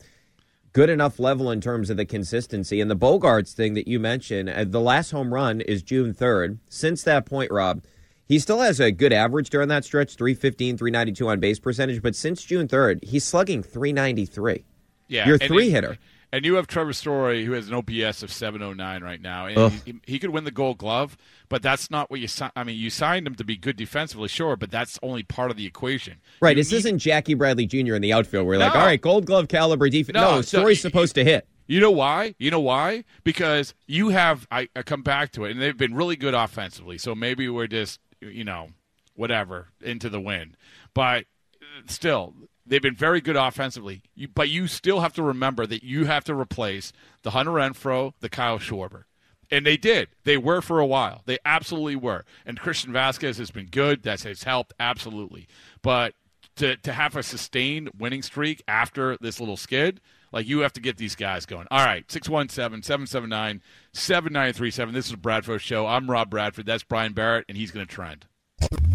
good 0.72 0.91
enough 0.91 1.18
level 1.18 1.49
in 1.49 1.61
terms 1.61 1.89
of 1.89 1.97
the 1.97 2.05
consistency. 2.05 2.80
And 2.80 2.91
the 2.91 2.95
Bogaerts 2.95 3.53
thing 3.53 3.74
that 3.74 3.88
you 3.88 3.99
mentioned, 3.99 4.51
uh, 4.51 4.66
the 4.66 4.80
last 4.80 5.09
home 5.09 5.34
run 5.34 5.61
is 5.61 5.82
June 5.82 6.14
third. 6.14 6.59
Since 6.68 7.01
that 7.05 7.26
point, 7.26 7.49
Rob. 7.49 7.82
He 8.34 8.39
still 8.39 8.61
has 8.61 8.79
a 8.79 8.91
good 8.91 9.13
average 9.13 9.51
during 9.51 9.67
that 9.69 9.86
stretch 9.86 10.15
315, 10.15 10.75
392 10.75 11.27
on 11.29 11.39
base 11.39 11.59
percentage, 11.59 12.01
but 12.01 12.15
since 12.15 12.43
June 12.43 12.67
3rd, 12.67 13.03
he's 13.03 13.23
slugging 13.23 13.61
393. 13.61 14.63
Yeah, 15.07 15.27
You're 15.27 15.36
a 15.36 15.38
three 15.38 15.67
it- 15.67 15.71
hitter. 15.71 15.97
And 16.31 16.43
you 16.45 16.55
have 16.55 16.65
Trevor 16.65 16.93
Story, 16.93 17.45
who 17.45 17.51
has 17.51 17.67
an 17.67 17.75
OPS 17.75 18.23
of 18.23 18.31
709 18.31 19.03
right 19.03 19.21
now, 19.21 19.45
and 19.45 19.71
he, 19.86 19.93
he 20.07 20.17
could 20.17 20.31
win 20.31 20.45
the 20.45 20.49
Gold 20.51 20.79
Glove, 20.79 21.15
but 21.47 21.61
that's 21.61 21.91
not 21.91 22.09
what 22.09 22.21
you. 22.21 22.27
si- 22.27 22.47
I 22.55 22.63
mean, 22.63 22.75
you 22.75 22.89
signed 22.89 23.27
him 23.27 23.36
to 23.36 23.43
be 23.43 23.55
good 23.55 23.75
defensively, 23.75 24.27
sure, 24.29 24.55
but 24.55 24.71
that's 24.71 24.97
only 25.03 25.21
part 25.21 25.51
of 25.51 25.57
the 25.57 25.67
equation. 25.67 26.15
Right. 26.41 26.57
You 26.57 26.63
This 26.63 26.71
need- 26.71 26.77
isn't 26.79 26.97
Jackie 26.97 27.36
Bradley 27.36 27.67
Jr. 27.67 27.93
in 27.93 28.01
the 28.01 28.13
outfield. 28.13 28.47
We're 28.47 28.57
like, 28.57 28.73
all 28.75 28.84
right, 28.84 28.99
gold 28.99 29.27
glove 29.27 29.47
caliber 29.47 29.89
defense. 29.89 30.15
No, 30.15 30.38
No, 30.38 30.41
Story's 30.41 30.79
y- 30.79 30.89
supposed 30.89 31.13
to 31.13 31.23
hit. 31.23 31.47
You 31.67 31.79
know 31.79 31.91
why? 31.91 32.34
You 32.39 32.49
know 32.49 32.59
why? 32.59 33.03
Because 33.23 33.75
you 33.86 34.09
have. 34.09 34.47
I, 34.51 34.67
I 34.75 34.81
come 34.81 35.03
back 35.03 35.31
to 35.34 35.45
it, 35.45 35.51
and 35.51 35.61
they've 35.61 35.77
been 35.77 35.93
really 35.93 36.15
good 36.15 36.34
offensively. 36.34 36.97
So 36.97 37.13
maybe 37.15 37.47
we're 37.47 37.67
just, 37.67 37.99
you 38.30 38.43
know, 38.43 38.69
whatever 39.15 39.69
into 39.82 40.09
the 40.09 40.19
wind. 40.19 40.57
But 40.93 41.26
still, 41.88 42.34
they've 42.65 42.82
been 42.82 42.95
very 42.95 43.21
good 43.21 43.36
offensively. 43.36 44.03
You, 44.15 44.28
but 44.28 44.49
you 44.49 44.67
still 44.67 45.01
have 45.01 45.13
to 45.13 45.24
remember 45.24 45.65
that 45.65 45.84
you 45.84 46.05
have 46.05 46.24
to 46.26 46.36
replace 46.36 46.93
the 47.21 47.32
Hunter 47.32 47.51
Renfroe, 47.51 48.13
the 48.19 48.30
Kyle 48.30 48.59
Schwarber. 48.59 49.03
And 49.51 49.65
they 49.65 49.78
did. 49.78 50.09
They 50.24 50.38
were 50.38 50.61
for 50.61 50.80
a 50.80 50.86
while. 50.86 51.21
They 51.26 51.38
absolutely 51.45 51.95
were. 51.95 52.26
And 52.45 52.59
Christian 52.59 52.91
Vazquez 52.91 53.38
has 53.38 53.51
been 53.51 53.67
good. 53.67 54.03
That 54.03 54.21
has 54.24 54.43
helped 54.43 54.74
absolutely. 54.80 55.47
But 55.82 56.15
to 56.55 56.76
to 56.78 56.93
have 56.93 57.15
a 57.15 57.24
sustained 57.24 57.91
winning 57.97 58.21
streak 58.21 58.63
after 58.67 59.17
this 59.17 59.39
little 59.39 59.57
skid, 59.57 60.01
like 60.34 60.45
you 60.47 60.59
have 60.59 60.73
to 60.73 60.81
get 60.81 60.97
these 60.97 61.15
guys 61.15 61.45
going. 61.45 61.67
All 61.71 61.86
right, 61.86 62.05
617-779-7937. 62.07 64.91
This 64.93 65.07
is 65.07 65.15
Bradford 65.15 65.61
Show. 65.61 65.88
I'm 65.88 66.09
Rob 66.11 66.29
Bradford. 66.29 66.65
That's 66.65 66.84
Brian 66.84 67.13
Barrett, 67.13 67.45
and 67.47 67.57
he's 67.57 67.71
going 67.71 67.86
to 67.86 67.91
trend. 67.91 68.25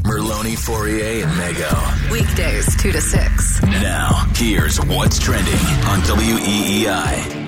Merloni, 0.03 0.57
Fauria, 0.57 1.23
and 1.23 1.31
Mego. 1.33 2.11
Weekdays 2.11 2.75
2 2.83 2.93
to 2.93 3.01
6. 3.01 3.63
Now, 3.63 4.27
here's 4.35 4.79
what's 4.87 5.19
trending 5.19 5.55
on 5.55 6.01
WEEI. 6.01 7.47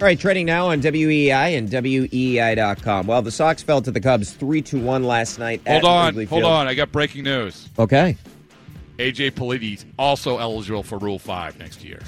All 0.00 0.06
right, 0.06 0.18
trending 0.18 0.46
now 0.46 0.68
on 0.68 0.80
WEEI 0.80 1.58
and 1.58 1.68
WEEI.com. 1.68 3.06
Well, 3.08 3.22
the 3.22 3.32
Sox 3.32 3.62
fell 3.62 3.82
to 3.82 3.90
the 3.90 4.00
Cubs 4.00 4.32
3 4.32 4.62
to 4.62 4.80
1 4.80 5.04
last 5.04 5.38
night. 5.38 5.60
Hold 5.66 5.78
at 5.78 5.84
on, 5.84 6.06
Wrigley 6.08 6.24
hold 6.26 6.42
Field. 6.42 6.52
on. 6.52 6.68
I 6.68 6.74
got 6.74 6.92
breaking 6.92 7.24
news. 7.24 7.68
Okay. 7.78 8.16
AJ 8.98 9.32
Polides 9.32 9.84
also 9.98 10.38
eligible 10.38 10.82
for 10.82 10.98
Rule 10.98 11.18
5 11.18 11.58
next 11.58 11.84
year. 11.84 12.00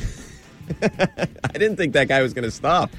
I 0.82 1.52
didn't 1.52 1.76
think 1.76 1.92
that 1.94 2.08
guy 2.08 2.22
was 2.22 2.32
going 2.32 2.44
to 2.44 2.50
stop. 2.50 2.90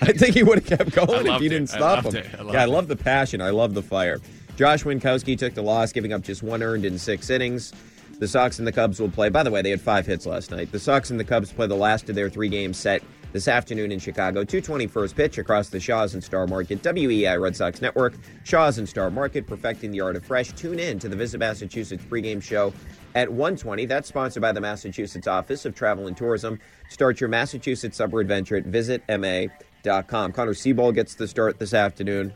I 0.00 0.12
think 0.12 0.34
he 0.34 0.42
would 0.42 0.64
have 0.64 0.78
kept 0.78 0.92
going 0.92 1.26
if 1.26 1.40
you 1.40 1.48
didn't 1.48 1.68
stop 1.68 2.04
him. 2.04 2.16
I 2.16 2.52
yeah, 2.52 2.62
I 2.62 2.64
love 2.64 2.88
the 2.88 2.96
passion. 2.96 3.40
I 3.40 3.50
love 3.50 3.74
the 3.74 3.82
fire. 3.82 4.20
Josh 4.56 4.84
Winckowski 4.84 5.38
took 5.38 5.54
the 5.54 5.62
loss, 5.62 5.92
giving 5.92 6.12
up 6.12 6.22
just 6.22 6.42
one 6.42 6.62
earned 6.62 6.84
in 6.84 6.98
six 6.98 7.30
innings. 7.30 7.72
The 8.18 8.26
Sox 8.26 8.58
and 8.58 8.66
the 8.66 8.72
Cubs 8.72 8.98
will 8.98 9.10
play. 9.10 9.28
By 9.28 9.42
the 9.42 9.50
way, 9.50 9.60
they 9.60 9.70
had 9.70 9.80
five 9.80 10.06
hits 10.06 10.24
last 10.24 10.50
night. 10.50 10.72
The 10.72 10.78
Sox 10.78 11.10
and 11.10 11.20
the 11.20 11.24
Cubs 11.24 11.52
play 11.52 11.66
the 11.66 11.76
last 11.76 12.08
of 12.08 12.14
their 12.14 12.30
three 12.30 12.48
games 12.48 12.78
set 12.78 13.02
this 13.32 13.48
afternoon 13.48 13.92
in 13.92 13.98
Chicago. 13.98 14.44
220 14.44 14.86
first 14.86 15.14
pitch 15.14 15.36
across 15.36 15.68
the 15.68 15.78
Shaws 15.78 16.14
and 16.14 16.24
Star 16.24 16.46
Market. 16.46 16.82
WEEI 16.82 17.38
Red 17.38 17.54
Sox 17.54 17.82
Network. 17.82 18.14
Shaws 18.44 18.78
and 18.78 18.88
Star 18.88 19.10
Market, 19.10 19.46
perfecting 19.46 19.90
the 19.90 20.00
art 20.00 20.16
of 20.16 20.24
fresh. 20.24 20.52
Tune 20.52 20.78
in 20.78 20.98
to 21.00 21.08
the 21.10 21.16
Visit 21.16 21.38
Massachusetts 21.38 22.02
pregame 22.08 22.42
show 22.42 22.72
at 23.16 23.32
120. 23.32 23.86
That's 23.86 24.06
sponsored 24.06 24.42
by 24.42 24.52
the 24.52 24.60
Massachusetts 24.60 25.26
Office 25.26 25.64
of 25.64 25.74
Travel 25.74 26.06
and 26.06 26.16
Tourism. 26.16 26.60
Start 26.90 27.18
your 27.18 27.30
Massachusetts 27.30 27.96
summer 27.96 28.20
adventure 28.20 28.56
at 28.56 28.64
visitma.com. 28.64 30.32
Connor 30.32 30.54
Seabold 30.54 30.94
gets 30.94 31.14
the 31.14 31.26
start 31.26 31.58
this 31.58 31.72
afternoon. 31.74 32.32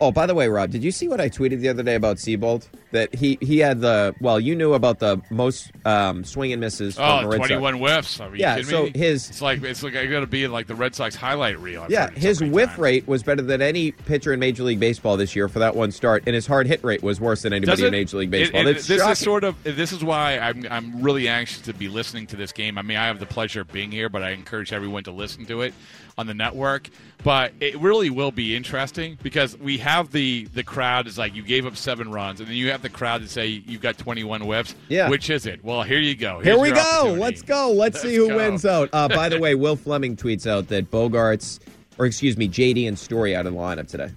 Oh, 0.00 0.12
by 0.12 0.26
the 0.26 0.34
way, 0.34 0.48
Rob, 0.48 0.70
did 0.70 0.82
you 0.84 0.90
see 0.90 1.08
what 1.08 1.20
I 1.20 1.28
tweeted 1.28 1.60
the 1.60 1.68
other 1.68 1.82
day 1.82 1.94
about 1.94 2.16
Seabold? 2.16 2.68
That 2.90 3.14
he 3.14 3.36
he 3.42 3.58
had 3.58 3.80
the 3.82 4.14
well, 4.20 4.40
you 4.40 4.56
knew 4.56 4.72
about 4.72 4.98
the 4.98 5.20
most 5.30 5.70
um, 5.84 6.24
swing 6.24 6.52
and 6.52 6.60
misses. 6.60 6.96
Oh, 6.98 7.20
the 7.22 7.28
Red 7.28 7.36
Sox. 7.38 7.48
21 7.48 7.74
whiffs. 7.74 8.18
Are 8.20 8.30
you 8.30 8.36
Yeah, 8.40 8.54
kidding 8.56 8.70
so 8.70 8.84
me? 8.84 8.92
his- 8.94 9.28
it's 9.28 9.42
like 9.42 9.62
it's 9.62 9.82
like 9.82 9.94
I 9.94 10.06
got 10.06 10.20
to 10.20 10.26
be 10.26 10.44
in 10.44 10.52
like 10.52 10.68
the 10.68 10.74
Red 10.74 10.94
Sox 10.94 11.14
highlight 11.14 11.58
reel. 11.60 11.82
I've 11.82 11.90
Yeah, 11.90 12.08
his 12.10 12.38
so 12.38 12.48
whiff 12.48 12.68
times. 12.70 12.78
rate 12.78 13.06
was 13.06 13.22
better 13.22 13.42
than 13.42 13.60
any 13.60 13.92
pitcher 13.92 14.32
in 14.32 14.40
Major 14.40 14.62
League 14.62 14.80
Baseball 14.80 15.18
this 15.18 15.36
year 15.36 15.48
for 15.48 15.58
that 15.58 15.76
one 15.76 15.92
start, 15.92 16.22
and 16.26 16.34
his 16.34 16.46
hard 16.46 16.66
hit 16.66 16.82
rate 16.82 17.02
was 17.02 17.20
worse 17.20 17.42
than 17.42 17.52
anybody 17.52 17.84
in? 17.84 17.90
Major 17.90 18.16
League 18.16 18.30
Baseball. 18.30 18.66
it- 18.66 18.76
It's 18.76 18.86
this 18.86 19.00
shocking. 19.00 19.12
is 19.12 19.18
sort 19.18 19.44
of 19.44 19.62
this 19.64 19.92
is 19.92 20.02
why 20.02 20.38
I'm 20.38 20.66
I'm 20.70 21.02
really 21.02 21.28
anxious 21.28 21.60
to 21.62 21.74
be 21.74 21.88
listening 21.88 22.26
to 22.28 22.36
this 22.36 22.52
game. 22.52 22.78
I 22.78 22.82
mean, 22.82 22.96
I 22.96 23.06
have 23.08 23.18
the 23.20 23.26
pleasure 23.26 23.60
of 23.60 23.70
being 23.70 23.92
here, 23.92 24.08
but 24.08 24.22
I 24.22 24.30
encourage 24.30 24.72
everyone 24.72 25.04
to 25.04 25.10
listen 25.12 25.44
to 25.46 25.60
it 25.60 25.74
on 26.16 26.26
the 26.26 26.34
network. 26.34 26.88
But 27.24 27.52
it 27.60 27.76
really 27.80 28.10
will 28.10 28.30
be 28.30 28.54
interesting 28.54 29.18
because 29.22 29.58
we 29.58 29.78
have 29.78 30.12
the 30.12 30.44
the 30.54 30.62
crowd 30.62 31.06
is 31.08 31.18
like 31.18 31.34
you 31.34 31.42
gave 31.42 31.66
up 31.66 31.76
seven 31.76 32.10
runs, 32.12 32.38
and 32.40 32.48
then 32.48 32.56
you 32.56 32.70
have 32.70 32.77
the 32.82 32.88
crowd 32.88 33.22
to 33.22 33.28
say 33.28 33.46
you've 33.46 33.82
got 33.82 33.98
21 33.98 34.42
whiffs. 34.42 34.74
Yeah. 34.88 35.08
which 35.08 35.30
is 35.30 35.46
it? 35.46 35.62
Well, 35.64 35.82
here 35.82 35.98
you 35.98 36.14
go. 36.14 36.40
Here 36.40 36.58
we 36.58 36.70
go. 36.70 37.16
Let's 37.18 37.42
go. 37.42 37.70
Let's, 37.72 38.00
see 38.00 38.14
who 38.14 38.28
go. 38.28 38.36
wins 38.36 38.64
out. 38.64 38.88
Uh, 38.92 39.08
by 39.08 39.28
the 39.28 39.38
way, 39.40 39.54
Will 39.54 39.76
Flemming 39.76 40.16
tweets 40.16 40.46
out 40.46 40.68
that 40.68 40.90
Bogaerts, 40.90 41.60
or 41.98 42.06
excuse 42.06 42.36
me, 42.36 42.48
JD 42.48 42.88
and 42.88 42.98
Story 42.98 43.34
out 43.34 43.46
in 43.46 43.54
the 43.54 43.60
lineup 43.60 43.88
today. 43.88 44.10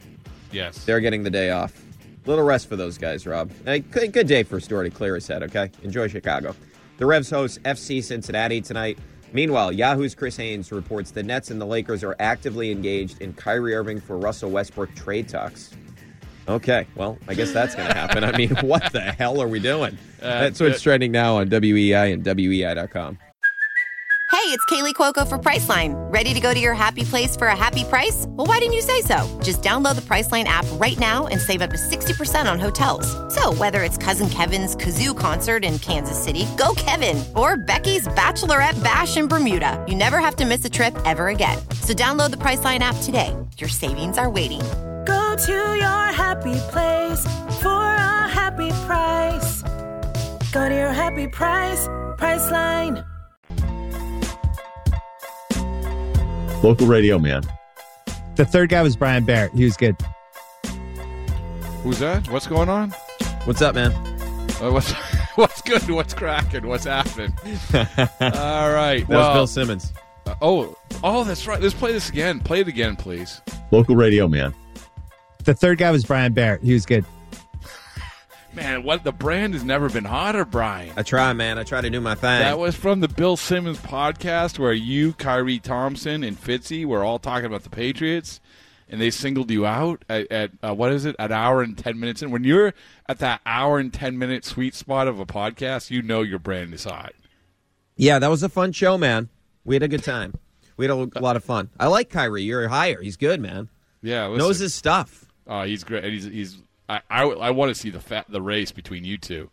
Yes. 0.51 0.83
They're 0.85 0.99
getting 0.99 1.23
the 1.23 1.29
day 1.29 1.49
off. 1.51 1.73
Little 2.25 2.45
rest 2.45 2.67
for 2.67 2.75
those 2.75 2.97
guys, 2.97 3.25
Rob. 3.25 3.51
Hey, 3.65 3.79
good, 3.79 4.11
good 4.11 4.27
day 4.27 4.43
for 4.43 4.59
Story 4.59 4.89
to 4.89 4.95
clear 4.95 5.15
his 5.15 5.27
head, 5.27 5.43
okay? 5.43 5.71
Enjoy 5.83 6.07
Chicago. 6.07 6.55
The 6.97 7.05
Revs 7.05 7.29
host 7.31 7.63
FC 7.63 8.03
Cincinnati 8.03 8.61
tonight. 8.61 8.99
Meanwhile, 9.33 9.71
Yahoo's 9.71 10.13
Chris 10.13 10.35
Haynes 10.37 10.71
reports 10.71 11.11
the 11.11 11.23
Nets 11.23 11.49
and 11.51 11.59
the 11.59 11.65
Lakers 11.65 12.03
are 12.03 12.15
actively 12.19 12.69
engaged 12.69 13.21
in 13.21 13.33
Kyrie 13.33 13.73
Irving 13.73 13.99
for 14.01 14.17
Russell 14.17 14.51
Westbrook 14.51 14.93
trade 14.93 15.29
talks. 15.29 15.71
Okay, 16.47 16.87
well, 16.95 17.17
I 17.27 17.33
guess 17.33 17.51
that's 17.51 17.75
going 17.75 17.87
to 17.87 17.93
happen. 17.93 18.23
I 18.23 18.35
mean, 18.35 18.49
what 18.61 18.91
the 18.91 19.01
hell 19.01 19.41
are 19.41 19.47
we 19.47 19.59
doing? 19.59 19.97
Uh, 20.21 20.41
that's 20.41 20.59
what's 20.59 20.77
uh, 20.77 20.83
trending 20.83 21.11
now 21.11 21.37
on 21.37 21.49
WEEI 21.49 22.13
and 22.13 22.23
WEEI.com. 22.23 23.17
Hey, 24.31 24.47
it's 24.47 24.65
Kaley 24.65 24.93
Cuoco 24.93 25.27
for 25.27 25.37
Priceline. 25.37 25.93
Ready 26.11 26.33
to 26.33 26.39
go 26.39 26.53
to 26.53 26.59
your 26.59 26.73
happy 26.73 27.03
place 27.03 27.35
for 27.35 27.47
a 27.47 27.55
happy 27.55 27.83
price? 27.83 28.25
Well, 28.29 28.47
why 28.47 28.59
didn't 28.59 28.73
you 28.73 28.81
say 28.81 29.01
so? 29.01 29.39
Just 29.43 29.61
download 29.61 29.95
the 29.95 30.01
Priceline 30.01 30.45
app 30.45 30.65
right 30.79 30.97
now 30.97 31.27
and 31.27 31.39
save 31.39 31.61
up 31.61 31.69
to 31.69 31.77
60% 31.77 32.49
on 32.51 32.57
hotels. 32.57 33.05
So, 33.35 33.53
whether 33.53 33.83
it's 33.83 33.97
Cousin 33.97 34.29
Kevin's 34.29 34.75
Kazoo 34.75 35.15
concert 35.15 35.65
in 35.65 35.79
Kansas 35.79 36.17
City, 36.17 36.47
go 36.57 36.73
Kevin, 36.77 37.23
or 37.35 37.57
Becky's 37.57 38.07
Bachelorette 38.07 38.81
Bash 38.81 39.17
in 39.17 39.27
Bermuda, 39.27 39.83
you 39.87 39.95
never 39.95 40.19
have 40.19 40.37
to 40.37 40.45
miss 40.45 40.63
a 40.63 40.69
trip 40.69 40.97
ever 41.05 41.27
again. 41.27 41.57
So, 41.81 41.93
download 41.93 42.31
the 42.31 42.37
Priceline 42.37 42.79
app 42.79 42.95
today. 43.03 43.35
Your 43.57 43.69
savings 43.69 44.17
are 44.17 44.29
waiting. 44.29 44.61
Go 45.31 45.37
to 45.37 45.53
your 45.53 46.11
happy 46.11 46.59
place 46.71 47.23
for 47.61 47.69
a 47.69 48.27
happy 48.27 48.69
price. 48.85 49.61
Go 50.51 50.67
to 50.67 50.75
your 50.75 50.91
happy 50.91 51.25
price, 51.29 51.87
Priceline. 52.17 53.05
Local 56.61 56.85
radio, 56.85 57.17
man. 57.17 57.43
The 58.35 58.43
third 58.43 58.71
guy 58.71 58.81
was 58.81 58.97
Brian 58.97 59.23
Barrett. 59.23 59.53
He 59.53 59.63
was 59.63 59.77
good. 59.77 59.95
Who's 61.83 61.99
that? 61.99 62.27
What's 62.27 62.47
going 62.47 62.67
on? 62.67 62.91
What's 63.45 63.61
up, 63.61 63.73
man? 63.73 63.93
Uh, 64.61 64.69
what's 64.69 64.91
what's 65.35 65.61
good? 65.61 65.89
What's 65.89 66.13
cracking? 66.13 66.67
What's 66.67 66.83
happening? 66.83 67.31
All 67.73 68.69
right. 68.73 69.07
That 69.07 69.07
well, 69.07 69.29
was 69.29 69.37
Bill 69.37 69.47
Simmons. 69.47 69.93
uh, 70.25 70.35
oh, 70.41 70.75
oh, 71.05 71.23
that's 71.23 71.47
right. 71.47 71.61
Let's 71.61 71.73
play 71.73 71.93
this 71.93 72.09
again. 72.09 72.41
Play 72.41 72.59
it 72.59 72.67
again, 72.67 72.97
please. 72.97 73.39
Local 73.71 73.95
radio, 73.95 74.27
man. 74.27 74.53
The 75.43 75.53
third 75.53 75.77
guy 75.77 75.91
was 75.91 76.03
Brian 76.05 76.33
Barrett. 76.33 76.61
He 76.63 76.73
was 76.73 76.85
good. 76.85 77.05
Man, 78.53 78.83
what 78.83 79.05
the 79.05 79.13
brand 79.13 79.53
has 79.53 79.63
never 79.63 79.89
been 79.89 80.03
hotter, 80.03 80.43
Brian. 80.43 80.91
I 80.97 81.03
try, 81.03 81.31
man. 81.31 81.57
I 81.57 81.63
try 81.63 81.79
to 81.79 81.89
do 81.89 82.01
my 82.01 82.15
thing. 82.15 82.39
That 82.41 82.59
was 82.59 82.75
from 82.75 82.99
the 82.99 83.07
Bill 83.07 83.37
Simmons 83.37 83.79
podcast 83.79 84.59
where 84.59 84.73
you, 84.73 85.13
Kyrie 85.13 85.59
Thompson, 85.59 86.23
and 86.23 86.39
Fitzy 86.39 86.85
were 86.85 87.03
all 87.03 87.17
talking 87.17 87.45
about 87.45 87.63
the 87.63 87.69
Patriots, 87.69 88.41
and 88.89 88.99
they 88.99 89.09
singled 89.09 89.49
you 89.51 89.65
out 89.65 90.03
at, 90.09 90.29
at 90.29 90.51
uh, 90.61 90.73
what 90.75 90.91
is 90.91 91.05
it, 91.05 91.15
an 91.17 91.31
hour 91.31 91.61
and 91.61 91.77
ten 91.77 91.97
minutes 91.97 92.21
And 92.21 92.29
When 92.33 92.43
you're 92.43 92.73
at 93.07 93.19
that 93.19 93.39
hour 93.45 93.79
and 93.79 93.93
ten 93.93 94.17
minute 94.17 94.43
sweet 94.43 94.75
spot 94.75 95.07
of 95.07 95.17
a 95.17 95.25
podcast, 95.25 95.89
you 95.89 96.01
know 96.01 96.21
your 96.21 96.39
brand 96.39 96.73
is 96.73 96.83
hot. 96.83 97.13
yeah, 97.95 98.19
that 98.19 98.27
was 98.29 98.43
a 98.43 98.49
fun 98.49 98.73
show, 98.73 98.97
man. 98.97 99.29
We 99.63 99.75
had 99.75 99.83
a 99.83 99.87
good 99.87 100.03
time. 100.03 100.33
We 100.75 100.85
had 100.87 100.91
a 100.91 101.19
lot 101.21 101.37
of 101.37 101.45
fun. 101.45 101.69
I 101.79 101.87
like 101.87 102.09
Kyrie. 102.09 102.43
You're 102.43 102.67
higher. 102.67 103.01
He's 103.01 103.15
good, 103.15 103.39
man. 103.39 103.69
Yeah, 104.01 104.27
Knows 104.35 104.59
his 104.59 104.73
stuff. 104.73 105.25
Oh, 105.51 105.63
he's 105.63 105.83
great. 105.83 106.05
He's 106.05 106.23
he's. 106.23 106.57
I 106.87 107.01
I, 107.09 107.23
I 107.23 107.51
want 107.51 107.69
to 107.69 107.75
see 107.75 107.89
the 107.89 107.99
fat, 107.99 108.25
the 108.29 108.41
race 108.41 108.71
between 108.71 109.03
you 109.03 109.17
two. 109.17 109.49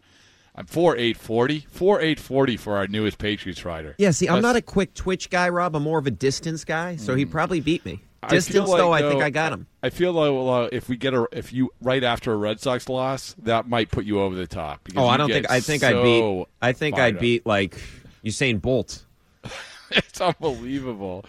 I'm 0.54 0.66
four 0.66 0.96
eight 0.96 1.16
forty, 1.16 1.66
four 1.70 2.00
eight 2.00 2.20
forty 2.20 2.56
for 2.56 2.76
our 2.76 2.86
newest 2.86 3.18
Patriots 3.18 3.64
rider. 3.64 3.96
Yeah, 3.98 4.12
see, 4.12 4.28
I'm 4.28 4.36
That's- 4.36 4.54
not 4.54 4.56
a 4.56 4.62
quick 4.62 4.94
twitch 4.94 5.28
guy, 5.28 5.48
Rob. 5.48 5.74
I'm 5.74 5.82
more 5.82 5.98
of 5.98 6.06
a 6.06 6.12
distance 6.12 6.64
guy, 6.64 6.96
so 6.96 7.16
he 7.16 7.26
probably 7.26 7.60
beat 7.60 7.84
me. 7.84 7.94
Mm. 7.94 8.00
I 8.20 8.28
Distance, 8.28 8.68
like, 8.68 8.78
though, 8.78 8.92
I 8.92 9.02
think 9.02 9.22
I 9.22 9.30
got 9.30 9.52
him. 9.52 9.68
I 9.80 9.90
feel 9.90 10.12
like 10.12 10.30
uh, 10.30 10.68
if 10.72 10.88
we 10.88 10.96
get 10.96 11.14
a 11.14 11.28
if 11.32 11.52
you 11.52 11.70
right 11.80 12.02
after 12.02 12.32
a 12.32 12.36
Red 12.36 12.60
Sox 12.60 12.88
loss, 12.88 13.36
that 13.42 13.68
might 13.68 13.90
put 13.90 14.04
you 14.04 14.20
over 14.20 14.34
the 14.34 14.46
top. 14.46 14.88
Oh, 14.96 15.06
I 15.06 15.16
don't 15.16 15.30
think 15.30 15.50
I 15.50 15.60
think 15.60 15.82
so 15.82 16.00
I'd 16.00 16.02
beat. 16.02 16.46
I 16.60 16.72
think 16.72 16.98
I'd 16.98 17.14
up. 17.14 17.20
beat 17.20 17.46
like 17.46 17.76
Usain 18.24 18.60
Bolt. 18.60 19.04
it's 19.90 20.20
unbelievable. 20.20 21.24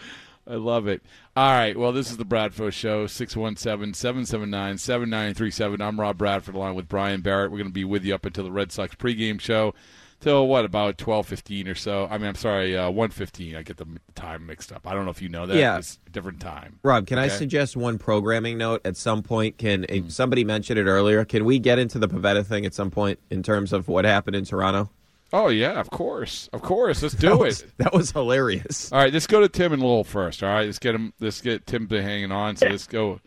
I 0.48 0.54
love 0.54 0.88
it. 0.88 1.02
All 1.36 1.52
right. 1.52 1.76
Well, 1.76 1.92
this 1.92 2.10
is 2.10 2.16
the 2.16 2.24
Bradford 2.24 2.74
Show, 2.74 3.06
617 3.06 3.94
779 3.94 4.78
7937. 4.78 5.80
I'm 5.80 6.00
Rob 6.00 6.18
Bradford 6.18 6.56
along 6.56 6.74
with 6.74 6.88
Brian 6.88 7.20
Barrett. 7.20 7.52
We're 7.52 7.58
going 7.58 7.68
to 7.68 7.72
be 7.72 7.84
with 7.84 8.04
you 8.04 8.16
up 8.16 8.24
until 8.24 8.42
the 8.42 8.50
Red 8.50 8.72
Sox 8.72 8.96
pregame 8.96 9.40
show 9.40 9.72
till 10.18 10.48
what, 10.48 10.64
about 10.64 10.98
12.15 10.98 11.68
or 11.68 11.76
so. 11.76 12.08
I 12.10 12.18
mean, 12.18 12.26
I'm 12.26 12.34
sorry, 12.34 12.76
uh, 12.76 12.90
1.15. 12.90 13.56
I 13.56 13.62
get 13.62 13.76
the 13.76 13.86
time 14.16 14.44
mixed 14.44 14.72
up. 14.72 14.88
I 14.88 14.92
don't 14.92 15.04
know 15.04 15.12
if 15.12 15.22
you 15.22 15.28
know 15.28 15.46
that. 15.46 15.56
Yeah. 15.56 15.78
It's 15.78 16.00
a 16.04 16.10
different 16.10 16.40
time. 16.40 16.80
Rob, 16.82 17.06
can 17.06 17.18
I 17.18 17.28
suggest 17.28 17.76
one 17.76 17.98
programming 17.98 18.58
note 18.58 18.80
at 18.84 18.96
some 18.96 19.22
point? 19.22 19.56
Can 19.56 19.86
eh, 19.88 20.02
somebody 20.08 20.42
mentioned 20.44 20.80
it 20.80 20.86
earlier? 20.86 21.24
Can 21.24 21.44
we 21.44 21.60
get 21.60 21.78
into 21.78 22.00
the 22.00 22.08
Pivetta 22.08 22.44
thing 22.44 22.66
at 22.66 22.74
some 22.74 22.90
point 22.90 23.20
in 23.30 23.44
terms 23.44 23.72
of 23.72 23.86
what 23.86 24.04
happened 24.04 24.34
in 24.34 24.44
Toronto? 24.44 24.90
Oh, 25.32 25.48
yeah, 25.48 25.78
of 25.78 25.90
course. 25.90 26.48
Of 26.52 26.62
course. 26.62 27.02
Let's 27.02 27.14
That 27.14 27.20
do 27.30 27.38
was- 27.38 27.62
it. 27.62 27.70
That 27.78 27.92
was 27.92 28.10
hilarious. 28.12 28.90
All 28.92 28.98
right, 28.98 29.12
let's 29.12 29.26
go 29.26 29.40
to 29.40 29.48
Tim 29.48 29.72
and 29.72 29.82
Lowell 29.82 30.04
first. 30.04 30.42
All 30.42 30.48
right, 30.48 30.66
let's 30.66 30.78
get 30.78 30.94
him. 30.94 31.12
Let's 31.20 31.40
get 31.40 31.66
Tim 31.66 31.86
to 31.88 32.02
hanging 32.02 32.32
on. 32.32 32.56
So 32.56 32.66
let's 32.68 32.86
go. 32.86 33.20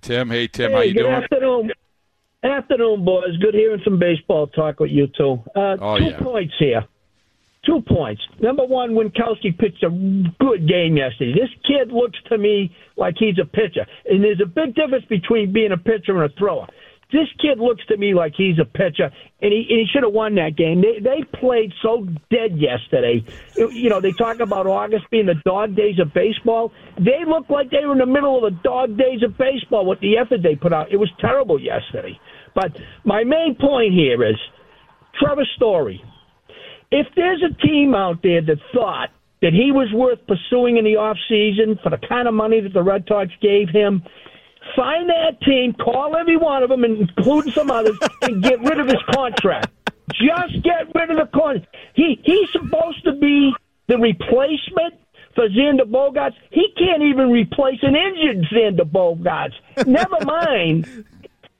Tim, 0.00 0.30
hey 0.30 0.46
Tim, 0.48 0.70
hey, 0.70 0.76
how 0.76 0.82
you 0.82 0.94
good 0.94 1.00
doing? 1.02 1.12
afternoon. 1.12 1.70
Afternoon, 2.42 3.04
boys. 3.04 3.36
Good 3.42 3.54
hearing 3.54 3.82
some 3.84 3.98
baseball 3.98 4.46
talk 4.46 4.80
with 4.80 4.90
you 4.90 5.06
two. 5.08 5.42
Uh, 5.54 5.76
Oh, 5.80 5.98
two 5.98 6.04
yeah. 6.04 6.18
points 6.20 6.54
here. 6.58 6.84
Two 7.66 7.82
points. 7.86 8.22
Number 8.40 8.64
one, 8.64 8.92
Winckowski 8.92 9.56
pitched 9.58 9.82
a 9.82 9.90
good 9.90 10.66
game 10.66 10.96
yesterday. 10.96 11.34
This 11.34 11.50
kid 11.66 11.92
looks 11.92 12.18
to 12.30 12.38
me 12.38 12.74
like 12.96 13.16
he's 13.18 13.38
a 13.38 13.44
pitcher, 13.44 13.84
and 14.06 14.24
there's 14.24 14.40
a 14.40 14.46
big 14.46 14.74
difference 14.74 15.04
between 15.04 15.52
being 15.52 15.72
a 15.72 15.76
pitcher 15.76 16.22
and 16.22 16.32
a 16.32 16.34
thrower. 16.38 16.66
This 17.12 17.28
kid 17.40 17.58
looks 17.58 17.84
to 17.86 17.96
me 17.96 18.14
like 18.14 18.34
he's 18.36 18.58
a 18.60 18.64
pitcher, 18.64 19.10
and 19.42 19.52
he, 19.52 19.66
and 19.68 19.80
he 19.80 19.86
should 19.92 20.04
have 20.04 20.12
won 20.12 20.36
that 20.36 20.56
game. 20.56 20.80
They, 20.80 21.00
they 21.00 21.24
played 21.38 21.72
so 21.82 22.06
dead 22.30 22.56
yesterday. 22.56 23.24
You 23.56 23.88
know, 23.88 24.00
they 24.00 24.12
talk 24.12 24.40
about 24.40 24.66
August 24.66 25.10
being 25.10 25.26
the 25.26 25.40
dog 25.44 25.74
days 25.74 25.98
of 25.98 26.14
baseball. 26.14 26.72
They 26.98 27.24
looked 27.26 27.50
like 27.50 27.70
they 27.70 27.84
were 27.84 27.92
in 27.92 27.98
the 27.98 28.06
middle 28.06 28.44
of 28.44 28.52
the 28.52 28.60
dog 28.62 28.96
days 28.96 29.22
of 29.22 29.36
baseball 29.36 29.86
with 29.86 30.00
the 30.00 30.18
effort 30.18 30.42
they 30.42 30.54
put 30.54 30.72
out. 30.72 30.92
It 30.92 30.98
was 30.98 31.10
terrible 31.18 31.60
yesterday. 31.60 32.18
But 32.54 32.76
my 33.04 33.24
main 33.24 33.56
point 33.58 33.92
here 33.92 34.24
is 34.24 34.36
Trevor 35.20 35.46
Story. 35.56 36.02
If 36.90 37.06
there's 37.14 37.42
a 37.42 37.66
team 37.66 37.94
out 37.94 38.22
there 38.22 38.42
that 38.42 38.58
thought 38.74 39.10
that 39.42 39.52
he 39.52 39.72
was 39.72 39.88
worth 39.92 40.18
pursuing 40.26 40.76
in 40.76 40.84
the 40.84 40.96
off 40.96 41.16
season 41.28 41.78
for 41.82 41.90
the 41.90 41.98
kind 42.08 42.28
of 42.28 42.34
money 42.34 42.60
that 42.60 42.72
the 42.72 42.82
Red 42.82 43.04
Sox 43.08 43.30
gave 43.40 43.68
him, 43.70 44.02
find 44.76 45.08
that 45.08 45.40
team, 45.42 45.72
call 45.74 46.16
every 46.16 46.36
one 46.36 46.62
of 46.62 46.68
them, 46.68 46.84
including 46.84 47.52
some 47.52 47.70
others, 47.70 47.96
and 48.22 48.42
get 48.42 48.60
rid 48.60 48.80
of 48.80 48.86
his 48.86 49.02
contract. 49.12 49.68
Just 50.12 50.62
get 50.62 50.92
rid 50.94 51.10
of 51.10 51.16
the 51.16 51.28
contract. 51.32 51.74
He 51.94 52.20
he's 52.24 52.50
supposed 52.50 53.04
to 53.04 53.12
be 53.12 53.52
the 53.86 53.98
replacement 53.98 54.94
for 55.34 55.48
Xander 55.48 55.82
Bogaerts. 55.82 56.34
He 56.50 56.68
can't 56.76 57.02
even 57.02 57.30
replace 57.30 57.78
an 57.82 57.96
injured 57.96 58.46
Xander 58.52 58.90
Bogaerts. 58.90 59.54
Never 59.86 60.24
mind. 60.24 61.04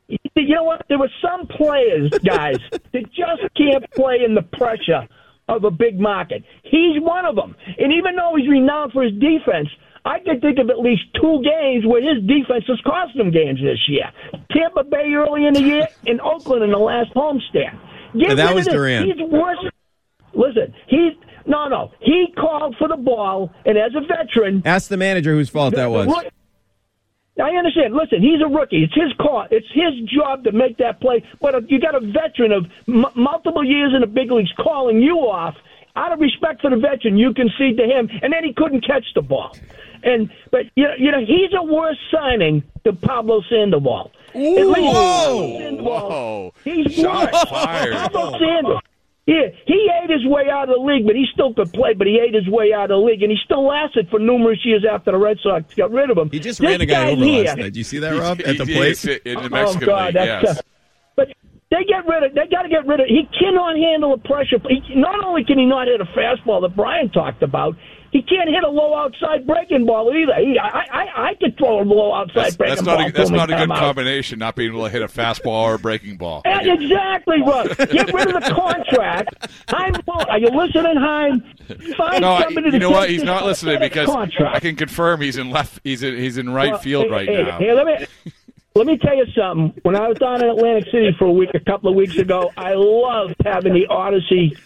You 0.09 0.55
know 0.55 0.65
what? 0.65 0.85
There 0.89 0.99
were 0.99 1.11
some 1.23 1.47
players, 1.47 2.11
guys, 2.25 2.59
that 2.71 3.13
just 3.13 3.43
can't 3.57 3.89
play 3.93 4.25
in 4.25 4.35
the 4.35 4.43
pressure 4.43 5.07
of 5.49 5.65
a 5.65 5.71
big 5.71 6.01
market. 6.01 6.43
He's 6.65 7.01
one 7.01 7.25
of 7.25 7.37
them. 7.37 7.57
And 7.79 7.93
even 7.93 8.17
though 8.17 8.35
he's 8.37 8.49
renowned 8.49 8.93
for 8.93 9.03
his 9.03 9.13
defense, 9.13 9.69
I 10.05 10.19
can 10.21 10.41
think 10.41 10.59
of 10.59 10.71
at 10.71 10.79
least 10.79 11.03
two 11.21 11.43
games 11.43 11.85
where 11.87 12.03
his 12.03 12.23
defense 12.27 12.65
has 12.69 12.81
cost 12.83 13.15
him 13.17 13.31
games 13.31 13.61
this 13.61 13.79
year. 13.89 14.11
Tampa 14.51 14.85
Bay 14.85 15.13
early 15.15 15.47
in 15.47 15.55
the 15.55 15.63
year 15.63 15.89
and 16.07 16.21
Oakland 16.21 16.63
in 16.63 16.71
the 16.71 16.79
last 16.79 17.13
homestand. 17.15 17.79
Get 18.19 18.31
And 18.31 18.39
that 18.39 18.55
was 18.55 18.65
this. 18.65 18.75
Duran. 18.75 19.07
He's 19.07 19.21
worse. 19.31 19.59
Listen, 20.33 20.75
he's 20.89 21.13
no, 21.47 21.69
no. 21.69 21.93
He 22.01 22.33
called 22.39 22.77
for 22.79 22.87
the 22.89 22.97
ball, 22.97 23.51
and 23.65 23.77
as 23.77 23.93
a 23.95 24.01
veteran, 24.01 24.63
Ask 24.65 24.89
the 24.89 24.97
manager 24.97 25.33
whose 25.33 25.49
fault 25.49 25.75
that 25.75 25.87
was. 25.91 26.07
Look, 26.07 26.27
I 27.43 27.51
understand. 27.57 27.95
Listen, 27.95 28.21
he's 28.21 28.41
a 28.45 28.49
rookie. 28.49 28.85
It's 28.85 28.95
his 28.95 29.13
call. 29.19 29.47
It's 29.51 29.67
his 29.73 30.09
job 30.09 30.45
to 30.45 30.53
make 30.53 30.77
that 30.79 31.01
play. 31.01 31.25
But 31.41 31.71
you 31.71 31.81
got 31.81 31.95
a 31.95 32.01
veteran 32.01 32.53
of 32.53 32.67
m- 32.87 33.07
multiple 33.15 33.65
years 33.65 33.93
in 33.95 34.03
the 34.03 34.07
big 34.07 34.31
leagues 34.31 34.53
calling 34.59 35.01
you 35.01 35.17
off, 35.19 35.55
out 35.97 36.13
of 36.13 36.21
respect 36.21 36.61
for 36.61 36.71
the 36.71 36.77
veteran, 36.77 37.17
you 37.17 37.35
concede 37.35 37.77
to 37.79 37.85
him, 37.85 38.09
and 38.23 38.33
then 38.33 38.45
he 38.45 38.53
couldn't 38.53 38.87
catch 38.87 39.05
the 39.15 39.23
ball. 39.23 39.57
And 40.03 40.31
but 40.51 40.63
you 40.77 40.85
know, 40.85 40.95
you 40.99 41.11
know 41.11 41.21
he's 41.21 41.51
a 41.57 41.63
worse 41.63 41.99
signing 42.13 42.63
than 42.85 42.97
Pablo 42.97 43.43
Sandoval. 43.51 44.11
At 44.31 44.37
least 44.41 44.75
Pablo 44.77 45.59
Sandoval, 45.59 45.85
Whoa! 46.11 46.55
He's 46.65 46.95
Shots 46.95 47.33
worse. 47.33 47.45
fired. 47.51 47.93
Pablo 47.93 48.39
Sandoval. 48.39 48.81
Yeah, 49.27 49.49
he 49.67 49.91
ate 50.03 50.11
his 50.11 50.27
way 50.27 50.49
out 50.51 50.69
of 50.71 50.77
the 50.77 50.81
league, 50.81 51.07
but 51.07 51.15
he 51.15 51.27
still 51.33 51.53
could 51.55 51.73
play. 51.73 51.93
But 51.95 52.07
he 52.07 52.19
ate 52.19 52.35
his 52.35 52.49
way 52.49 52.73
out 52.73 52.85
of 52.85 52.89
the 52.91 52.97
league, 52.97 53.23
and 53.23 53.31
he 53.31 53.37
still 53.45 53.65
lasted 53.67 54.09
for 54.09 54.19
numerous 54.19 54.59
years 54.65 54.85
after 54.91 55.13
the 55.13 55.19
Red 55.19 55.39
Sox 55.43 55.73
got 55.75 55.91
rid 55.93 56.11
of 56.11 56.17
him. 56.19 56.31
He 56.31 56.41
just 56.41 56.61
This 56.61 56.69
ran 56.69 56.81
a 56.81 56.87
guy 56.87 57.11
over 57.11 57.23
here, 57.23 57.45
last 57.45 57.57
night. 57.59 57.63
Did 57.65 57.77
you 57.77 57.85
see 57.85 57.99
that, 57.99 58.19
Rob? 58.19 58.39
He- 58.39 58.45
At 58.47 58.59
the 58.59 58.65
he 58.65 58.75
plate? 58.75 58.91
is 58.93 59.05
in 59.05 59.21
oh, 59.37 59.49
the 59.49 59.61
Oh 59.67 59.75
God, 59.79 60.05
League, 60.07 60.15
that's 60.15 60.45
yes. 60.45 60.57
tough. 60.57 60.65
They 61.71 61.85
get 61.85 62.05
rid 62.09 62.25
of. 62.25 62.35
They 62.35 62.47
got 62.51 62.63
to 62.63 62.69
get 62.69 62.85
rid 62.87 62.99
of. 62.99 63.07
He 63.07 63.29
cannot 63.39 63.77
handle 63.77 64.17
the 64.17 64.23
pressure. 64.29 64.57
He, 64.69 64.95
not 64.97 65.25
only 65.25 65.45
can 65.45 65.57
he 65.59 65.65
not 65.67 65.87
hit 65.87 66.01
a 66.01 66.05
fastball 66.07 66.61
that 66.63 66.75
Brian 66.75 67.11
talked 67.11 67.45
about, 67.45 67.77
he 68.11 68.23
can't 68.23 68.49
hit 68.49 68.65
a 68.65 68.69
low 68.69 68.93
outside 68.97 69.47
breaking 69.47 69.87
ball 69.87 70.13
either. 70.13 70.35
He, 70.45 70.59
I, 70.59 70.67
I, 70.91 71.29
I 71.31 71.35
could 71.41 71.57
throw 71.57 71.81
a 71.81 71.85
low 71.85 72.13
outside 72.13 72.35
That's, 72.47 72.57
breaking 72.57 72.75
that's 72.75 72.87
ball. 72.87 72.99
not 72.99 73.09
a, 73.11 73.13
that's 73.13 73.31
not 73.31 73.51
a 73.53 73.55
good 73.55 73.71
out. 73.71 73.79
combination. 73.79 74.41
Not 74.41 74.57
being 74.57 74.71
able 74.73 74.83
to 74.83 74.91
hit 74.91 75.01
a 75.03 75.07
fastball 75.07 75.63
or 75.63 75.75
a 75.75 75.79
breaking 75.79 76.17
ball. 76.17 76.43
Yeah, 76.45 76.73
Exactly, 76.75 77.41
Russ. 77.43 77.69
Get 77.77 78.13
rid 78.13 78.35
of 78.35 78.43
the 78.43 78.53
contract. 78.53 79.49
Chaim, 79.69 79.95
are 80.29 80.39
you 80.41 80.49
listening, 80.49 80.97
Chaim? 80.97 81.41
Find 81.97 82.21
No, 82.23 82.33
I- 82.33 82.43
somebody 82.47 82.67
you 82.67 82.71
to 82.73 82.79
know 82.81 82.91
what? 82.91 83.09
He's 83.11 83.23
not 83.23 83.45
listening 83.47 83.79
because 83.79 84.09
contract. 84.09 84.57
I 84.57 84.59
can 84.59 84.75
confirm 84.75 85.21
he's 85.21 85.37
in 85.37 85.51
left. 85.51 85.79
He's 85.85 86.03
in, 86.03 86.17
he's 86.17 86.37
in 86.37 86.51
right 86.51 86.73
Well, 86.73 86.81
field 86.81 87.05
hey, 87.05 87.11
right 87.13 87.29
hey, 87.29 87.43
now. 87.45 87.59
Hey, 87.59 87.73
let 87.73 87.87
me 87.87 88.33
let 88.75 88.87
me 88.87 88.97
tell 88.99 89.17
you 89.17 89.27
something. 89.37 89.75
When 89.83 89.97
I 89.97 90.09
was 90.09 90.19
down 90.19 90.43
in 90.43 90.49
Atlantic 90.51 90.85
City 90.93 91.11
for 91.19 91.27
a 91.27 91.33
week, 91.33 91.51
a 91.55 91.61
couple 91.61 91.89
of 91.91 91.97
weeks 91.97 92.17
ago, 92.17 92.51
I 92.57 92.75
loved 92.75 93.35
having 93.45 93.75
the 93.75 93.87
Audacy 93.91 94.57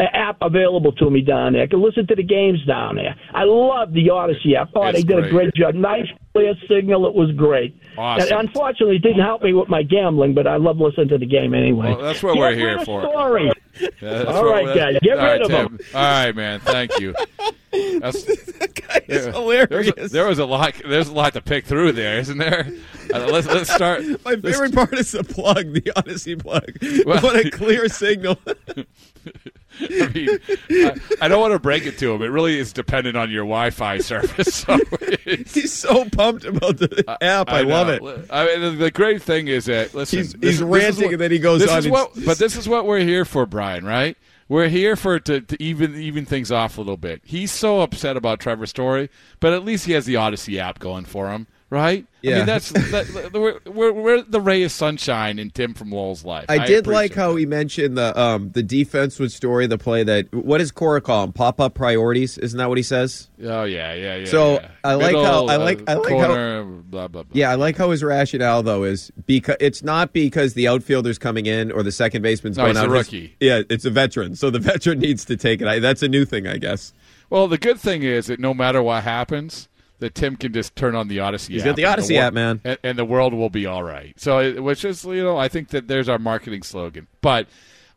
uh, 0.00 0.04
app 0.12 0.38
available 0.40 0.90
to 0.92 1.10
me 1.10 1.20
down 1.20 1.52
there. 1.52 1.62
I 1.62 1.66
could 1.68 1.78
listen 1.78 2.06
to 2.08 2.14
the 2.16 2.24
games 2.24 2.64
down 2.66 2.96
there. 2.96 3.14
I 3.32 3.44
love 3.44 3.92
the 3.92 4.08
Audacy 4.08 4.56
app. 4.56 4.70
Oh, 4.74 4.82
It's 4.84 4.98
they 4.98 5.02
did 5.04 5.16
great. 5.16 5.26
a 5.26 5.30
great 5.30 5.54
job. 5.54 5.74
Nice, 5.74 6.06
clear 6.32 6.54
signal. 6.68 7.06
It 7.06 7.14
was 7.14 7.30
great. 7.36 7.76
Awesome. 7.96 8.36
And 8.38 8.48
unfortunately, 8.48 8.96
it 8.96 9.02
didn't 9.02 9.20
help 9.22 9.42
me 9.42 9.52
with 9.52 9.68
my 9.68 9.82
gambling, 9.82 10.34
but 10.34 10.46
I 10.46 10.56
love 10.56 10.78
listening 10.78 11.08
to 11.08 11.18
the 11.18 11.26
game 11.26 11.54
anyway. 11.54 11.90
Well, 11.94 12.02
that's 12.02 12.22
what 12.22 12.34
Get 12.34 12.40
we're 12.40 12.54
here 12.54 12.84
for. 12.84 13.02
Story. 13.08 13.52
Yeah, 13.80 13.88
that's 14.00 14.28
All 14.30 14.44
what 14.44 14.64
right, 14.64 14.76
guys, 14.76 14.98
get 15.02 15.18
All 15.18 15.24
rid 15.24 15.30
right, 15.30 15.42
of 15.42 15.48
Tim. 15.48 15.66
him. 15.66 15.78
All 15.94 16.00
right, 16.02 16.36
man. 16.36 16.60
Thank 16.60 16.98
you. 17.00 17.14
That's, 18.00 18.22
that 18.58 19.04
is 19.08 19.26
hilarious. 19.26 19.68
There's 19.70 19.88
a, 19.88 20.08
there 20.12 20.26
was 20.26 20.38
a 20.38 20.44
lot. 20.44 20.74
There's 20.86 21.08
a 21.08 21.12
lot 21.12 21.32
to 21.34 21.40
pick 21.40 21.64
through 21.64 21.92
there, 21.92 22.18
isn't 22.18 22.38
there? 22.38 22.70
Uh, 23.12 23.26
let's 23.30 23.46
let's 23.46 23.72
start. 23.72 24.04
My 24.24 24.36
favorite 24.36 24.74
part 24.74 24.92
is 24.94 25.12
the 25.12 25.24
plug, 25.24 25.72
the 25.72 25.80
Audacy 25.96 26.38
plug. 26.38 26.76
what 27.06 27.46
a 27.46 27.50
clear 27.50 27.88
signal. 27.88 28.38
I 29.80 30.08
mean, 30.14 30.38
I, 30.70 31.00
I 31.22 31.28
don't 31.28 31.40
want 31.40 31.52
to 31.52 31.58
break 31.58 31.86
it 31.86 31.98
to 31.98 32.12
him. 32.12 32.22
It 32.22 32.26
really 32.26 32.58
is 32.58 32.72
dependent 32.72 33.16
on 33.16 33.30
your 33.30 33.44
Wi-Fi 33.44 33.98
service. 33.98 34.64
So 34.66 34.78
He's 35.24 35.72
so 35.72 36.04
pumped 36.10 36.44
about 36.44 36.78
the 36.78 37.04
app. 37.20 37.48
I, 37.48 37.62
love 37.62 37.88
it. 37.88 38.02
I 38.30 38.46
mean, 38.46 38.60
the, 38.60 38.70
the 38.70 38.90
great 38.90 39.22
thing 39.22 39.48
is 39.48 39.64
that 39.66 39.94
listen, 39.94 40.18
He's- 40.20 40.32
this- 40.34 40.50
he's 40.58 40.62
ranting 40.62 41.04
what- 41.04 41.12
and 41.12 41.20
then 41.20 41.30
he 41.30 41.38
goes 41.38 41.66
on 41.66 41.84
what, 41.90 42.12
but 42.26 42.38
this 42.38 42.56
is 42.56 42.68
what 42.68 42.86
we're 42.86 43.00
here 43.00 43.24
for, 43.24 43.46
Brian. 43.46 43.84
Right? 43.84 44.16
We're 44.48 44.68
here 44.68 44.96
for 44.96 45.18
to, 45.20 45.40
to 45.40 45.62
even 45.62 45.94
even 45.96 46.26
things 46.26 46.52
off 46.52 46.76
a 46.76 46.80
little 46.80 46.96
bit. 46.96 47.22
He's 47.24 47.50
so 47.50 47.80
upset 47.80 48.16
about 48.16 48.38
Trevor's 48.40 48.70
story, 48.70 49.08
but 49.40 49.52
at 49.52 49.64
least 49.64 49.86
he 49.86 49.92
has 49.92 50.04
the 50.04 50.14
Audacy 50.14 50.58
app 50.58 50.78
going 50.78 51.04
for 51.06 51.30
him. 51.30 51.46
Right? 51.72 52.04
I 52.04 52.08
Yeah. 52.20 52.36
mean, 52.36 52.46
that's 52.46 52.68
that, 52.92 53.30
we're, 53.32 53.58
we're, 53.72 53.92
we're 53.92 54.22
the 54.22 54.40
ray 54.40 54.62
of 54.62 54.70
sunshine 54.70 55.38
in 55.40 55.50
Tim 55.50 55.72
from 55.74 55.90
Lowell's 55.90 56.22
life. 56.24 56.44
I 56.48 56.66
did 56.66 56.86
like 56.86 57.14
how 57.14 57.34
he 57.34 57.46
mentioned 57.46 57.96
the 57.96 58.16
um, 58.20 58.50
the 58.52 58.62
defense 58.62 59.18
with 59.18 59.32
story 59.32 59.66
the 59.66 59.78
play 59.78 60.04
that 60.04 60.32
what 60.34 60.58
does 60.58 60.70
Cora 60.70 61.00
call 61.00 61.22
them 61.26 61.32
pop 61.32 61.58
up 61.60 61.74
priorities 61.74 62.36
isn't 62.38 62.58
that 62.58 62.68
what 62.68 62.76
he 62.78 62.84
says 62.84 63.28
Oh 63.42 63.64
yeah, 63.64 63.94
yeah, 63.94 64.16
yeah. 64.16 64.24
So, 64.26 64.54
yeah. 64.54 64.68
I 64.84 64.94
like 64.94 65.06
Middle, 65.06 65.24
how- 65.24 65.46
I 65.46 65.54
uh, 65.56 65.58
like- 65.60 65.88
I 65.88 65.94
like 65.94 66.10
how- 66.18 66.62
blah 66.64 67.08
blah 67.08 67.22
blah. 67.22 67.32
yeah 67.32 67.50
I 67.50 67.54
like 67.56 67.76
how 67.78 67.90
his 67.90 68.04
rationale 68.04 68.62
though 68.62 68.84
is 68.84 69.10
because 69.26 69.56
it's 69.58 69.82
not 69.82 70.12
because 70.12 70.52
the 70.54 70.68
outfielder's 70.68 71.18
coming 71.18 71.46
in 71.46 71.72
or 71.72 71.82
the 71.82 71.90
second 71.92 72.20
baseman's 72.22 72.58
No, 72.58 72.64
going 72.64 72.76
he's 72.76 72.82
a 72.84 72.86
out 72.86 72.90
rookie. 72.90 73.34
yeah 73.40 73.62
it's 73.70 73.84
a 73.86 73.90
veteran 73.90 74.36
so 74.36 74.50
the 74.50 74.58
veteran 74.72 74.98
needs 75.00 75.24
to 75.24 75.36
take 75.38 75.62
it 75.62 75.66
I, 75.66 75.78
that's 75.78 76.02
a 76.02 76.08
new 76.08 76.24
thing 76.26 76.46
I 76.46 76.58
guess 76.58 76.92
Well, 77.30 77.48
the 77.48 77.56
good 77.58 77.80
thing 77.80 78.02
is 78.02 78.26
that 78.26 78.38
no 78.38 78.52
matter 78.52 78.82
what 78.82 79.04
happens, 79.04 79.68
that 80.02 80.14
Tim 80.14 80.36
can 80.36 80.52
just 80.52 80.76
turn 80.76 80.94
on 80.94 81.08
the 81.08 81.18
Audacy. 81.18 81.50
He's 81.50 81.62
app 81.62 81.76
got 81.76 81.76
the 81.76 81.82
Audacy 81.84 82.16
wor- 82.16 82.24
app, 82.24 82.34
man. 82.34 82.60
and, 82.64 82.78
and 82.82 82.98
the 82.98 83.04
world 83.04 83.32
will 83.32 83.50
be 83.50 83.66
all 83.66 83.82
right. 83.82 84.18
So, 84.20 84.40
it, 84.40 84.62
which 84.62 84.84
is 84.84 85.04
you 85.04 85.22
know, 85.22 85.38
I 85.38 85.48
think 85.48 85.68
that 85.68 85.88
there's 85.88 86.08
our 86.08 86.18
marketing 86.18 86.62
slogan. 86.62 87.06
But 87.20 87.46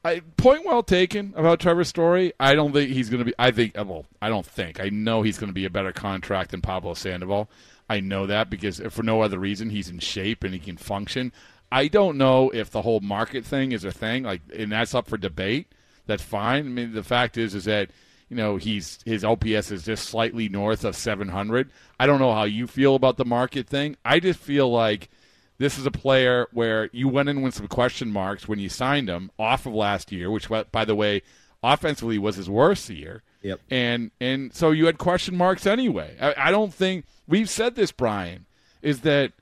I, 0.03 0.22
point 0.38 0.65
well 0.65 0.84
taken 0.84 1.34
about 1.36 1.60
Trevor's 1.60 1.88
Story. 1.88 2.32
I 2.40 2.53
don't 2.53 2.72
think 2.72 2.91
he's 2.91 3.10
going 3.10 3.19
to 3.19 3.26
be. 3.26 3.34
I 3.38 3.52
think. 3.52 3.77
Uh, 3.77 3.84
well, 3.86 4.06
I 4.22 4.30
don't 4.30 4.45
think. 4.45 4.80
I 4.80 4.90
know 4.90 5.23
he's 5.23 5.38
going 5.38 5.49
to 5.49 5.53
be 5.53 5.65
a 5.65 5.69
better 5.69 5.91
contract 5.91 6.52
than 6.52 6.61
Pablo 6.61 6.94
Sandoval. 6.94 7.49
I 7.90 7.99
know 7.99 8.26
that 8.27 8.49
because 8.49 8.80
if 8.80 8.94
for 8.94 9.03
no 9.03 9.22
other 9.22 9.40
reason, 9.40 9.69
he's 9.69 9.90
in 9.90 9.99
shape 9.99 10.44
and 10.44 10.53
he 10.53 10.60
can 10.60 10.77
function. 10.77 11.32
I 11.72 11.88
don't 11.88 12.18
know 12.18 12.52
if 12.52 12.69
the 12.69 12.84
whole 12.84 12.99
market 12.99 13.44
thing 13.44 13.72
is 13.72 13.84
a 13.84 13.91
thing, 13.91 14.23
like, 14.23 14.41
and 14.56 14.72
that's 14.72 14.95
up 14.95 15.07
for 15.07 15.18
debate. 15.18 15.68
That's 16.06 16.23
fine. 16.23 16.65
I 16.65 16.69
mean, 16.69 16.94
the 16.94 17.03
fact 17.03 17.38
is, 17.38 17.56
is 17.56 17.65
that 17.65 17.90
you 18.30 18.35
know 18.35 18.57
he's 18.57 18.99
his 19.06 19.23
OPS 19.23 19.72
is 19.72 19.84
just 19.84 20.10
slightly 20.10 20.49
north 20.49 20.84
of 20.84 20.95
700. 20.95 21.69
I 21.99 22.06
don't 22.06 22.19
know 22.19 22.34
how 22.34 22.43
you 22.43 22.68
feel 22.68 22.95
about 22.95 23.18
the 23.18 23.26
market 23.26 23.68
thing. 23.68 23.95
I 24.03 24.19
just 24.19 24.39
feel 24.39 24.69
like 24.69 25.10
this 25.57 25.77
is 25.77 25.85
a 25.85 25.91
player 25.91 26.47
where 26.52 26.89
you 26.91 27.07
went 27.07 27.30
in 27.30 27.41
with 27.41 27.53
some 27.53 27.68
question 27.68 28.11
marks 28.11 28.47
when 28.47 28.60
you 28.60 28.69
signed 28.69 29.10
him 29.10 29.31
off 29.39 29.65
of 29.65 29.73
last 29.73 30.11
year, 30.11 30.30
which 30.30 30.49
by 30.72 30.85
the 30.85 30.95
way, 30.95 31.22
offensively 31.64 32.18
was 32.18 32.35
his 32.35 32.49
worst 32.49 32.89
year. 32.89 33.23
Yep. 33.41 33.61
And 33.69 34.11
and 34.19 34.53
so 34.53 34.72
you 34.72 34.88
had 34.88 34.97
question 34.97 35.38
marks 35.38 35.65
anyway. 35.65 36.15
I, 36.19 36.34
I 36.47 36.52
don't 36.52 36.73
think 36.73 37.06
we've 37.27 37.49
said 37.49 37.76
this, 37.76 37.91
Brian, 37.91 38.45
is 38.81 39.02
that 39.02 39.34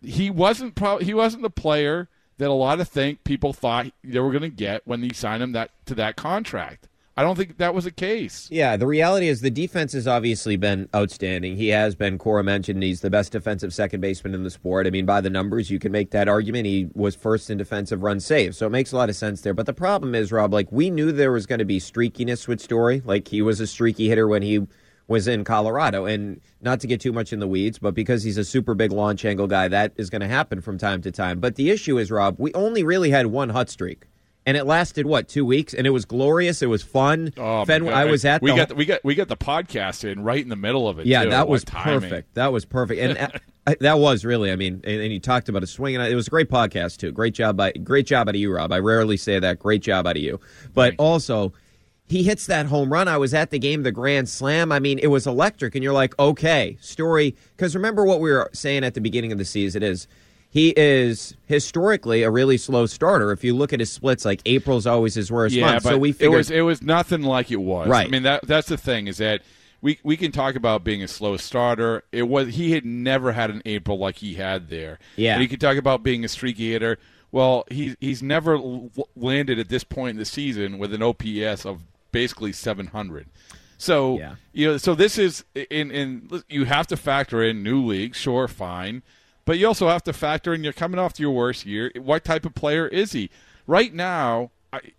he 0.00 0.30
wasn't 0.30 0.74
pro- 0.74 0.98
he 0.98 1.12
wasn't 1.12 1.42
the 1.42 1.50
player 1.50 2.08
that 2.38 2.48
a 2.48 2.52
lot 2.52 2.80
of 2.80 2.88
think 2.88 3.24
people 3.24 3.52
thought 3.52 3.90
they 4.02 4.20
were 4.20 4.30
going 4.30 4.42
to 4.42 4.48
get 4.48 4.86
when 4.86 5.00
they 5.00 5.10
signed 5.10 5.42
him 5.42 5.52
that 5.52 5.70
to 5.86 5.94
that 5.96 6.16
contract. 6.16 6.88
I 7.18 7.22
don't 7.22 7.34
think 7.34 7.56
that 7.56 7.74
was 7.74 7.82
the 7.82 7.90
case. 7.90 8.46
Yeah, 8.48 8.76
the 8.76 8.86
reality 8.86 9.26
is 9.26 9.40
the 9.40 9.50
defense 9.50 9.92
has 9.94 10.06
obviously 10.06 10.56
been 10.56 10.88
outstanding. 10.94 11.56
He 11.56 11.66
has 11.70 11.96
been, 11.96 12.16
Cora 12.16 12.44
mentioned, 12.44 12.80
he's 12.80 13.00
the 13.00 13.10
best 13.10 13.32
defensive 13.32 13.74
second 13.74 14.00
baseman 14.00 14.34
in 14.34 14.44
the 14.44 14.50
sport. 14.50 14.86
I 14.86 14.90
mean, 14.90 15.04
by 15.04 15.20
the 15.20 15.28
numbers, 15.28 15.68
you 15.68 15.80
can 15.80 15.90
make 15.90 16.12
that 16.12 16.28
argument. 16.28 16.66
He 16.66 16.86
was 16.94 17.16
first 17.16 17.50
in 17.50 17.58
defensive 17.58 18.04
run 18.04 18.20
saves, 18.20 18.56
so 18.56 18.68
it 18.68 18.70
makes 18.70 18.92
a 18.92 18.96
lot 18.96 19.08
of 19.08 19.16
sense 19.16 19.40
there. 19.40 19.52
But 19.52 19.66
the 19.66 19.72
problem 19.72 20.14
is, 20.14 20.30
Rob, 20.30 20.54
like, 20.54 20.70
we 20.70 20.90
knew 20.90 21.10
there 21.10 21.32
was 21.32 21.44
going 21.44 21.58
to 21.58 21.64
be 21.64 21.80
streakiness 21.80 22.46
with 22.46 22.60
Story. 22.60 23.02
Like, 23.04 23.26
he 23.26 23.42
was 23.42 23.58
a 23.58 23.66
streaky 23.66 24.08
hitter 24.08 24.28
when 24.28 24.42
he 24.42 24.64
was 25.08 25.26
in 25.26 25.42
Colorado. 25.42 26.04
And 26.04 26.40
not 26.60 26.78
to 26.82 26.86
get 26.86 27.00
too 27.00 27.12
much 27.12 27.32
in 27.32 27.40
the 27.40 27.48
weeds, 27.48 27.80
but 27.80 27.94
because 27.94 28.22
he's 28.22 28.38
a 28.38 28.44
super 28.44 28.76
big 28.76 28.92
launch 28.92 29.24
angle 29.24 29.48
guy, 29.48 29.66
that 29.66 29.92
is 29.96 30.08
going 30.08 30.20
to 30.20 30.28
happen 30.28 30.60
from 30.60 30.78
time 30.78 31.02
to 31.02 31.10
time. 31.10 31.40
But 31.40 31.56
the 31.56 31.70
issue 31.70 31.98
is, 31.98 32.12
Rob, 32.12 32.36
we 32.38 32.54
only 32.54 32.84
really 32.84 33.10
had 33.10 33.26
one 33.26 33.48
hut 33.48 33.70
streak. 33.70 34.04
And 34.48 34.56
it 34.56 34.64
lasted 34.64 35.04
what 35.04 35.28
two 35.28 35.44
weeks, 35.44 35.74
and 35.74 35.86
it 35.86 35.90
was 35.90 36.06
glorious. 36.06 36.62
It 36.62 36.70
was 36.70 36.82
fun. 36.82 37.34
Oh, 37.36 37.66
Fenway, 37.66 37.92
I 37.92 38.06
was 38.06 38.24
at 38.24 38.40
we 38.40 38.50
the 38.50 38.56
got 38.56 38.72
we 38.74 38.86
got 38.86 39.04
we 39.04 39.14
got 39.14 39.28
the 39.28 39.36
podcast 39.36 40.10
in 40.10 40.22
right 40.22 40.42
in 40.42 40.48
the 40.48 40.56
middle 40.56 40.88
of 40.88 40.98
it. 40.98 41.04
yeah, 41.04 41.24
too. 41.24 41.28
that 41.28 41.40
What 41.40 41.48
was 41.50 41.64
timing. 41.64 42.00
perfect. 42.00 42.34
That 42.34 42.50
was 42.50 42.64
perfect, 42.64 42.98
and 42.98 43.18
uh, 43.34 43.38
I, 43.66 43.76
that 43.80 43.98
was 43.98 44.24
really. 44.24 44.50
I 44.50 44.56
mean, 44.56 44.80
and, 44.84 45.02
and 45.02 45.12
you 45.12 45.20
talked 45.20 45.50
about 45.50 45.62
a 45.62 45.66
swing, 45.66 45.96
and 45.96 46.06
it 46.10 46.14
was 46.14 46.28
a 46.28 46.30
great 46.30 46.48
podcast 46.48 46.96
too. 46.96 47.12
Great 47.12 47.34
job 47.34 47.58
by 47.58 47.72
great 47.72 48.06
job 48.06 48.26
out 48.26 48.36
of 48.36 48.40
you, 48.40 48.50
Rob. 48.50 48.72
I 48.72 48.78
rarely 48.78 49.18
say 49.18 49.38
that. 49.38 49.58
Great 49.58 49.82
job 49.82 50.06
out 50.06 50.16
of 50.16 50.22
you, 50.22 50.40
but 50.72 50.94
also. 50.98 51.52
He 52.10 52.22
hits 52.22 52.46
that 52.46 52.64
home 52.64 52.90
run. 52.90 53.06
I 53.06 53.18
was 53.18 53.34
at 53.34 53.50
the 53.50 53.58
game, 53.58 53.82
the 53.82 53.92
Grand 53.92 54.30
Slam. 54.30 54.72
I 54.72 54.78
mean, 54.78 54.98
it 54.98 55.08
was 55.08 55.26
electric, 55.26 55.74
and 55.74 55.84
you're 55.84 55.92
like, 55.92 56.18
okay, 56.18 56.78
story. 56.80 57.36
Because 57.54 57.74
remember 57.74 58.06
what 58.06 58.18
we 58.18 58.30
were 58.30 58.48
saying 58.54 58.82
at 58.82 58.94
the 58.94 59.02
beginning 59.02 59.30
of 59.30 59.36
the 59.36 59.44
season 59.44 59.82
is 59.82 60.08
he 60.58 60.74
is 60.76 61.36
historically 61.46 62.24
a 62.24 62.30
really 62.30 62.58
slow 62.58 62.86
starter. 62.86 63.30
If 63.30 63.44
you 63.44 63.54
look 63.54 63.72
at 63.72 63.78
his 63.78 63.92
splits, 63.92 64.24
like 64.24 64.42
April's 64.44 64.88
always 64.88 65.14
his 65.14 65.30
worst 65.30 65.54
yeah, 65.54 65.70
month. 65.70 65.84
but 65.84 65.90
So 65.90 65.98
we 65.98 66.16
it 66.18 66.28
was 66.28 66.50
it 66.50 66.62
was 66.62 66.82
nothing 66.82 67.22
like 67.22 67.52
it 67.52 67.60
was. 67.60 67.88
Right. 67.88 68.08
I 68.08 68.10
mean 68.10 68.24
that 68.24 68.44
that's 68.44 68.66
the 68.66 68.76
thing 68.76 69.06
is 69.06 69.18
that 69.18 69.42
we 69.80 70.00
we 70.02 70.16
can 70.16 70.32
talk 70.32 70.56
about 70.56 70.82
being 70.82 71.00
a 71.02 71.08
slow 71.08 71.36
starter. 71.36 72.02
It 72.10 72.24
was 72.24 72.54
he 72.54 72.72
had 72.72 72.84
never 72.84 73.30
had 73.30 73.50
an 73.50 73.62
April 73.66 73.98
like 73.98 74.16
he 74.16 74.34
had 74.34 74.68
there. 74.68 74.98
Yeah. 75.14 75.34
And 75.34 75.42
you 75.42 75.48
could 75.48 75.60
talk 75.60 75.76
about 75.76 76.02
being 76.02 76.24
a 76.24 76.28
streaky 76.28 76.72
hitter. 76.72 76.98
Well, 77.30 77.64
he 77.70 77.94
he's 78.00 78.20
never 78.20 78.56
l- 78.56 78.90
landed 79.14 79.60
at 79.60 79.68
this 79.68 79.84
point 79.84 80.10
in 80.10 80.16
the 80.16 80.24
season 80.24 80.78
with 80.78 80.92
an 80.92 81.02
OPS 81.04 81.66
of 81.66 81.82
basically 82.10 82.52
700. 82.52 83.28
So 83.76 84.18
yeah. 84.18 84.34
you 84.52 84.66
know, 84.66 84.76
so 84.76 84.96
this 84.96 85.18
is 85.18 85.44
in 85.54 85.92
in 85.92 86.42
you 86.48 86.64
have 86.64 86.88
to 86.88 86.96
factor 86.96 87.44
in 87.44 87.62
new 87.62 87.84
league, 87.84 88.16
sure, 88.16 88.48
fine, 88.48 89.04
but 89.48 89.58
you 89.58 89.66
also 89.66 89.88
have 89.88 90.04
to 90.04 90.12
factor 90.12 90.52
in 90.52 90.62
you're 90.62 90.74
coming 90.74 91.00
off 91.00 91.14
to 91.14 91.22
your 91.22 91.30
worst 91.30 91.64
year. 91.64 91.90
What 91.96 92.22
type 92.22 92.44
of 92.44 92.54
player 92.54 92.86
is 92.86 93.12
he? 93.12 93.30
Right 93.66 93.94
now, 93.94 94.50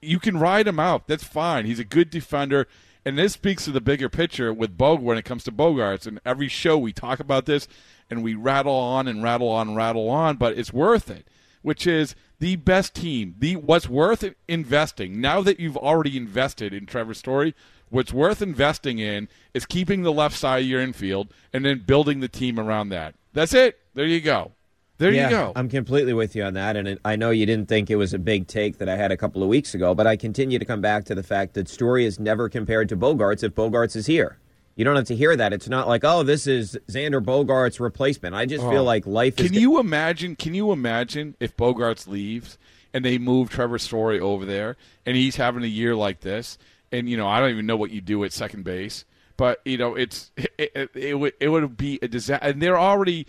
you 0.01 0.17
can 0.17 0.39
ride 0.39 0.67
him 0.67 0.79
out. 0.79 1.05
That's 1.05 1.23
fine. 1.23 1.67
He's 1.67 1.77
a 1.77 1.83
good 1.83 2.09
defender, 2.09 2.67
and 3.05 3.15
this 3.15 3.33
speaks 3.33 3.65
to 3.65 3.71
the 3.71 3.79
bigger 3.79 4.09
picture 4.09 4.51
with 4.51 4.75
Bog 4.75 5.01
when 5.01 5.19
it 5.19 5.23
comes 5.23 5.43
to 5.43 5.51
Bogaerts. 5.51 6.07
And 6.07 6.19
every 6.25 6.47
show 6.47 6.79
we 6.79 6.91
talk 6.91 7.19
about 7.19 7.45
this, 7.45 7.67
and 8.09 8.23
we 8.23 8.33
rattle 8.33 8.73
on 8.73 9.07
and 9.07 9.21
rattle 9.21 9.49
on 9.49 9.67
and 9.67 9.77
rattle 9.77 10.09
on, 10.09 10.37
but 10.37 10.57
it's 10.57 10.73
worth 10.73 11.11
it. 11.11 11.27
Which 11.61 11.85
is 11.85 12.15
the 12.39 12.55
best 12.55 12.95
team, 12.95 13.35
the 13.37 13.55
what's 13.55 13.87
worth 13.87 14.33
investing. 14.47 15.21
Now 15.21 15.41
that 15.41 15.59
you've 15.59 15.77
already 15.77 16.17
invested 16.17 16.73
in 16.73 16.87
Trevor 16.87 17.13
Story, 17.13 17.53
what's 17.89 18.13
worth 18.13 18.41
investing 18.41 18.97
in 18.97 19.27
is 19.53 19.67
keeping 19.67 20.01
the 20.01 20.11
left 20.11 20.35
side 20.35 20.63
of 20.63 20.67
your 20.67 20.81
infield 20.81 21.31
and 21.53 21.63
then 21.63 21.83
building 21.85 22.19
the 22.19 22.27
team 22.27 22.59
around 22.59 22.89
that. 22.89 23.13
That's 23.31 23.53
it. 23.53 23.79
There 23.99 24.07
you 24.07 24.21
go. 24.21 24.53
There 24.97 25.11
yeah, 25.11 25.25
you 25.25 25.35
go. 25.35 25.51
I'm 25.57 25.67
completely 25.67 26.13
with 26.13 26.33
you 26.33 26.43
on 26.43 26.53
that. 26.53 26.77
And 26.77 26.87
it, 26.87 27.01
I 27.03 27.17
know 27.17 27.31
you 27.31 27.45
didn't 27.45 27.67
think 27.67 27.89
it 27.89 27.97
was 27.97 28.13
a 28.13 28.17
big 28.17 28.47
take 28.47 28.77
that 28.77 28.87
I 28.87 28.95
had 28.95 29.11
a 29.11 29.17
couple 29.17 29.43
of 29.43 29.49
weeks 29.49 29.73
ago, 29.73 29.93
but 29.93 30.07
I 30.07 30.15
continue 30.15 30.57
to 30.57 30.63
come 30.63 30.79
back 30.79 31.03
to 31.05 31.15
the 31.15 31.21
fact 31.21 31.53
that 31.55 31.67
Story 31.67 32.05
is 32.05 32.17
never 32.17 32.47
compared 32.47 32.87
to 32.87 32.95
Bogaerts 32.95 33.43
if 33.43 33.53
Bogaerts 33.53 33.97
is 33.97 34.05
here. 34.05 34.37
You 34.77 34.85
don't 34.85 34.95
have 34.95 35.07
to 35.07 35.17
hear 35.17 35.35
that. 35.35 35.51
It's 35.51 35.67
not 35.67 35.89
like, 35.89 36.05
oh, 36.05 36.23
this 36.23 36.47
is 36.47 36.79
Xander 36.87 37.21
Bogaerts' 37.21 37.81
replacement. 37.81 38.35
I 38.35 38.45
just 38.45 38.63
Oh. 38.63 38.69
feel 38.69 38.85
like 38.85 39.05
life 39.05 39.37
is. 39.37 39.51
Can 39.51 39.59
you 39.59 39.81
imagine? 39.81 40.37
Can 40.37 40.53
you 40.53 40.71
imagine 40.71 41.35
if 41.41 41.57
Bogaerts 41.57 42.07
leaves 42.07 42.57
and 42.93 43.03
they 43.03 43.17
move 43.17 43.49
Trevor 43.49 43.79
Story 43.79 44.17
over 44.17 44.45
there, 44.45 44.77
and 45.05 45.17
he's 45.17 45.35
having 45.35 45.63
a 45.65 45.67
year 45.67 45.93
like 45.93 46.21
this, 46.21 46.57
and 46.93 47.09
you 47.09 47.17
know 47.17 47.27
I 47.27 47.41
don't 47.41 47.49
even 47.49 47.65
know 47.65 47.75
what 47.75 47.91
you 47.91 47.99
do 47.99 48.23
at 48.23 48.31
second 48.31 48.63
base, 48.63 49.03
but 49.35 49.59
you 49.65 49.77
know 49.77 49.95
it's 49.95 50.31
it, 50.37 50.71
it, 50.73 50.89
it 50.95 51.15
would 51.15 51.33
it 51.41 51.49
would 51.49 51.75
be 51.75 51.99
a 52.01 52.07
disaster, 52.07 52.47
and 52.47 52.61
they're 52.61 52.79
already. 52.79 53.27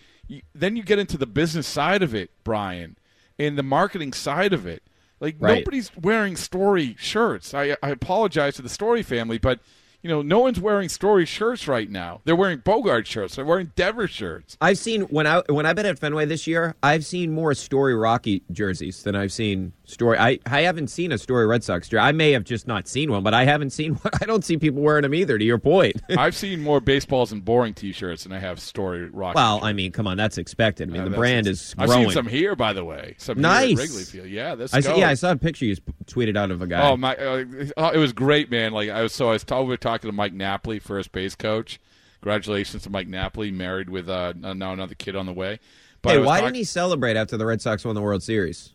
Then 0.55 0.77
you 0.77 0.83
get 0.83 0.99
into 0.99 1.17
the 1.19 1.27
business 1.27 1.67
side 1.67 2.03
of 2.03 2.15
it, 2.15 2.31
Brian, 2.45 2.97
and 3.39 3.57
the 3.59 3.63
marketing 3.63 4.13
side 4.13 4.53
of 4.53 4.67
it. 4.67 4.83
Like 5.21 5.37
Right. 5.39 5.59
nobody's 5.59 5.91
wearing 6.01 6.37
Story 6.37 6.97
shirts. 6.99 7.53
I 7.55 7.77
I 7.83 7.91
apologize 7.91 8.55
to 8.57 8.63
the 8.63 8.69
Story 8.69 9.03
family, 9.03 9.39
but. 9.39 9.61
You 10.03 10.09
know, 10.09 10.23
no 10.23 10.39
one's 10.39 10.59
wearing 10.59 10.89
Story 10.89 11.27
shirts 11.27 11.69
right 11.69 11.91
now. 11.91 12.23
They're 12.25 12.35
wearing 12.35 12.61
Bogart 12.61 13.07
shirts. 13.07 13.37
They're 13.37 13.45
wearing 13.45 13.73
Dever 13.77 14.09
shirts. 14.09 14.57
I've 14.59 14.79
seen 14.79 15.03
when 15.03 15.27
I 15.27 15.43
when 15.51 15.67
I've 15.67 15.77
been 15.77 15.85
at 15.85 15.99
Fenway 15.99 16.25
this 16.25 16.47
year, 16.47 16.75
I've 16.83 17.05
seen 17.05 17.35
more 17.35 17.53
Story 17.53 17.95
Rocky 17.95 18.43
jerseys 18.51 19.03
than 19.03 19.15
I've 19.15 19.31
seen 19.31 19.75
Story. 19.91 20.19
I, 20.19 20.39
I 20.47 20.63
haven't 20.63 20.89
seen 20.89 21.13
a 21.13 21.19
Story 21.19 21.47
Red 21.47 21.63
Sox 21.65 21.89
jersey. 21.89 21.99
I 22.01 22.13
may 22.13 22.33
have 22.33 22.45
just 22.45 22.67
not 22.67 22.89
seen 22.89 23.11
one, 23.11 23.23
but 23.23 23.35
I 23.35 23.45
haven't 23.45 23.71
seen 23.71 23.95
one. 23.95 24.13
I 24.21 24.25
don't 24.25 24.45
see 24.45 24.57
people 24.57 24.81
wearing 24.83 25.03
them 25.03 25.15
either. 25.15 25.37
To 25.39 25.45
your 25.45 25.59
point. 25.59 26.01
I've 26.17 26.35
seen 26.37 26.63
more 26.63 26.81
baseballs 26.81 27.33
and 27.33 27.45
boring 27.45 27.75
T-shirts 27.75 28.23
than 28.25 28.33
I 28.33 28.39
have 28.39 28.61
story 28.61 29.05
rock. 29.11 29.35
well, 29.35 29.63
I 29.63 29.73
mean, 29.73 29.93
come 29.93 30.07
on, 30.07 30.17
that's 30.17 30.39
expected. 30.39 30.89
I 30.89 30.93
mean, 30.93 31.03
Uh, 31.03 31.09
the 31.09 31.17
brand 31.17 31.47
is 31.47 31.75
I've 31.79 31.91
seen 31.91 32.11
some 32.11 32.27
here, 32.27 32.57
by 32.57 32.73
the 32.73 32.85
way. 32.85 33.15
Some 33.19 33.41
nice. 33.41 33.77
Wrigley 33.77 34.05
Field. 34.05 34.29
Yeah, 34.29 34.55
this. 34.55 34.73
I 34.73 34.81
saw, 34.81 34.97
yeah, 34.97 35.09
I 35.09 35.15
saw 35.15 35.33
a 35.33 35.37
picture 35.37 35.65
you 35.65 35.77
tweeted 36.07 36.37
out 36.37 36.51
of 36.51 36.63
a 36.63 36.67
guy. 36.67 36.89
Oh 36.89 36.97
my! 36.97 37.17
Uh, 37.17 37.45
oh, 37.77 37.89
it 37.91 37.99
was 37.99 38.13
great, 38.13 38.51
man. 38.51 38.73
Like 38.73 38.91
I 38.91 39.03
was 39.03 39.13
so 39.13 39.29
I 39.29 39.33
was 39.33 39.45
talking, 39.45 39.67
we 39.67 39.71
were 39.73 39.77
talking 39.77 40.09
to 40.11 40.17
Mike 40.17 40.33
Napoli, 40.33 40.79
first 40.79 41.13
base 41.13 41.35
coach. 41.35 41.81
Congratulations 42.23 42.83
to 42.83 42.91
Mike 42.91 43.09
Napoli, 43.09 43.51
married 43.51 43.89
with 43.89 44.09
uh, 44.09 44.35
now 44.37 44.73
another 44.73 44.95
kid 44.95 45.17
on 45.17 45.25
the 45.27 45.33
way. 45.33 45.59
But 46.03 46.13
hey, 46.13 46.19
why 46.19 46.39
talk- 46.41 46.49
didn't 46.49 46.57
he 46.57 46.65
celebrate 46.65 47.17
after 47.17 47.37
the 47.37 47.47
Red 47.47 47.63
Sox 47.63 47.85
won 47.85 47.95
the 47.95 48.03
World 48.03 48.23
Series? 48.23 48.75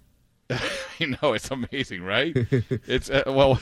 you 0.99 1.15
know, 1.21 1.33
it's 1.33 1.49
amazing, 1.49 2.03
right? 2.03 2.33
it's 2.87 3.09
uh, 3.09 3.23
well, 3.27 3.59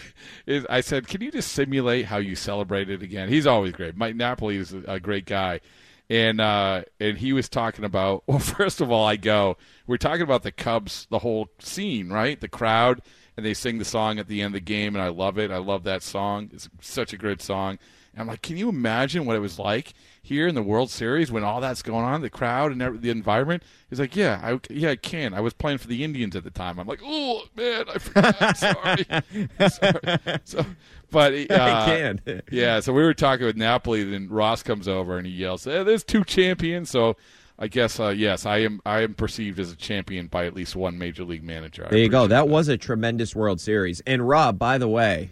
I 0.69 0.81
said, 0.81 1.07
can 1.07 1.21
you 1.21 1.31
just 1.31 1.51
simulate 1.53 2.05
how 2.05 2.17
you 2.17 2.35
celebrate 2.35 2.89
it 2.89 3.01
again? 3.01 3.29
He's 3.29 3.47
always 3.47 3.71
great. 3.71 3.95
Mike 3.95 4.15
Napoli 4.15 4.57
is 4.57 4.73
a, 4.73 4.83
a 4.87 4.99
great 4.99 5.25
guy, 5.25 5.61
and 6.09 6.41
uh, 6.41 6.83
and 6.99 7.17
he 7.17 7.33
was 7.33 7.49
talking 7.49 7.85
about. 7.85 8.23
Well, 8.27 8.39
first 8.39 8.81
of 8.81 8.91
all, 8.91 9.05
I 9.05 9.15
go, 9.15 9.57
we're 9.87 9.97
talking 9.97 10.23
about 10.23 10.43
the 10.43 10.51
Cubs, 10.51 11.07
the 11.09 11.19
whole 11.19 11.49
scene, 11.59 12.09
right? 12.09 12.39
The 12.39 12.49
crowd, 12.49 13.01
and 13.37 13.45
they 13.45 13.53
sing 13.53 13.77
the 13.77 13.85
song 13.85 14.19
at 14.19 14.27
the 14.27 14.41
end 14.41 14.55
of 14.55 14.61
the 14.61 14.65
game, 14.65 14.95
and 14.95 15.03
I 15.03 15.09
love 15.09 15.37
it. 15.37 15.51
I 15.51 15.57
love 15.57 15.83
that 15.83 16.03
song. 16.03 16.49
It's 16.53 16.69
such 16.81 17.13
a 17.13 17.17
great 17.17 17.41
song. 17.41 17.79
And 18.13 18.21
I'm 18.21 18.27
like, 18.27 18.41
can 18.41 18.57
you 18.57 18.69
imagine 18.69 19.25
what 19.25 19.35
it 19.35 19.39
was 19.39 19.57
like 19.57 19.93
here 20.23 20.47
in 20.47 20.55
the 20.55 20.63
World 20.63 20.89
Series 20.89 21.31
when 21.31 21.43
all 21.43 21.59
that's 21.61 21.81
going 21.83 22.05
on, 22.05 22.21
the 22.21 22.29
crowd 22.29 22.71
and 22.71 23.01
the 23.01 23.09
environment? 23.09 23.61
He's 23.89 23.99
like, 23.99 24.15
yeah, 24.15 24.39
I, 24.41 24.59
yeah, 24.73 24.91
I 24.91 24.95
can. 24.95 25.33
I 25.33 25.41
was 25.41 25.53
playing 25.53 25.77
for 25.77 25.87
the 25.87 26.03
Indians 26.03 26.35
at 26.35 26.43
the 26.43 26.49
time. 26.49 26.79
I'm 26.79 26.87
like, 26.87 27.01
oh 27.03 27.43
man, 27.55 27.85
I 27.93 27.97
forgot. 27.99 28.57
Sorry. 28.57 29.05
Sorry. 29.69 30.39
So, 30.45 30.65
but 31.11 31.33
uh, 31.51 31.53
I 31.59 31.85
can. 31.85 32.41
yeah, 32.51 32.79
so 32.79 32.93
we 32.93 33.03
were 33.03 33.13
talking 33.13 33.45
with 33.45 33.57
Napoli, 33.57 34.03
then 34.03 34.29
Ross 34.29 34.63
comes 34.63 34.87
over 34.87 35.17
and 35.17 35.27
he 35.27 35.33
yells, 35.33 35.65
hey, 35.65 35.83
"There's 35.83 36.03
two 36.03 36.23
champions!" 36.23 36.89
So 36.89 37.17
I 37.59 37.67
guess 37.67 37.99
uh, 37.99 38.09
yes, 38.09 38.45
I 38.45 38.59
am. 38.59 38.81
I 38.85 39.01
am 39.01 39.13
perceived 39.13 39.59
as 39.59 39.71
a 39.71 39.75
champion 39.75 40.27
by 40.27 40.45
at 40.45 40.55
least 40.55 40.75
one 40.75 40.97
major 40.97 41.23
league 41.23 41.43
manager. 41.43 41.85
I 41.85 41.89
There 41.89 41.99
you 41.99 42.09
go. 42.09 42.23
appreciate 42.23 42.29
That 42.37 42.47
was 42.49 42.67
a 42.69 42.77
tremendous 42.77 43.35
World 43.35 43.61
Series. 43.61 44.01
And 44.07 44.27
Rob, 44.27 44.57
by 44.57 44.77
the 44.79 44.87
way, 44.87 45.31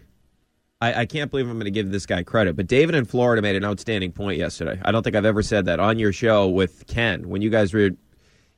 I, 0.82 1.00
I 1.02 1.06
can't 1.06 1.30
believe 1.30 1.46
I'm 1.48 1.54
going 1.54 1.64
to 1.64 1.70
give 1.70 1.90
this 1.92 2.06
guy 2.06 2.22
credit, 2.22 2.56
but 2.56 2.66
David 2.66 2.94
in 2.94 3.04
Florida 3.04 3.40
made 3.40 3.56
an 3.56 3.64
outstanding 3.64 4.10
point 4.12 4.38
yesterday. 4.38 4.80
I 4.84 4.90
don't 4.90 5.02
think 5.02 5.14
I've 5.16 5.24
ever 5.24 5.42
said 5.42 5.64
that 5.66 5.78
on 5.80 5.98
your 5.98 6.12
show 6.12 6.48
with 6.48 6.86
Ken 6.88 7.28
when 7.28 7.40
you 7.40 7.50
guys 7.50 7.72
were 7.72 7.90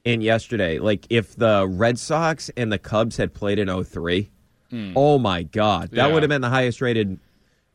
in 0.05 0.20
yesterday. 0.20 0.78
Like 0.78 1.06
if 1.10 1.36
the 1.36 1.66
Red 1.68 1.98
Sox 1.98 2.51
and 2.56 2.72
the 2.72 2.78
Cubs 2.78 3.16
had 3.16 3.34
played 3.34 3.59
in 3.59 3.68
03, 3.84 4.30
Hmm. 4.70 4.92
oh 4.96 5.18
my 5.18 5.42
God, 5.42 5.90
that 5.90 5.96
Yeah. 6.09 6.12
would 6.12 6.22
have 6.22 6.30
been 6.30 6.40
the 6.40 6.48
highest 6.48 6.80
rated 6.80 7.20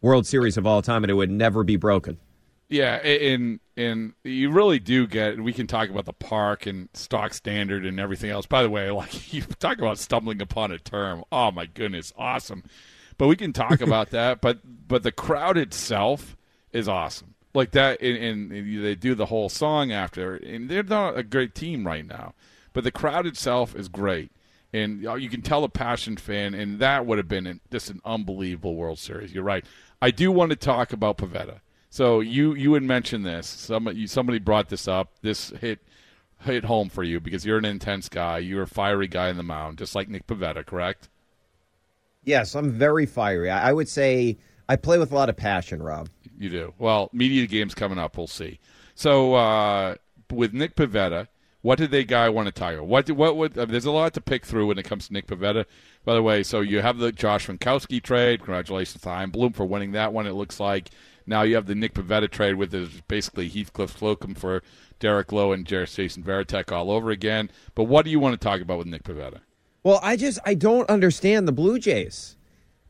World 0.01 0.25
Series 0.25 0.57
of 0.57 0.65
all 0.65 0.81
time, 0.81 1.03
and 1.03 1.11
it 1.11 1.13
would 1.13 1.29
never 1.29 1.63
be 1.63 1.75
broken. 1.75 2.17
Yeah, 2.69 2.95
and 2.95 3.59
and 3.77 4.13
you 4.23 4.49
really 4.51 4.79
do 4.79 5.05
get. 5.07 5.39
We 5.41 5.53
can 5.53 5.65
talk 5.67 5.89
about 5.89 6.05
the 6.05 6.13
park 6.13 6.65
and 6.65 6.87
stock 6.93 7.33
standard 7.33 7.85
and 7.85 7.99
everything 7.99 8.29
else. 8.31 8.45
By 8.45 8.63
the 8.63 8.69
way, 8.69 8.89
like 8.91 9.33
you 9.33 9.41
talk 9.59 9.77
about 9.77 9.97
stumbling 9.99 10.41
upon 10.41 10.71
a 10.71 10.77
term. 10.79 11.23
Oh 11.31 11.51
my 11.51 11.65
goodness, 11.67 12.11
awesome! 12.17 12.63
But 13.19 13.27
we 13.27 13.35
can 13.35 13.53
talk 13.53 13.81
about 13.81 14.09
that. 14.11 14.41
But 14.41 14.61
but 14.87 15.03
the 15.03 15.11
crowd 15.11 15.55
itself 15.57 16.35
is 16.73 16.87
awesome. 16.87 17.35
Like 17.53 17.71
that, 17.71 18.01
and, 18.01 18.51
and 18.51 18.83
they 18.85 18.95
do 18.95 19.13
the 19.15 19.27
whole 19.27 19.49
song 19.49 19.91
after, 19.91 20.35
and 20.35 20.69
they're 20.69 20.83
not 20.83 21.17
a 21.17 21.23
great 21.23 21.53
team 21.55 21.85
right 21.85 22.05
now. 22.05 22.33
But 22.73 22.83
the 22.83 22.91
crowd 22.91 23.25
itself 23.25 23.75
is 23.75 23.89
great, 23.89 24.31
and 24.71 25.05
uh, 25.05 25.15
you 25.15 25.29
can 25.29 25.41
tell 25.41 25.63
a 25.63 25.69
passionate 25.69 26.19
fan, 26.19 26.53
and 26.53 26.79
that 26.79 27.07
would 27.07 27.17
have 27.17 27.27
been 27.27 27.47
an, 27.47 27.59
just 27.71 27.89
an 27.89 28.01
unbelievable 28.05 28.75
World 28.75 28.99
Series. 28.99 29.33
You're 29.33 29.43
right. 29.43 29.65
I 29.99 30.11
do 30.11 30.31
want 30.31 30.51
to 30.51 30.55
talk 30.55 30.93
about 30.93 31.17
Pivetta. 31.17 31.61
So 31.89 32.19
you 32.19 32.53
you 32.53 32.73
had 32.75 32.83
mentioned 32.83 33.25
this. 33.25 33.47
Somebody 33.47 34.05
somebody 34.05 34.39
brought 34.39 34.69
this 34.69 34.87
up. 34.87 35.13
This 35.21 35.49
hit 35.49 35.79
hit 36.41 36.65
home 36.65 36.89
for 36.89 37.03
you 37.03 37.19
because 37.19 37.45
you're 37.45 37.57
an 37.57 37.65
intense 37.65 38.09
guy. 38.09 38.37
You're 38.37 38.63
a 38.63 38.67
fiery 38.67 39.07
guy 39.07 39.29
in 39.29 39.37
the 39.37 39.43
mound, 39.43 39.79
just 39.79 39.95
like 39.95 40.07
Nick 40.07 40.27
Pivetta, 40.27 40.65
correct? 40.65 41.09
Yes, 42.29 42.53
I'm 42.53 42.69
very 42.69 43.07
fiery. 43.07 43.49
I, 43.49 43.69
I 43.69 43.73
would 43.73 43.89
say 43.89 44.37
I 44.67 44.75
play 44.75 44.99
with 44.99 45.11
a 45.11 45.15
lot 45.15 45.29
of 45.29 45.35
passion, 45.35 45.81
Rob. 45.81 46.09
You 46.37 46.49
do. 46.51 46.73
Well, 46.77 47.09
media 47.11 47.47
games 47.47 47.73
coming 47.73 47.97
up. 47.97 48.17
We'll 48.17 48.27
see. 48.27 48.59
So 48.93 49.33
uh, 49.33 49.95
with 50.31 50.53
Nick 50.53 50.75
Pivetta, 50.75 51.27
what 51.61 51.79
did 51.79 51.89
they 51.89 52.03
guy 52.03 52.29
want 52.29 52.45
to 52.45 52.51
about? 52.51 52.83
What? 52.83 53.09
What? 53.09 53.35
What? 53.35 53.57
uh, 53.57 53.65
there's 53.65 53.85
a 53.85 53.91
lot 53.91 54.13
to 54.13 54.21
pick 54.21 54.45
through 54.45 54.67
when 54.67 54.77
it 54.77 54.85
comes 54.85 55.07
to 55.07 55.13
Nick 55.13 55.25
Pivetta. 55.25 55.65
By 56.05 56.13
the 56.13 56.21
way, 56.21 56.43
so 56.43 56.61
you 56.61 56.83
have 56.83 56.99
the 56.99 57.11
Josh 57.11 57.47
Winckowski 57.47 57.99
trade. 57.99 58.41
Congratulations 58.41 59.01
to 59.01 59.09
Chaim 59.09 59.31
Bloom 59.31 59.51
for 59.51 59.65
winning 59.65 59.93
that 59.93 60.13
one. 60.13 60.27
It 60.27 60.33
looks 60.33 60.59
like 60.59 60.91
now 61.25 61.41
you 61.41 61.55
have 61.55 61.65
the 61.65 61.73
Nick 61.73 61.95
Pivetta 61.95 62.29
trade 62.29 62.55
with 62.57 62.71
his 62.71 63.01
basically 63.07 63.49
Heathcliff 63.49 63.99
Slocumb 63.99 64.37
for 64.37 64.61
Derek 64.99 65.31
Lowe 65.31 65.51
and 65.51 65.65
Jason 65.65 66.21
Varitek 66.21 66.71
all 66.71 66.91
over 66.91 67.09
again. 67.09 67.49
But 67.73 67.85
what 67.85 68.05
do 68.05 68.11
you 68.11 68.19
want 68.19 68.39
to 68.39 68.47
talk 68.47 68.61
about 68.61 68.77
with 68.77 68.87
Nick 68.87 69.01
Pivetta? 69.01 69.39
Well, 69.83 69.99
I 70.03 70.15
just 70.17 70.39
I 70.45 70.53
don't 70.55 70.89
understand 70.89 71.47
the 71.47 71.51
Blue 71.51 71.79
Jays. 71.79 72.35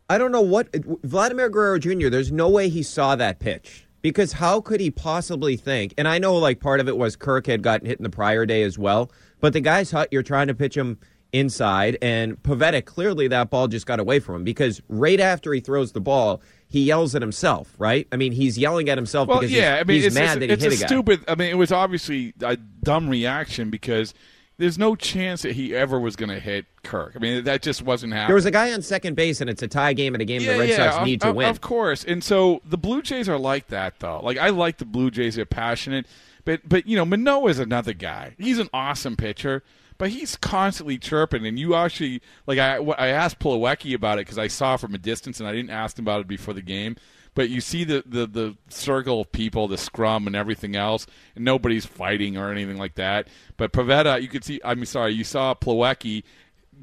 I 0.10 0.18
don't 0.18 0.32
know 0.32 0.42
what 0.42 0.70
Vladimir 1.04 1.50
Guerrero 1.50 1.78
Jr. 1.78 2.10
There's 2.10 2.32
no 2.32 2.50
way 2.50 2.68
he 2.70 2.82
saw 2.82 3.16
that 3.16 3.40
pitch 3.40 3.86
because 4.02 4.34
how 4.34 4.60
could 4.60 4.80
he 4.80 4.90
possibly 4.90 5.56
think? 5.56 5.94
And 5.98 6.08
I 6.08 6.18
know 6.18 6.36
like 6.36 6.60
part 6.60 6.80
of 6.80 6.88
it 6.88 6.98
was 6.98 7.16
Kirk 7.16 7.46
had 7.46 7.62
gotten 7.62 7.86
hit 7.86 8.00
in 8.00 8.04
the 8.04 8.10
prior 8.10 8.46
day 8.46 8.64
as 8.64 8.78
well, 8.78 9.12
but 9.40 9.54
the 9.54 9.62
guy's 9.62 9.92
hut. 9.92 10.10
You're 10.12 10.24
trying 10.24 10.48
to 10.48 10.56
pitch 10.56 10.76
him 10.76 10.98
inside, 11.32 11.96
and 12.02 12.42
Pivetta 12.42 12.84
clearly 12.84 13.28
that 13.28 13.52
ball 13.52 13.68
just 13.68 13.86
got 13.86 14.00
away 14.00 14.20
from 14.20 14.38
him 14.38 14.44
because 14.44 14.82
right 14.90 15.20
after 15.20 15.54
he 15.54 15.60
throws 15.60 15.92
the 15.92 16.02
ball, 16.02 16.42
he 16.68 16.86
yells 16.86 17.14
at 17.14 17.22
himself. 17.22 17.76
Right? 17.78 18.08
I 18.12 18.16
mean, 18.16 18.32
he's 18.32 18.58
yelling 18.58 18.90
at 18.90 18.98
himself 18.98 19.28
Well, 19.28 19.42
because 19.42 19.52
yeah, 19.52 19.76
he's, 19.76 19.82
I 19.82 19.84
mean, 19.84 19.96
he's 19.98 20.06
it's, 20.08 20.16
mad 20.16 20.24
it's, 20.24 20.34
that 20.40 20.46
he 20.48 20.54
it's 20.54 20.64
hit 20.64 20.72
a 20.74 20.76
a 20.76 20.80
guy. 20.80 20.88
stupid. 20.88 21.24
I 21.28 21.36
mean, 21.36 21.50
it 21.50 21.58
was 21.58 21.72
obviously 21.72 22.34
a 22.42 22.58
dumb 22.58 23.10
reaction 23.10 23.70
because 23.70 24.16
there's 24.60 24.78
no 24.78 24.94
chance 24.94 25.42
that 25.44 25.54
he 25.54 25.74
ever 25.74 25.98
was 25.98 26.18
going 26.18 26.30
to 26.30 26.40
hit 26.40 26.66
Kirk. 26.84 27.14
I 27.16 27.20
mean, 27.20 27.46
that 27.46 27.62
just 27.62 27.82
wasn't 27.82 28.12
happening. 28.12 28.28
There 28.28 28.36
was 28.36 28.46
a 28.46 28.52
guy 28.52 28.74
on 28.74 28.82
second 28.82 29.16
base, 29.16 29.40
and 29.40 29.50
it's 29.50 29.64
a 29.64 29.70
tie 29.70 29.94
game 29.94 30.14
and 30.14 30.22
a 30.22 30.26
game 30.26 30.44
the 30.44 30.50
Red 30.50 30.76
Sox 30.76 30.98
of, 30.98 31.06
need 31.06 31.22
to 31.22 31.30
of- 31.30 31.36
win. 31.38 31.48
Of 31.48 31.62
course. 31.62 32.04
And 32.04 32.22
so 32.22 32.62
the 32.66 32.78
Blue 32.78 33.02
Jays 33.02 33.30
are 33.30 33.40
like 33.40 33.68
that, 33.68 34.00
though. 34.00 34.20
Like, 34.20 34.38
I 34.38 34.50
like 34.50 34.78
the 34.78 34.86
Blue 34.86 35.10
Jays. 35.12 35.36
They're 35.36 35.46
passionate. 35.46 36.06
But, 36.44 36.68
but 36.68 36.86
you 36.88 36.98
know, 36.98 37.06
Manoah 37.06 37.50
is 37.50 37.60
another 37.60 37.94
guy. 37.94 38.36
He's 38.38 38.60
an 38.60 38.68
awesome 38.74 39.16
pitcher, 39.16 39.64
but 39.98 40.10
he's 40.10 40.36
constantly 40.36 40.98
chirping. 40.98 41.48
And 41.48 41.58
you 41.58 41.74
actually, 41.74 42.22
like, 42.46 42.60
I, 42.60 42.76
I 42.76 43.08
asked 43.08 43.40
Plawecki 43.40 43.94
about 43.96 44.20
it 44.20 44.26
because 44.26 44.38
I 44.38 44.48
saw 44.48 44.76
from 44.76 44.94
a 44.94 44.98
distance, 44.98 45.40
and 45.40 45.48
I 45.48 45.54
didn't 45.54 45.72
ask 45.72 45.98
him 45.98 46.04
about 46.04 46.20
it 46.20 46.28
before 46.28 46.54
the 46.54 46.62
game. 46.62 46.98
But 47.36 47.50
you 47.50 47.62
see 47.62 47.84
the, 47.84 48.04
the, 48.06 48.26
the 48.26 48.58
circle 48.70 49.22
of 49.22 49.32
people, 49.32 49.68
the 49.68 49.78
scrum 49.78 50.28
and 50.28 50.36
everything 50.36 50.76
else, 50.76 51.08
and 51.36 51.46
nobody's 51.46 51.86
fighting 51.86 52.38
or 52.38 52.52
anything 52.52 52.78
like 52.78 52.96
that. 52.96 53.28
But 53.56 53.72
Pivetta, 53.72 54.22
you 54.22 54.28
could 54.28 54.44
see, 54.44 54.60
I'm 54.64 54.84
sorry, 54.86 55.14
you 55.14 55.24
saw 55.24 55.54
Plawecki 55.54 56.24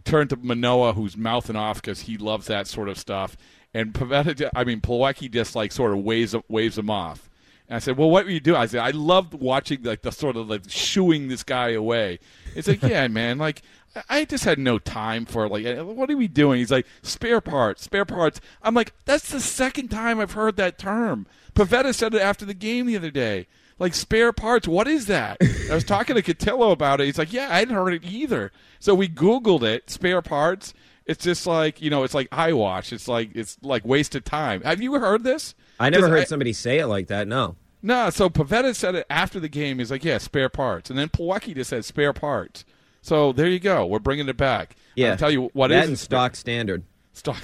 turn 0.05 0.28
to 0.28 0.36
Manoah, 0.36 0.94
who's 0.94 1.16
mouthing 1.16 1.56
off 1.56 1.82
because 1.82 2.02
he 2.02 2.16
loves 2.16 2.47
that 2.47 2.66
sort 2.66 2.89
of 2.89 2.98
stuff. 2.98 3.36
And 3.74 3.93
Pivetta, 3.93 4.51
I 4.55 4.64
mean, 4.64 4.81
Plawecki 4.81 5.31
just 5.31 5.55
like 5.55 5.73
sort 5.73 5.93
of 5.93 5.98
waves 5.98 6.35
waves 6.48 6.78
him 6.78 6.90
off. 6.90 7.28
And 7.68 7.77
I 7.77 7.78
said, 7.81 7.97
"Well, 7.97 8.10
what 8.10 8.24
were 8.24 8.31
you 8.31 8.40
doing?" 8.40 8.59
I 8.59 8.66
said, 8.66 8.81
"I 8.81 8.90
loved 8.90 9.35
watching 9.35 9.82
like 9.82 10.02
the 10.02 10.12
sort 10.12 10.36
of 10.36 10.48
like 10.48 10.62
shooing 10.68 11.28
this 11.28 11.43
guy 11.43 11.70
away." 11.70 12.20
It's 12.55 12.68
like, 12.68 12.82
yeah, 12.85 13.06
man, 13.09 13.39
like 13.39 13.62
I- 13.97 14.02
I 14.20 14.24
just 14.24 14.44
had 14.44 14.59
no 14.59 14.78
time 14.78 15.24
for 15.27 15.48
like, 15.48 15.64
uh, 15.66 15.85
what 15.85 16.10
are 16.10 16.16
we 16.16 16.28
doing? 16.28 16.59
He's 16.59 16.70
like, 16.70 16.86
spare 17.02 17.40
parts, 17.40 17.82
spare 17.85 18.05
parts. 18.05 18.40
I'm 18.62 18.74
like, 18.74 18.93
that's 19.05 19.31
the 19.31 19.40
second 19.40 19.89
time 19.89 20.20
I've 20.20 20.32
heard 20.32 20.56
that 20.56 20.78
term. 20.78 21.27
Pivetta 21.55 21.94
said 21.94 22.14
it 22.14 22.20
after 22.23 22.44
the 22.44 22.55
game 22.55 22.86
the 22.86 22.97
other 22.97 23.10
day. 23.10 23.47
Like 23.78 23.94
spare 23.94 24.32
parts, 24.32 24.66
what 24.66 24.89
is 24.89 25.06
that? 25.06 25.36
I 25.70 25.74
was 25.74 25.85
talking 25.85 26.16
to 26.16 26.23
Cotillo 26.23 26.73
about 26.73 27.01
it. 27.01 27.05
He's 27.06 27.18
like, 27.18 27.32
yeah, 27.32 27.48
I 27.51 27.59
hadn't 27.59 27.74
heard 27.74 27.93
it 27.93 28.05
either. 28.05 28.51
So 28.78 28.94
we 28.94 29.09
Googled 29.09 29.62
it, 29.62 29.90
spare 29.90 30.23
parts. 30.23 30.73
It's 31.05 31.23
just 31.23 31.47
like 31.47 31.81
you 31.82 31.90
know, 31.90 32.02
it's 32.02 32.14
like 32.14 32.28
eye 32.32 32.52
wash. 32.55 32.93
It's 32.93 33.06
like 33.06 33.31
it's 33.35 33.59
like 33.62 33.85
wasted 33.85 34.24
time. 34.24 34.62
Have 34.62 34.81
you 34.82 34.94
heard 34.94 35.24
this? 35.24 35.55
I 35.78 35.90
never 35.90 36.09
heard 36.09 36.27
somebody 36.28 36.52
say 36.55 36.78
it 36.78 36.86
like 36.86 37.09
that. 37.09 37.28
No. 37.28 37.56
no, 37.82 38.09
so 38.10 38.28
Pivetta 38.31 38.74
said 38.74 38.94
it 38.94 39.06
after 39.10 39.39
the 39.39 39.48
game. 39.48 39.78
He's 39.78 39.90
like, 39.90 40.05
yeah, 40.05 40.18
spare 40.18 40.48
parts. 40.48 40.89
And 40.90 40.98
then 40.98 41.09
Plawecki 41.10 41.55
just 41.55 41.70
said 41.70 41.85
spare 41.85 42.12
parts. 42.14 42.64
So 43.06 43.32
there 43.32 43.46
you 43.46 43.60
go. 43.60 43.86
We're 43.86 44.00
bringing 44.00 44.28
it 44.28 44.36
back. 44.36 44.74
Yeah. 44.96 45.12
I'll 45.12 45.16
tell 45.16 45.30
you 45.30 45.48
what 45.52 45.68
that 45.68 45.88
is 45.88 46.00
stock 46.00 46.34
standard. 46.34 46.82
stock. 47.12 47.40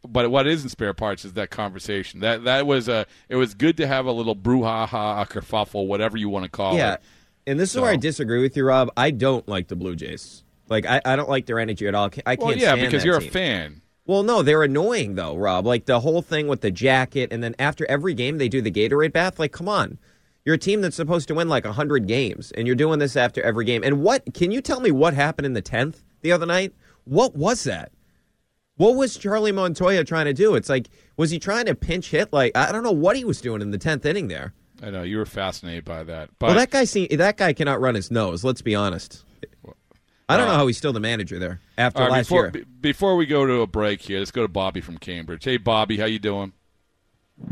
but 0.05 0.29
what 0.29 0.45
is 0.45 0.63
in 0.63 0.67
spare 0.67 0.93
parts 0.93 1.23
is 1.23 1.33
that 1.33 1.51
conversation. 1.51 2.19
That 2.19 2.43
that 2.43 2.67
was 2.67 2.89
a. 2.89 3.05
It 3.29 3.37
was 3.37 3.53
good 3.53 3.77
to 3.77 3.87
have 3.87 4.07
a 4.07 4.11
little 4.11 4.35
brouhaha, 4.35 5.21
a 5.21 5.25
kerfuffle, 5.25 5.87
whatever 5.87 6.17
you 6.17 6.27
want 6.27 6.43
to 6.43 6.51
call 6.51 6.75
yeah. 6.75 6.95
it. 6.95 7.01
Yeah, 7.01 7.51
and 7.51 7.59
this 7.61 7.73
is 7.73 7.79
where 7.79 7.91
I 7.91 7.95
disagree 7.95 8.41
with 8.41 8.57
you, 8.57 8.65
Rob. 8.65 8.91
I 8.97 9.11
don't 9.11 9.47
like 9.47 9.69
the 9.69 9.77
Blue 9.77 9.95
Jays. 9.95 10.43
Like 10.67 10.85
I, 10.85 11.01
I 11.05 11.15
don't 11.15 11.29
like 11.29 11.45
their 11.45 11.57
energy 11.59 11.87
at 11.87 11.95
all. 11.95 12.07
I 12.25 12.35
can't 12.35 12.41
Well, 12.41 12.57
yeah, 12.57 12.75
because 12.75 13.05
you're 13.05 13.21
team. 13.21 13.29
a 13.29 13.31
fan. 13.31 13.81
Well, 14.05 14.23
no, 14.23 14.41
they're 14.41 14.63
annoying 14.63 15.15
though, 15.15 15.37
Rob. 15.37 15.65
Like 15.65 15.85
the 15.85 16.01
whole 16.01 16.21
thing 16.21 16.49
with 16.49 16.59
the 16.59 16.71
jacket, 16.71 17.31
and 17.31 17.41
then 17.41 17.55
after 17.57 17.89
every 17.89 18.13
game 18.15 18.37
they 18.37 18.49
do 18.49 18.61
the 18.61 18.71
Gatorade 18.71 19.13
bath. 19.13 19.39
Like, 19.39 19.53
come 19.53 19.69
on, 19.69 19.97
you're 20.45 20.55
a 20.55 20.59
team 20.59 20.81
that's 20.81 20.95
supposed 20.95 21.27
to 21.27 21.35
win 21.35 21.47
like 21.47 21.65
hundred 21.65 22.07
games, 22.07 22.51
and 22.51 22.67
you're 22.67 22.75
doing 22.75 22.99
this 22.99 23.15
after 23.15 23.41
every 23.41 23.65
game. 23.65 23.83
And 23.83 24.01
what 24.01 24.33
can 24.33 24.51
you 24.51 24.61
tell 24.61 24.79
me 24.79 24.91
what 24.91 25.13
happened 25.13 25.45
in 25.45 25.53
the 25.53 25.61
tenth 25.61 26.03
the 26.21 26.31
other 26.31 26.45
night? 26.45 26.73
What 27.05 27.35
was 27.35 27.63
that? 27.63 27.91
What 28.77 28.95
was 28.95 29.17
Charlie 29.17 29.51
Montoyo 29.51 30.05
trying 30.05 30.25
to 30.25 30.33
do? 30.33 30.55
It's 30.55 30.69
like, 30.69 30.89
was 31.17 31.29
he 31.29 31.37
trying 31.37 31.65
to 31.65 31.75
pinch 31.75 32.09
hit? 32.09 32.33
Like, 32.33 32.55
I 32.57 32.71
don't 32.71 32.83
know 32.83 32.91
what 32.91 33.15
he 33.15 33.23
was 33.23 33.41
doing 33.41 33.61
in 33.61 33.71
the 33.71 33.77
tenth 33.77 34.05
inning 34.05 34.27
there. 34.27 34.53
I 34.81 34.89
know 34.89 35.03
you 35.03 35.17
were 35.17 35.25
fascinated 35.25 35.85
by 35.85 36.03
that. 36.05 36.29
But 36.39 36.47
well, 36.47 36.55
that 36.55 36.71
guy 36.71 36.85
see, 36.85 37.05
that 37.07 37.37
guy 37.37 37.53
cannot 37.53 37.79
run 37.79 37.93
his 37.93 38.09
nose. 38.09 38.43
Let's 38.43 38.63
be 38.63 38.73
honest. 38.73 39.23
I 40.27 40.37
don't 40.37 40.47
know 40.47 40.53
how 40.53 40.63
uh, 40.63 40.67
he's 40.67 40.77
still 40.77 40.93
the 40.93 41.01
manager 41.01 41.39
there 41.39 41.59
after 41.77 42.01
right, 42.01 42.11
last 42.11 42.27
before, 42.27 42.43
year. 42.43 42.51
be- 42.51 42.63
before 42.63 43.17
we 43.17 43.25
go 43.25 43.45
to 43.45 43.61
a 43.61 43.67
break 43.67 44.01
here, 44.01 44.19
let's 44.19 44.31
go 44.31 44.41
to 44.41 44.47
Bobby 44.47 44.79
from 44.79 44.97
Cambridge. 44.97 45.43
Hey, 45.43 45.57
Bobby, 45.57 45.97
how 45.97 46.05
you 46.05 46.19
doing? 46.19 46.53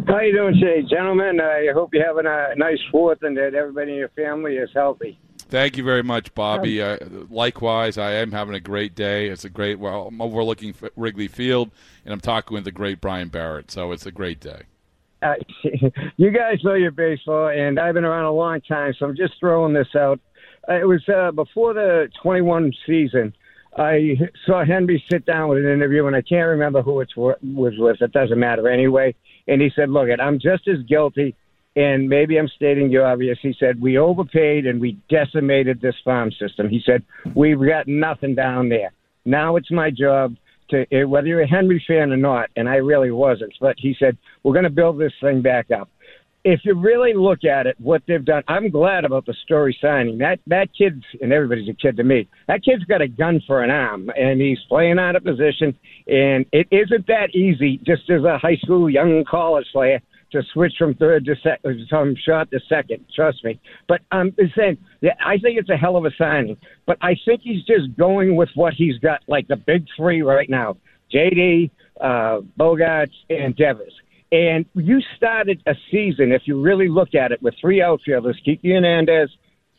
How 0.07 0.19
you 0.21 0.33
doing 0.33 0.55
today, 0.59 0.81
gentlemen? 0.89 1.39
I 1.39 1.67
hope 1.73 1.93
you're 1.93 2.05
having 2.05 2.25
a 2.25 2.55
nice 2.55 2.79
Fourth 2.91 3.21
and 3.21 3.37
that 3.37 3.53
everybody 3.53 3.91
in 3.91 3.97
your 3.97 4.09
family 4.09 4.57
is 4.57 4.69
healthy. 4.73 5.19
Thank 5.37 5.77
you 5.77 5.83
very 5.83 6.03
much, 6.03 6.33
Bobby. 6.35 6.81
Uh, 6.81 6.97
likewise, 7.29 7.97
I 7.97 8.13
am 8.13 8.31
having 8.31 8.53
a 8.53 8.59
great 8.59 8.93
day. 8.93 9.29
It's 9.29 9.45
a 9.45 9.49
great. 9.49 9.79
Well, 9.79 10.07
I'm 10.07 10.21
overlooking 10.21 10.75
Wrigley 10.95 11.27
Field, 11.27 11.71
and 12.05 12.13
I'm 12.13 12.19
talking 12.19 12.53
with 12.53 12.65
the 12.65 12.71
great 12.71 13.01
Brian 13.01 13.29
Barrett. 13.29 13.71
So 13.71 13.91
it's 13.91 14.05
a 14.05 14.11
great 14.11 14.39
day. 14.39 14.63
Uh, 15.21 15.33
you 16.17 16.31
guys 16.31 16.63
know 16.63 16.75
your 16.75 16.91
baseball, 16.91 17.49
and 17.49 17.79
I've 17.79 17.95
been 17.95 18.05
around 18.05 18.25
a 18.25 18.31
long 18.31 18.61
time, 18.61 18.93
so 18.97 19.07
I'm 19.07 19.15
just 19.15 19.33
throwing 19.39 19.73
this 19.73 19.95
out. 19.95 20.19
Uh, 20.69 20.73
it 20.73 20.87
was 20.87 21.01
uh, 21.09 21.31
before 21.31 21.73
the 21.73 22.09
21 22.21 22.71
season. 22.85 23.33
I 23.77 24.15
saw 24.45 24.65
Henry 24.65 25.03
sit 25.11 25.25
down 25.25 25.49
with 25.49 25.59
an 25.59 25.71
interview, 25.71 26.07
and 26.07 26.15
I 26.15 26.21
can't 26.21 26.47
remember 26.47 26.81
who 26.81 27.01
it 27.01 27.09
was 27.15 27.73
with. 27.77 28.01
It 28.01 28.11
doesn't 28.11 28.39
matter 28.39 28.67
anyway. 28.67 29.15
And 29.47 29.61
he 29.61 29.69
said, 29.75 29.89
"Look, 29.89 30.09
I'm 30.19 30.39
just 30.39 30.67
as 30.67 30.83
guilty." 30.87 31.35
And 31.75 32.09
maybe 32.09 32.37
I'm 32.37 32.47
stating 32.47 32.89
the 32.89 32.97
obvious. 32.97 33.37
He 33.41 33.53
said, 33.59 33.79
We 33.79 33.97
overpaid 33.97 34.65
and 34.65 34.81
we 34.81 34.97
decimated 35.07 35.79
this 35.79 35.95
farm 36.03 36.31
system. 36.31 36.67
He 36.67 36.81
said, 36.85 37.03
We've 37.35 37.59
got 37.59 37.87
nothing 37.87 38.35
down 38.35 38.69
there. 38.69 38.91
Now 39.23 39.55
it's 39.55 39.71
my 39.71 39.91
job 39.91 40.35
to, 40.71 40.85
eh, 40.91 41.03
whether 41.03 41.27
you're 41.27 41.41
a 41.41 41.47
Henry 41.47 41.83
fan 41.87 42.11
or 42.11 42.17
not, 42.17 42.49
and 42.55 42.67
I 42.67 42.75
really 42.75 43.11
wasn't, 43.11 43.53
but 43.61 43.75
he 43.77 43.95
said, 43.99 44.17
We're 44.43 44.53
going 44.53 44.63
to 44.63 44.69
build 44.69 44.99
this 44.99 45.13
thing 45.21 45.41
back 45.41 45.71
up. 45.71 45.89
If 46.45 46.61
you 46.63 46.73
really 46.73 47.13
look 47.13 47.43
at 47.43 47.67
it, 47.67 47.75
what 47.79 48.01
they've 48.07 48.23
done, 48.23 48.43
I'm 48.47 48.69
glad 48.69 49.03
about 49.03 49.25
the 49.25 49.33
story 49.43 49.77
signing. 49.81 50.19
That 50.19 50.39
that 50.47 50.69
kid's 50.77 51.03
and 51.21 51.33
everybody's 51.33 51.67
a 51.67 51.73
kid 51.73 51.97
to 51.97 52.03
me. 52.03 52.29
That 52.47 52.63
kid's 52.63 52.85
got 52.85 53.01
a 53.01 53.07
gun 53.09 53.41
for 53.45 53.61
an 53.61 53.69
arm, 53.69 54.09
and 54.17 54.39
he's 54.39 54.59
playing 54.69 54.99
out 54.99 55.17
of 55.17 55.23
position. 55.23 55.77
And 56.07 56.45
it 56.53 56.67
isn't 56.71 57.07
that 57.07 57.35
easy, 57.35 57.77
just 57.85 58.09
as 58.09 58.23
a 58.23 58.37
high 58.37 58.55
school 58.63 58.89
young 58.89 59.25
college 59.29 59.67
player, 59.73 59.99
to 60.31 60.41
switch 60.53 60.73
from 60.77 60.93
third 60.93 61.25
to 61.25 61.35
second, 61.43 61.87
from 61.89 62.15
short 62.15 62.49
to 62.51 62.59
second. 62.69 63.05
Trust 63.15 63.43
me. 63.43 63.59
But 63.87 64.01
I'm 64.11 64.33
saying, 64.55 64.77
yeah, 65.01 65.15
I 65.23 65.37
think 65.39 65.59
it's 65.59 65.69
a 65.69 65.77
hell 65.77 65.97
of 65.97 66.05
a 66.05 66.11
signing. 66.17 66.57
But 66.85 66.97
I 67.01 67.15
think 67.25 67.41
he's 67.43 67.63
just 67.65 67.97
going 67.97 68.35
with 68.35 68.49
what 68.55 68.73
he's 68.73 68.97
got, 68.99 69.21
like 69.27 69.47
the 69.47 69.57
big 69.57 69.85
three 69.97 70.21
right 70.21 70.49
now: 70.49 70.77
JD, 71.13 71.71
uh, 71.99 72.39
Bogaerts, 72.57 73.15
and 73.29 73.55
Devers. 73.55 73.93
And 74.31 74.65
you 74.75 75.01
started 75.17 75.61
a 75.65 75.75
season, 75.91 76.31
if 76.31 76.43
you 76.45 76.61
really 76.61 76.87
look 76.87 77.15
at 77.15 77.31
it, 77.31 77.41
with 77.41 77.55
three 77.59 77.81
outfielders: 77.81 78.39
Kiki 78.45 78.73
Hernandez, 78.73 79.29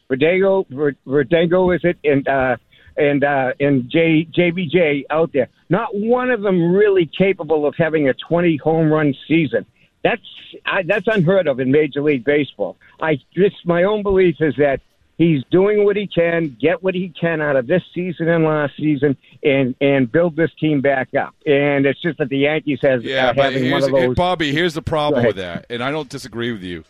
Verdugo, 0.09 0.67
Verdugo 1.07 1.71
is 1.71 1.81
it, 1.85 1.99
and 2.03 2.27
uh, 2.27 2.57
and 2.97 3.23
uh, 3.23 3.53
and 3.61 3.89
J, 3.89 4.27
JBJ 4.37 5.05
out 5.11 5.33
there. 5.33 5.49
Not 5.69 5.95
one 5.95 6.31
of 6.31 6.43
them 6.43 6.73
really 6.73 7.07
capable 7.07 7.65
of 7.65 7.75
having 7.77 8.09
a 8.09 8.15
20 8.15 8.57
home 8.57 8.93
run 8.93 9.15
season. 9.29 9.67
That's 10.03 10.23
I, 10.67 10.83
that's 10.83 11.07
unheard 11.07 11.47
of 11.47 11.61
in 11.61 11.71
Major 11.71 12.03
League 12.03 12.25
Baseball. 12.25 12.77
I 13.01 13.21
just 13.35 13.65
my 13.65 13.85
own 13.85 14.03
belief 14.03 14.37
is 14.41 14.57
that 14.57 14.81
he's 15.21 15.45
doing 15.51 15.85
what 15.85 15.97
he 15.97 16.07
can, 16.07 16.57
get 16.59 16.83
what 16.83 16.95
he 16.95 17.11
can 17.11 17.43
out 17.43 17.55
of 17.55 17.67
this 17.67 17.83
season 17.95 18.29
and 18.29 18.45
last 18.45 18.77
season, 18.77 19.17
and 19.45 19.77
and 19.81 20.11
build 20.11 20.35
this 20.35 20.51
team 20.59 20.81
back 20.81 21.15
up. 21.15 21.35
And 21.47 21.87
it's 21.87 22.01
just 22.01 22.19
that 22.19 22.31
the 22.31 22.39
Yankees 22.39 22.81
has 22.83 23.05
Yeah, 23.05 23.29
uh, 23.29 23.33
but 23.35 23.53
here's, 23.53 23.71
one 23.71 23.83
of 23.85 23.91
those. 23.91 24.15
Bobby, 24.17 24.53
here's 24.53 24.75
the 24.75 24.83
problem 24.83 25.25
with 25.25 25.37
that, 25.37 25.67
and 25.71 25.85
I 25.85 25.93
don't 25.93 26.09
disagree 26.09 26.51
with 26.51 26.63
you. 26.63 26.85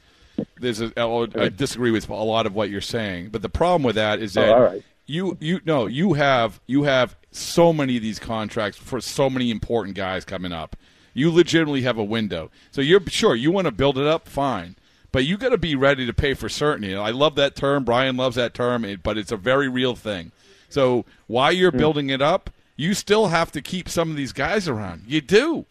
There's 0.59 0.81
a, 0.81 0.91
I 0.97 1.51
disagree 1.51 1.91
with 1.91 2.09
a 2.09 2.15
lot 2.15 2.47
of 2.47 2.55
what 2.55 2.71
you're 2.71 2.81
saying, 2.81 3.29
but 3.29 3.43
the 3.43 3.51
problem 3.51 3.83
with 3.83 3.97
that 3.97 4.21
is 4.21 4.37
Oh, 4.39 4.41
that 4.41 4.83
you 5.07 5.37
you 5.41 5.61
no 5.67 5.87
you 5.87 6.15
have 6.15 6.61
you 6.67 6.85
have 6.85 7.17
so 7.33 7.73
many 7.73 7.97
of 7.97 8.03
these 8.03 8.19
contracts 8.19 8.79
for 8.79 9.01
so 9.01 9.29
many 9.29 9.51
important 9.51 9.97
guys 9.97 10.25
coming 10.25 10.53
up. 10.53 10.77
You 11.13 11.33
legitimately 11.33 11.83
have 11.83 11.99
a 11.99 12.05
window, 12.05 12.51
so 12.71 12.81
you're 12.81 13.05
sure 13.09 13.35
you 13.35 13.51
want 13.51 13.67
to 13.67 13.73
build 13.73 13.99
it 13.99 14.07
up, 14.07 14.29
fine. 14.29 14.77
But 15.13 15.25
you 15.25 15.37
got 15.37 15.49
to 15.51 15.59
be 15.59 15.75
ready 15.75 16.07
to 16.07 16.13
pay 16.13 16.35
for 16.35 16.49
certainty. 16.49 16.95
I 16.95 17.11
love 17.11 17.35
that 17.37 17.57
term. 17.57 17.85
Brian 17.85 18.17
loves 18.17 18.37
that 18.37 18.55
term, 18.55 18.87
but 19.03 19.19
it's 19.19 19.33
a 19.33 19.37
very 19.37 19.69
real 19.69 19.97
thing. 19.97 20.33
So 20.69 21.05
while 21.27 21.53
you're 21.53 21.73
hmm. 21.73 21.79
building 21.79 22.11
it 22.11 22.23
up, 22.23 22.51
you 22.77 22.95
still 22.95 23.27
have 23.27 23.53
to 23.53 23.61
keep 23.61 23.89
some 23.89 24.11
of 24.11 24.17
these 24.17 24.33
guys 24.33 24.69
around. 24.69 25.05
You 25.07 25.21
do. 25.21 25.67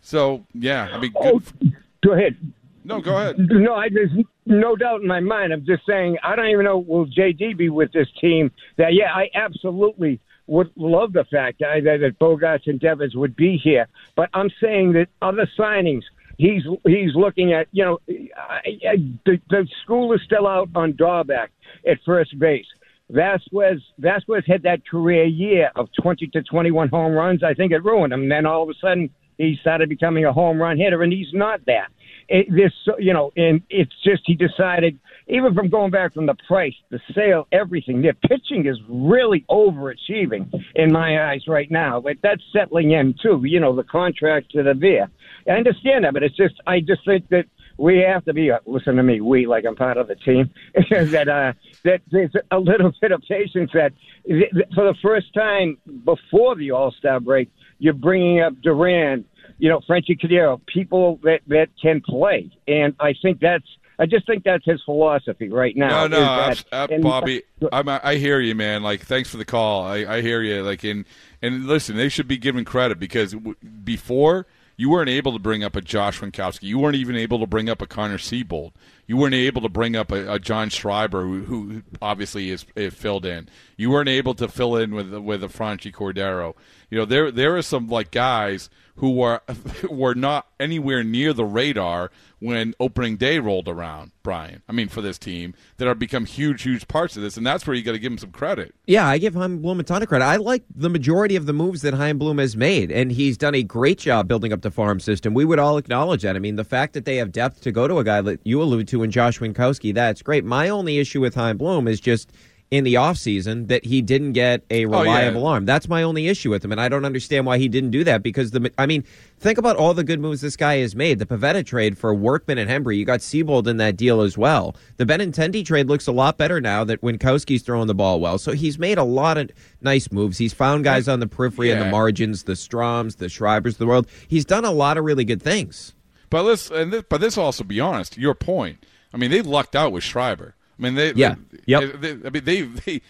So 0.00 0.46
yeah, 0.54 0.88
I 0.92 0.98
mean, 0.98 1.12
good. 1.12 1.42
Oh, 1.62 1.70
go 2.02 2.12
ahead. 2.12 2.36
No, 2.84 3.00
go 3.00 3.16
ahead. 3.16 3.36
No, 3.38 3.74
I 3.74 3.88
there's 3.88 4.12
no 4.46 4.76
doubt 4.76 5.02
in 5.02 5.08
my 5.08 5.18
mind. 5.18 5.52
I'm 5.52 5.66
just 5.66 5.84
saying 5.84 6.18
I 6.22 6.36
don't 6.36 6.46
even 6.46 6.64
know 6.64 6.78
will 6.78 7.06
JD 7.06 7.56
be 7.56 7.68
with 7.68 7.90
this 7.92 8.06
team. 8.20 8.52
That 8.76 8.94
yeah, 8.94 9.12
I 9.12 9.28
absolutely 9.34 10.20
would 10.46 10.70
love 10.76 11.12
the 11.12 11.24
fact 11.24 11.58
that 11.58 11.82
that, 11.82 11.98
that 11.98 12.18
Bogaerts 12.20 12.68
and 12.68 12.78
Devers 12.78 13.16
would 13.16 13.34
be 13.34 13.58
here. 13.58 13.88
But 14.14 14.30
I'm 14.32 14.50
saying 14.60 14.92
that 14.92 15.08
other 15.20 15.50
signings. 15.58 16.04
He's 16.38 16.62
he's 16.84 17.14
looking 17.14 17.52
at 17.52 17.66
you 17.72 17.84
know 17.84 17.98
the, 18.06 19.40
the 19.48 19.66
school 19.82 20.12
is 20.12 20.20
still 20.24 20.46
out 20.46 20.68
on 20.74 20.92
Dalbec 20.92 21.48
at 21.86 21.98
first 22.04 22.38
base. 22.38 22.66
Vazquez 23.10 23.80
Vazquez 24.00 24.44
had 24.46 24.62
that 24.64 24.86
career 24.88 25.24
year 25.24 25.70
of 25.76 25.88
20 26.00 26.26
to 26.28 26.42
21 26.42 26.88
home 26.88 27.12
runs. 27.12 27.42
I 27.42 27.54
think 27.54 27.72
it 27.72 27.84
ruined 27.84 28.12
him. 28.12 28.22
And 28.22 28.30
then 28.30 28.46
all 28.46 28.62
of 28.64 28.68
a 28.68 28.74
sudden 28.80 29.10
he 29.38 29.56
started 29.60 29.88
becoming 29.88 30.24
a 30.24 30.32
home 30.32 30.60
run 30.60 30.78
hitter, 30.78 31.02
and 31.02 31.12
he's 31.12 31.32
not 31.32 31.64
that. 31.66 31.88
It, 32.28 32.48
this, 32.50 32.72
you 32.98 33.12
know, 33.12 33.32
and 33.36 33.62
it's 33.70 33.92
just 34.02 34.22
he 34.24 34.34
decided, 34.34 34.98
even 35.28 35.54
from 35.54 35.68
going 35.68 35.92
back 35.92 36.12
from 36.14 36.26
the 36.26 36.34
price, 36.48 36.74
the 36.90 36.98
sale, 37.14 37.46
everything. 37.52 38.02
Their 38.02 38.14
pitching 38.14 38.66
is 38.66 38.78
really 38.88 39.44
overachieving 39.48 40.52
in 40.74 40.92
my 40.92 41.30
eyes 41.30 41.42
right 41.46 41.70
now. 41.70 42.00
But 42.00 42.16
that's 42.22 42.42
settling 42.52 42.90
in 42.92 43.14
too. 43.22 43.42
You 43.44 43.60
know, 43.60 43.76
the 43.76 43.84
contracts 43.84 44.50
that 44.54 44.66
are 44.66 44.74
there. 44.74 45.08
I 45.48 45.52
understand 45.52 46.04
that, 46.04 46.12
but 46.14 46.22
it's 46.22 46.36
just 46.36 46.54
I 46.66 46.80
just 46.80 47.04
think 47.04 47.28
that 47.28 47.46
we 47.78 47.98
have 47.98 48.24
to 48.24 48.32
be. 48.32 48.50
Listen 48.64 48.96
to 48.96 49.02
me, 49.02 49.20
we 49.20 49.46
like 49.46 49.64
I'm 49.66 49.76
part 49.76 49.96
of 49.96 50.08
the 50.08 50.14
team. 50.16 50.50
that 50.90 51.28
uh, 51.28 51.52
that 51.84 52.00
there's 52.10 52.32
a 52.50 52.58
little 52.58 52.92
bit 53.00 53.12
of 53.12 53.22
patience. 53.28 53.70
That 53.74 53.92
th- 54.26 54.50
th- 54.52 54.66
for 54.74 54.84
the 54.84 54.94
first 55.02 55.32
time 55.34 55.78
before 56.04 56.56
the 56.56 56.70
All 56.70 56.90
Star 56.92 57.20
break, 57.20 57.50
you're 57.78 57.92
bringing 57.92 58.40
up 58.40 58.54
Duran, 58.62 59.24
you 59.58 59.68
know, 59.68 59.80
Franchy 59.88 60.18
Cordero, 60.18 60.60
people 60.66 61.20
that 61.22 61.40
that 61.48 61.68
can 61.80 62.00
play, 62.00 62.50
and 62.66 62.94
I 63.00 63.14
think 63.20 63.40
that's. 63.40 63.66
I 63.98 64.04
just 64.04 64.26
think 64.26 64.44
that's 64.44 64.64
his 64.66 64.82
philosophy 64.84 65.48
right 65.48 65.74
now. 65.74 66.06
No, 66.06 66.18
no, 66.18 66.20
is 66.20 66.28
abs- 66.28 66.64
that- 66.64 66.76
ab- 66.76 66.90
and- 66.90 67.02
Bobby, 67.02 67.42
I'm, 67.72 67.88
I 67.88 68.16
hear 68.16 68.40
you, 68.40 68.54
man. 68.54 68.82
Like, 68.82 69.00
thanks 69.00 69.30
for 69.30 69.38
the 69.38 69.46
call. 69.46 69.84
I, 69.84 70.04
I 70.04 70.20
hear 70.20 70.42
you. 70.42 70.62
Like, 70.62 70.84
in 70.84 71.06
and 71.40 71.66
listen, 71.66 71.96
they 71.96 72.10
should 72.10 72.28
be 72.28 72.36
given 72.36 72.66
credit 72.66 72.98
because 72.98 73.32
w- 73.32 73.56
before 73.84 74.46
you 74.76 74.90
weren't 74.90 75.08
able 75.10 75.32
to 75.32 75.38
bring 75.38 75.64
up 75.64 75.76
a 75.76 75.80
Josh 75.80 76.20
Winckowski, 76.20 76.64
you 76.64 76.78
weren't 76.78 76.96
even 76.96 77.16
able 77.16 77.38
to 77.40 77.46
bring 77.46 77.68
up 77.68 77.80
a 77.80 77.86
Connor 77.86 78.18
Seabold, 78.18 78.72
you 79.06 79.16
weren't 79.16 79.34
able 79.34 79.62
to 79.62 79.68
bring 79.68 79.96
up 79.96 80.10
a, 80.10 80.34
a 80.34 80.38
John 80.38 80.68
Schreiber, 80.68 81.22
who, 81.22 81.42
who 81.42 81.82
obviously 82.02 82.50
is, 82.50 82.64
is 82.74 82.92
filled 82.94 83.24
in. 83.24 83.48
You 83.76 83.90
weren't 83.90 84.08
able 84.08 84.34
to 84.34 84.48
fill 84.48 84.76
in 84.76 84.94
with 84.94 85.12
with 85.14 85.44
a 85.44 85.48
Franchy 85.48 85.92
Cordero. 85.92 86.54
You 86.90 86.98
know, 86.98 87.04
there 87.04 87.30
there 87.30 87.56
are 87.56 87.62
some 87.62 87.88
like 87.88 88.10
guys 88.10 88.68
who 88.96 89.12
were 89.12 89.40
were 89.90 90.14
not 90.14 90.46
anywhere 90.58 91.04
near 91.04 91.32
the 91.32 91.44
radar 91.44 92.10
when 92.38 92.74
opening 92.78 93.16
day 93.16 93.38
rolled 93.38 93.66
around, 93.66 94.12
Brian. 94.22 94.62
I 94.68 94.72
mean, 94.72 94.88
for 94.88 95.00
this 95.00 95.18
team 95.18 95.54
that 95.78 95.88
have 95.88 95.98
become 95.98 96.26
huge, 96.26 96.62
huge 96.62 96.86
parts 96.86 97.16
of 97.16 97.22
this, 97.22 97.36
and 97.36 97.46
that's 97.46 97.66
where 97.66 97.74
you 97.74 97.82
got 97.82 97.92
to 97.92 97.98
give 97.98 98.12
them 98.12 98.18
some 98.18 98.30
credit. 98.30 98.74
Yeah, 98.86 99.06
I 99.06 99.18
give 99.18 99.34
Chaim 99.34 99.62
Bloom 99.62 99.80
a 99.80 99.82
ton 99.82 100.02
of 100.02 100.08
credit. 100.08 100.24
I 100.24 100.36
like 100.36 100.62
the 100.74 100.90
majority 100.90 101.36
of 101.36 101.46
the 101.46 101.54
moves 101.54 101.82
that 101.82 101.94
Chaim 101.94 102.18
Bloom 102.18 102.38
has 102.38 102.56
made, 102.56 102.90
and 102.90 103.10
he's 103.10 103.38
done 103.38 103.54
a 103.54 103.62
great 103.62 103.98
job 103.98 104.28
building 104.28 104.52
up 104.52 104.62
the 104.62 104.70
farm 104.70 105.00
system. 105.00 105.32
We 105.32 105.44
would 105.44 105.58
all 105.58 105.78
acknowledge 105.78 106.22
that. 106.22 106.36
I 106.36 106.38
mean, 106.38 106.56
the 106.56 106.64
fact 106.64 106.92
that 106.92 107.04
they 107.04 107.16
have 107.16 107.32
depth 107.32 107.62
to 107.62 107.72
go 107.72 107.88
to 107.88 107.98
a 107.98 108.04
guy 108.04 108.20
that 108.20 108.40
you 108.44 108.62
allude 108.62 108.88
to 108.88 108.95
in 109.02 109.10
Josh 109.10 109.38
Winckowski, 109.38 109.94
that's 109.94 110.22
great. 110.22 110.44
My 110.44 110.68
only 110.68 110.98
issue 110.98 111.20
with 111.20 111.34
Chaim 111.34 111.56
Bloom 111.56 111.86
is 111.88 112.00
just 112.00 112.30
in 112.72 112.82
the 112.82 112.94
offseason 112.94 113.68
that 113.68 113.84
he 113.84 114.02
didn't 114.02 114.32
get 114.32 114.60
a 114.70 114.84
Oh, 114.86 114.90
yeah. 114.90 114.96
reliable 115.02 115.46
arm. 115.46 115.66
That's 115.66 115.88
my 115.88 116.02
only 116.02 116.26
issue 116.26 116.50
with 116.50 116.64
him, 116.64 116.72
and 116.72 116.80
I 116.80 116.88
don't 116.88 117.04
understand 117.04 117.46
why 117.46 117.58
he 117.58 117.68
didn't 117.68 117.90
do 117.92 118.02
that 118.02 118.24
because 118.24 118.50
the 118.50 118.72
I 118.76 118.86
mean, 118.86 119.04
think 119.38 119.56
about 119.56 119.76
all 119.76 119.94
the 119.94 120.02
good 120.02 120.18
moves 120.18 120.40
this 120.40 120.56
guy 120.56 120.78
has 120.78 120.96
made. 120.96 121.20
The 121.20 121.26
Pivetta 121.26 121.64
trade 121.64 121.96
for 121.96 122.12
Workman 122.12 122.58
and 122.58 122.68
Hembree, 122.68 122.96
you 122.98 123.04
got 123.04 123.20
Seabold 123.20 123.68
in 123.68 123.76
that 123.76 123.96
deal 123.96 124.20
as 124.20 124.36
well. 124.36 124.74
The 124.96 125.06
Benintendi 125.06 125.64
trade 125.64 125.86
looks 125.86 126.08
a 126.08 126.12
lot 126.12 126.38
better 126.38 126.60
now 126.60 126.82
that 126.82 127.02
Winckowski's 127.02 127.62
throwing 127.62 127.86
the 127.86 127.94
ball 127.94 128.18
well. 128.18 128.36
So 128.36 128.50
he's 128.50 128.80
made 128.80 128.98
a 128.98 129.04
lot 129.04 129.38
of 129.38 129.48
nice 129.80 130.10
moves. 130.10 130.38
He's 130.38 130.52
found 130.52 130.82
guys 130.82 131.06
on 131.06 131.20
the 131.20 131.28
periphery 131.28 131.70
and 131.70 131.80
the 131.80 131.88
margins, 131.90 132.42
the 132.42 132.54
Strahms, 132.54 133.18
the 133.18 133.26
Schreibers 133.26 133.74
of 133.74 133.78
the 133.78 133.86
world. 133.86 134.08
He's 134.26 134.44
done 134.44 134.64
a 134.64 134.72
lot 134.72 134.98
of 134.98 135.04
really 135.04 135.24
good 135.24 135.40
things. 135.40 135.94
But 136.30 136.44
let's 136.44 136.70
and 136.70 136.92
this, 136.92 137.04
but 137.08 137.20
this 137.20 137.36
also 137.38 137.64
be 137.64 137.80
honest. 137.80 138.16
Your 138.18 138.34
point. 138.34 138.84
I 139.12 139.16
mean, 139.16 139.30
they 139.30 139.42
lucked 139.42 139.76
out 139.76 139.92
with 139.92 140.04
Schreiber. 140.04 140.54
I 140.78 140.82
mean, 140.82 140.94
they 140.94 141.12
Yeah. 141.14 141.36
They, 141.50 141.58
Yep. 141.66 142.00
they- 142.00 142.10
I 142.26 142.30
mean, 142.30 142.44
they 142.44 142.62
they, 142.62 143.00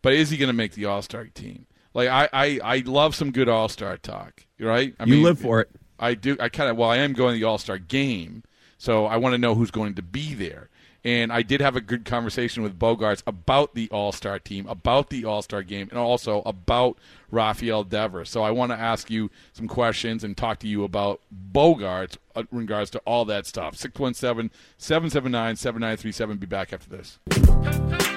but 0.02 0.14
is 0.14 0.32
he 0.32 0.38
going 0.38 0.48
to 0.48 0.54
make 0.54 0.74
the 0.74 0.86
All 0.86 1.04
Star 1.04 1.26
team? 1.26 1.68
Like 1.94 2.08
I, 2.10 2.30
I, 2.32 2.60
I 2.64 2.78
love 2.86 3.14
some 3.14 3.32
good 3.32 3.50
All 3.50 3.70
Star 3.70 3.98
talk, 3.98 4.46
right? 4.60 4.96
I 5.00 5.04
You 5.04 5.22
live 5.22 5.38
for 5.38 5.62
it. 5.62 5.70
I 6.00 6.16
do. 6.16 6.38
I 6.40 6.50
kind 6.50 6.72
of. 6.72 6.78
Well, 6.78 6.90
I 6.90 6.98
am 6.98 7.14
going 7.14 7.36
to 7.36 7.40
the 7.40 7.46
All 7.46 7.58
Star 7.58 7.78
game, 7.78 8.44
so 8.78 9.06
I 9.06 9.18
want 9.18 9.34
to 9.34 9.38
know 9.38 9.54
who's 9.54 9.70
going 9.70 9.94
to 9.96 10.02
be 10.02 10.34
there. 10.34 10.70
And 11.04 11.34
I 11.34 11.42
did 11.42 11.62
have 11.62 11.76
a 11.76 11.82
good 11.82 12.06
conversation 12.06 12.62
with 12.62 12.78
Bogaerts 12.78 13.24
about 13.26 13.74
the 13.74 13.90
All 13.90 14.12
Star 14.12 14.38
team, 14.38 14.68
about 14.68 15.10
the 15.10 15.26
All 15.26 15.42
Star 15.42 15.64
game, 15.64 15.88
and 15.90 15.98
also 15.98 16.42
about 16.46 16.98
Rafael 17.32 17.84
Devers. 17.84 18.30
So 18.30 18.44
I 18.44 18.52
want 18.52 18.72
to 18.72 18.78
ask 18.78 19.10
you 19.10 19.32
some 19.54 19.68
questions 19.68 20.24
and 20.24 20.38
talk 20.38 20.60
to 20.60 20.68
you 20.68 20.84
about 20.84 21.22
Bogaerts 21.52 22.18
uh, 22.36 22.44
in 22.52 22.58
regards 22.60 22.92
to 22.92 23.00
all 23.00 23.26
that 23.26 23.48
stuff. 23.48 23.76
617 23.78 24.52
779 24.78 25.56
7937. 25.56 26.38
Be 26.38 26.46
back 26.46 26.72
after 26.72 26.90
this. 26.90 27.20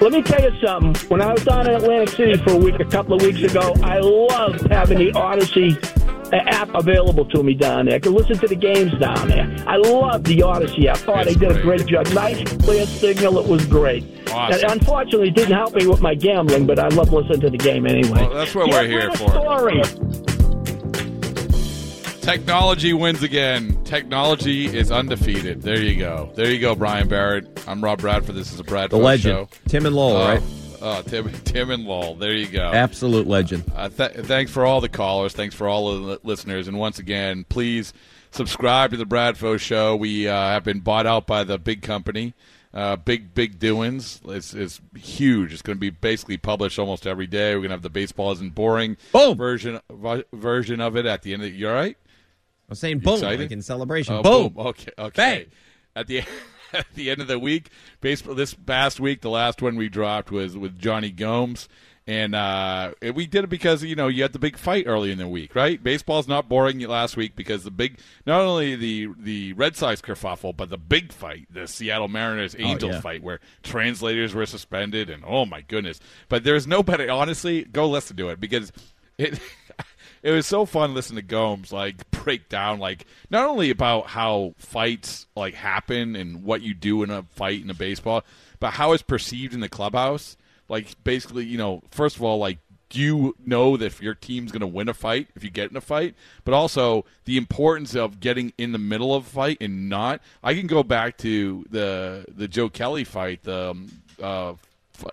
Let 0.01 0.11
me 0.11 0.21
tell 0.21 0.43
you 0.43 0.51
something. 0.63 1.09
When 1.09 1.21
I 1.21 1.33
was 1.33 1.43
down 1.43 1.67
in 1.67 1.75
Atlantic 1.75 2.09
City 2.09 2.37
for 2.43 2.51
a 2.51 2.57
week, 2.57 2.79
a 2.79 2.85
couple 2.85 3.15
of 3.15 3.21
weeks 3.21 3.41
ago, 3.41 3.73
I 3.81 3.99
loved 3.99 4.71
having 4.71 4.99
the 4.99 5.11
Audacy 5.13 6.04
app 6.33 6.73
available 6.73 7.25
to 7.25 7.43
me 7.43 7.53
down 7.53 7.85
there. 7.85 7.95
I 7.95 7.99
could 7.99 8.13
listen 8.13 8.37
to 8.39 8.47
the 8.47 8.55
games 8.55 8.91
down 8.99 9.27
there. 9.27 9.55
I 9.67 9.77
love 9.77 10.23
the 10.23 10.37
Audacy 10.39 10.85
app. 10.87 10.99
Oh, 11.07 11.23
they 11.23 11.33
did 11.33 11.51
a 11.51 11.61
great 11.61 11.85
job. 11.85 12.07
Nice, 12.13 12.41
clear 12.63 12.85
signal. 12.85 13.37
It 13.39 13.47
was 13.47 13.65
great. 13.65 14.03
Awesome. 14.31 14.61
And 14.69 14.71
unfortunately, 14.81 15.29
it 15.29 15.35
didn't 15.35 15.55
help 15.55 15.75
me 15.75 15.87
with 15.87 16.01
my 16.01 16.15
gambling, 16.15 16.65
but 16.65 16.79
I 16.79 16.87
love 16.89 17.11
listening 17.13 17.41
to 17.41 17.49
the 17.49 17.57
game 17.57 17.85
anyway. 17.85 18.21
Well, 18.21 18.33
that's 18.33 18.53
what 18.55 18.67
Yeah, 18.67 18.81
we're 18.81 18.87
here 18.87 19.11
for. 19.11 19.29
Story. 19.29 19.81
Technology 22.21 22.91
wins 22.93 23.21
again. 23.21 23.79
Technology 23.83 24.65
is 24.65 24.91
undefeated. 24.91 25.61
There 25.61 25.79
you 25.79 25.95
go. 25.95 26.31
There 26.33 26.49
you 26.51 26.59
go, 26.59 26.73
Brian 26.73 27.07
Barrett. 27.07 27.63
I'm 27.67 27.83
Rob 27.83 27.99
Bradford. 28.01 28.33
This 28.33 28.51
is 28.51 28.59
a 28.59 28.63
Bradford 28.63 28.99
The 28.99 29.03
legend. 29.03 29.33
show. 29.35 29.49
Tim 29.67 29.85
and 29.85 29.95
Lowell, 29.95 30.17
Oh, 30.17 30.27
right? 30.29 30.41
Oh, 30.87 31.01
Tim, 31.01 31.31
Tim 31.45 31.71
and 31.71 31.85
Lowell. 31.85 32.13
There 32.13 32.33
you 32.33 32.45
go. 32.47 32.71
Absolute 32.71 33.25
legend. 33.25 33.63
Uh, 33.75 33.89
th- 33.89 34.11
thanks 34.27 34.51
for 34.51 34.65
all 34.65 34.81
the 34.81 34.89
callers. 34.89 35.33
Thanks 35.33 35.55
for 35.55 35.67
all 35.67 35.89
of 35.89 36.03
the 36.05 36.19
listeners. 36.21 36.67
And 36.67 36.77
once 36.77 36.99
again, 36.99 37.43
please 37.49 37.91
subscribe 38.29 38.91
to 38.91 38.97
the 38.97 39.05
Bradfo 39.05 39.59
Show. 39.59 39.95
We 39.95 40.27
uh, 40.27 40.33
have 40.35 40.63
been 40.63 40.81
bought 40.81 41.07
out 41.07 41.25
by 41.25 41.43
the 41.43 41.57
big 41.57 41.81
company. 41.81 42.35
Uh, 42.71 42.97
big, 42.97 43.33
big 43.33 43.57
doings. 43.57 44.21
It's, 44.27 44.53
it's 44.53 44.79
huge. 44.95 45.53
It's 45.53 45.63
going 45.63 45.77
to 45.77 45.79
be 45.79 45.89
basically 45.89 46.37
published 46.37 46.77
almost 46.77 47.07
every 47.07 47.25
day. 47.25 47.55
We're 47.55 47.61
going 47.61 47.69
to 47.69 47.75
have 47.75 47.81
the 47.81 47.89
baseball 47.89 48.31
isn't 48.33 48.53
boring 48.53 48.97
boom. 49.11 49.35
version 49.35 49.79
v- 49.89 50.25
version 50.33 50.81
of 50.81 50.95
it 50.95 51.07
at 51.07 51.23
the 51.23 51.33
end 51.33 51.41
of 51.41 51.51
the. 51.51 51.57
You 51.57 51.69
all 51.69 51.73
right? 51.73 51.97
I 51.97 52.69
was 52.69 52.79
saying 52.79 52.99
boom, 52.99 53.15
excited? 53.15 53.39
like 53.39 53.51
in 53.51 53.63
celebration. 53.63 54.15
Oh, 54.15 54.49
boom. 54.49 54.67
Okay. 54.67 54.91
Okay. 54.99 55.15
Bang. 55.15 55.45
At 55.95 56.07
the 56.07 56.23
at 56.79 56.93
the 56.93 57.09
end 57.09 57.21
of 57.21 57.27
the 57.27 57.39
week, 57.39 57.69
baseball. 58.01 58.35
This 58.35 58.53
past 58.53 58.99
week, 58.99 59.21
the 59.21 59.29
last 59.29 59.61
one 59.61 59.75
we 59.75 59.89
dropped 59.89 60.31
was 60.31 60.57
with 60.57 60.77
Jonny 60.77 61.11
Gomes, 61.11 61.69
and 62.07 62.35
uh, 62.35 62.91
we 63.15 63.25
did 63.25 63.45
it 63.45 63.49
because 63.49 63.83
you 63.83 63.95
know 63.95 64.07
you 64.07 64.21
had 64.21 64.33
the 64.33 64.39
big 64.39 64.57
fight 64.57 64.85
early 64.87 65.11
in 65.11 65.17
the 65.17 65.27
week, 65.27 65.55
right? 65.55 65.81
Baseball's 65.81 66.27
not 66.27 66.47
boring 66.47 66.79
last 66.81 67.17
week 67.17 67.35
because 67.35 67.63
the 67.63 67.71
big, 67.71 67.99
not 68.25 68.41
only 68.41 68.75
the 68.75 69.09
the 69.17 69.53
Red 69.53 69.75
Sox 69.75 70.01
kerfuffle, 70.01 70.55
but 70.55 70.69
the 70.69 70.77
big 70.77 71.11
fight, 71.11 71.47
the 71.49 71.67
Seattle 71.67 72.07
Mariners 72.07 72.55
Angels 72.59 72.93
yeah. 72.93 73.01
fight, 73.01 73.23
where 73.23 73.39
translators 73.63 74.33
were 74.33 74.45
suspended, 74.45 75.09
and 75.09 75.23
oh 75.25 75.45
my 75.45 75.61
goodness! 75.61 75.99
But 76.29 76.43
there's 76.43 76.67
no 76.67 76.83
better. 76.83 77.09
Honestly, 77.09 77.63
go 77.63 77.87
listen 77.89 78.17
to 78.17 78.29
it 78.29 78.39
because 78.39 78.71
it. 79.17 79.39
it 80.25 80.31
was 80.31 80.47
so 80.47 80.65
fun 80.65 80.95
listening 80.95 81.21
to 81.21 81.27
Gomes 81.27 81.71
like 81.71 82.09
break 82.09 82.49
down 82.49 82.79
like 82.79 83.05
not 83.29 83.47
only 83.47 83.69
about 83.69 84.07
how 84.07 84.55
fights 84.57 85.27
like 85.35 85.53
happen 85.53 86.15
and 86.15 86.43
what 86.43 86.63
you 86.63 86.73
do 86.73 87.03
in 87.03 87.11
a 87.11 87.23
fight 87.35 87.61
in 87.61 87.69
a 87.69 87.75
baseball, 87.75 88.23
but 88.59 88.71
how 88.71 88.91
it's 88.93 89.03
perceived 89.03 89.53
in 89.53 89.59
the 89.59 89.69
clubhouse. 89.69 90.35
Like 90.67 91.01
basically, 91.03 91.45
you 91.45 91.59
know, 91.59 91.83
first 91.91 92.15
of 92.15 92.23
all, 92.23 92.39
like 92.39 92.57
do 92.89 92.99
you 92.99 93.35
know 93.45 93.77
that 93.77 94.01
your 94.01 94.15
team's 94.15 94.51
going 94.51 94.61
to 94.61 94.67
win 94.67 94.89
a 94.89 94.95
fight 94.95 95.27
if 95.35 95.43
you 95.43 95.51
get 95.51 95.69
in 95.69 95.77
a 95.77 95.81
fight, 95.81 96.15
but 96.43 96.55
also 96.55 97.05
the 97.25 97.37
importance 97.37 97.95
of 97.95 98.19
getting 98.19 98.51
in 98.57 98.71
the 98.71 98.79
middle 98.79 99.13
of 99.13 99.27
a 99.27 99.29
fight 99.29 99.57
and 99.61 99.89
not. 99.89 100.21
I 100.43 100.55
can 100.55 100.65
go 100.65 100.81
back 100.81 101.17
to 101.19 101.65
the 101.69 102.25
the 102.35 102.47
Joe 102.47 102.69
Kelly 102.69 103.03
fight, 103.03 103.43
the 103.43 103.69
um, 103.71 103.91
uh, 104.19 104.53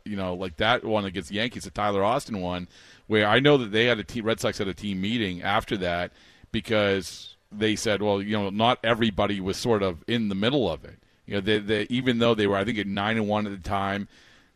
you 0.04 0.16
know, 0.16 0.34
like 0.34 0.56
that 0.56 0.84
one 0.84 1.04
against 1.04 1.28
the 1.28 1.36
Yankees, 1.36 1.64
the 1.64 1.70
Tyler 1.70 2.02
Austin 2.02 2.40
one, 2.40 2.68
where 3.06 3.26
I 3.26 3.40
know 3.40 3.56
that 3.58 3.72
they 3.72 3.86
had 3.86 3.98
a 3.98 4.04
team, 4.04 4.24
Red 4.24 4.40
Sox 4.40 4.58
had 4.58 4.68
a 4.68 4.74
team 4.74 5.00
meeting 5.00 5.42
after 5.42 5.76
that 5.78 6.12
because 6.50 7.36
they 7.50 7.76
said, 7.76 8.02
well, 8.02 8.22
you 8.22 8.36
know, 8.36 8.50
not 8.50 8.78
everybody 8.82 9.40
was 9.40 9.56
sort 9.56 9.82
of 9.82 10.02
in 10.06 10.28
the 10.28 10.34
middle 10.34 10.70
of 10.70 10.84
it. 10.84 10.98
You 11.26 11.34
know, 11.34 11.40
they, 11.40 11.58
they 11.58 11.86
even 11.90 12.18
though 12.18 12.34
they 12.34 12.46
were, 12.46 12.56
I 12.56 12.64
think, 12.64 12.78
at 12.78 12.86
nine 12.86 13.16
and 13.16 13.28
one 13.28 13.46
at 13.46 13.52
the 13.52 13.68
time, 13.68 14.08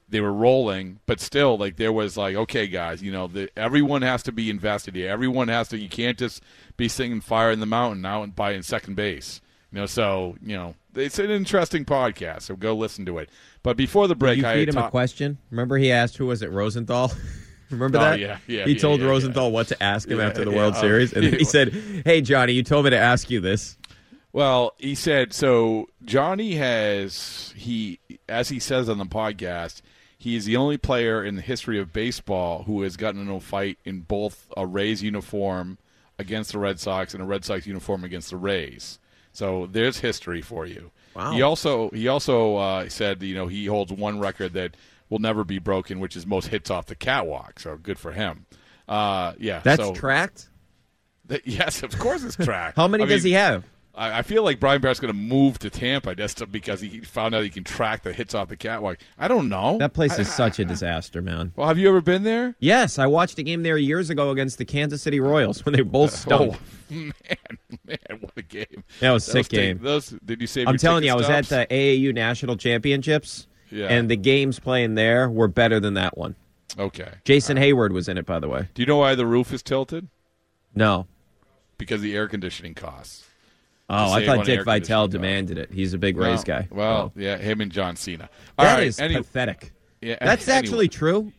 they 0.08 0.20
were 0.20 0.32
rolling, 0.32 1.00
but 1.06 1.20
still, 1.20 1.58
like 1.58 1.76
there 1.76 1.92
was 1.92 2.16
like, 2.16 2.36
okay, 2.36 2.66
guys, 2.66 3.02
you 3.02 3.10
know, 3.10 3.26
the, 3.26 3.50
everyone 3.56 4.02
has 4.02 4.22
to 4.24 4.32
be 4.32 4.50
invested 4.50 4.94
here. 4.94 5.10
Everyone 5.10 5.48
has 5.48 5.68
to. 5.68 5.78
You 5.78 5.88
can't 5.88 6.16
just 6.16 6.42
be 6.76 6.88
singing 6.88 7.20
"Fire 7.20 7.50
in 7.50 7.60
the 7.60 7.66
Mountain" 7.66 8.02
now 8.02 8.22
and 8.22 8.34
by 8.34 8.52
in 8.52 8.62
second 8.62 8.94
base. 8.94 9.40
You 9.72 9.80
know, 9.80 9.86
so 9.86 10.36
you 10.40 10.56
know, 10.56 10.76
it's 10.94 11.18
an 11.18 11.30
interesting 11.30 11.84
podcast. 11.84 12.42
So 12.42 12.56
go 12.56 12.76
listen 12.76 13.04
to 13.06 13.18
it. 13.18 13.30
But 13.64 13.76
before 13.76 14.06
the 14.06 14.14
break, 14.14 14.38
you 14.38 14.46
I 14.46 14.54
feed 14.54 14.68
him 14.68 14.78
a 14.78 14.90
question. 14.90 15.38
Remember, 15.50 15.76
he 15.76 15.90
asked 15.90 16.16
who 16.16 16.26
was 16.26 16.42
it, 16.42 16.52
Rosenthal. 16.52 17.12
Remember 17.70 17.98
Oh, 17.98 18.00
that? 18.02 18.20
yeah, 18.20 18.38
yeah, 18.46 18.64
He 18.64 18.72
yeah, 18.72 18.78
told 18.78 19.00
yeah, 19.00 19.06
Rosenthal 19.08 19.50
what 19.50 19.68
to 19.68 19.82
ask 19.82 20.08
him 20.08 20.18
Yeah, 20.18 20.26
after 20.26 20.44
the 20.44 20.50
yeah, 20.50 20.56
World 20.56 20.74
oh. 20.76 20.80
Series, 20.80 21.12
and 21.12 21.24
he 21.24 21.44
said, 21.56 21.72
"Hey, 22.04 22.20
Johnny, 22.20 22.52
you 22.52 22.62
told 22.62 22.84
me 22.84 22.90
to 22.90 22.98
ask 22.98 23.30
you 23.30 23.40
this." 23.40 23.76
Well, 24.32 24.74
he 24.78 24.94
said 24.94 25.32
so. 25.32 25.88
Johnny 26.04 26.54
has 26.56 27.52
he, 27.56 27.98
as 28.28 28.48
he 28.50 28.58
says 28.58 28.88
on 28.88 28.98
the 28.98 29.06
podcast, 29.06 29.80
he 30.18 30.36
is 30.36 30.44
the 30.44 30.56
only 30.56 30.76
player 30.76 31.24
in 31.24 31.36
the 31.36 31.42
history 31.42 31.78
of 31.80 31.92
baseball 31.92 32.64
who 32.64 32.82
has 32.82 32.96
gotten 32.96 33.20
into 33.22 33.34
a 33.34 33.40
fight 33.40 33.78
in 33.84 34.00
both 34.00 34.46
a 34.56 34.66
Rays 34.66 35.02
uniform 35.02 35.78
against 36.18 36.52
the 36.52 36.58
Red 36.58 36.78
Sox 36.80 37.14
and 37.14 37.22
a 37.22 37.26
Red 37.26 37.44
Sox 37.44 37.66
uniform 37.66 38.04
against 38.04 38.30
the 38.30 38.36
Rays. 38.36 38.98
So 39.32 39.66
there's 39.70 39.98
history 40.00 40.40
for 40.42 40.66
you. 40.66 40.90
Wow. 41.14 41.32
He 41.32 41.42
also 41.42 41.90
he 41.90 42.08
also 42.08 42.56
uh, 42.56 42.88
said 42.88 43.22
you 43.22 43.34
know 43.34 43.46
he 43.46 43.66
holds 43.66 43.90
one 43.92 44.18
record 44.20 44.52
that 44.52 44.76
will 45.08 45.18
never 45.18 45.44
be 45.44 45.58
broken, 45.58 46.00
which 46.00 46.16
is 46.16 46.26
most 46.26 46.48
hits 46.48 46.70
off 46.70 46.86
the 46.86 46.94
catwalk. 46.94 47.60
So 47.60 47.76
good 47.76 47.98
for 47.98 48.12
him. 48.12 48.46
Uh, 48.88 49.32
yeah, 49.38 49.60
That's 49.64 49.82
so, 49.82 49.94
tracked. 49.94 50.48
Th- 51.28 51.42
yes, 51.44 51.82
of 51.82 51.96
course 51.98 52.22
it's 52.22 52.36
tracked. 52.36 52.76
How 52.76 52.86
many 52.86 53.04
I 53.04 53.06
does 53.06 53.24
mean, 53.24 53.30
he 53.30 53.34
have? 53.34 53.64
I, 53.96 54.18
I 54.18 54.22
feel 54.22 54.44
like 54.44 54.60
Brian 54.60 54.80
Barrett's 54.80 55.00
going 55.00 55.12
to 55.12 55.18
move 55.18 55.58
to 55.60 55.70
Tampa 55.70 56.14
just 56.14 56.52
because 56.52 56.80
he 56.80 57.00
found 57.00 57.34
out 57.34 57.42
he 57.42 57.50
can 57.50 57.64
track 57.64 58.02
the 58.02 58.12
hits 58.12 58.34
off 58.34 58.48
the 58.48 58.56
catwalk. 58.56 58.98
I 59.18 59.26
don't 59.26 59.48
know. 59.48 59.78
That 59.78 59.94
place 59.94 60.18
is 60.18 60.28
I- 60.28 60.32
such 60.32 60.58
a 60.60 60.64
disaster, 60.64 61.22
man. 61.22 61.52
Well, 61.56 61.66
have 61.66 61.78
you 61.78 61.88
ever 61.88 62.00
been 62.00 62.22
there? 62.22 62.54
Yes, 62.60 62.98
I 62.98 63.06
watched 63.06 63.38
a 63.38 63.42
game 63.42 63.62
there 63.62 63.78
years 63.78 64.10
ago 64.10 64.30
against 64.30 64.58
the 64.58 64.64
Kansas 64.64 65.02
City 65.02 65.18
Royals 65.18 65.64
when 65.64 65.74
they 65.74 65.82
both 65.82 66.12
stunk. 66.14 66.56
Oh 66.88 66.94
man, 66.94 67.12
man, 67.84 67.98
what 68.20 68.30
a 68.36 68.42
game! 68.42 68.84
That 69.00 69.10
was 69.10 69.26
a 69.26 69.30
sick 69.32 69.48
game. 69.48 69.80
Those 69.82 70.10
did 70.24 70.40
you 70.40 70.46
save? 70.46 70.68
I'm 70.68 70.76
telling 70.76 71.02
you, 71.02 71.10
I 71.10 71.16
was 71.16 71.28
at 71.28 71.46
the 71.46 71.66
AAU 71.68 72.14
National 72.14 72.56
Championships, 72.56 73.48
Yeah. 73.70 73.86
and 73.88 74.10
the 74.10 74.16
games 74.16 74.58
playing 74.58 74.94
there 74.94 75.28
were 75.28 75.48
better 75.48 75.80
than 75.80 75.94
that 75.94 76.16
one. 76.16 76.34
Okay. 76.78 77.10
Jason 77.24 77.56
Heyward 77.56 77.90
was 77.92 78.08
in 78.08 78.18
it, 78.18 78.26
by 78.26 78.38
the 78.38 78.48
way. 78.48 78.68
Do 78.74 78.82
you 78.82 78.86
know 78.86 78.96
why 78.98 79.14
the 79.14 79.26
roof 79.26 79.52
is 79.52 79.62
tilted? 79.62 80.08
No. 80.74 81.06
Because 81.78 82.00
the 82.00 82.14
air 82.14 82.28
conditioning 82.28 82.74
costs. 82.74 83.24
Oh, 83.88 84.12
I 84.12 84.26
thought 84.26 84.44
Dick 84.46 84.64
Vitale 84.64 85.08
demanded 85.08 85.58
it. 85.58 85.70
He's 85.72 85.94
a 85.94 85.98
big 85.98 86.16
Well, 86.16 86.30
Rays 86.30 86.42
guy. 86.44 86.66
Well, 86.70 87.12
Oh. 87.16 87.20
yeah, 87.20 87.36
him 87.38 87.60
and 87.60 87.70
John 87.70 87.94
Cena. 87.96 88.28
All 88.58 88.64
that 88.64 88.74
right, 88.78 88.86
is 88.86 88.98
any- 88.98 89.14
pathetic. 89.16 89.72
Yeah, 90.00 90.16
That's 90.20 90.46
anyway. 90.48 90.58
actually 90.58 90.88
true. 90.88 91.32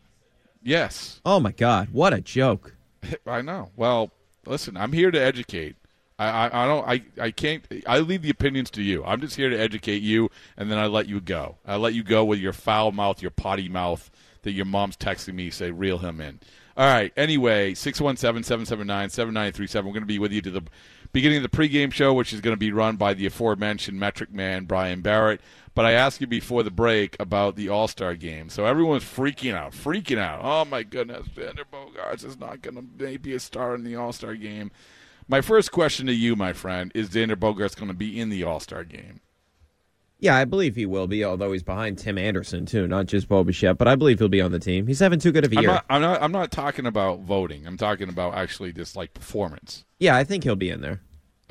Yes. 0.63 1.21
Oh 1.25 1.39
my 1.39 1.51
God, 1.51 1.89
what 1.91 2.13
a 2.13 2.21
joke! 2.21 2.75
I 3.27 3.41
know. 3.41 3.69
Well, 3.75 4.11
listen, 4.45 4.75
I'm 4.77 4.91
here 4.93 5.11
to 5.11 5.19
educate. 5.19 5.75
I, 6.19 6.63
I, 6.63 6.65
don't. 6.65 6.87
I, 6.87 7.03
I 7.21 7.31
can't. 7.31 7.63
I 7.85 7.99
leave 7.99 8.23
the 8.23 8.31
opinions 8.31 8.71
to 8.71 8.81
you. 8.81 9.03
I'm 9.03 9.21
just 9.21 9.35
here 9.35 9.49
to 9.49 9.59
educate 9.59 10.01
you, 10.01 10.31
and 10.57 10.71
then 10.71 10.79
I 10.79 10.87
let 10.87 11.07
you 11.07 11.21
go. 11.21 11.57
I 11.65 11.75
let 11.75 11.93
you 11.93 12.03
go 12.03 12.25
with 12.25 12.39
your 12.39 12.53
foul 12.53 12.91
mouth, 12.91 13.21
your 13.21 13.29
potty 13.29 13.69
mouth 13.69 14.09
that 14.41 14.53
your 14.53 14.65
mom's 14.65 14.97
texting 14.97 15.35
me. 15.35 15.51
Say, 15.51 15.69
reel 15.69 15.99
him 15.99 16.19
in. 16.19 16.39
All 16.75 16.91
right. 16.91 17.13
Anyway, 17.17 17.73
617-779-7937. 17.73 19.75
We're 19.75 19.81
going 19.81 20.01
to 20.01 20.05
be 20.05 20.19
with 20.19 20.31
you 20.31 20.41
to 20.41 20.51
the 20.51 20.63
beginning 21.11 21.43
of 21.43 21.43
the 21.43 21.49
pregame 21.55 21.91
show, 21.91 22.13
which 22.13 22.33
is 22.33 22.41
going 22.41 22.53
to 22.53 22.59
be 22.59 22.71
run 22.71 22.97
by 22.97 23.13
the 23.13 23.25
aforementioned 23.25 23.99
metric 23.99 24.31
man 24.31 24.65
Brian 24.65 25.01
Barrett. 25.01 25.41
But 25.73 25.85
I 25.85 25.91
asked 25.91 26.21
you 26.21 26.27
before 26.27 26.63
the 26.63 26.71
break 26.71 27.15
about 27.19 27.55
the 27.55 27.69
All 27.69 27.87
Star 27.87 28.15
game, 28.15 28.49
so 28.49 28.65
everyone's 28.65 29.03
freaking 29.03 29.53
out, 29.53 29.73
freaking 29.73 30.17
out. 30.17 30.39
Oh 30.41 30.65
my 30.65 30.81
goodness, 30.81 31.27
Xander 31.35 31.65
Bogaerts 31.71 32.25
is 32.25 32.39
not 32.39 32.63
going 32.63 32.75
to 32.75 32.83
maybe 32.97 33.35
a 33.35 33.39
star 33.39 33.75
in 33.75 33.83
the 33.83 33.95
All 33.95 34.11
Star 34.11 34.33
game. 34.33 34.71
My 35.27 35.41
first 35.41 35.71
question 35.71 36.07
to 36.07 36.13
you, 36.13 36.35
my 36.35 36.53
friend, 36.53 36.91
is 36.95 37.09
Xander 37.09 37.35
Bogaerts 37.35 37.75
going 37.75 37.89
to 37.89 37.93
be 37.93 38.19
in 38.19 38.29
the 38.29 38.43
All 38.43 38.59
Star 38.59 38.83
game? 38.83 39.19
Yeah, 40.19 40.35
I 40.35 40.45
believe 40.45 40.75
he 40.75 40.85
will 40.87 41.05
be, 41.05 41.23
although 41.23 41.51
he's 41.51 41.61
behind 41.63 41.99
Tim 41.99 42.17
Anderson 42.17 42.65
too, 42.65 42.87
not 42.87 43.05
just 43.05 43.27
Bo 43.27 43.43
Bichette, 43.43 43.77
but 43.77 43.87
I 43.87 43.95
believe 43.95 44.17
he'll 44.17 44.29
be 44.29 44.41
on 44.41 44.51
the 44.51 44.59
team. 44.59 44.87
He's 44.87 44.99
having 44.99 45.19
too 45.19 45.31
good 45.31 45.45
of 45.45 45.53
a 45.53 45.57
I'm 45.57 45.61
year. 45.61 45.71
not, 45.73 45.85
I'm 45.89 46.01
not. 46.01 46.23
I'm 46.23 46.31
not 46.31 46.51
talking 46.51 46.87
about 46.87 47.19
voting. 47.19 47.67
I'm 47.67 47.77
talking 47.77 48.09
about 48.09 48.33
actually 48.33 48.73
just 48.73 48.95
like 48.95 49.13
performance. 49.13 49.85
Yeah, 49.99 50.15
I 50.15 50.23
think 50.23 50.43
he'll 50.43 50.55
be 50.55 50.69
in 50.71 50.81
there. 50.81 51.01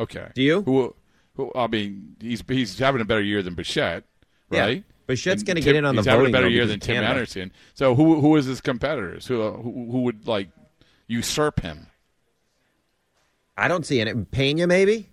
Okay. 0.01 0.29
Do 0.35 0.43
you? 0.43 0.63
Who? 0.63 0.97
Who? 1.35 1.53
I 1.55 1.69
mean, 1.69 2.17
he's 2.21 2.43
he's 2.49 2.77
having 2.79 3.01
a 3.01 3.05
better 3.05 3.23
year 3.23 3.41
than 3.43 3.55
Bichette. 3.55 4.03
Yeah. 4.51 4.61
right? 4.61 4.85
Bichette's 5.07 5.45
gonna 5.45 5.61
get 5.61 5.77
in 5.77 5.85
on 5.85 5.95
the 5.95 6.01
he's 6.03 6.07
having 6.07 6.23
voting, 6.23 6.35
a 6.35 6.39
better 6.39 6.49
year 6.49 6.67
than 6.67 6.81
Tim. 6.81 7.05
Anderson. 7.05 7.53
So 7.75 7.95
who 7.95 8.21
who 8.21 8.35
is 8.35 8.47
his 8.47 8.61
competitors? 8.61 9.27
Who 9.29 9.49
who, 9.53 9.91
who 9.93 10.03
would 10.03 10.27
like 10.27 10.49
usurp 11.07 11.61
him? 11.61 11.87
I 13.57 13.69
don't 13.69 13.87
see 13.87 14.01
it. 14.01 14.31
Pena, 14.31 14.67
maybe. 14.67 15.09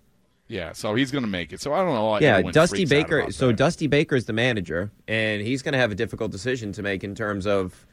Yeah, 0.46 0.72
so 0.72 0.94
he's 0.94 1.10
going 1.10 1.24
to 1.24 1.30
make 1.30 1.52
it. 1.52 1.60
So 1.60 1.72
I 1.72 1.78
don't 1.78 1.94
know. 1.94 2.04
why 2.04 2.20
yeah, 2.20 2.42
Dusty 2.42 2.84
Baker. 2.84 3.32
So 3.32 3.50
Dusty 3.50 3.86
Baker 3.86 4.14
is 4.14 4.26
the 4.26 4.34
manager, 4.34 4.90
and 5.08 5.42
he's 5.42 5.62
going 5.62 5.72
to 5.72 5.78
have 5.78 5.90
a 5.90 5.94
difficult 5.94 6.30
decision 6.30 6.72
to 6.72 6.82
make 6.82 7.02
in 7.02 7.14
terms 7.14 7.46
of. 7.46 7.86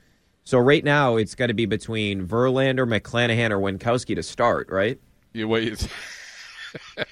So 0.43 0.57
right 0.57 0.83
now, 0.83 1.17
it's 1.17 1.35
got 1.35 1.47
to 1.47 1.53
be 1.53 1.65
between 1.65 2.27
Verlander, 2.27 2.87
McClanahan, 2.87 3.51
or 3.51 3.59
Winckowski 3.59 4.15
to 4.15 4.23
start, 4.23 4.69
right? 4.69 4.99
You 5.33 5.47
wait. 5.47 5.87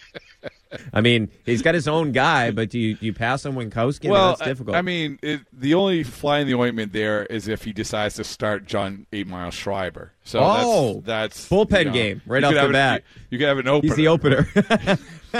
I 0.93 1.01
mean, 1.01 1.29
he's 1.45 1.61
got 1.61 1.73
his 1.75 1.87
own 1.87 2.11
guy, 2.11 2.51
but 2.51 2.69
do 2.69 2.77
you, 2.79 2.95
do 2.95 3.05
you 3.05 3.13
pass 3.13 3.45
on 3.45 3.53
Winckowski? 3.53 4.09
Well, 4.09 4.29
that's 4.35 4.41
difficult. 4.47 4.75
I, 4.75 4.79
I 4.79 4.81
mean, 4.83 5.17
it, 5.21 5.41
the 5.51 5.73
only 5.73 6.03
fly 6.03 6.39
in 6.39 6.47
the 6.47 6.53
ointment 6.55 6.93
there 6.93 7.25
is 7.25 7.47
if 7.47 7.63
he 7.63 7.73
decides 7.73 8.15
to 8.15 8.23
start 8.23 8.65
John 8.65 9.05
Eight 9.11 9.27
Mile 9.27 9.51
Schreiber. 9.51 10.13
So 10.23 10.39
Oh, 10.41 11.01
that's, 11.05 11.47
that's 11.47 11.49
bullpen 11.49 11.79
you 11.79 11.85
know, 11.85 11.91
game 11.93 12.21
right 12.27 12.43
off 12.43 12.53
the 12.53 12.65
an- 12.65 12.71
bat. 12.71 13.03
you 13.31 13.37
could 13.39 13.47
have 13.47 13.57
an 13.57 13.67
opener. 13.67 13.87
He's 13.89 13.97
the 13.97 14.07
opener. 14.09 14.47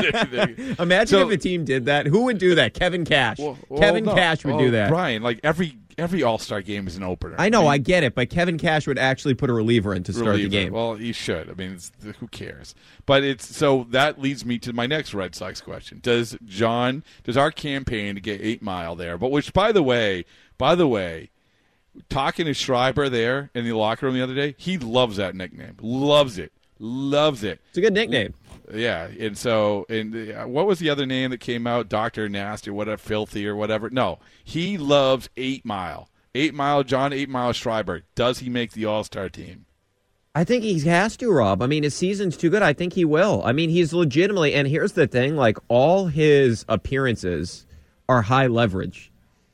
Imagine 0.80 1.08
So- 1.08 1.30
if 1.30 1.34
a 1.34 1.38
team 1.38 1.66
did 1.66 1.86
that. 1.86 2.06
Who 2.06 2.24
would 2.26 2.38
do 2.38 2.56
that? 2.56 2.74
Kevin 2.74 3.06
Cash. 3.06 3.38
Well, 3.40 3.58
Kevin 3.78 4.06
no. 4.06 4.14
Cash 4.16 4.46
would 4.46 4.56
Oh, 4.56 4.60
do 4.60 4.72
that. 4.72 4.90
Brian, 4.90 5.22
like 5.22 5.40
every 5.44 5.78
every 6.00 6.24
All 6.24 6.38
Star 6.38 6.62
game 6.62 6.88
is 6.88 6.96
an 6.96 7.04
opener. 7.04 7.36
I 7.38 7.50
know, 7.50 7.62
mean, 7.62 7.72
I 7.72 7.78
get 7.78 8.04
it, 8.04 8.16
but 8.16 8.30
Kevin 8.30 8.58
Cash 8.58 8.88
would 8.88 8.98
actually 8.98 9.34
put 9.34 9.50
a 9.50 9.54
reliever 9.54 9.94
in 9.94 10.04
to 10.04 10.14
start 10.14 10.38
the 10.38 10.50
game. 10.50 10.74
Well, 10.74 10.96
he 10.96 11.12
should. 11.12 11.50
I 11.50 11.54
mean, 11.54 11.74
it's, 11.74 11.92
who 12.20 12.28
cares? 12.28 12.76
But 13.06 13.24
it's 13.24 13.56
so 13.56 13.86
that 13.92 14.20
leads 14.20 14.46
me 14.46 14.58
to 14.60 14.74
my 14.74 14.88
next 14.88 15.14
Red 15.14 15.36
Sox 15.36 15.62
question: 15.62 16.00
Does 16.02 16.38
John, 16.46 17.04
does 17.24 17.38
our 17.38 17.52
campaign 17.52 18.16
to 18.16 18.22
get 18.22 18.42
Eight 18.42 18.62
Mile 18.62 18.96
there? 18.96 19.18
But 19.18 19.32
which, 19.32 19.54
by 19.54 19.72
the 19.72 19.84
way, 19.84 20.26
by 20.58 20.76
the 20.76 20.88
way, 20.88 21.30
talking 22.10 22.46
to 22.46 22.54
Schreiber 22.54 23.10
there 23.10 23.50
in 23.54 23.66
the 23.66 23.74
locker 23.74 24.06
room 24.06 24.16
the 24.16 24.24
other 24.24 24.36
day, 24.36 24.56
he 24.58 24.78
loves 24.78 25.18
that 25.18 25.36
nickname. 25.36 25.76
Loves 25.82 26.38
it. 26.38 26.52
Loves 26.80 27.44
it. 27.44 27.60
It's 27.70 27.78
a 27.78 27.82
good 27.82 27.94
nickname. 27.94 28.34
Yeah, 28.72 29.08
and 29.20 29.38
so 29.38 29.86
and 29.90 30.32
uh, 30.32 30.46
what 30.46 30.68
was 30.68 30.80
the 30.80 30.90
other 30.90 31.06
name 31.06 31.32
that 31.32 31.40
came 31.40 31.66
out? 31.66 31.90
Doctor 31.90 32.30
Nasty 32.30 32.70
or 32.70 32.74
whatever, 32.74 32.98
filthy 32.98 33.48
or 33.48 33.56
whatever. 33.56 33.90
No, 33.90 34.20
he 34.44 34.78
loves 34.78 35.30
Eight 35.38 35.66
Mile. 35.66 36.10
Eight 36.36 36.54
Mile, 36.54 36.84
John 36.84 37.12
Eight 37.12 37.30
Mile 37.30 37.54
Schreiber. 37.54 38.04
Does 38.14 38.40
he 38.40 38.50
make 38.50 38.74
the 38.74 38.86
All 38.86 39.04
Star 39.04 39.30
team? 39.30 39.66
I 40.36 40.44
think 40.44 40.64
he 40.64 40.80
has 40.82 41.18
to, 41.18 41.32
Rob. 41.32 41.62
I 41.62 41.68
mean, 41.68 41.84
his 41.84 41.96
season's 41.96 42.38
too 42.38 42.52
good. 42.52 42.62
I 42.62 42.74
think 42.74 42.94
he 42.94 43.04
will. 43.04 43.42
I 43.44 43.52
mean, 43.52 43.72
he's 43.72 43.94
legitimately, 43.94 44.54
and 44.54 44.68
here's 44.68 44.92
the 44.92 45.08
thing 45.08 45.36
like, 45.36 45.58
all 45.68 46.06
his 46.06 46.66
appearances 46.70 47.66
are 48.08 48.22
high 48.22 48.48
leverage. 48.48 49.12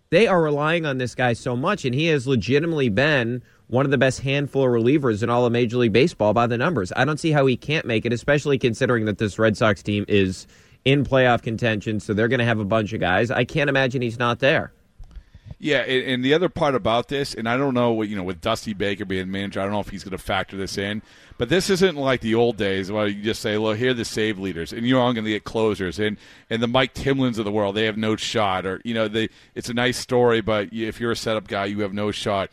They 0.10 0.28
are 0.28 0.42
relying 0.42 0.86
on 0.86 0.98
this 0.98 1.16
guy 1.16 1.34
so 1.34 1.56
much, 1.56 1.86
and 1.86 1.96
he 1.96 2.08
has 2.08 2.28
legitimately 2.28 2.90
been 2.90 3.42
one 3.68 3.86
of 3.86 3.92
the 3.92 3.98
best 3.98 4.22
handful 4.22 4.64
of 4.64 4.70
relievers 4.70 5.24
in 5.24 5.30
all 5.30 5.46
of 5.46 5.52
Major 5.52 5.78
League 5.78 5.94
Baseball 5.94 6.34
by 6.34 6.48
the 6.48 6.58
numbers. 6.58 6.92
I 6.96 7.06
don't 7.06 7.20
see 7.20 7.32
how 7.32 7.46
he 7.46 7.58
can't 7.58 7.86
make 7.86 8.06
it, 8.06 8.14
especially 8.14 8.58
considering 8.58 9.06
that 9.06 9.18
this 9.18 9.40
Red 9.40 9.58
Sox 9.58 9.82
team 9.82 10.06
is 10.08 10.48
in 10.84 11.04
playoff 11.04 11.42
contention, 11.42 12.00
so 12.00 12.14
they're 12.14 12.28
going 12.28 12.40
to 12.40 12.46
have 12.46 12.60
a 12.60 12.66
bunch 12.66 12.94
of 12.94 13.00
guys. 13.00 13.32
I 13.32 13.44
can't 13.44 13.70
imagine 13.70 14.02
he's 14.02 14.20
not 14.20 14.40
there. 14.40 14.72
Yeah, 15.58 15.80
and, 15.80 16.24
the 16.24 16.34
other 16.34 16.50
part 16.50 16.76
about 16.76 17.08
this, 17.08 17.34
and 17.34 17.48
I 17.48 17.56
don't 17.56 17.74
know 17.74 17.92
what 17.92 18.10
you 18.10 18.16
know 18.16 18.24
with 18.24 18.42
Dusty 18.42 18.74
Baker 18.74 19.06
being 19.06 19.32
manager, 19.32 19.62
I 19.62 19.64
don't 19.64 19.72
know 19.72 19.80
if 19.80 19.90
he's 19.90 20.04
going 20.04 20.18
to 20.18 20.24
factor 20.24 20.58
this 20.58 20.78
in. 20.78 21.02
But 21.38 21.50
this 21.50 21.70
isn't 21.70 21.96
like 21.96 22.22
the 22.22 22.36
old 22.36 22.58
days 22.58 22.92
where 22.92 23.08
you 23.08 23.22
just 23.22 23.42
say, 23.42 23.58
"Look, 23.58 23.78
here 23.78 23.92
are 23.92 23.94
the 23.94 24.06
save 24.06 24.38
leaders," 24.38 24.74
and 24.74 24.86
you're 24.86 25.02
all 25.02 25.14
going 25.14 25.26
to 25.26 25.32
get 25.32 25.44
closers, 25.44 25.98
and 26.00 26.18
and 26.50 26.62
the 26.62 26.68
Mike 26.68 26.94
Timlins 26.94 27.38
of 27.38 27.46
the 27.46 27.52
world, 27.52 27.76
they 27.76 27.86
have 27.86 27.98
no 27.98 28.16
shot, 28.16 28.66
or 28.66 28.82
you 28.84 28.94
know, 28.94 29.08
they 29.08 29.30
it's 29.54 29.70
a 29.70 29.74
nice 29.74 29.98
story, 29.98 30.42
but 30.42 30.70
if 30.72 31.00
you're 31.00 31.12
a 31.12 31.16
setup 31.16 31.48
guy, 31.48 31.66
you 31.66 31.82
have 31.82 31.94
no 31.94 32.12
shot. 32.12 32.50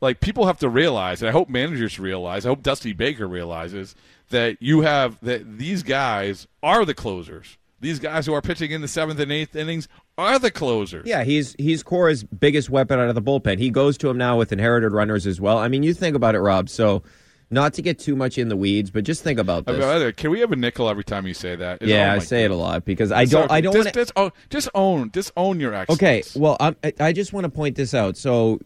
Like 0.00 0.20
people 0.20 0.46
have 0.46 0.58
to 0.58 0.68
realize, 0.68 1.22
and 1.22 1.28
I 1.28 1.32
hope 1.32 1.48
managers 1.48 1.98
realize, 1.98 2.44
I 2.44 2.50
hope 2.50 2.62
Dusty 2.62 2.92
Baker 2.92 3.26
realizes 3.26 3.94
that 4.30 4.56
you 4.60 4.82
have 4.82 5.18
that 5.20 5.58
these 5.58 5.82
guys 5.82 6.46
are 6.62 6.84
the 6.84 6.94
closers. 6.94 7.56
These 7.80 7.98
guys 7.98 8.26
who 8.26 8.32
are 8.34 8.42
pitching 8.42 8.70
in 8.70 8.80
the 8.80 8.88
seventh 8.88 9.20
and 9.20 9.30
eighth 9.30 9.54
innings 9.54 9.86
are 10.18 10.38
the 10.38 10.50
closers. 10.50 11.06
Yeah, 11.06 11.24
he's 11.24 11.54
he's 11.58 11.82
Cora's 11.82 12.24
biggest 12.24 12.68
weapon 12.70 12.98
out 12.98 13.08
of 13.08 13.14
the 13.14 13.22
bullpen. 13.22 13.58
He 13.58 13.70
goes 13.70 13.96
to 13.98 14.08
him 14.10 14.16
now 14.18 14.36
with 14.38 14.52
inherited 14.52 14.92
runners 14.92 15.26
as 15.26 15.40
well. 15.40 15.58
I 15.58 15.68
mean, 15.68 15.82
you 15.82 15.92
think 15.94 16.16
about 16.16 16.34
it, 16.34 16.40
Rob. 16.40 16.68
So, 16.70 17.02
not 17.50 17.74
to 17.74 17.82
get 17.82 17.98
too 17.98 18.16
much 18.16 18.38
in 18.38 18.48
the 18.48 18.56
weeds, 18.56 18.90
but 18.90 19.04
just 19.04 19.22
think 19.22 19.38
about 19.38 19.64
I 19.66 19.72
this. 19.72 19.80
mean, 19.80 19.88
by 19.88 19.98
the 19.98 20.04
way, 20.06 20.12
Can 20.12 20.30
we 20.30 20.40
have 20.40 20.52
a 20.52 20.56
nickel 20.56 20.88
every 20.88 21.04
time 21.04 21.26
you 21.26 21.34
say 21.34 21.54
that? 21.54 21.76
It's- 21.82 21.88
yeah, 21.88 22.12
oh 22.12 22.16
I 22.16 22.18
say 22.18 22.44
it 22.44 22.50
a 22.50 22.56
lot 22.56 22.84
because 22.84 23.12
I 23.12 23.24
don't. 23.26 23.50
I 23.50 23.60
don't 23.60 23.72
just, 23.74 23.84
want 23.86 23.94
to. 23.94 24.00
just, 24.00 24.12
own, 24.16 24.30
just 24.50 24.68
own, 24.74 25.10
just 25.12 25.32
own 25.36 25.60
your 25.60 25.74
excellence. 25.74 26.02
Okay, 26.02 26.22
well, 26.40 26.56
I'm, 26.58 26.76
I- 26.82 26.94
I 26.98 27.12
just 27.12 27.32
want 27.32 27.44
to 27.44 27.50
point 27.50 27.76
this 27.76 27.92
out. 27.94 28.16
So 28.16 28.58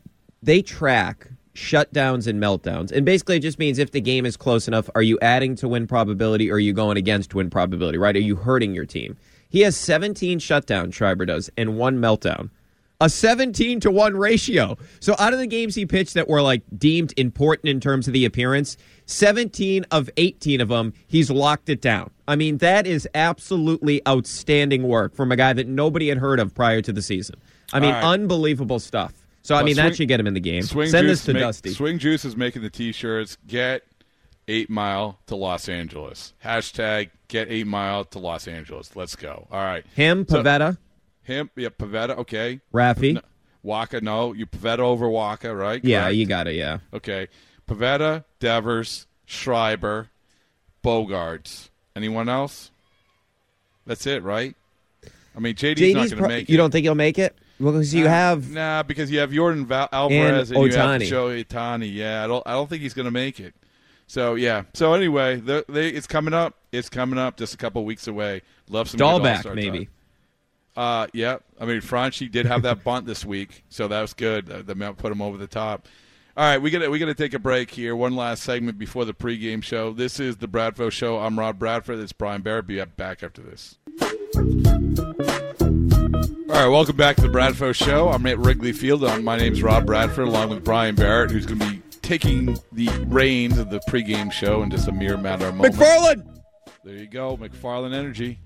they 0.42 0.62
track 0.62 1.28
shutdowns 1.54 2.26
and 2.26 2.40
meltdowns, 2.42 2.92
and 2.92 3.04
basically 3.04 3.36
it 3.36 3.40
just 3.40 3.58
means 3.58 3.78
if 3.78 3.90
the 3.90 4.00
game 4.00 4.24
is 4.24 4.36
close 4.36 4.68
enough, 4.68 4.88
are 4.94 5.02
you 5.02 5.18
adding 5.20 5.54
to 5.56 5.68
win 5.68 5.86
probability 5.86 6.50
or 6.50 6.54
are 6.54 6.58
you 6.58 6.72
going 6.72 6.96
against 6.96 7.34
win 7.34 7.50
probability? 7.50 7.98
Right? 7.98 8.16
Are 8.16 8.20
you 8.20 8.36
hurting 8.36 8.74
your 8.74 8.86
team? 8.86 9.16
He 9.48 9.60
has 9.60 9.76
17 9.76 10.38
shutdowns, 10.38 10.94
Schreiber 10.94 11.26
does, 11.26 11.50
and 11.56 11.76
one 11.76 11.98
meltdown. 11.98 12.50
A 13.02 13.08
17 13.08 13.80
to 13.80 13.90
1 13.90 14.14
ratio. 14.14 14.76
So 15.00 15.16
out 15.18 15.32
of 15.32 15.38
the 15.38 15.46
games 15.46 15.74
he 15.74 15.86
pitched 15.86 16.14
that 16.14 16.28
were 16.28 16.42
like 16.42 16.62
deemed 16.76 17.14
important 17.16 17.70
in 17.70 17.80
terms 17.80 18.06
of 18.06 18.12
the 18.12 18.26
appearance, 18.26 18.76
17 19.06 19.86
of 19.90 20.10
18 20.18 20.60
of 20.60 20.68
them, 20.68 20.92
he's 21.06 21.30
locked 21.30 21.70
it 21.70 21.80
down. 21.80 22.10
I 22.28 22.36
mean, 22.36 22.58
that 22.58 22.86
is 22.86 23.08
absolutely 23.14 24.06
outstanding 24.06 24.82
work 24.82 25.14
from 25.14 25.32
a 25.32 25.36
guy 25.36 25.54
that 25.54 25.66
nobody 25.66 26.10
had 26.10 26.18
heard 26.18 26.38
of 26.38 26.54
prior 26.54 26.82
to 26.82 26.92
the 26.92 27.02
season. 27.02 27.36
I 27.72 27.80
mean, 27.80 27.92
right. 27.92 28.04
unbelievable 28.04 28.78
stuff. 28.78 29.14
So, 29.42 29.54
I 29.54 29.62
mean, 29.62 29.74
Swing- 29.74 29.86
that 29.86 29.96
should 29.96 30.08
get 30.08 30.20
him 30.20 30.26
in 30.26 30.34
the 30.34 30.40
game. 30.40 30.62
Swing 30.62 30.88
Send 30.90 31.06
Juice 31.08 31.18
this 31.20 31.24
to 31.26 31.32
make- 31.34 31.40
Dusty. 31.42 31.70
Swing 31.70 31.98
Juice 31.98 32.24
is 32.24 32.36
making 32.36 32.62
the 32.62 32.70
T-shirts. 32.70 33.38
Get 33.46 33.82
Eight 34.48 34.68
Mile 34.68 35.18
to 35.26 35.36
Los 35.36 35.68
Angeles. 35.68 36.34
Hashtag 36.44 37.10
Get 37.28 37.48
Eight 37.50 37.66
Mile 37.66 38.04
to 38.06 38.18
Los 38.18 38.46
Angeles. 38.48 38.94
Let's 38.96 39.16
go. 39.16 39.46
All 39.50 39.62
right. 39.64 39.84
Him, 39.94 40.26
So- 40.28 40.42
Pivetta, 40.42 40.76
him. 41.22 41.50
Yeah, 41.56 41.68
Pivetta. 41.70 42.18
Okay. 42.18 42.60
Rafi. 42.74 43.14
No, 43.14 43.20
Wacha. 43.64 44.02
No, 44.02 44.32
you 44.32 44.46
Pivetta 44.46 44.80
over 44.80 45.06
Wacha, 45.06 45.56
right? 45.56 45.82
Yeah, 45.84 46.02
Correct? 46.02 46.16
you 46.16 46.26
got 46.26 46.46
it, 46.48 46.56
yeah. 46.56 46.78
Okay. 46.92 47.28
Pivetta, 47.68 48.24
Devers, 48.40 49.06
Schreiber, 49.26 50.08
Bogaerts. 50.84 51.68
Anyone 51.94 52.28
else? 52.28 52.70
That's 53.86 54.06
it, 54.06 54.22
right? 54.22 54.54
I 55.36 55.40
mean, 55.40 55.54
JD's, 55.54 55.94
not 55.94 56.00
going 56.00 56.10
to 56.10 56.16
pro- 56.16 56.28
make 56.28 56.42
it. 56.48 56.50
you 56.52 56.56
don't 56.56 56.70
think 56.70 56.84
he'll 56.84 56.94
make 56.94 57.18
it? 57.18 57.36
Well, 57.60 57.72
because 57.74 57.92
you 57.94 58.08
have 58.08 58.50
Nah, 58.50 58.82
because 58.82 59.10
you 59.10 59.18
have 59.20 59.30
Jordan 59.32 59.66
Val- 59.66 59.88
Alvarez 59.92 60.50
and, 60.50 60.58
And 60.58 60.72
you 60.72 60.78
have. 60.78 61.02
Shohei 61.02 61.44
Ohtani. 61.44 61.92
Yeah, 61.94 62.24
I 62.24 62.26
don't. 62.26 62.42
I 62.46 62.52
don't 62.52 62.68
think 62.68 62.82
he's 62.82 62.94
going 62.94 63.04
to 63.04 63.10
make 63.10 63.38
it. 63.38 63.54
So 64.06 64.34
yeah. 64.34 64.64
So 64.74 64.94
anyway, 64.94 65.36
the, 65.36 65.64
they, 65.68 65.88
it's 65.88 66.06
coming 66.06 66.34
up. 66.34 66.54
It's 66.72 66.88
coming 66.88 67.18
up. 67.18 67.36
Just 67.36 67.54
a 67.54 67.56
couple 67.56 67.84
weeks 67.84 68.06
away. 68.08 68.42
Love 68.68 68.88
some 68.88 68.98
Dalbec, 68.98 69.54
maybe. 69.54 69.86
time. 69.86 69.88
Uh, 70.76 71.06
yeah. 71.12 71.36
I 71.60 71.66
mean, 71.66 71.80
Franchy 71.80 72.30
did 72.30 72.46
have 72.46 72.62
that 72.62 72.82
bunt 72.82 73.04
this 73.06 73.24
week, 73.24 73.62
so 73.68 73.86
that 73.88 74.00
was 74.00 74.14
good. 74.14 74.50
Uh, 74.50 74.62
The 74.62 74.74
Mount 74.74 74.96
put 74.98 75.12
him 75.12 75.20
over 75.20 75.36
the 75.36 75.46
top. 75.46 75.86
All 76.36 76.44
right, 76.44 76.58
we 76.58 76.70
got 76.70 76.88
we 76.90 76.98
got 76.98 77.06
to 77.06 77.14
take 77.14 77.34
a 77.34 77.38
break 77.38 77.70
here. 77.70 77.94
One 77.94 78.16
last 78.16 78.44
segment 78.44 78.78
before 78.78 79.04
the 79.04 79.12
pregame 79.12 79.62
show. 79.62 79.92
This 79.92 80.18
is 80.18 80.38
the 80.38 80.48
Bradford 80.48 80.92
Show. 80.92 81.18
I'm 81.18 81.38
Rob 81.38 81.58
Bradford. 81.58 81.98
It's 81.98 82.12
Brian 82.12 82.40
Barrett. 82.40 82.66
Be 82.66 82.82
back 82.82 83.22
after 83.22 83.42
this. 83.42 83.76
All 86.12 86.20
right, 86.48 86.66
welcome 86.66 86.96
back 86.96 87.16
to 87.16 87.22
the 87.22 87.28
Bradford 87.28 87.76
Show. 87.76 88.08
I'm 88.08 88.26
at 88.26 88.38
Wrigley 88.38 88.72
Field. 88.72 89.04
Um, 89.04 89.22
My 89.22 89.36
name's 89.36 89.62
Rob 89.62 89.86
Bradford, 89.86 90.26
along 90.26 90.50
with 90.50 90.64
Brian 90.64 90.94
Barrett, 90.94 91.30
who's 91.30 91.46
going 91.46 91.60
to 91.60 91.70
be 91.70 91.82
taking 92.02 92.58
the 92.72 92.88
reins 93.06 93.58
of 93.58 93.70
the 93.70 93.78
pregame 93.88 94.32
show 94.32 94.62
in 94.62 94.70
just 94.70 94.88
a 94.88 94.92
mere 94.92 95.16
matter 95.16 95.46
of 95.46 95.54
moments. 95.54 95.78
McFarland. 95.78 96.40
There 96.84 96.96
you 96.96 97.06
go, 97.06 97.36
McFarland 97.36 97.94
Energy. 97.94 98.40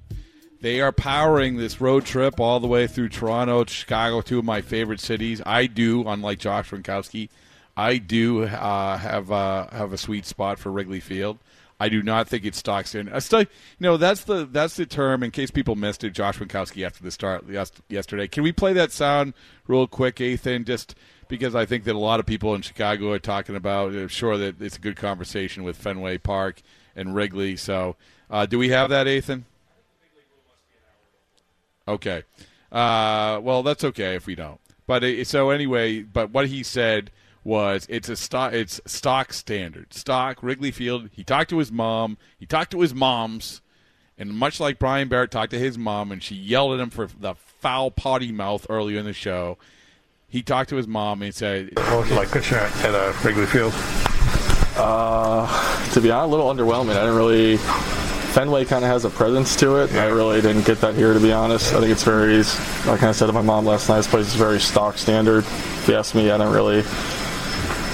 They 0.61 0.81
are 0.81 0.93
powering 0.93 1.57
this 1.57 1.81
road 1.81 2.05
trip 2.05 2.39
all 2.39 2.61
the 2.61 2.67
way 2.67 2.87
through 2.87 3.09
Toronto, 3.09 3.65
Chicago, 3.65 4.21
two 4.21 4.39
of 4.39 4.45
my 4.45 4.61
favorite 4.61 5.01
cities. 5.01 5.41
I 5.47 5.67
do, 5.67 6.07
unlike 6.07 6.39
Josh 6.41 6.71
Frankowski, 6.71 7.31
I 7.77 7.97
do 7.97 8.45
uh, 8.45 8.99
have 8.99 9.33
uh, 9.33 9.69
have 9.71 9.93
a 9.93 9.99
sweet 9.99 10.27
spot 10.27 10.59
for 10.59 10.71
Wrigley 10.71 11.01
Field. 11.01 11.39
I 11.81 11.89
do 11.89 12.03
not 12.03 12.29
think 12.29 12.45
it 12.45 12.55
stocks 12.55 12.95
in. 12.95 13.09
I 13.09 13.19
still, 13.19 13.41
you 13.41 13.47
know, 13.81 13.97
that's 13.97 14.25
the 14.25 14.47
that's 14.47 14.77
the 14.77 14.87
term. 14.87 15.23
In 15.23 15.31
case 15.31 15.51
people 15.51 15.75
missed 15.75 16.05
it, 16.05 16.11
Josh 16.11 16.39
Winckowski 16.39 16.87
after 16.87 17.03
the 17.03 17.11
start 17.11 17.45
yesterday. 17.89 18.29
Can 18.29 18.43
we 18.43 18.53
play 18.53 18.73
that 18.75 18.93
sound 18.93 19.35
real 19.67 19.87
quick, 19.87 20.21
Ethan? 20.21 20.65
Just 20.65 20.95
because 21.29 21.55
I 21.55 21.67
think 21.67 21.85
that 21.85 21.95
a 21.95 21.99
lot 21.99 22.21
of 22.21 22.27
people 22.27 22.55
in 22.55 22.63
Chicago 22.63 23.11
are 23.13 23.19
talking 23.19 23.57
about. 23.57 23.93
I'm 23.93 24.09
sure 24.09 24.39
that 24.39 24.61
it's 24.61 24.77
a 24.77 24.81
good 24.81 24.97
conversation 24.97 25.65
with 25.65 25.77
Fenway 25.77 26.19
Park 26.19 26.63
and 26.95 27.15
Wrigley. 27.15 27.57
So, 27.57 27.97
uh, 28.31 28.47
do 28.47 28.59
we 28.59 28.69
have 28.69 28.91
that, 28.91 29.09
Ethan? 29.09 29.45
Okay. 31.89 32.23
Uh, 32.71 33.41
well, 33.43 33.63
that's 33.63 33.85
okay 33.85 34.15
if 34.15 34.27
we 34.27 34.35
don't. 34.35 34.61
But 34.87 35.03
it, 35.03 35.27
so 35.27 35.51
anyway, 35.51 36.03
but 36.03 36.31
what 36.31 36.49
he 36.49 36.63
said 36.63 37.11
was 37.45 37.87
it's 37.91 38.09
a 38.09 38.17
stock 38.17 38.55
it's 38.55 38.81
stock 38.87 39.33
standard 39.33 39.93
stock 39.93 40.43
Wrigley 40.43 40.71
Field. 40.71 41.11
He 41.13 41.23
talked 41.23 41.51
to 41.51 41.59
his 41.59 41.71
mom. 41.71 42.17
He 42.39 42.47
talked 42.47 42.71
to 42.73 42.81
his 42.81 42.95
moms, 42.95 43.61
And 44.19 44.31
much 44.33 44.59
like 44.59 44.79
Brian 44.79 45.09
Barrett 45.09 45.31
talked 45.31 45.51
to 45.51 45.59
his 45.59 45.77
mom 45.79 46.11
and 46.11 46.23
she 46.23 46.35
yelled 46.35 46.75
at 46.75 46.81
him 46.81 46.91
for 46.91 47.07
the 47.07 47.35
foul 47.35 47.91
potty 47.91 48.33
mouth 48.33 48.67
earlier 48.71 48.99
in 48.99 49.05
the 49.05 49.13
show, 49.13 49.59
he 50.29 50.43
talked 50.43 50.71
to 50.71 50.77
his 50.77 50.89
mom 50.89 51.23
and 51.23 51.35
said, 51.35 51.71
What 51.77 52.01
was 52.01 52.11
it 52.11 52.15
like 52.15 52.31
pitching 52.31 52.57
at, 52.57 52.85
at 52.85 52.95
uh, 52.95 53.13
Wrigley 53.23 53.47
Field? 53.47 53.73
Uh, 54.77 55.47
to 55.93 56.01
be 56.01 56.11
honest, 56.11 56.29
a 56.29 56.37
little 56.37 56.53
underwhelming. 56.53 56.97
I 56.97 57.01
didn't 57.01 57.17
really. 57.17 57.59
Fenway 58.35 58.65
kind 58.65 58.85
of 58.85 58.91
has 58.91 59.05
a 59.05 59.11
presence 59.11 59.55
to 59.57 59.77
it. 59.77 59.93
I 59.93 60.07
really 60.07 60.41
didn't 60.41 60.67
get 60.67 60.81
that 60.81 60.97
here, 60.97 61.15
to 61.15 61.21
be 61.21 61.33
honest. 61.33 61.73
I 61.73 61.79
think 61.79 61.93
it's 61.93 62.03
very, 62.03 62.39
like 62.85 63.05
I 63.05 63.13
said 63.13 63.27
to 63.27 63.33
my 63.33 63.43
mom 63.43 63.65
last 63.65 63.89
night, 63.89 63.99
this 63.99 64.09
place 64.09 64.27
is 64.27 64.35
very 64.35 64.59
stock 64.59 64.99
standard. 64.99 65.45
If 65.45 65.87
you 65.87 65.95
ask 65.95 66.17
me, 66.17 66.33
I 66.33 66.39
didn't 66.39 66.53
really, 66.53 66.83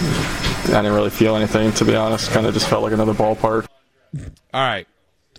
I 0.03 0.83
didn't 0.83 0.95
really 0.95 1.11
feel 1.11 1.37
anything, 1.37 1.73
to 1.73 1.85
be 1.85 1.95
honest. 1.95 2.31
Kind 2.31 2.47
of 2.47 2.55
just 2.55 2.69
felt 2.69 2.83
like 2.83 2.93
another 2.93 3.13
ballpark. 3.15 3.67
All 4.17 4.31
right. 4.55 4.87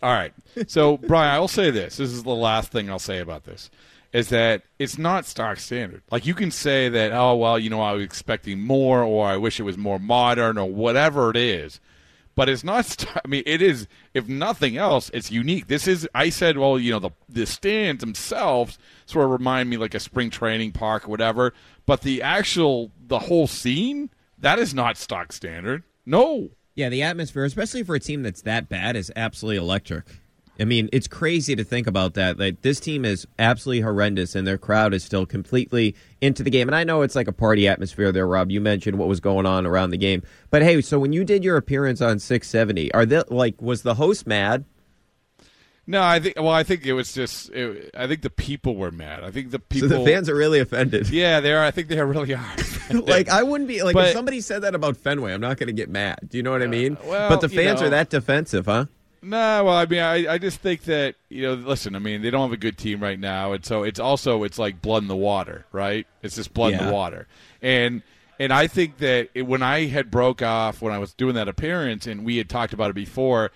All 0.04 0.14
right. 0.14 0.34
So, 0.68 0.98
Brian, 0.98 1.34
I 1.34 1.40
will 1.40 1.48
say 1.48 1.72
this. 1.72 1.98
This 1.98 2.12
is 2.12 2.24
the 2.24 2.30
last 2.36 2.72
thing 2.72 2.90
I'll 2.90 3.00
say 3.00 3.20
about 3.20 3.46
this. 3.46 3.70
Is 4.14 4.30
that 4.30 4.64
it's 4.78 4.98
not 4.98 5.26
stock 5.26 5.58
standard. 5.58 6.04
Like 6.12 6.26
you 6.26 6.34
can 6.34 6.52
say 6.52 6.90
that, 6.90 7.14
oh 7.14 7.36
well, 7.36 7.58
you 7.58 7.70
know, 7.70 7.82
I 7.82 7.94
was 7.94 8.04
expecting 8.04 8.60
more, 8.60 9.02
or 9.04 9.26
I 9.26 9.38
wish 9.38 9.60
it 9.60 9.64
was 9.64 9.78
more 9.78 10.00
modern, 10.00 10.58
or 10.58 10.66
whatever 10.66 11.30
it 11.30 11.38
is. 11.38 11.80
But 12.36 12.50
it's 12.50 12.64
not. 12.64 12.86
st- 12.86 13.16
I 13.16 13.28
mean, 13.28 13.44
it 13.46 13.62
is. 13.62 13.88
If 14.14 14.28
nothing 14.28 14.76
else, 14.76 15.10
it's 15.14 15.32
unique. 15.32 15.68
This 15.68 15.88
is. 15.88 16.10
I 16.14 16.30
said, 16.30 16.58
well, 16.58 16.78
you 16.78 16.92
know, 16.92 17.00
the 17.00 17.12
the 17.30 17.46
stands 17.46 18.02
themselves 18.02 18.78
sort 19.06 19.26
of 19.26 19.32
remind 19.32 19.70
me 19.70 19.78
like 19.78 19.94
a 19.96 20.00
spring 20.00 20.30
training 20.30 20.74
park 20.74 21.08
or 21.08 21.10
whatever. 21.10 21.54
But 21.86 22.02
the 22.02 22.22
actual, 22.22 22.92
the 23.08 23.20
whole 23.20 23.48
scene, 23.48 24.10
that 24.42 24.60
is 24.60 24.74
not 24.74 24.98
stock 24.98 25.32
standard. 25.32 25.84
No. 26.06 26.50
Yeah, 26.76 26.90
the 26.90 27.04
atmosphere, 27.04 27.46
especially 27.46 27.84
for 27.84 27.96
a 27.96 28.00
team 28.00 28.24
that's 28.24 28.42
that 28.44 28.70
bad, 28.70 28.96
is 28.96 29.12
absolutely 29.16 29.58
electric. 29.58 30.06
I 30.60 30.66
mean, 30.66 30.90
it's 30.92 31.08
crazy 31.08 31.56
to 31.56 31.64
think 31.64 31.88
about 31.88 32.14
that. 32.14 32.38
Like 32.38 32.62
this 32.62 32.80
team 32.80 33.04
is 33.04 33.26
absolutely 33.40 33.82
horrendous, 33.82 34.36
and 34.36 34.46
their 34.46 34.58
crowd 34.58 34.94
is 34.94 35.04
still 35.04 35.26
completely 35.26 35.96
into 36.22 36.44
the 36.44 36.50
game. 36.50 36.68
And 36.68 36.76
I 36.76 36.84
know 36.84 37.02
it's 37.02 37.16
like 37.16 37.28
a 37.28 37.34
party 37.34 37.68
atmosphere 37.68 38.12
there, 38.12 38.28
Rob. 38.28 38.52
You 38.52 38.62
mentioned 38.62 38.98
what 38.98 39.08
was 39.08 39.20
going 39.20 39.46
on 39.46 39.66
around 39.66 39.90
the 39.90 39.98
game, 39.98 40.22
but 40.50 40.62
hey, 40.62 40.82
so 40.82 41.00
when 41.00 41.14
you 41.14 41.24
did 41.24 41.44
your 41.44 41.58
appearance 41.58 42.02
on 42.02 42.20
670, 42.20 42.94
are 42.94 43.06
they 43.06 43.24
like 43.30 43.62
was 43.62 43.82
the 43.82 43.96
host 43.96 44.28
mad? 44.28 44.66
No, 45.88 46.02
I 46.02 46.20
think. 46.20 46.36
Well, 46.38 46.50
I 46.50 46.64
think 46.64 46.86
it 46.86 46.94
was 46.94 47.14
just. 47.14 47.50
It, 47.50 47.92
I 47.96 48.08
think 48.08 48.22
the 48.22 48.30
people 48.30 48.76
were 48.76 48.92
mad. 48.92 49.24
I 49.24 49.32
think 49.32 49.52
the 49.52 49.60
people. 49.60 49.90
So 49.90 50.00
the 50.00 50.06
fans 50.06 50.30
are 50.30 50.36
really 50.36 50.60
offended. 50.60 51.10
Yeah, 51.22 51.40
they 51.40 51.52
are. 51.52 51.64
I 51.64 51.72
think 51.72 51.88
they 51.88 52.02
really 52.02 52.34
are. 52.34 52.56
like 52.92 53.30
I 53.30 53.44
wouldn't 53.44 53.68
be 53.68 53.84
like 53.84 53.94
But- 53.94 54.08
if 54.08 54.14
somebody 54.14 54.42
said 54.42 54.62
that 54.62 54.76
about 54.76 54.98
Fenway, 54.98 55.34
I'm 55.34 55.42
not 55.42 55.58
going 55.58 55.68
to 55.68 55.74
get 55.74 55.90
mad. 55.90 56.20
Do 56.30 56.38
you 56.38 56.44
know 56.44 56.52
what 56.52 56.62
I 56.62 56.66
uh, 56.66 56.70
mean? 56.70 56.98
well, 57.06 57.30
but 57.30 57.42
the 57.42 57.50
you 57.50 57.62
fans 57.62 57.82
know- 57.82 57.88
are 57.88 57.90
that 57.90 58.10
defensive, 58.10 58.66
huh? 58.66 58.86
No, 59.24 59.66
well, 59.66 59.76
I 59.76 59.86
mean, 59.86 60.00
I, 60.00 60.34
I 60.34 60.38
just 60.40 60.62
think 60.62 60.84
that 60.84 61.16
you 61.30 61.44
know, 61.44 61.54
listen, 61.54 61.96
I 61.96 62.00
mean, 62.00 62.22
they 62.22 62.32
don't 62.32 62.42
have 62.42 62.54
a 62.54 62.58
good 62.58 62.78
team 62.78 63.02
right 63.02 63.20
now, 63.20 63.54
and 63.54 63.64
so 63.64 63.84
it's 63.84 64.00
also 64.00 64.44
it's 64.44 64.58
like 64.58 64.82
blood 64.82 65.04
in 65.04 65.08
the 65.08 65.16
water, 65.16 65.66
right? 65.72 66.08
It's 66.24 66.36
just 66.36 66.54
blood 66.54 66.74
in 66.74 66.86
the 66.86 66.92
water, 66.92 67.28
and 67.62 68.02
and 68.40 68.52
I 68.52 68.66
think 68.66 68.98
that 68.98 69.30
it, 69.36 69.44
when 69.44 69.62
I 69.62 69.86
had 69.86 70.10
broke 70.10 70.42
off 70.42 70.82
when 70.82 70.92
I 70.92 70.98
was 70.98 71.14
doing 71.14 71.36
that 71.36 71.48
appearance, 71.48 72.08
and 72.08 72.26
we 72.26 72.38
had 72.38 72.50
talked 72.50 72.74
about 72.74 72.90
it 72.90 72.96
before, 72.96 73.52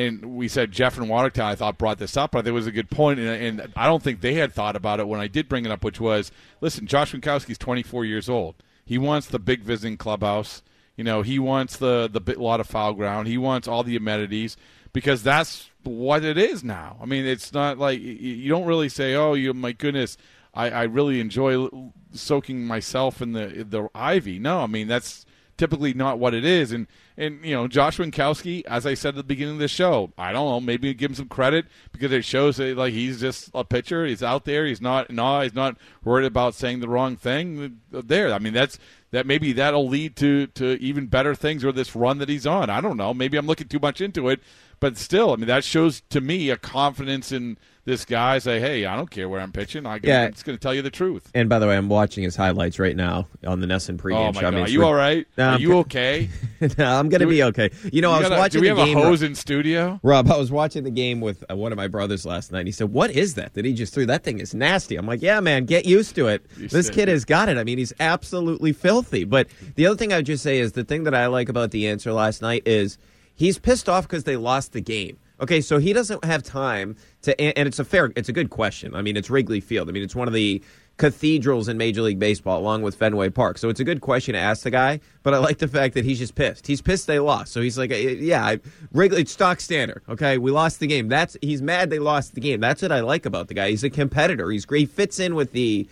and 0.00 0.36
we 0.36 0.48
said 0.48 0.72
Jeff 0.72 0.98
and 0.98 1.08
Watertown, 1.08 1.50
I 1.50 1.54
thought 1.54 1.78
brought 1.78 1.98
this 1.98 2.16
up, 2.16 2.32
but 2.32 2.46
it 2.46 2.52
was 2.52 2.66
a 2.66 2.72
good 2.72 2.90
point, 2.90 3.20
and, 3.20 3.60
and 3.60 3.72
I 3.76 3.86
don't 3.86 4.02
think 4.02 4.20
they 4.20 4.34
had 4.34 4.52
thought 4.52 4.76
about 4.76 5.00
it 5.00 5.08
when 5.08 5.20
I 5.20 5.26
did 5.26 5.48
bring 5.48 5.64
it 5.64 5.70
up, 5.70 5.84
which 5.84 6.00
was, 6.00 6.32
listen, 6.60 6.86
Josh 6.86 7.12
Winckowski's 7.12 7.58
24 7.58 8.04
years 8.04 8.28
old. 8.28 8.56
He 8.84 8.98
wants 8.98 9.26
the 9.28 9.38
big 9.38 9.62
visiting 9.62 9.96
clubhouse. 9.96 10.62
You 10.96 11.04
know, 11.04 11.22
he 11.22 11.38
wants 11.38 11.76
the 11.76 12.08
the 12.12 12.20
bit, 12.20 12.38
lot 12.38 12.60
of 12.60 12.66
foul 12.66 12.92
ground. 12.92 13.28
He 13.28 13.38
wants 13.38 13.68
all 13.68 13.82
the 13.82 13.96
amenities 13.96 14.56
because 14.92 15.22
that's 15.22 15.70
what 15.84 16.24
it 16.24 16.36
is 16.36 16.64
now. 16.64 16.96
I 17.00 17.06
mean, 17.06 17.24
it's 17.24 17.52
not 17.52 17.78
like 17.78 18.00
you 18.00 18.48
don't 18.48 18.66
really 18.66 18.88
say, 18.88 19.14
"Oh, 19.14 19.34
you 19.34 19.54
my 19.54 19.72
goodness, 19.72 20.16
I, 20.52 20.70
I 20.70 20.82
really 20.82 21.20
enjoy 21.20 21.68
soaking 22.12 22.66
myself 22.66 23.22
in 23.22 23.32
the 23.32 23.64
the 23.66 23.88
ivy." 23.94 24.38
No, 24.38 24.60
I 24.60 24.66
mean 24.66 24.88
that's 24.88 25.24
typically 25.60 25.92
not 25.92 26.18
what 26.18 26.32
it 26.32 26.44
is. 26.44 26.72
And 26.72 26.86
and 27.18 27.44
you 27.44 27.54
know, 27.54 27.68
Josh 27.68 27.98
Winckowski, 27.98 28.64
as 28.64 28.86
I 28.86 28.94
said 28.94 29.10
at 29.10 29.16
the 29.16 29.22
beginning 29.22 29.54
of 29.54 29.60
the 29.60 29.68
show, 29.68 30.10
I 30.16 30.32
don't 30.32 30.48
know, 30.48 30.58
maybe 30.58 30.92
give 30.94 31.10
him 31.10 31.14
some 31.14 31.28
credit 31.28 31.66
because 31.92 32.10
it 32.12 32.24
shows 32.24 32.56
that 32.56 32.78
like 32.78 32.94
he's 32.94 33.20
just 33.20 33.50
a 33.54 33.62
pitcher. 33.62 34.06
He's 34.06 34.22
out 34.22 34.46
there. 34.46 34.64
He's 34.64 34.80
not 34.80 35.10
no, 35.10 35.42
he's 35.42 35.54
not 35.54 35.76
worried 36.02 36.24
about 36.24 36.54
saying 36.54 36.80
the 36.80 36.88
wrong 36.88 37.16
thing. 37.16 37.78
There, 37.90 38.32
I 38.32 38.38
mean, 38.38 38.54
that's 38.54 38.78
that 39.10 39.26
maybe 39.26 39.52
that'll 39.52 39.86
lead 39.86 40.16
to 40.16 40.46
to 40.46 40.80
even 40.80 41.06
better 41.06 41.34
things 41.34 41.62
or 41.62 41.72
this 41.72 41.94
run 41.94 42.18
that 42.18 42.30
he's 42.30 42.46
on. 42.46 42.70
I 42.70 42.80
don't 42.80 42.96
know. 42.96 43.12
Maybe 43.12 43.36
I'm 43.36 43.46
looking 43.46 43.68
too 43.68 43.80
much 43.80 44.00
into 44.00 44.30
it, 44.30 44.40
but 44.80 44.96
still, 44.96 45.34
I 45.34 45.36
mean, 45.36 45.48
that 45.48 45.62
shows 45.62 46.00
to 46.08 46.22
me 46.22 46.48
a 46.48 46.56
confidence 46.56 47.32
in 47.32 47.58
this 47.90 48.04
guy. 48.04 48.38
Say, 48.38 48.60
hey, 48.60 48.86
I 48.86 48.96
don't 48.96 49.10
care 49.10 49.28
where 49.28 49.40
I'm 49.40 49.52
pitching. 49.52 49.84
I, 49.84 50.00
Yeah. 50.02 50.22
I'm 50.26 50.32
just 50.32 50.44
going 50.44 50.56
to 50.56 50.62
tell 50.62 50.74
you 50.74 50.82
the 50.82 50.90
truth. 50.90 51.30
And 51.34 51.48
by 51.48 51.58
the 51.58 51.66
way, 51.66 51.76
I'm 51.76 51.88
watching 51.88 52.24
his 52.24 52.36
highlights 52.36 52.78
right 52.78 52.96
now 52.96 53.26
on 53.46 53.60
the 53.60 53.66
NESN 53.66 53.98
pregame 53.98 54.16
Oh 54.16 54.32
my 54.32 54.32
show. 54.32 54.38
I 54.38 54.50
god, 54.50 54.54
mean, 54.54 54.64
are 54.64 54.68
you 54.70 54.84
all 54.84 54.94
right? 54.94 55.26
No, 55.36 55.44
Are 55.48 55.54
I'm 55.56 55.60
you 55.60 55.76
okay? 55.80 56.30
no, 56.78 56.84
I'm 56.86 57.08
going 57.08 57.20
to 57.20 57.26
be 57.26 57.42
okay. 57.42 57.70
You 57.92 58.00
know, 58.02 58.10
You 58.10 58.14
I 58.14 58.18
was 58.20 58.28
gotta- 58.28 58.40
watching 58.40 58.60
do 58.62 58.68
we 58.68 58.74
the 58.74 58.76
have 58.80 58.86
game. 58.86 58.96
a 58.98 59.02
hose 59.02 59.22
in 59.22 59.34
studio? 59.34 60.00
Rob, 60.02 60.30
I 60.30 60.38
was 60.38 60.50
watching 60.50 60.84
the 60.84 60.90
game 60.90 61.20
with 61.20 61.44
uh, 61.50 61.56
one 61.56 61.72
of 61.72 61.76
my 61.76 61.88
brothers 61.88 62.24
last 62.24 62.52
night. 62.52 62.66
He 62.66 62.72
said, 62.72 62.92
"What 62.92 63.10
is 63.10 63.34
that 63.34 63.54
that 63.54 63.64
he 63.64 63.72
just 63.74 63.92
threw? 63.92 64.06
That 64.06 64.22
thing 64.24 64.38
is 64.38 64.54
nasty." 64.54 64.96
I'm 64.96 65.06
like, 65.06 65.20
"Yeah, 65.22 65.40
man, 65.40 65.64
get 65.66 65.84
used 65.86 66.14
to 66.14 66.28
it. 66.28 66.44
this 66.56 66.86
said- 66.86 66.94
kid 66.94 67.08
has 67.08 67.24
got 67.24 67.48
it. 67.48 67.58
I 67.58 67.64
mean, 67.64 67.78
he's 67.78 67.92
absolutely 68.00 68.72
filthy." 68.72 69.24
But 69.24 69.48
the 69.74 69.86
other 69.86 69.96
thing 69.96 70.12
I 70.12 70.16
would 70.16 70.26
just 70.26 70.42
say 70.42 70.58
is 70.58 70.72
the 70.72 70.84
thing 70.84 71.04
that 71.04 71.14
I 71.14 71.26
like 71.26 71.48
about 71.48 71.70
the 71.72 71.88
answer 71.88 72.12
last 72.12 72.40
night 72.42 72.62
is 72.66 72.98
he's 73.34 73.58
pissed 73.58 73.88
off 73.88 74.06
because 74.06 74.24
they 74.24 74.36
lost 74.36 74.72
the 74.72 74.80
game. 74.80 75.16
Okay, 75.40 75.60
so 75.60 75.78
he 75.78 75.92
doesn't 75.92 76.22
have 76.24 76.42
time 76.42 76.96
to, 77.22 77.40
and 77.40 77.66
it's 77.66 77.78
a 77.78 77.84
fair, 77.84 78.12
it's 78.14 78.28
a 78.28 78.32
good 78.32 78.50
question. 78.50 78.94
I 78.94 79.02
mean, 79.02 79.16
it's 79.16 79.30
Wrigley 79.30 79.60
Field. 79.60 79.88
I 79.88 79.92
mean, 79.92 80.02
it's 80.02 80.14
one 80.14 80.28
of 80.28 80.34
the 80.34 80.62
cathedrals 80.98 81.66
in 81.66 81.78
Major 81.78 82.02
League 82.02 82.18
Baseball, 82.18 82.60
along 82.60 82.82
with 82.82 82.94
Fenway 82.94 83.30
Park. 83.30 83.56
So 83.56 83.70
it's 83.70 83.80
a 83.80 83.84
good 83.84 84.02
question 84.02 84.34
to 84.34 84.38
ask 84.38 84.64
the 84.64 84.70
guy. 84.70 85.00
But 85.22 85.32
I 85.32 85.38
like 85.38 85.56
the 85.56 85.66
fact 85.66 85.94
that 85.94 86.04
he's 86.04 86.18
just 86.18 86.34
pissed. 86.34 86.66
He's 86.66 86.82
pissed 86.82 87.06
they 87.06 87.18
lost. 87.18 87.52
So 87.52 87.62
he's 87.62 87.78
like, 87.78 87.90
"Eh, 87.90 88.16
yeah, 88.20 88.44
I, 88.44 88.60
Wrigley, 88.92 89.22
it's 89.22 89.32
stock 89.32 89.60
standard. 89.60 90.02
Okay, 90.10 90.36
we 90.36 90.50
lost 90.50 90.78
the 90.78 90.86
game. 90.86 91.08
That's 91.08 91.38
he's 91.40 91.62
mad 91.62 91.88
they 91.88 91.98
lost 91.98 92.34
the 92.34 92.40
game. 92.42 92.60
That's 92.60 92.82
what 92.82 92.92
I 92.92 93.00
like 93.00 93.24
about 93.24 93.48
the 93.48 93.54
guy. 93.54 93.70
He's 93.70 93.82
a 93.82 93.88
competitor. 93.88 94.50
He's 94.50 94.66
great. 94.66 94.80
He 94.80 94.86
fits 94.86 95.18
in 95.18 95.34
with 95.34 95.52
the 95.52 95.88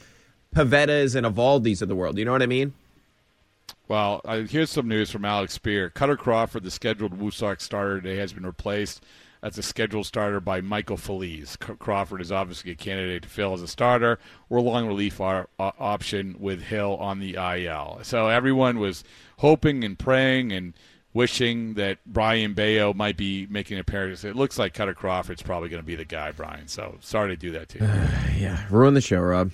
Pivettas 0.55 1.15
and 1.15 1.27
Eovaldis 1.27 1.81
of 1.81 1.89
the 1.89 1.97
world. 1.97 2.19
You 2.19 2.27
know 2.27 2.33
what 2.33 2.43
I 2.43 2.47
mean? 2.47 2.75
Well, 3.89 4.21
uh, 4.27 4.41
here's 4.41 4.71
some 4.71 4.87
news 4.89 5.11
from 5.11 5.25
Alex 5.25 5.59
Speier. 5.59 5.91
Kutter 5.91 6.19
Crawford, 6.19 6.63
the 6.63 6.71
scheduled 6.71 7.19
Woo 7.19 7.31
starter 7.31 8.01
today, 8.03 8.17
has 8.17 8.35
been 8.35 8.45
replaced 8.45 9.03
as 9.43 9.59
a 9.59 9.63
scheduled 9.63 10.07
starter 10.07 10.41
by 10.41 10.61
Michael 10.61 10.97
Feliz. 10.97 11.57
Crawford 11.57 12.21
is 12.21 12.33
obviously 12.33 12.71
a 12.73 12.75
candidate 12.75 13.23
to 13.23 13.29
fill 13.29 13.55
as 13.55 13.63
a 13.63 13.69
starter 13.69 14.19
or 14.49 14.61
long 14.61 14.87
relief 14.87 15.21
ar- 15.21 15.49
uh, 15.59 15.73
option 15.79 16.37
with 16.39 16.63
Hill 16.63 16.97
on 16.97 17.21
the 17.21 17.37
IL. 17.37 18.01
So 18.03 18.29
everyone 18.29 18.79
was 18.79 19.05
hoping 19.39 19.85
and 19.85 19.99
praying 19.99 20.53
and 20.53 20.75
wishing 21.13 21.75
that 21.75 21.99
Brayan 22.07 22.55
Bello 22.55 22.93
might 22.93 23.17
be 23.17 23.47
making 23.49 23.77
an 23.77 23.81
appearance. 23.81 24.25
It 24.25 24.37
looks 24.37 24.59
like 24.59 24.75
Kutter 24.75 24.95
Crawford's 24.95 25.43
probably 25.43 25.69
going 25.69 25.83
to 25.83 25.87
be 25.87 25.97
the 25.97 26.05
guy, 26.05 26.33
Brian. 26.33 26.69
So 26.69 26.97
sorry 27.01 27.31
to 27.31 27.37
do 27.37 27.53
that 27.53 27.69
to 27.71 27.79
you. 27.79 27.85
yeah, 28.45 28.65
ruin 28.71 28.95
the 28.95 29.01
show, 29.01 29.21
Rob. 29.21 29.51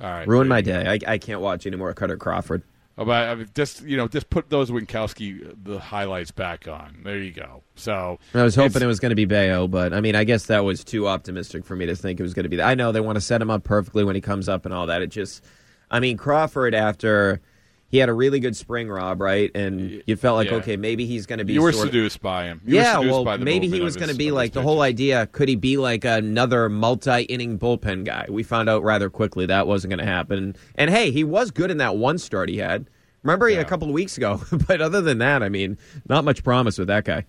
All 0.00 0.08
right, 0.08 0.28
ruin 0.28 0.46
my 0.46 0.60
day. 0.60 0.86
I, 0.86 1.12
I 1.14 1.18
can't 1.18 1.40
watch 1.40 1.66
any 1.66 1.76
more 1.76 1.92
Kutter 1.92 2.18
Crawford. 2.18 2.62
But 3.04 3.28
I 3.28 3.34
mean, 3.36 3.48
just 3.54 3.82
you 3.82 3.96
know, 3.96 4.08
just 4.08 4.28
put 4.28 4.50
those 4.50 4.70
Winckowski 4.70 5.50
uh, 5.50 5.54
the 5.62 5.78
highlights 5.78 6.32
back 6.32 6.66
on. 6.66 7.00
There 7.04 7.18
you 7.18 7.30
go. 7.30 7.62
So 7.76 8.18
I 8.34 8.42
was 8.42 8.56
hoping 8.56 8.82
it 8.82 8.86
was 8.86 8.98
going 8.98 9.10
to 9.10 9.16
be 9.16 9.24
Bello, 9.24 9.68
but 9.68 9.94
I 9.94 10.00
mean, 10.00 10.16
I 10.16 10.24
guess 10.24 10.46
that 10.46 10.64
was 10.64 10.82
too 10.82 11.06
optimistic 11.06 11.64
for 11.64 11.76
me 11.76 11.86
to 11.86 11.94
think 11.94 12.18
it 12.18 12.24
was 12.24 12.34
going 12.34 12.42
to 12.42 12.48
be. 12.48 12.56
That. 12.56 12.66
I 12.66 12.74
know 12.74 12.90
they 12.90 13.00
want 13.00 13.14
to 13.14 13.20
set 13.20 13.40
him 13.40 13.50
up 13.50 13.62
perfectly 13.62 14.02
when 14.02 14.16
he 14.16 14.20
comes 14.20 14.48
up 14.48 14.64
and 14.64 14.74
all 14.74 14.86
that. 14.86 15.00
It 15.00 15.10
just, 15.10 15.44
I 15.92 16.00
mean, 16.00 16.16
Crawford 16.16 16.74
after 16.74 17.40
he 17.90 17.98
had 17.98 18.08
a 18.08 18.12
really 18.12 18.38
good 18.38 18.54
spring, 18.54 18.88
Rob, 18.88 19.20
right? 19.20 19.50
And 19.54 20.02
you 20.06 20.16
felt 20.16 20.36
like, 20.36 20.50
Yeah. 20.50 20.56
okay, 20.56 20.76
maybe 20.76 21.06
he's 21.06 21.24
going 21.24 21.38
to 21.38 21.44
be. 21.44 21.54
You 21.54 21.62
were 21.62 21.72
sort 21.72 21.86
of- 21.86 21.90
seduced 21.92 22.20
by 22.20 22.44
him. 22.44 22.60
You 22.66 22.76
yeah, 22.76 22.96
seduced 22.96 23.12
well, 23.12 23.24
by 23.24 23.36
the 23.38 23.44
maybe 23.44 23.68
he 23.68 23.80
was 23.80 23.96
going 23.96 24.10
to 24.10 24.14
be 24.14 24.30
like 24.30 24.52
the 24.52 24.62
whole 24.62 24.82
idea. 24.82 25.26
Could 25.26 25.48
he 25.48 25.56
be 25.56 25.78
like 25.78 26.04
another 26.04 26.68
multi-inning 26.68 27.58
bullpen 27.58 28.04
guy? 28.04 28.26
We 28.28 28.42
found 28.42 28.68
out 28.68 28.82
rather 28.82 29.08
quickly 29.08 29.46
that 29.46 29.66
wasn't 29.66 29.90
going 29.90 30.06
to 30.06 30.12
happen. 30.12 30.54
And 30.74 30.90
hey, 30.90 31.10
he 31.10 31.24
was 31.24 31.50
good 31.50 31.70
in 31.70 31.78
that 31.78 31.96
one 31.96 32.18
start 32.18 32.48
he 32.48 32.58
had. 32.58 32.88
Remember 33.22 33.48
a 33.48 33.64
couple 33.64 33.88
of 33.88 33.94
weeks 33.94 34.16
ago, 34.16 34.40
but 34.68 34.80
other 34.80 35.00
than 35.00 35.18
that, 35.18 35.42
I 35.42 35.48
mean, 35.48 35.76
not 36.08 36.24
much 36.24 36.44
promise 36.44 36.78
with 36.78 36.88
that 36.88 37.04
guy. 37.04 37.24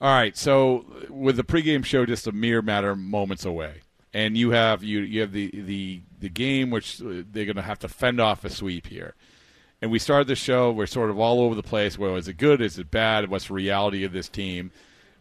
All 0.00 0.12
right, 0.12 0.36
so 0.36 0.86
with 1.08 1.36
the 1.36 1.44
pregame 1.44 1.84
show 1.84 2.06
just 2.06 2.26
a 2.26 2.32
mere 2.32 2.62
matter 2.62 2.90
of 2.90 2.98
moments 2.98 3.44
away, 3.44 3.82
and 4.14 4.36
you 4.36 4.50
have 4.50 4.82
you 4.82 5.00
you 5.00 5.20
have 5.20 5.32
the 5.32 5.50
the 5.52 6.00
the 6.20 6.28
game 6.30 6.70
which 6.70 7.02
uh, 7.02 7.22
they're 7.30 7.44
going 7.44 7.56
to 7.56 7.62
have 7.62 7.78
to 7.80 7.88
fend 7.88 8.18
off 8.18 8.44
a 8.44 8.50
sweep 8.50 8.86
here. 8.86 9.14
And 9.82 9.90
we 9.90 9.98
started 9.98 10.28
the 10.28 10.36
show. 10.36 10.70
We're 10.70 10.86
sort 10.86 11.10
of 11.10 11.18
all 11.18 11.40
over 11.40 11.54
the 11.54 11.62
place. 11.62 11.98
Well, 11.98 12.16
is 12.16 12.28
it 12.28 12.34
good? 12.34 12.60
Is 12.60 12.78
it 12.78 12.90
bad? 12.90 13.30
What's 13.30 13.48
the 13.48 13.54
reality 13.54 14.04
of 14.04 14.12
this 14.12 14.28
team? 14.28 14.70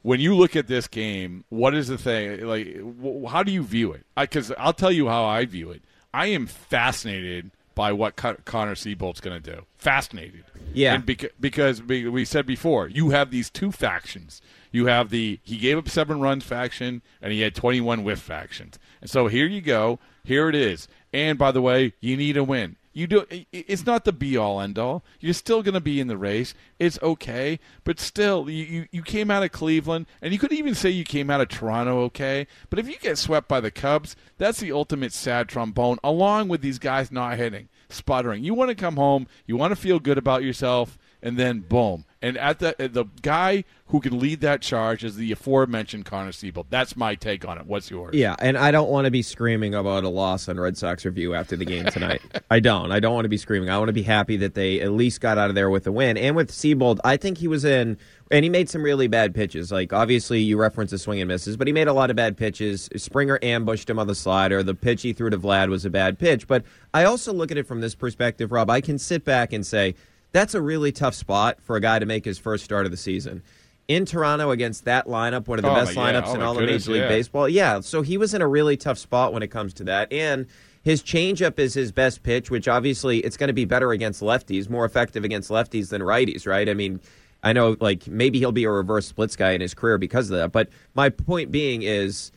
When 0.01 0.19
you 0.19 0.35
look 0.35 0.55
at 0.55 0.67
this 0.67 0.87
game, 0.87 1.43
what 1.49 1.73
is 1.73 1.87
the 1.87 1.97
thing? 1.97 2.45
Like, 2.45 3.29
how 3.29 3.43
do 3.43 3.51
you 3.51 3.63
view 3.63 3.91
it? 3.93 4.05
Because 4.17 4.51
I'll 4.57 4.73
tell 4.73 4.91
you 4.91 5.07
how 5.07 5.25
I 5.25 5.45
view 5.45 5.71
it. 5.71 5.83
I 6.13 6.27
am 6.27 6.47
fascinated 6.47 7.51
by 7.75 7.93
what 7.93 8.15
Con- 8.17 8.37
Connor 8.43 8.75
Seabold's 8.75 9.21
going 9.21 9.41
to 9.41 9.55
do. 9.55 9.61
Fascinated. 9.77 10.43
Yeah. 10.73 10.95
And 10.95 11.05
beca- 11.05 11.31
because 11.39 11.81
we, 11.81 12.07
we 12.09 12.25
said 12.25 12.45
before, 12.45 12.89
you 12.89 13.11
have 13.11 13.31
these 13.31 13.49
two 13.49 13.71
factions. 13.71 14.41
You 14.71 14.87
have 14.87 15.09
the 15.09 15.39
he 15.43 15.57
gave 15.57 15.77
up 15.77 15.87
seven 15.89 16.19
runs 16.19 16.43
faction, 16.43 17.01
and 17.21 17.31
he 17.31 17.41
had 17.41 17.55
21 17.55 18.03
whiff 18.03 18.19
factions. 18.19 18.77
And 19.01 19.09
so 19.09 19.27
here 19.27 19.47
you 19.47 19.61
go. 19.61 19.99
Here 20.23 20.49
it 20.49 20.55
is. 20.55 20.87
And 21.13 21.37
by 21.37 21.51
the 21.51 21.61
way, 21.61 21.93
you 22.01 22.17
need 22.17 22.37
a 22.37 22.43
win. 22.43 22.75
You 22.91 23.07
do. 23.07 23.25
It's 23.51 23.85
not 23.85 24.03
the 24.03 24.11
be 24.11 24.35
all 24.35 24.59
end 24.59 24.79
all. 24.79 25.03
You're 25.19 25.33
still 25.33 25.61
going 25.61 25.75
to 25.75 25.79
be 25.79 25.99
in 25.99 26.07
the 26.07 26.17
race. 26.17 26.53
It's 26.79 26.99
okay, 27.03 27.59
but 27.83 27.99
still, 27.99 28.49
you, 28.49 28.65
you 28.65 28.87
you 28.91 29.01
came 29.03 29.29
out 29.29 29.43
of 29.43 29.51
Cleveland, 29.51 30.07
and 30.21 30.33
you 30.33 30.39
could 30.39 30.51
even 30.51 30.73
say 30.73 30.89
you 30.89 31.03
came 31.03 31.29
out 31.29 31.41
of 31.41 31.49
Toronto 31.49 31.99
okay. 32.05 32.47
But 32.69 32.79
if 32.79 32.87
you 32.89 32.97
get 32.97 33.17
swept 33.17 33.47
by 33.47 33.59
the 33.59 33.71
Cubs, 33.71 34.15
that's 34.37 34.59
the 34.59 34.71
ultimate 34.71 35.13
sad 35.13 35.47
trombone. 35.47 35.97
Along 36.03 36.47
with 36.47 36.61
these 36.61 36.79
guys 36.79 37.11
not 37.11 37.37
hitting, 37.37 37.69
sputtering. 37.89 38.43
You 38.43 38.53
want 38.55 38.69
to 38.69 38.75
come 38.75 38.95
home. 38.95 39.27
You 39.45 39.55
want 39.55 39.71
to 39.71 39.75
feel 39.75 39.99
good 39.99 40.17
about 40.17 40.43
yourself, 40.43 40.97
and 41.21 41.37
then 41.37 41.59
boom. 41.61 42.05
And 42.21 42.37
at 42.37 42.59
the 42.59 42.75
uh, 42.83 42.87
the 42.87 43.05
guy 43.21 43.63
who 43.87 44.01
can 44.01 44.19
lead 44.19 44.41
that 44.41 44.61
charge 44.61 45.03
is 45.03 45.15
the 45.15 45.31
aforementioned 45.31 46.05
Connor 46.05 46.31
Seabold. 46.31 46.65
That's 46.69 46.97
my 46.97 47.15
take 47.15 47.47
on 47.47 47.57
it. 47.57 47.65
What's 47.65 47.89
yours? 47.89 48.13
Yeah, 48.13 48.35
and 48.39 48.57
I 48.57 48.71
don't 48.71 48.89
want 48.89 49.05
to 49.05 49.11
be 49.11 49.21
screaming 49.21 49.73
about 49.73 50.03
a 50.03 50.09
loss 50.09 50.49
on 50.49 50.59
Red 50.59 50.77
Sox 50.77 51.05
Review 51.05 51.33
after 51.33 51.55
the 51.55 51.65
game 51.65 51.85
tonight. 51.85 52.21
I 52.51 52.59
don't. 52.59 52.91
I 52.91 52.99
don't 52.99 53.13
want 53.13 53.25
to 53.25 53.29
be 53.29 53.37
screaming. 53.37 53.69
I 53.69 53.77
want 53.77 53.87
to 53.87 53.93
be 53.93 54.03
happy 54.03 54.35
that 54.37 54.53
they 54.53 54.81
at 54.81 54.91
least 54.91 55.21
got 55.21 55.37
out 55.37 55.49
of 55.49 55.55
there 55.55 55.69
with 55.69 55.87
a 55.87 55.91
win. 55.93 56.17
And 56.17 56.35
with 56.35 56.51
Seabold, 56.51 56.99
I 57.05 57.15
think 57.15 57.37
he 57.37 57.47
was 57.47 57.63
in, 57.63 57.97
and 58.29 58.43
he 58.43 58.49
made 58.49 58.69
some 58.69 58.83
really 58.83 59.07
bad 59.07 59.33
pitches. 59.33 59.71
Like, 59.71 59.93
obviously, 59.93 60.41
you 60.41 60.59
reference 60.59 60.91
the 60.91 60.99
swing 60.99 61.21
and 61.21 61.29
misses, 61.29 61.55
but 61.55 61.67
he 61.67 61.73
made 61.73 61.87
a 61.87 61.93
lot 61.93 62.09
of 62.09 62.17
bad 62.17 62.35
pitches. 62.35 62.89
Springer 62.97 63.39
ambushed 63.41 63.89
him 63.89 63.97
on 63.97 64.07
the 64.07 64.15
slider. 64.15 64.61
The 64.61 64.75
pitch 64.75 65.03
he 65.03 65.13
threw 65.13 65.29
to 65.29 65.37
Vlad 65.37 65.69
was 65.69 65.85
a 65.85 65.89
bad 65.89 66.19
pitch. 66.19 66.47
But 66.47 66.63
I 66.93 67.05
also 67.05 67.33
look 67.33 67.49
at 67.49 67.57
it 67.57 67.65
from 67.65 67.79
this 67.79 67.95
perspective, 67.95 68.51
Rob. 68.51 68.69
I 68.69 68.81
can 68.81 68.99
sit 68.99 69.23
back 69.23 69.53
and 69.53 69.65
say, 69.65 69.95
that's 70.31 70.53
a 70.53 70.61
really 70.61 70.91
tough 70.91 71.15
spot 71.15 71.57
for 71.61 71.75
a 71.75 71.81
guy 71.81 71.99
to 71.99 72.05
make 72.05 72.25
his 72.25 72.37
first 72.37 72.63
start 72.63 72.85
of 72.85 72.91
the 72.91 72.97
season. 72.97 73.41
In 73.87 74.05
Toronto 74.05 74.51
against 74.51 74.85
that 74.85 75.07
lineup, 75.07 75.47
one 75.47 75.57
of 75.57 75.63
the 75.63 75.71
Oh, 75.71 75.75
best 75.75 75.95
yeah. 75.95 76.01
Oh, 76.01 76.05
lineups 76.05 76.27
Oh, 76.27 76.35
in 76.35 76.41
all 76.43 76.57
of 76.57 76.63
Major 76.63 76.91
League 76.91 77.01
yeah. 77.01 77.07
Baseball. 77.07 77.49
Yeah, 77.49 77.79
so 77.79 78.03
he 78.03 78.17
was 78.17 78.35
in 78.35 78.41
a 78.41 78.47
really 78.47 78.77
tough 78.77 78.99
spot 78.99 79.33
when 79.33 79.41
it 79.41 79.47
comes 79.47 79.73
to 79.75 79.83
that. 79.85 80.13
And 80.13 80.45
his 80.83 81.01
changeup 81.01 81.57
is 81.57 81.73
his 81.73 81.91
best 81.91 82.21
pitch, 82.21 82.51
which 82.51 82.67
obviously 82.67 83.17
it's 83.19 83.35
going 83.35 83.47
to 83.47 83.53
be 83.53 83.65
better 83.65 83.91
against 83.91 84.21
lefties, 84.21 84.69
more 84.69 84.85
effective 84.85 85.23
against 85.23 85.49
lefties 85.49 85.89
than 85.89 86.03
righties, 86.03 86.45
right? 86.45 86.69
I 86.69 86.75
mean, 86.75 86.99
I 87.41 87.51
know 87.53 87.75
like 87.79 88.05
maybe 88.07 88.37
he'll 88.37 88.51
be 88.51 88.65
a 88.65 88.69
reverse 88.71 89.07
splits 89.07 89.35
guy 89.35 89.51
in 89.51 89.61
his 89.61 89.73
career 89.73 89.97
because 89.97 90.29
of 90.29 90.37
that. 90.37 90.51
But 90.51 90.69
my 90.93 91.09
point 91.09 91.51
being 91.51 91.81
is 91.81 92.31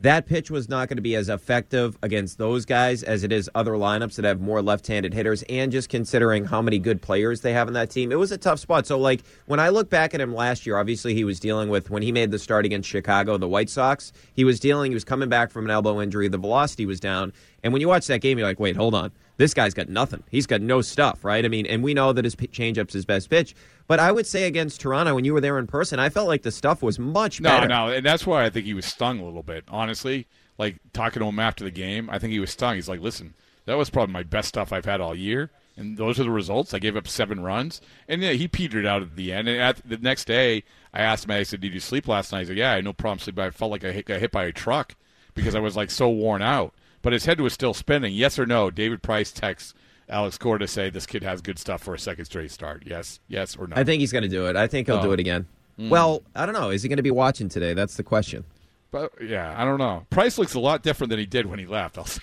that 0.00 0.26
pitch 0.26 0.50
was 0.50 0.68
not 0.68 0.88
going 0.88 0.96
to 0.96 1.02
be 1.02 1.14
as 1.14 1.28
effective 1.28 1.98
against 2.02 2.38
those 2.38 2.64
guys 2.64 3.02
as 3.02 3.22
it 3.22 3.32
is 3.32 3.50
other 3.54 3.72
lineups 3.72 4.14
that 4.14 4.24
have 4.24 4.40
more 4.40 4.62
left-handed 4.62 5.12
hitters 5.12 5.42
and 5.48 5.70
just 5.70 5.90
considering 5.90 6.46
how 6.46 6.62
many 6.62 6.78
good 6.78 7.02
players 7.02 7.42
they 7.42 7.52
have 7.52 7.68
in 7.68 7.74
that 7.74 7.90
team 7.90 8.10
it 8.10 8.18
was 8.18 8.32
a 8.32 8.38
tough 8.38 8.58
spot. 8.58 8.86
So 8.86 8.98
like 8.98 9.22
when 9.46 9.60
i 9.60 9.68
look 9.68 9.90
back 9.90 10.14
at 10.14 10.20
him 10.20 10.34
last 10.34 10.66
year 10.66 10.78
obviously 10.78 11.14
he 11.14 11.24
was 11.24 11.38
dealing 11.38 11.68
with 11.68 11.90
when 11.90 12.02
he 12.02 12.12
made 12.12 12.30
the 12.30 12.38
start 12.38 12.64
against 12.64 12.88
chicago 12.88 13.36
the 13.36 13.48
white 13.48 13.68
sox 13.68 14.12
he 14.32 14.44
was 14.44 14.58
dealing 14.58 14.90
he 14.90 14.94
was 14.94 15.04
coming 15.04 15.28
back 15.28 15.50
from 15.50 15.64
an 15.64 15.70
elbow 15.70 16.00
injury 16.00 16.28
the 16.28 16.38
velocity 16.38 16.86
was 16.86 17.00
down 17.00 17.32
and 17.62 17.72
when 17.72 17.80
you 17.80 17.88
watch 17.88 18.06
that 18.06 18.20
game 18.20 18.38
you're 18.38 18.46
like 18.46 18.60
wait 18.60 18.76
hold 18.76 18.94
on 18.94 19.10
this 19.36 19.54
guy's 19.54 19.74
got 19.74 19.88
nothing 19.88 20.22
he's 20.30 20.46
got 20.46 20.60
no 20.60 20.80
stuff 20.80 21.24
right 21.24 21.44
i 21.44 21.48
mean 21.48 21.66
and 21.66 21.82
we 21.82 21.94
know 21.94 22.12
that 22.12 22.24
his 22.24 22.34
p- 22.34 22.46
changeup's 22.46 22.92
his 22.92 23.04
best 23.04 23.28
pitch 23.30 23.54
but 23.86 23.98
i 23.98 24.10
would 24.12 24.26
say 24.26 24.44
against 24.44 24.80
toronto 24.80 25.14
when 25.14 25.24
you 25.24 25.32
were 25.32 25.40
there 25.40 25.58
in 25.58 25.66
person 25.66 25.98
i 25.98 26.08
felt 26.08 26.28
like 26.28 26.42
the 26.42 26.50
stuff 26.50 26.82
was 26.82 26.98
much 26.98 27.42
better. 27.42 27.66
No, 27.66 27.86
no, 27.86 27.92
and 27.92 28.04
that's 28.04 28.26
why 28.26 28.44
I 28.44 28.50
think 28.50 28.66
he 28.66 28.74
was 28.74 28.84
stung 28.86 29.18
a 29.20 29.24
little 29.24 29.42
bit. 29.42 29.64
Honestly, 29.68 30.26
like 30.58 30.76
talking 30.92 31.20
to 31.20 31.26
him 31.26 31.38
after 31.38 31.64
the 31.64 31.70
game, 31.70 32.08
I 32.10 32.18
think 32.18 32.32
he 32.32 32.40
was 32.40 32.50
stung. 32.50 32.74
He's 32.74 32.88
like, 32.88 33.00
"Listen, 33.00 33.34
that 33.66 33.76
was 33.76 33.90
probably 33.90 34.12
my 34.12 34.22
best 34.22 34.48
stuff 34.48 34.72
I've 34.72 34.84
had 34.84 35.00
all 35.00 35.14
year, 35.14 35.50
and 35.76 35.96
those 35.96 36.20
are 36.20 36.24
the 36.24 36.30
results. 36.30 36.74
I 36.74 36.78
gave 36.78 36.96
up 36.96 37.08
seven 37.08 37.40
runs, 37.40 37.80
and 38.08 38.22
yeah, 38.22 38.32
he 38.32 38.48
petered 38.48 38.86
out 38.86 39.02
at 39.02 39.16
the 39.16 39.32
end. 39.32 39.48
And 39.48 39.60
at 39.60 39.80
the 39.88 39.96
next 39.96 40.26
day, 40.26 40.64
I 40.92 41.00
asked 41.00 41.24
him, 41.24 41.30
I 41.32 41.42
said, 41.42 41.60
"Did 41.60 41.74
you 41.74 41.80
sleep 41.80 42.08
last 42.08 42.32
night?" 42.32 42.40
He's 42.40 42.50
like, 42.50 42.58
"Yeah, 42.58 42.72
I 42.72 42.74
had 42.76 42.84
no 42.84 42.92
problem 42.92 43.18
sleeping. 43.18 43.44
I 43.44 43.50
felt 43.50 43.70
like 43.70 43.84
I 43.84 43.92
hit, 43.92 44.06
got 44.06 44.20
hit 44.20 44.32
by 44.32 44.44
a 44.44 44.52
truck 44.52 44.94
because 45.34 45.54
I 45.54 45.60
was 45.60 45.76
like 45.76 45.90
so 45.90 46.08
worn 46.08 46.42
out, 46.42 46.74
but 47.02 47.12
his 47.12 47.24
head 47.26 47.40
was 47.40 47.52
still 47.52 47.74
spinning. 47.74 48.12
Yes 48.14 48.38
or 48.38 48.46
no? 48.46 48.70
David 48.70 49.02
Price 49.02 49.30
texts." 49.32 49.74
Alex 50.08 50.36
Cora 50.38 50.58
to 50.58 50.66
say 50.66 50.90
this 50.90 51.06
kid 51.06 51.22
has 51.22 51.40
good 51.40 51.56
stuff 51.56 51.82
for 51.84 51.94
a 51.94 51.98
second 51.98 52.24
straight 52.24 52.50
start. 52.50 52.82
Yes, 52.84 53.20
yes 53.28 53.54
or 53.56 53.68
no? 53.68 53.76
I 53.76 53.84
think 53.84 54.00
he's 54.00 54.10
going 54.10 54.24
to 54.24 54.28
do 54.28 54.46
it. 54.46 54.56
I 54.56 54.66
think 54.66 54.88
he'll 54.88 54.96
Oh. 54.96 55.02
do 55.02 55.12
it 55.12 55.20
again. 55.20 55.46
Mm. 55.78 55.88
Well, 55.88 56.22
I 56.34 56.46
don't 56.46 56.54
know. 56.54 56.70
Is 56.70 56.82
he 56.82 56.88
going 56.88 56.96
to 56.96 57.02
be 57.04 57.12
watching 57.12 57.48
today? 57.48 57.74
That's 57.74 57.94
the 57.96 58.02
question. 58.02 58.42
But 58.90 59.12
yeah, 59.22 59.54
I 59.56 59.64
don't 59.64 59.78
know. 59.78 60.04
Price 60.10 60.36
looks 60.36 60.54
a 60.54 60.58
lot 60.58 60.82
different 60.82 61.10
than 61.10 61.20
he 61.20 61.26
did 61.26 61.46
when 61.46 61.60
he 61.60 61.66
left. 61.66 61.96
I'll 61.96 62.04
say. 62.06 62.20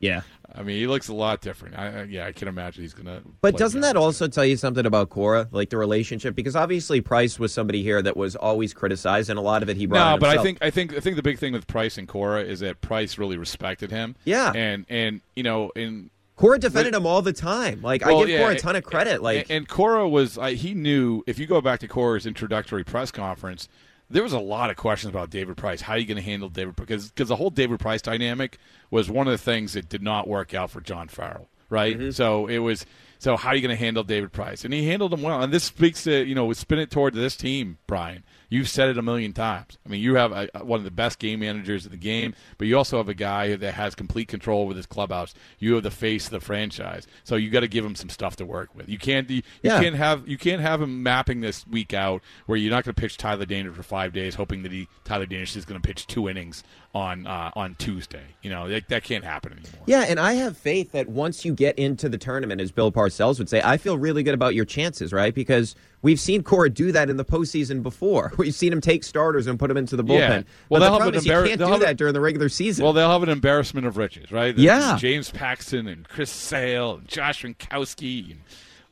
Yeah. 0.00 0.22
I 0.54 0.62
mean, 0.62 0.76
he 0.76 0.86
looks 0.86 1.08
a 1.08 1.14
lot 1.14 1.40
different. 1.40 1.78
I, 1.78 2.00
I, 2.00 2.02
yeah, 2.04 2.26
I 2.26 2.32
can 2.32 2.48
imagine 2.48 2.82
he's 2.82 2.94
gonna. 2.94 3.22
But 3.42 3.56
doesn't 3.56 3.82
that 3.82 3.96
also 3.96 4.28
tell 4.28 4.44
you 4.44 4.56
something 4.56 4.86
about 4.86 5.10
Cora, 5.10 5.46
like 5.52 5.70
the 5.70 5.76
relationship? 5.76 6.34
Because 6.34 6.56
obviously 6.56 7.00
Price 7.00 7.38
was 7.38 7.52
somebody 7.52 7.82
here 7.82 8.00
that 8.00 8.16
was 8.16 8.34
always 8.34 8.72
criticized, 8.72 9.28
and 9.28 9.38
a 9.38 9.42
lot 9.42 9.62
of 9.62 9.68
it 9.68 9.76
he 9.76 9.86
brought. 9.86 10.14
No, 10.14 10.18
but 10.18 10.36
I 10.36 10.42
think 10.42 10.58
I 10.62 10.70
think 10.70 10.96
I 10.96 11.00
think 11.00 11.16
the 11.16 11.22
big 11.22 11.38
thing 11.38 11.52
with 11.52 11.66
Price 11.66 11.98
and 11.98 12.08
Cora 12.08 12.42
is 12.42 12.60
that 12.60 12.80
Price 12.80 13.18
really 13.18 13.36
respected 13.36 13.90
him. 13.90 14.16
Yeah. 14.24 14.52
and 14.54 14.86
and 14.88 15.20
you 15.36 15.42
know, 15.42 15.70
in 15.76 16.10
Cora 16.38 16.58
defended 16.58 16.94
him 16.94 17.04
all 17.04 17.20
the 17.20 17.32
time. 17.32 17.82
Like 17.82 18.06
I 18.06 18.16
give 18.18 18.28
yeah, 18.28 18.38
Cora 18.38 18.54
a 18.54 18.58
ton 18.58 18.76
of 18.76 18.84
credit. 18.84 19.22
Like 19.22 19.50
and, 19.50 19.58
and 19.58 19.68
Cora 19.68 20.08
was 20.08 20.38
uh, 20.38 20.46
he 20.46 20.72
knew 20.72 21.22
if 21.26 21.38
you 21.38 21.46
go 21.46 21.60
back 21.60 21.80
to 21.80 21.88
Cora's 21.88 22.26
introductory 22.26 22.84
press 22.84 23.10
conference, 23.10 23.68
there 24.10 24.22
was 24.22 24.32
a 24.32 24.38
lot 24.38 24.70
of 24.70 24.76
questions 24.76 25.10
about 25.10 25.30
David 25.30 25.56
Price. 25.56 25.80
How 25.80 25.94
are 25.94 25.98
you 25.98 26.06
going 26.06 26.16
to 26.16 26.22
handle 26.22 26.48
David? 26.48 26.76
Because 26.76 27.10
because 27.10 27.28
the 27.28 27.36
whole 27.36 27.50
David 27.50 27.80
Price 27.80 28.02
dynamic 28.02 28.58
was 28.90 29.10
one 29.10 29.26
of 29.26 29.32
the 29.32 29.38
things 29.38 29.74
that 29.74 29.88
did 29.88 30.02
not 30.02 30.26
work 30.26 30.54
out 30.54 30.70
for 30.70 30.80
John 30.80 31.08
Farrell, 31.08 31.48
right? 31.68 31.98
Mm-hmm. 31.98 32.10
So 32.10 32.46
it 32.46 32.58
was. 32.58 32.86
So 33.20 33.36
how 33.36 33.50
are 33.50 33.56
you 33.56 33.62
going 33.62 33.76
to 33.76 33.84
handle 33.84 34.04
David 34.04 34.32
Price? 34.32 34.64
And 34.64 34.72
he 34.72 34.86
handled 34.86 35.12
him 35.12 35.22
well. 35.22 35.42
And 35.42 35.52
this 35.52 35.64
speaks 35.64 36.04
to 36.04 36.24
you 36.24 36.34
know 36.34 36.52
spin 36.52 36.78
it 36.78 36.90
toward 36.90 37.14
this 37.14 37.36
team, 37.36 37.78
Brian. 37.86 38.24
You've 38.50 38.68
said 38.68 38.88
it 38.88 38.96
a 38.96 39.02
million 39.02 39.32
times. 39.34 39.76
I 39.84 39.90
mean, 39.90 40.00
you 40.00 40.14
have 40.14 40.32
a, 40.32 40.48
one 40.64 40.78
of 40.78 40.84
the 40.84 40.90
best 40.90 41.18
game 41.18 41.40
managers 41.40 41.84
in 41.84 41.90
the 41.90 41.98
game, 41.98 42.34
but 42.56 42.66
you 42.66 42.78
also 42.78 42.96
have 42.96 43.08
a 43.08 43.14
guy 43.14 43.54
that 43.56 43.74
has 43.74 43.94
complete 43.94 44.28
control 44.28 44.66
with 44.66 44.76
his 44.78 44.86
clubhouse. 44.86 45.34
You 45.58 45.74
have 45.74 45.82
the 45.82 45.90
face 45.90 46.24
of 46.26 46.30
the 46.30 46.40
franchise, 46.40 47.06
so 47.24 47.36
you 47.36 47.50
got 47.50 47.60
to 47.60 47.68
give 47.68 47.84
him 47.84 47.94
some 47.94 48.08
stuff 48.08 48.36
to 48.36 48.46
work 48.46 48.70
with. 48.74 48.88
You 48.88 48.96
can't 48.98 49.28
you 49.28 49.42
Yeah. 49.62 49.80
can't 49.82 49.96
have 49.96 50.26
you 50.26 50.38
can't 50.38 50.62
have 50.62 50.80
him 50.80 51.02
mapping 51.02 51.40
this 51.42 51.66
week 51.66 51.92
out 51.92 52.22
where 52.46 52.56
you're 52.56 52.70
not 52.70 52.84
going 52.84 52.94
to 52.94 53.00
pitch 53.00 53.18
Tyler 53.18 53.44
Danish 53.44 53.74
for 53.74 53.82
five 53.82 54.12
days, 54.14 54.34
hoping 54.34 54.62
that 54.62 54.72
he 54.72 54.88
Tyler 55.04 55.26
Danish 55.26 55.54
is 55.54 55.64
going 55.66 55.80
to 55.80 55.86
pitch 55.86 56.06
two 56.06 56.28
innings 56.28 56.64
on 56.94 57.26
uh, 57.26 57.50
on 57.54 57.74
Tuesday. 57.78 58.24
You 58.42 58.48
know 58.48 58.66
that, 58.68 58.88
that 58.88 59.04
can't 59.04 59.24
happen 59.24 59.52
anymore. 59.52 59.82
Yeah, 59.86 60.06
and 60.08 60.18
I 60.18 60.32
have 60.34 60.56
faith 60.56 60.92
that 60.92 61.08
once 61.08 61.44
you 61.44 61.52
get 61.52 61.78
into 61.78 62.08
the 62.08 62.16
tournament, 62.18 62.62
as 62.62 62.72
Bill 62.72 62.90
Parcells 62.90 63.38
would 63.38 63.50
say, 63.50 63.60
I 63.62 63.76
feel 63.76 63.98
really 63.98 64.22
good 64.22 64.34
about 64.34 64.54
your 64.54 64.64
chances, 64.64 65.12
right? 65.12 65.34
Because 65.34 65.74
we've 66.02 66.20
seen 66.20 66.42
Cora 66.42 66.70
do 66.70 66.92
that 66.92 67.10
in 67.10 67.16
the 67.16 67.24
postseason 67.24 67.82
before. 67.82 68.32
We've 68.38 68.54
seen 68.54 68.72
him 68.72 68.80
take 68.80 69.04
starters 69.04 69.46
and 69.46 69.58
put 69.58 69.68
them 69.68 69.76
into 69.76 69.96
the 69.96 70.04
bullpen. 70.04 70.18
Yeah. 70.18 70.42
Well, 70.68 70.78
but 70.78 70.78
the 70.80 70.84
have 70.84 70.90
problem 70.98 71.14
an 71.14 71.18
is 71.18 71.26
you 71.26 71.32
can't 71.32 71.58
do 71.58 71.78
that 71.78 71.90
a- 71.90 71.94
during 71.94 72.14
the 72.14 72.20
regular 72.20 72.48
season. 72.48 72.84
Well, 72.84 72.92
they'll 72.92 73.10
have 73.10 73.22
an 73.22 73.28
embarrassment 73.28 73.86
of 73.86 73.96
riches, 73.96 74.30
right? 74.32 74.56
Yeah. 74.56 74.96
James 74.98 75.30
Paxton 75.30 75.86
and 75.86 76.08
Chris 76.08 76.30
Sale 76.30 76.96
and 76.96 77.08
Josh 77.08 77.42
Winckowski 77.42 78.32
and 78.32 78.40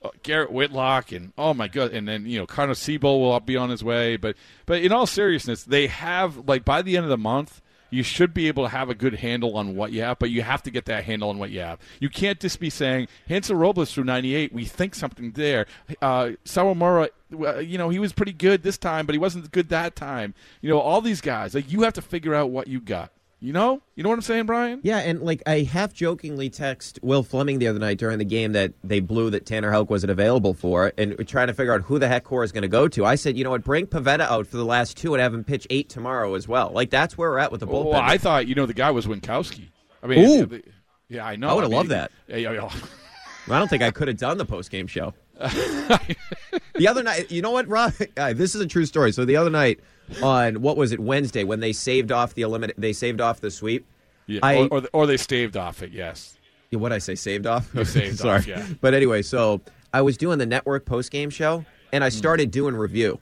uh, 0.02 0.10
Garrett 0.22 0.52
Whitlock 0.52 1.12
and 1.12 1.32
oh 1.38 1.54
my 1.54 1.68
god, 1.68 1.92
and 1.92 2.06
then 2.06 2.26
you 2.26 2.38
know 2.38 2.46
Connor 2.46 2.74
Seabold 2.74 3.20
will 3.20 3.40
be 3.40 3.56
on 3.56 3.70
his 3.70 3.82
way. 3.82 4.16
But 4.16 4.36
but 4.66 4.82
in 4.82 4.92
all 4.92 5.06
seriousness, 5.06 5.64
they 5.64 5.86
have 5.86 6.48
like 6.48 6.64
by 6.64 6.82
the 6.82 6.96
end 6.96 7.04
of 7.04 7.10
the 7.10 7.18
month. 7.18 7.62
You 7.90 8.02
should 8.02 8.34
be 8.34 8.48
able 8.48 8.64
to 8.64 8.68
have 8.68 8.90
a 8.90 8.94
good 8.94 9.14
handle 9.14 9.56
on 9.56 9.76
what 9.76 9.92
you 9.92 10.02
have, 10.02 10.18
but 10.18 10.30
you 10.30 10.42
have 10.42 10.62
to 10.64 10.70
get 10.70 10.86
that 10.86 11.04
handle 11.04 11.30
on 11.30 11.38
what 11.38 11.50
you 11.50 11.60
have. 11.60 11.78
You 12.00 12.08
can't 12.08 12.40
just 12.40 12.60
be 12.60 12.70
saying 12.70 13.08
Hansel 13.28 13.56
Robles 13.56 13.92
through 13.92 14.04
'98. 14.04 14.52
We 14.52 14.64
think 14.64 14.94
something 14.94 15.32
there. 15.32 15.66
Uh, 16.02 16.30
Sawamura, 16.44 17.08
uh, 17.40 17.58
you 17.58 17.78
know, 17.78 17.88
he 17.88 17.98
was 17.98 18.12
pretty 18.12 18.32
good 18.32 18.62
this 18.62 18.78
time, 18.78 19.06
but 19.06 19.14
he 19.14 19.18
wasn't 19.18 19.50
good 19.50 19.68
that 19.68 19.96
time. 19.96 20.34
You 20.60 20.70
know, 20.70 20.80
all 20.80 21.00
these 21.00 21.20
guys. 21.20 21.54
Like 21.54 21.70
you 21.70 21.82
have 21.82 21.94
to 21.94 22.02
figure 22.02 22.34
out 22.34 22.50
what 22.50 22.68
you 22.68 22.80
got. 22.80 23.12
You 23.38 23.52
know, 23.52 23.82
you 23.94 24.02
know 24.02 24.08
what 24.08 24.14
I'm 24.14 24.22
saying, 24.22 24.46
Brian? 24.46 24.80
Yeah, 24.82 24.98
and 24.98 25.20
like 25.20 25.42
I 25.46 25.60
half 25.60 25.92
jokingly 25.92 26.48
text 26.48 26.98
Will 27.02 27.22
Flemming 27.22 27.58
the 27.58 27.68
other 27.68 27.78
night 27.78 27.98
during 27.98 28.16
the 28.18 28.24
game 28.24 28.52
that 28.52 28.72
they 28.82 29.00
blew 29.00 29.28
that 29.30 29.44
Tanner 29.44 29.70
Houck 29.70 29.90
wasn't 29.90 30.10
available 30.10 30.54
for, 30.54 30.92
and 30.96 31.14
trying 31.28 31.48
to 31.48 31.54
figure 31.54 31.74
out 31.74 31.82
who 31.82 31.98
the 31.98 32.08
heck 32.08 32.24
Cora 32.24 32.44
is 32.46 32.52
going 32.52 32.62
to 32.62 32.68
go 32.68 32.88
to. 32.88 33.04
I 33.04 33.14
said, 33.14 33.36
you 33.36 33.44
know 33.44 33.50
what, 33.50 33.62
bring 33.62 33.86
Pivetta 33.86 34.20
out 34.20 34.46
for 34.46 34.56
the 34.56 34.64
last 34.64 34.96
two 34.96 35.12
and 35.12 35.20
have 35.20 35.34
him 35.34 35.44
pitch 35.44 35.66
eight 35.68 35.90
tomorrow 35.90 36.34
as 36.34 36.48
well. 36.48 36.70
Like 36.70 36.88
that's 36.88 37.18
where 37.18 37.30
we're 37.30 37.38
at 37.38 37.52
with 37.52 37.60
the 37.60 37.66
bullpen. 37.66 37.90
Well, 37.90 38.00
I 38.00 38.16
thought 38.16 38.46
you 38.46 38.54
know 38.54 38.64
the 38.64 38.74
guy 38.74 38.90
was 38.90 39.06
Winckowski. 39.06 39.68
I 40.02 40.06
mean, 40.06 40.24
Ooh. 40.24 40.62
yeah, 41.08 41.26
I 41.26 41.36
know. 41.36 41.48
I 41.48 41.52
would've 41.52 41.70
mean, 41.70 41.76
loved 41.76 41.90
that. 41.90 42.12
Yeah, 42.28 42.36
yeah, 42.36 42.52
yeah. 42.52 42.70
I 43.54 43.58
don't 43.58 43.68
think 43.68 43.82
I 43.82 43.90
could 43.90 44.08
have 44.08 44.16
done 44.16 44.38
the 44.38 44.46
post 44.46 44.70
game 44.70 44.86
show. 44.86 45.14
the 45.38 46.88
other 46.88 47.02
night, 47.02 47.30
you 47.30 47.42
know 47.42 47.50
what, 47.50 47.68
Rob? 47.68 47.92
This 48.16 48.54
is 48.54 48.60
a 48.60 48.66
true 48.66 48.86
story. 48.86 49.12
So 49.12 49.24
the 49.24 49.36
other 49.36 49.50
night 49.50 49.80
on 50.22 50.62
what 50.62 50.76
was 50.76 50.92
it 50.92 51.00
Wednesday 51.00 51.44
when 51.44 51.60
they 51.60 51.72
saved 51.72 52.12
off 52.12 52.34
the 52.34 52.42
eliminate, 52.42 52.76
they 52.78 52.92
saved 52.92 53.20
off 53.20 53.40
the 53.40 53.50
sweep. 53.50 53.86
Yeah, 54.26 54.40
I, 54.42 54.56
or, 54.56 54.68
or, 54.70 54.82
or 54.92 55.06
they 55.06 55.16
staved 55.16 55.56
off 55.56 55.82
it. 55.82 55.92
Yes. 55.92 56.36
what 56.70 56.92
I 56.92 56.98
say, 56.98 57.14
saved 57.14 57.46
off. 57.46 57.70
Saved 57.86 58.18
Sorry, 58.20 58.38
off, 58.38 58.46
yeah. 58.46 58.66
But 58.80 58.92
anyway, 58.94 59.22
so 59.22 59.60
I 59.92 60.02
was 60.02 60.16
doing 60.16 60.38
the 60.38 60.46
network 60.46 60.84
post 60.84 61.10
game 61.10 61.30
show, 61.30 61.64
and 61.92 62.02
Hmm. 62.02 62.06
I 62.06 62.08
started 62.10 62.50
doing 62.50 62.74
review. 62.76 63.18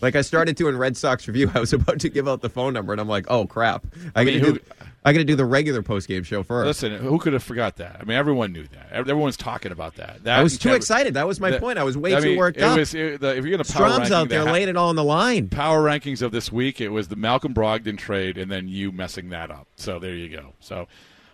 Like 0.00 0.16
I 0.16 0.22
started 0.22 0.56
doing 0.56 0.76
Red 0.76 0.96
Sox 0.96 1.26
review. 1.28 1.50
I 1.54 1.60
was 1.60 1.72
about 1.72 2.00
to 2.00 2.08
give 2.08 2.28
out 2.28 2.40
the 2.40 2.48
phone 2.50 2.72
number, 2.72 2.92
and 2.92 3.00
I'm 3.00 3.08
like, 3.08 3.26
oh 3.28 3.46
crap! 3.46 3.86
I, 4.14 4.22
I 4.22 4.24
mean, 4.24 4.40
who-. 4.40 4.60
I 5.04 5.12
got 5.12 5.18
to 5.18 5.24
do 5.24 5.34
the 5.34 5.44
regular 5.44 5.82
post 5.82 6.06
game 6.06 6.22
show 6.22 6.42
first. 6.44 6.66
Listen, 6.66 6.96
who 7.00 7.18
could 7.18 7.32
have 7.32 7.42
forgot 7.42 7.76
that? 7.78 7.96
I 8.00 8.04
mean, 8.04 8.16
everyone 8.16 8.52
knew 8.52 8.66
that. 8.68 8.92
Everyone's 8.92 9.36
talking 9.36 9.72
about 9.72 9.96
that. 9.96 10.22
that 10.22 10.38
I 10.38 10.42
was 10.44 10.58
too 10.58 10.68
Kevin- 10.68 10.76
excited. 10.76 11.14
That 11.14 11.26
was 11.26 11.40
my 11.40 11.50
that- 11.50 11.60
point. 11.60 11.78
I 11.78 11.82
was 11.82 11.96
way 11.98 12.14
I 12.14 12.20
too 12.20 12.26
mean, 12.28 12.38
worked 12.38 12.58
it 12.58 12.62
up. 12.62 12.78
Was, 12.78 12.94
it- 12.94 13.20
the, 13.20 13.30
if 13.36 13.44
you're 13.44 13.56
going 13.56 13.64
to 13.64 13.72
power 13.72 13.88
Strahm's 13.88 14.12
out 14.12 14.28
there 14.28 14.44
laying 14.44 14.68
it 14.68 14.76
all 14.76 14.90
on 14.90 14.96
the 14.96 15.02
line. 15.02 15.48
power 15.48 15.82
rankings 15.82 16.22
of 16.22 16.30
this 16.30 16.52
week, 16.52 16.80
it 16.80 16.90
was 16.90 17.08
the 17.08 17.16
Malcolm 17.16 17.52
Brogdon 17.52 17.98
trade, 17.98 18.38
and 18.38 18.48
then 18.50 18.68
you 18.68 18.92
messing 18.92 19.30
that 19.30 19.50
up. 19.50 19.66
So 19.74 19.98
there 19.98 20.14
you 20.14 20.28
go. 20.28 20.52
So 20.60 20.86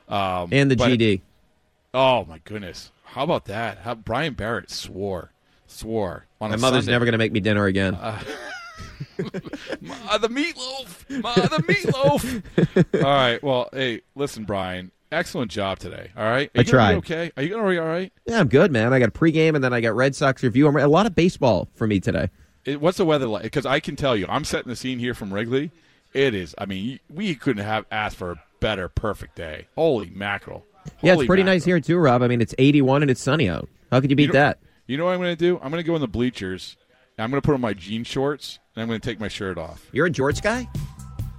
um, 0.09 0.49
And 0.51 0.71
the 0.71 0.77
GD. 0.77 1.21
Oh 1.93 2.25
my 2.25 2.39
goodness! 2.45 2.91
How 3.05 3.23
about 3.25 3.47
that? 3.47 3.79
How 3.79 3.95
Brian 3.95 4.35
Barrett 4.35 4.71
swore, 4.71 5.33
swore 5.67 6.27
on 6.41 6.51
My 6.51 6.57
a 6.57 6.59
mother's 6.59 6.85
Sunday. 6.85 6.93
never 6.93 7.05
going 7.05 7.13
to 7.13 7.19
make 7.19 7.33
me 7.33 7.41
dinner 7.41 7.65
again. 7.67 7.95
Uh, 7.95 8.19
Ma, 9.81 10.19
the 10.19 10.29
meatloaf, 10.29 11.23
Ma, 11.23 11.35
the 11.35 11.63
meatloaf. 11.63 13.03
all 13.05 13.11
right. 13.11 13.43
Well, 13.43 13.69
hey, 13.73 14.03
listen, 14.15 14.45
Brian. 14.45 14.91
Excellent 15.11 15.51
job 15.51 15.79
today. 15.79 16.11
All 16.17 16.25
right. 16.25 16.51
Are 16.55 16.61
I 16.61 16.63
you 16.63 16.65
gonna 16.65 16.65
be 16.65 16.71
tried. 16.71 16.95
okay. 16.97 17.33
Are 17.37 17.43
you 17.43 17.49
going 17.49 17.65
to 17.65 17.71
be 17.71 17.79
all 17.79 17.87
right? 17.87 18.13
yeah, 18.27 18.41
I'm 18.41 18.49
good, 18.49 18.71
man. 18.71 18.93
I 18.93 18.99
got 18.99 19.09
a 19.09 19.13
pregame 19.13 19.55
and 19.55 19.65
then 19.65 19.73
I 19.73 19.81
got 19.81 19.95
Red 19.97 20.15
Sox 20.15 20.43
review. 20.43 20.69
I'm, 20.69 20.77
a 20.77 20.87
lot 20.87 21.07
of 21.07 21.15
baseball 21.15 21.69
for 21.75 21.87
me 21.87 21.99
today. 21.99 22.29
It, 22.67 22.81
what's 22.81 22.99
the 22.99 23.07
weather 23.07 23.27
like? 23.27 23.45
Because 23.45 23.65
I 23.65 23.81
can 23.81 23.97
tell 23.97 24.15
you, 24.15 24.27
I'm 24.29 24.45
setting 24.45 24.69
the 24.69 24.77
scene 24.77 24.99
here 24.99 25.15
from 25.15 25.33
Wrigley. 25.33 25.71
It 26.13 26.35
is. 26.35 26.55
I 26.59 26.67
mean, 26.67 27.01
we 27.09 27.35
couldn't 27.35 27.65
have 27.65 27.87
asked 27.91 28.17
for 28.17 28.33
a 28.33 28.43
better, 28.61 28.89
perfect 28.89 29.37
day. 29.37 29.67
Holy 29.77 30.11
mackerel! 30.11 30.65
Yeah, 31.01 31.13
Holy 31.13 31.25
it's 31.25 31.27
pretty 31.29 31.43
mackerel. 31.43 31.55
nice 31.57 31.65
here 31.65 31.81
too, 31.81 31.97
Rob. 31.97 32.23
I 32.23 32.29
mean, 32.29 32.41
it's 32.43 32.55
81 32.59 33.01
and 33.03 33.11
it's 33.11 33.23
sunny 33.23 33.49
out. 33.49 33.69
How 33.91 34.01
could 34.01 34.11
you 34.11 34.17
beat 34.17 34.25
You 34.25 34.29
know- 34.29 34.33
that? 34.35 34.59
You 34.87 34.97
know 34.99 35.05
what 35.07 35.13
I'm 35.13 35.21
going 35.21 35.37
to 35.37 35.37
do? 35.37 35.57
I'm 35.63 35.71
going 35.71 35.83
to 35.83 35.87
go 35.87 35.95
in 35.95 36.01
the 36.01 36.09
bleachers. 36.09 36.77
And 37.19 37.25
I'm 37.25 37.31
going 37.31 37.43
to 37.43 37.45
put 37.47 37.55
on 37.55 37.61
my 37.61 37.75
jean 37.75 38.05
shorts, 38.05 38.61
and 38.75 38.83
I'm 38.83 38.89
going 38.89 39.01
to 39.01 39.07
take 39.07 39.19
my 39.19 39.27
shirt 39.27 39.59
off. 39.59 39.85
You're 39.93 40.07
a 40.07 40.11
George 40.11 40.41
guy? 40.41 40.69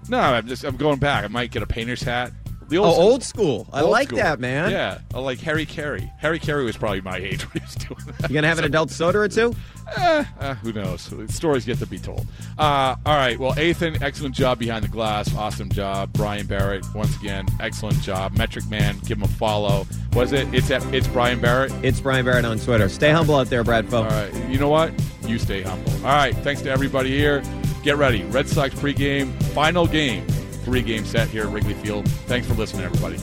No, 0.10 0.20
I'm 0.20 0.46
just 0.46 0.66
I'm 0.66 0.76
going 0.76 1.00
back. 1.00 1.24
I 1.24 1.28
might 1.28 1.52
get 1.52 1.64
a 1.64 1.68
painter's 1.68 2.04
hat. 2.04 2.32
The 2.70 2.78
Oh, 2.78 2.84
old 2.84 3.24
school. 3.24 3.68
I 3.74 3.82
Old 3.82 3.92
like 3.92 4.08
school. 4.10 4.20
that, 4.20 4.40
man. 4.40 4.72
Yeah, 4.72 5.00
I 5.14 5.20
like 5.20 5.40
Harry 5.40 5.66
Caray. 5.66 6.12
Harry 6.20 6.40
Caray 6.40 6.64
was 6.64 6.78
probably 6.78 7.02
my 7.02 7.18
age 7.18 7.42
when 7.54 7.62
he 7.62 7.66
was 7.66 7.76
doing 7.76 8.00
that. 8.20 8.30
You 8.30 8.34
gonna 8.36 8.48
have 8.48 8.60
an 8.60 8.66
adult 8.66 8.92
soda 8.92 9.20
or 9.20 9.28
two? 9.28 9.54
Eh, 9.98 10.24
uh, 10.40 10.54
who 10.56 10.72
knows? 10.72 11.12
Stories 11.34 11.68
yet 11.68 11.80
to 11.80 11.88
be 11.88 11.98
told. 11.98 12.28
Uh, 12.60 12.96
all 13.06 13.16
right. 13.16 13.40
Well, 13.40 13.60
Ethan, 13.60 14.04
excellent 14.04 14.36
job 14.36 14.60
behind 14.60 14.84
the 14.84 14.88
glass. 14.88 15.34
Awesome 15.36 15.70
job. 15.72 16.14
Brian 16.14 16.46
Barrett, 16.46 16.86
once 16.94 17.16
again, 17.18 17.48
excellent 17.60 18.00
job. 18.02 18.38
Metric 18.38 18.70
Man, 18.70 19.00
give 19.00 19.18
him 19.18 19.24
a 19.24 19.28
follow. 19.28 19.88
Was 20.14 20.32
it? 20.32 20.48
It's 20.54 20.70
at, 20.70 20.84
it's 20.94 21.08
Brian 21.08 21.42
Barrett. 21.42 21.72
It's 21.84 22.00
Brian 22.00 22.24
Barrett 22.24 22.46
on 22.46 22.60
Twitter. 22.60 22.88
Stay 22.88 23.10
humble 23.12 23.36
out 23.36 23.48
there, 23.48 23.64
Bradfo. 23.64 23.94
All 24.04 24.06
right. 24.06 24.32
You 24.50 24.60
know 24.60 24.70
what? 24.70 24.94
You 25.26 25.40
stay 25.40 25.64
humble. 25.64 25.92
All 25.98 26.04
right. 26.16 26.36
Thanks 26.38 26.62
to 26.62 26.70
everybody 26.70 27.10
here. 27.18 27.42
Get 27.82 27.98
ready. 27.98 28.24
Red 28.26 28.48
Sox 28.48 28.76
pregame, 28.76 29.32
final 29.54 29.88
game, 29.88 30.24
three 30.70 30.84
game 30.84 31.04
set 31.04 31.28
here 31.30 31.46
at 31.46 31.50
Wrigley 31.50 31.74
Field. 31.74 32.08
Thanks 32.28 32.48
for 32.48 32.54
listening, 32.54 32.86
everybody. 32.86 33.18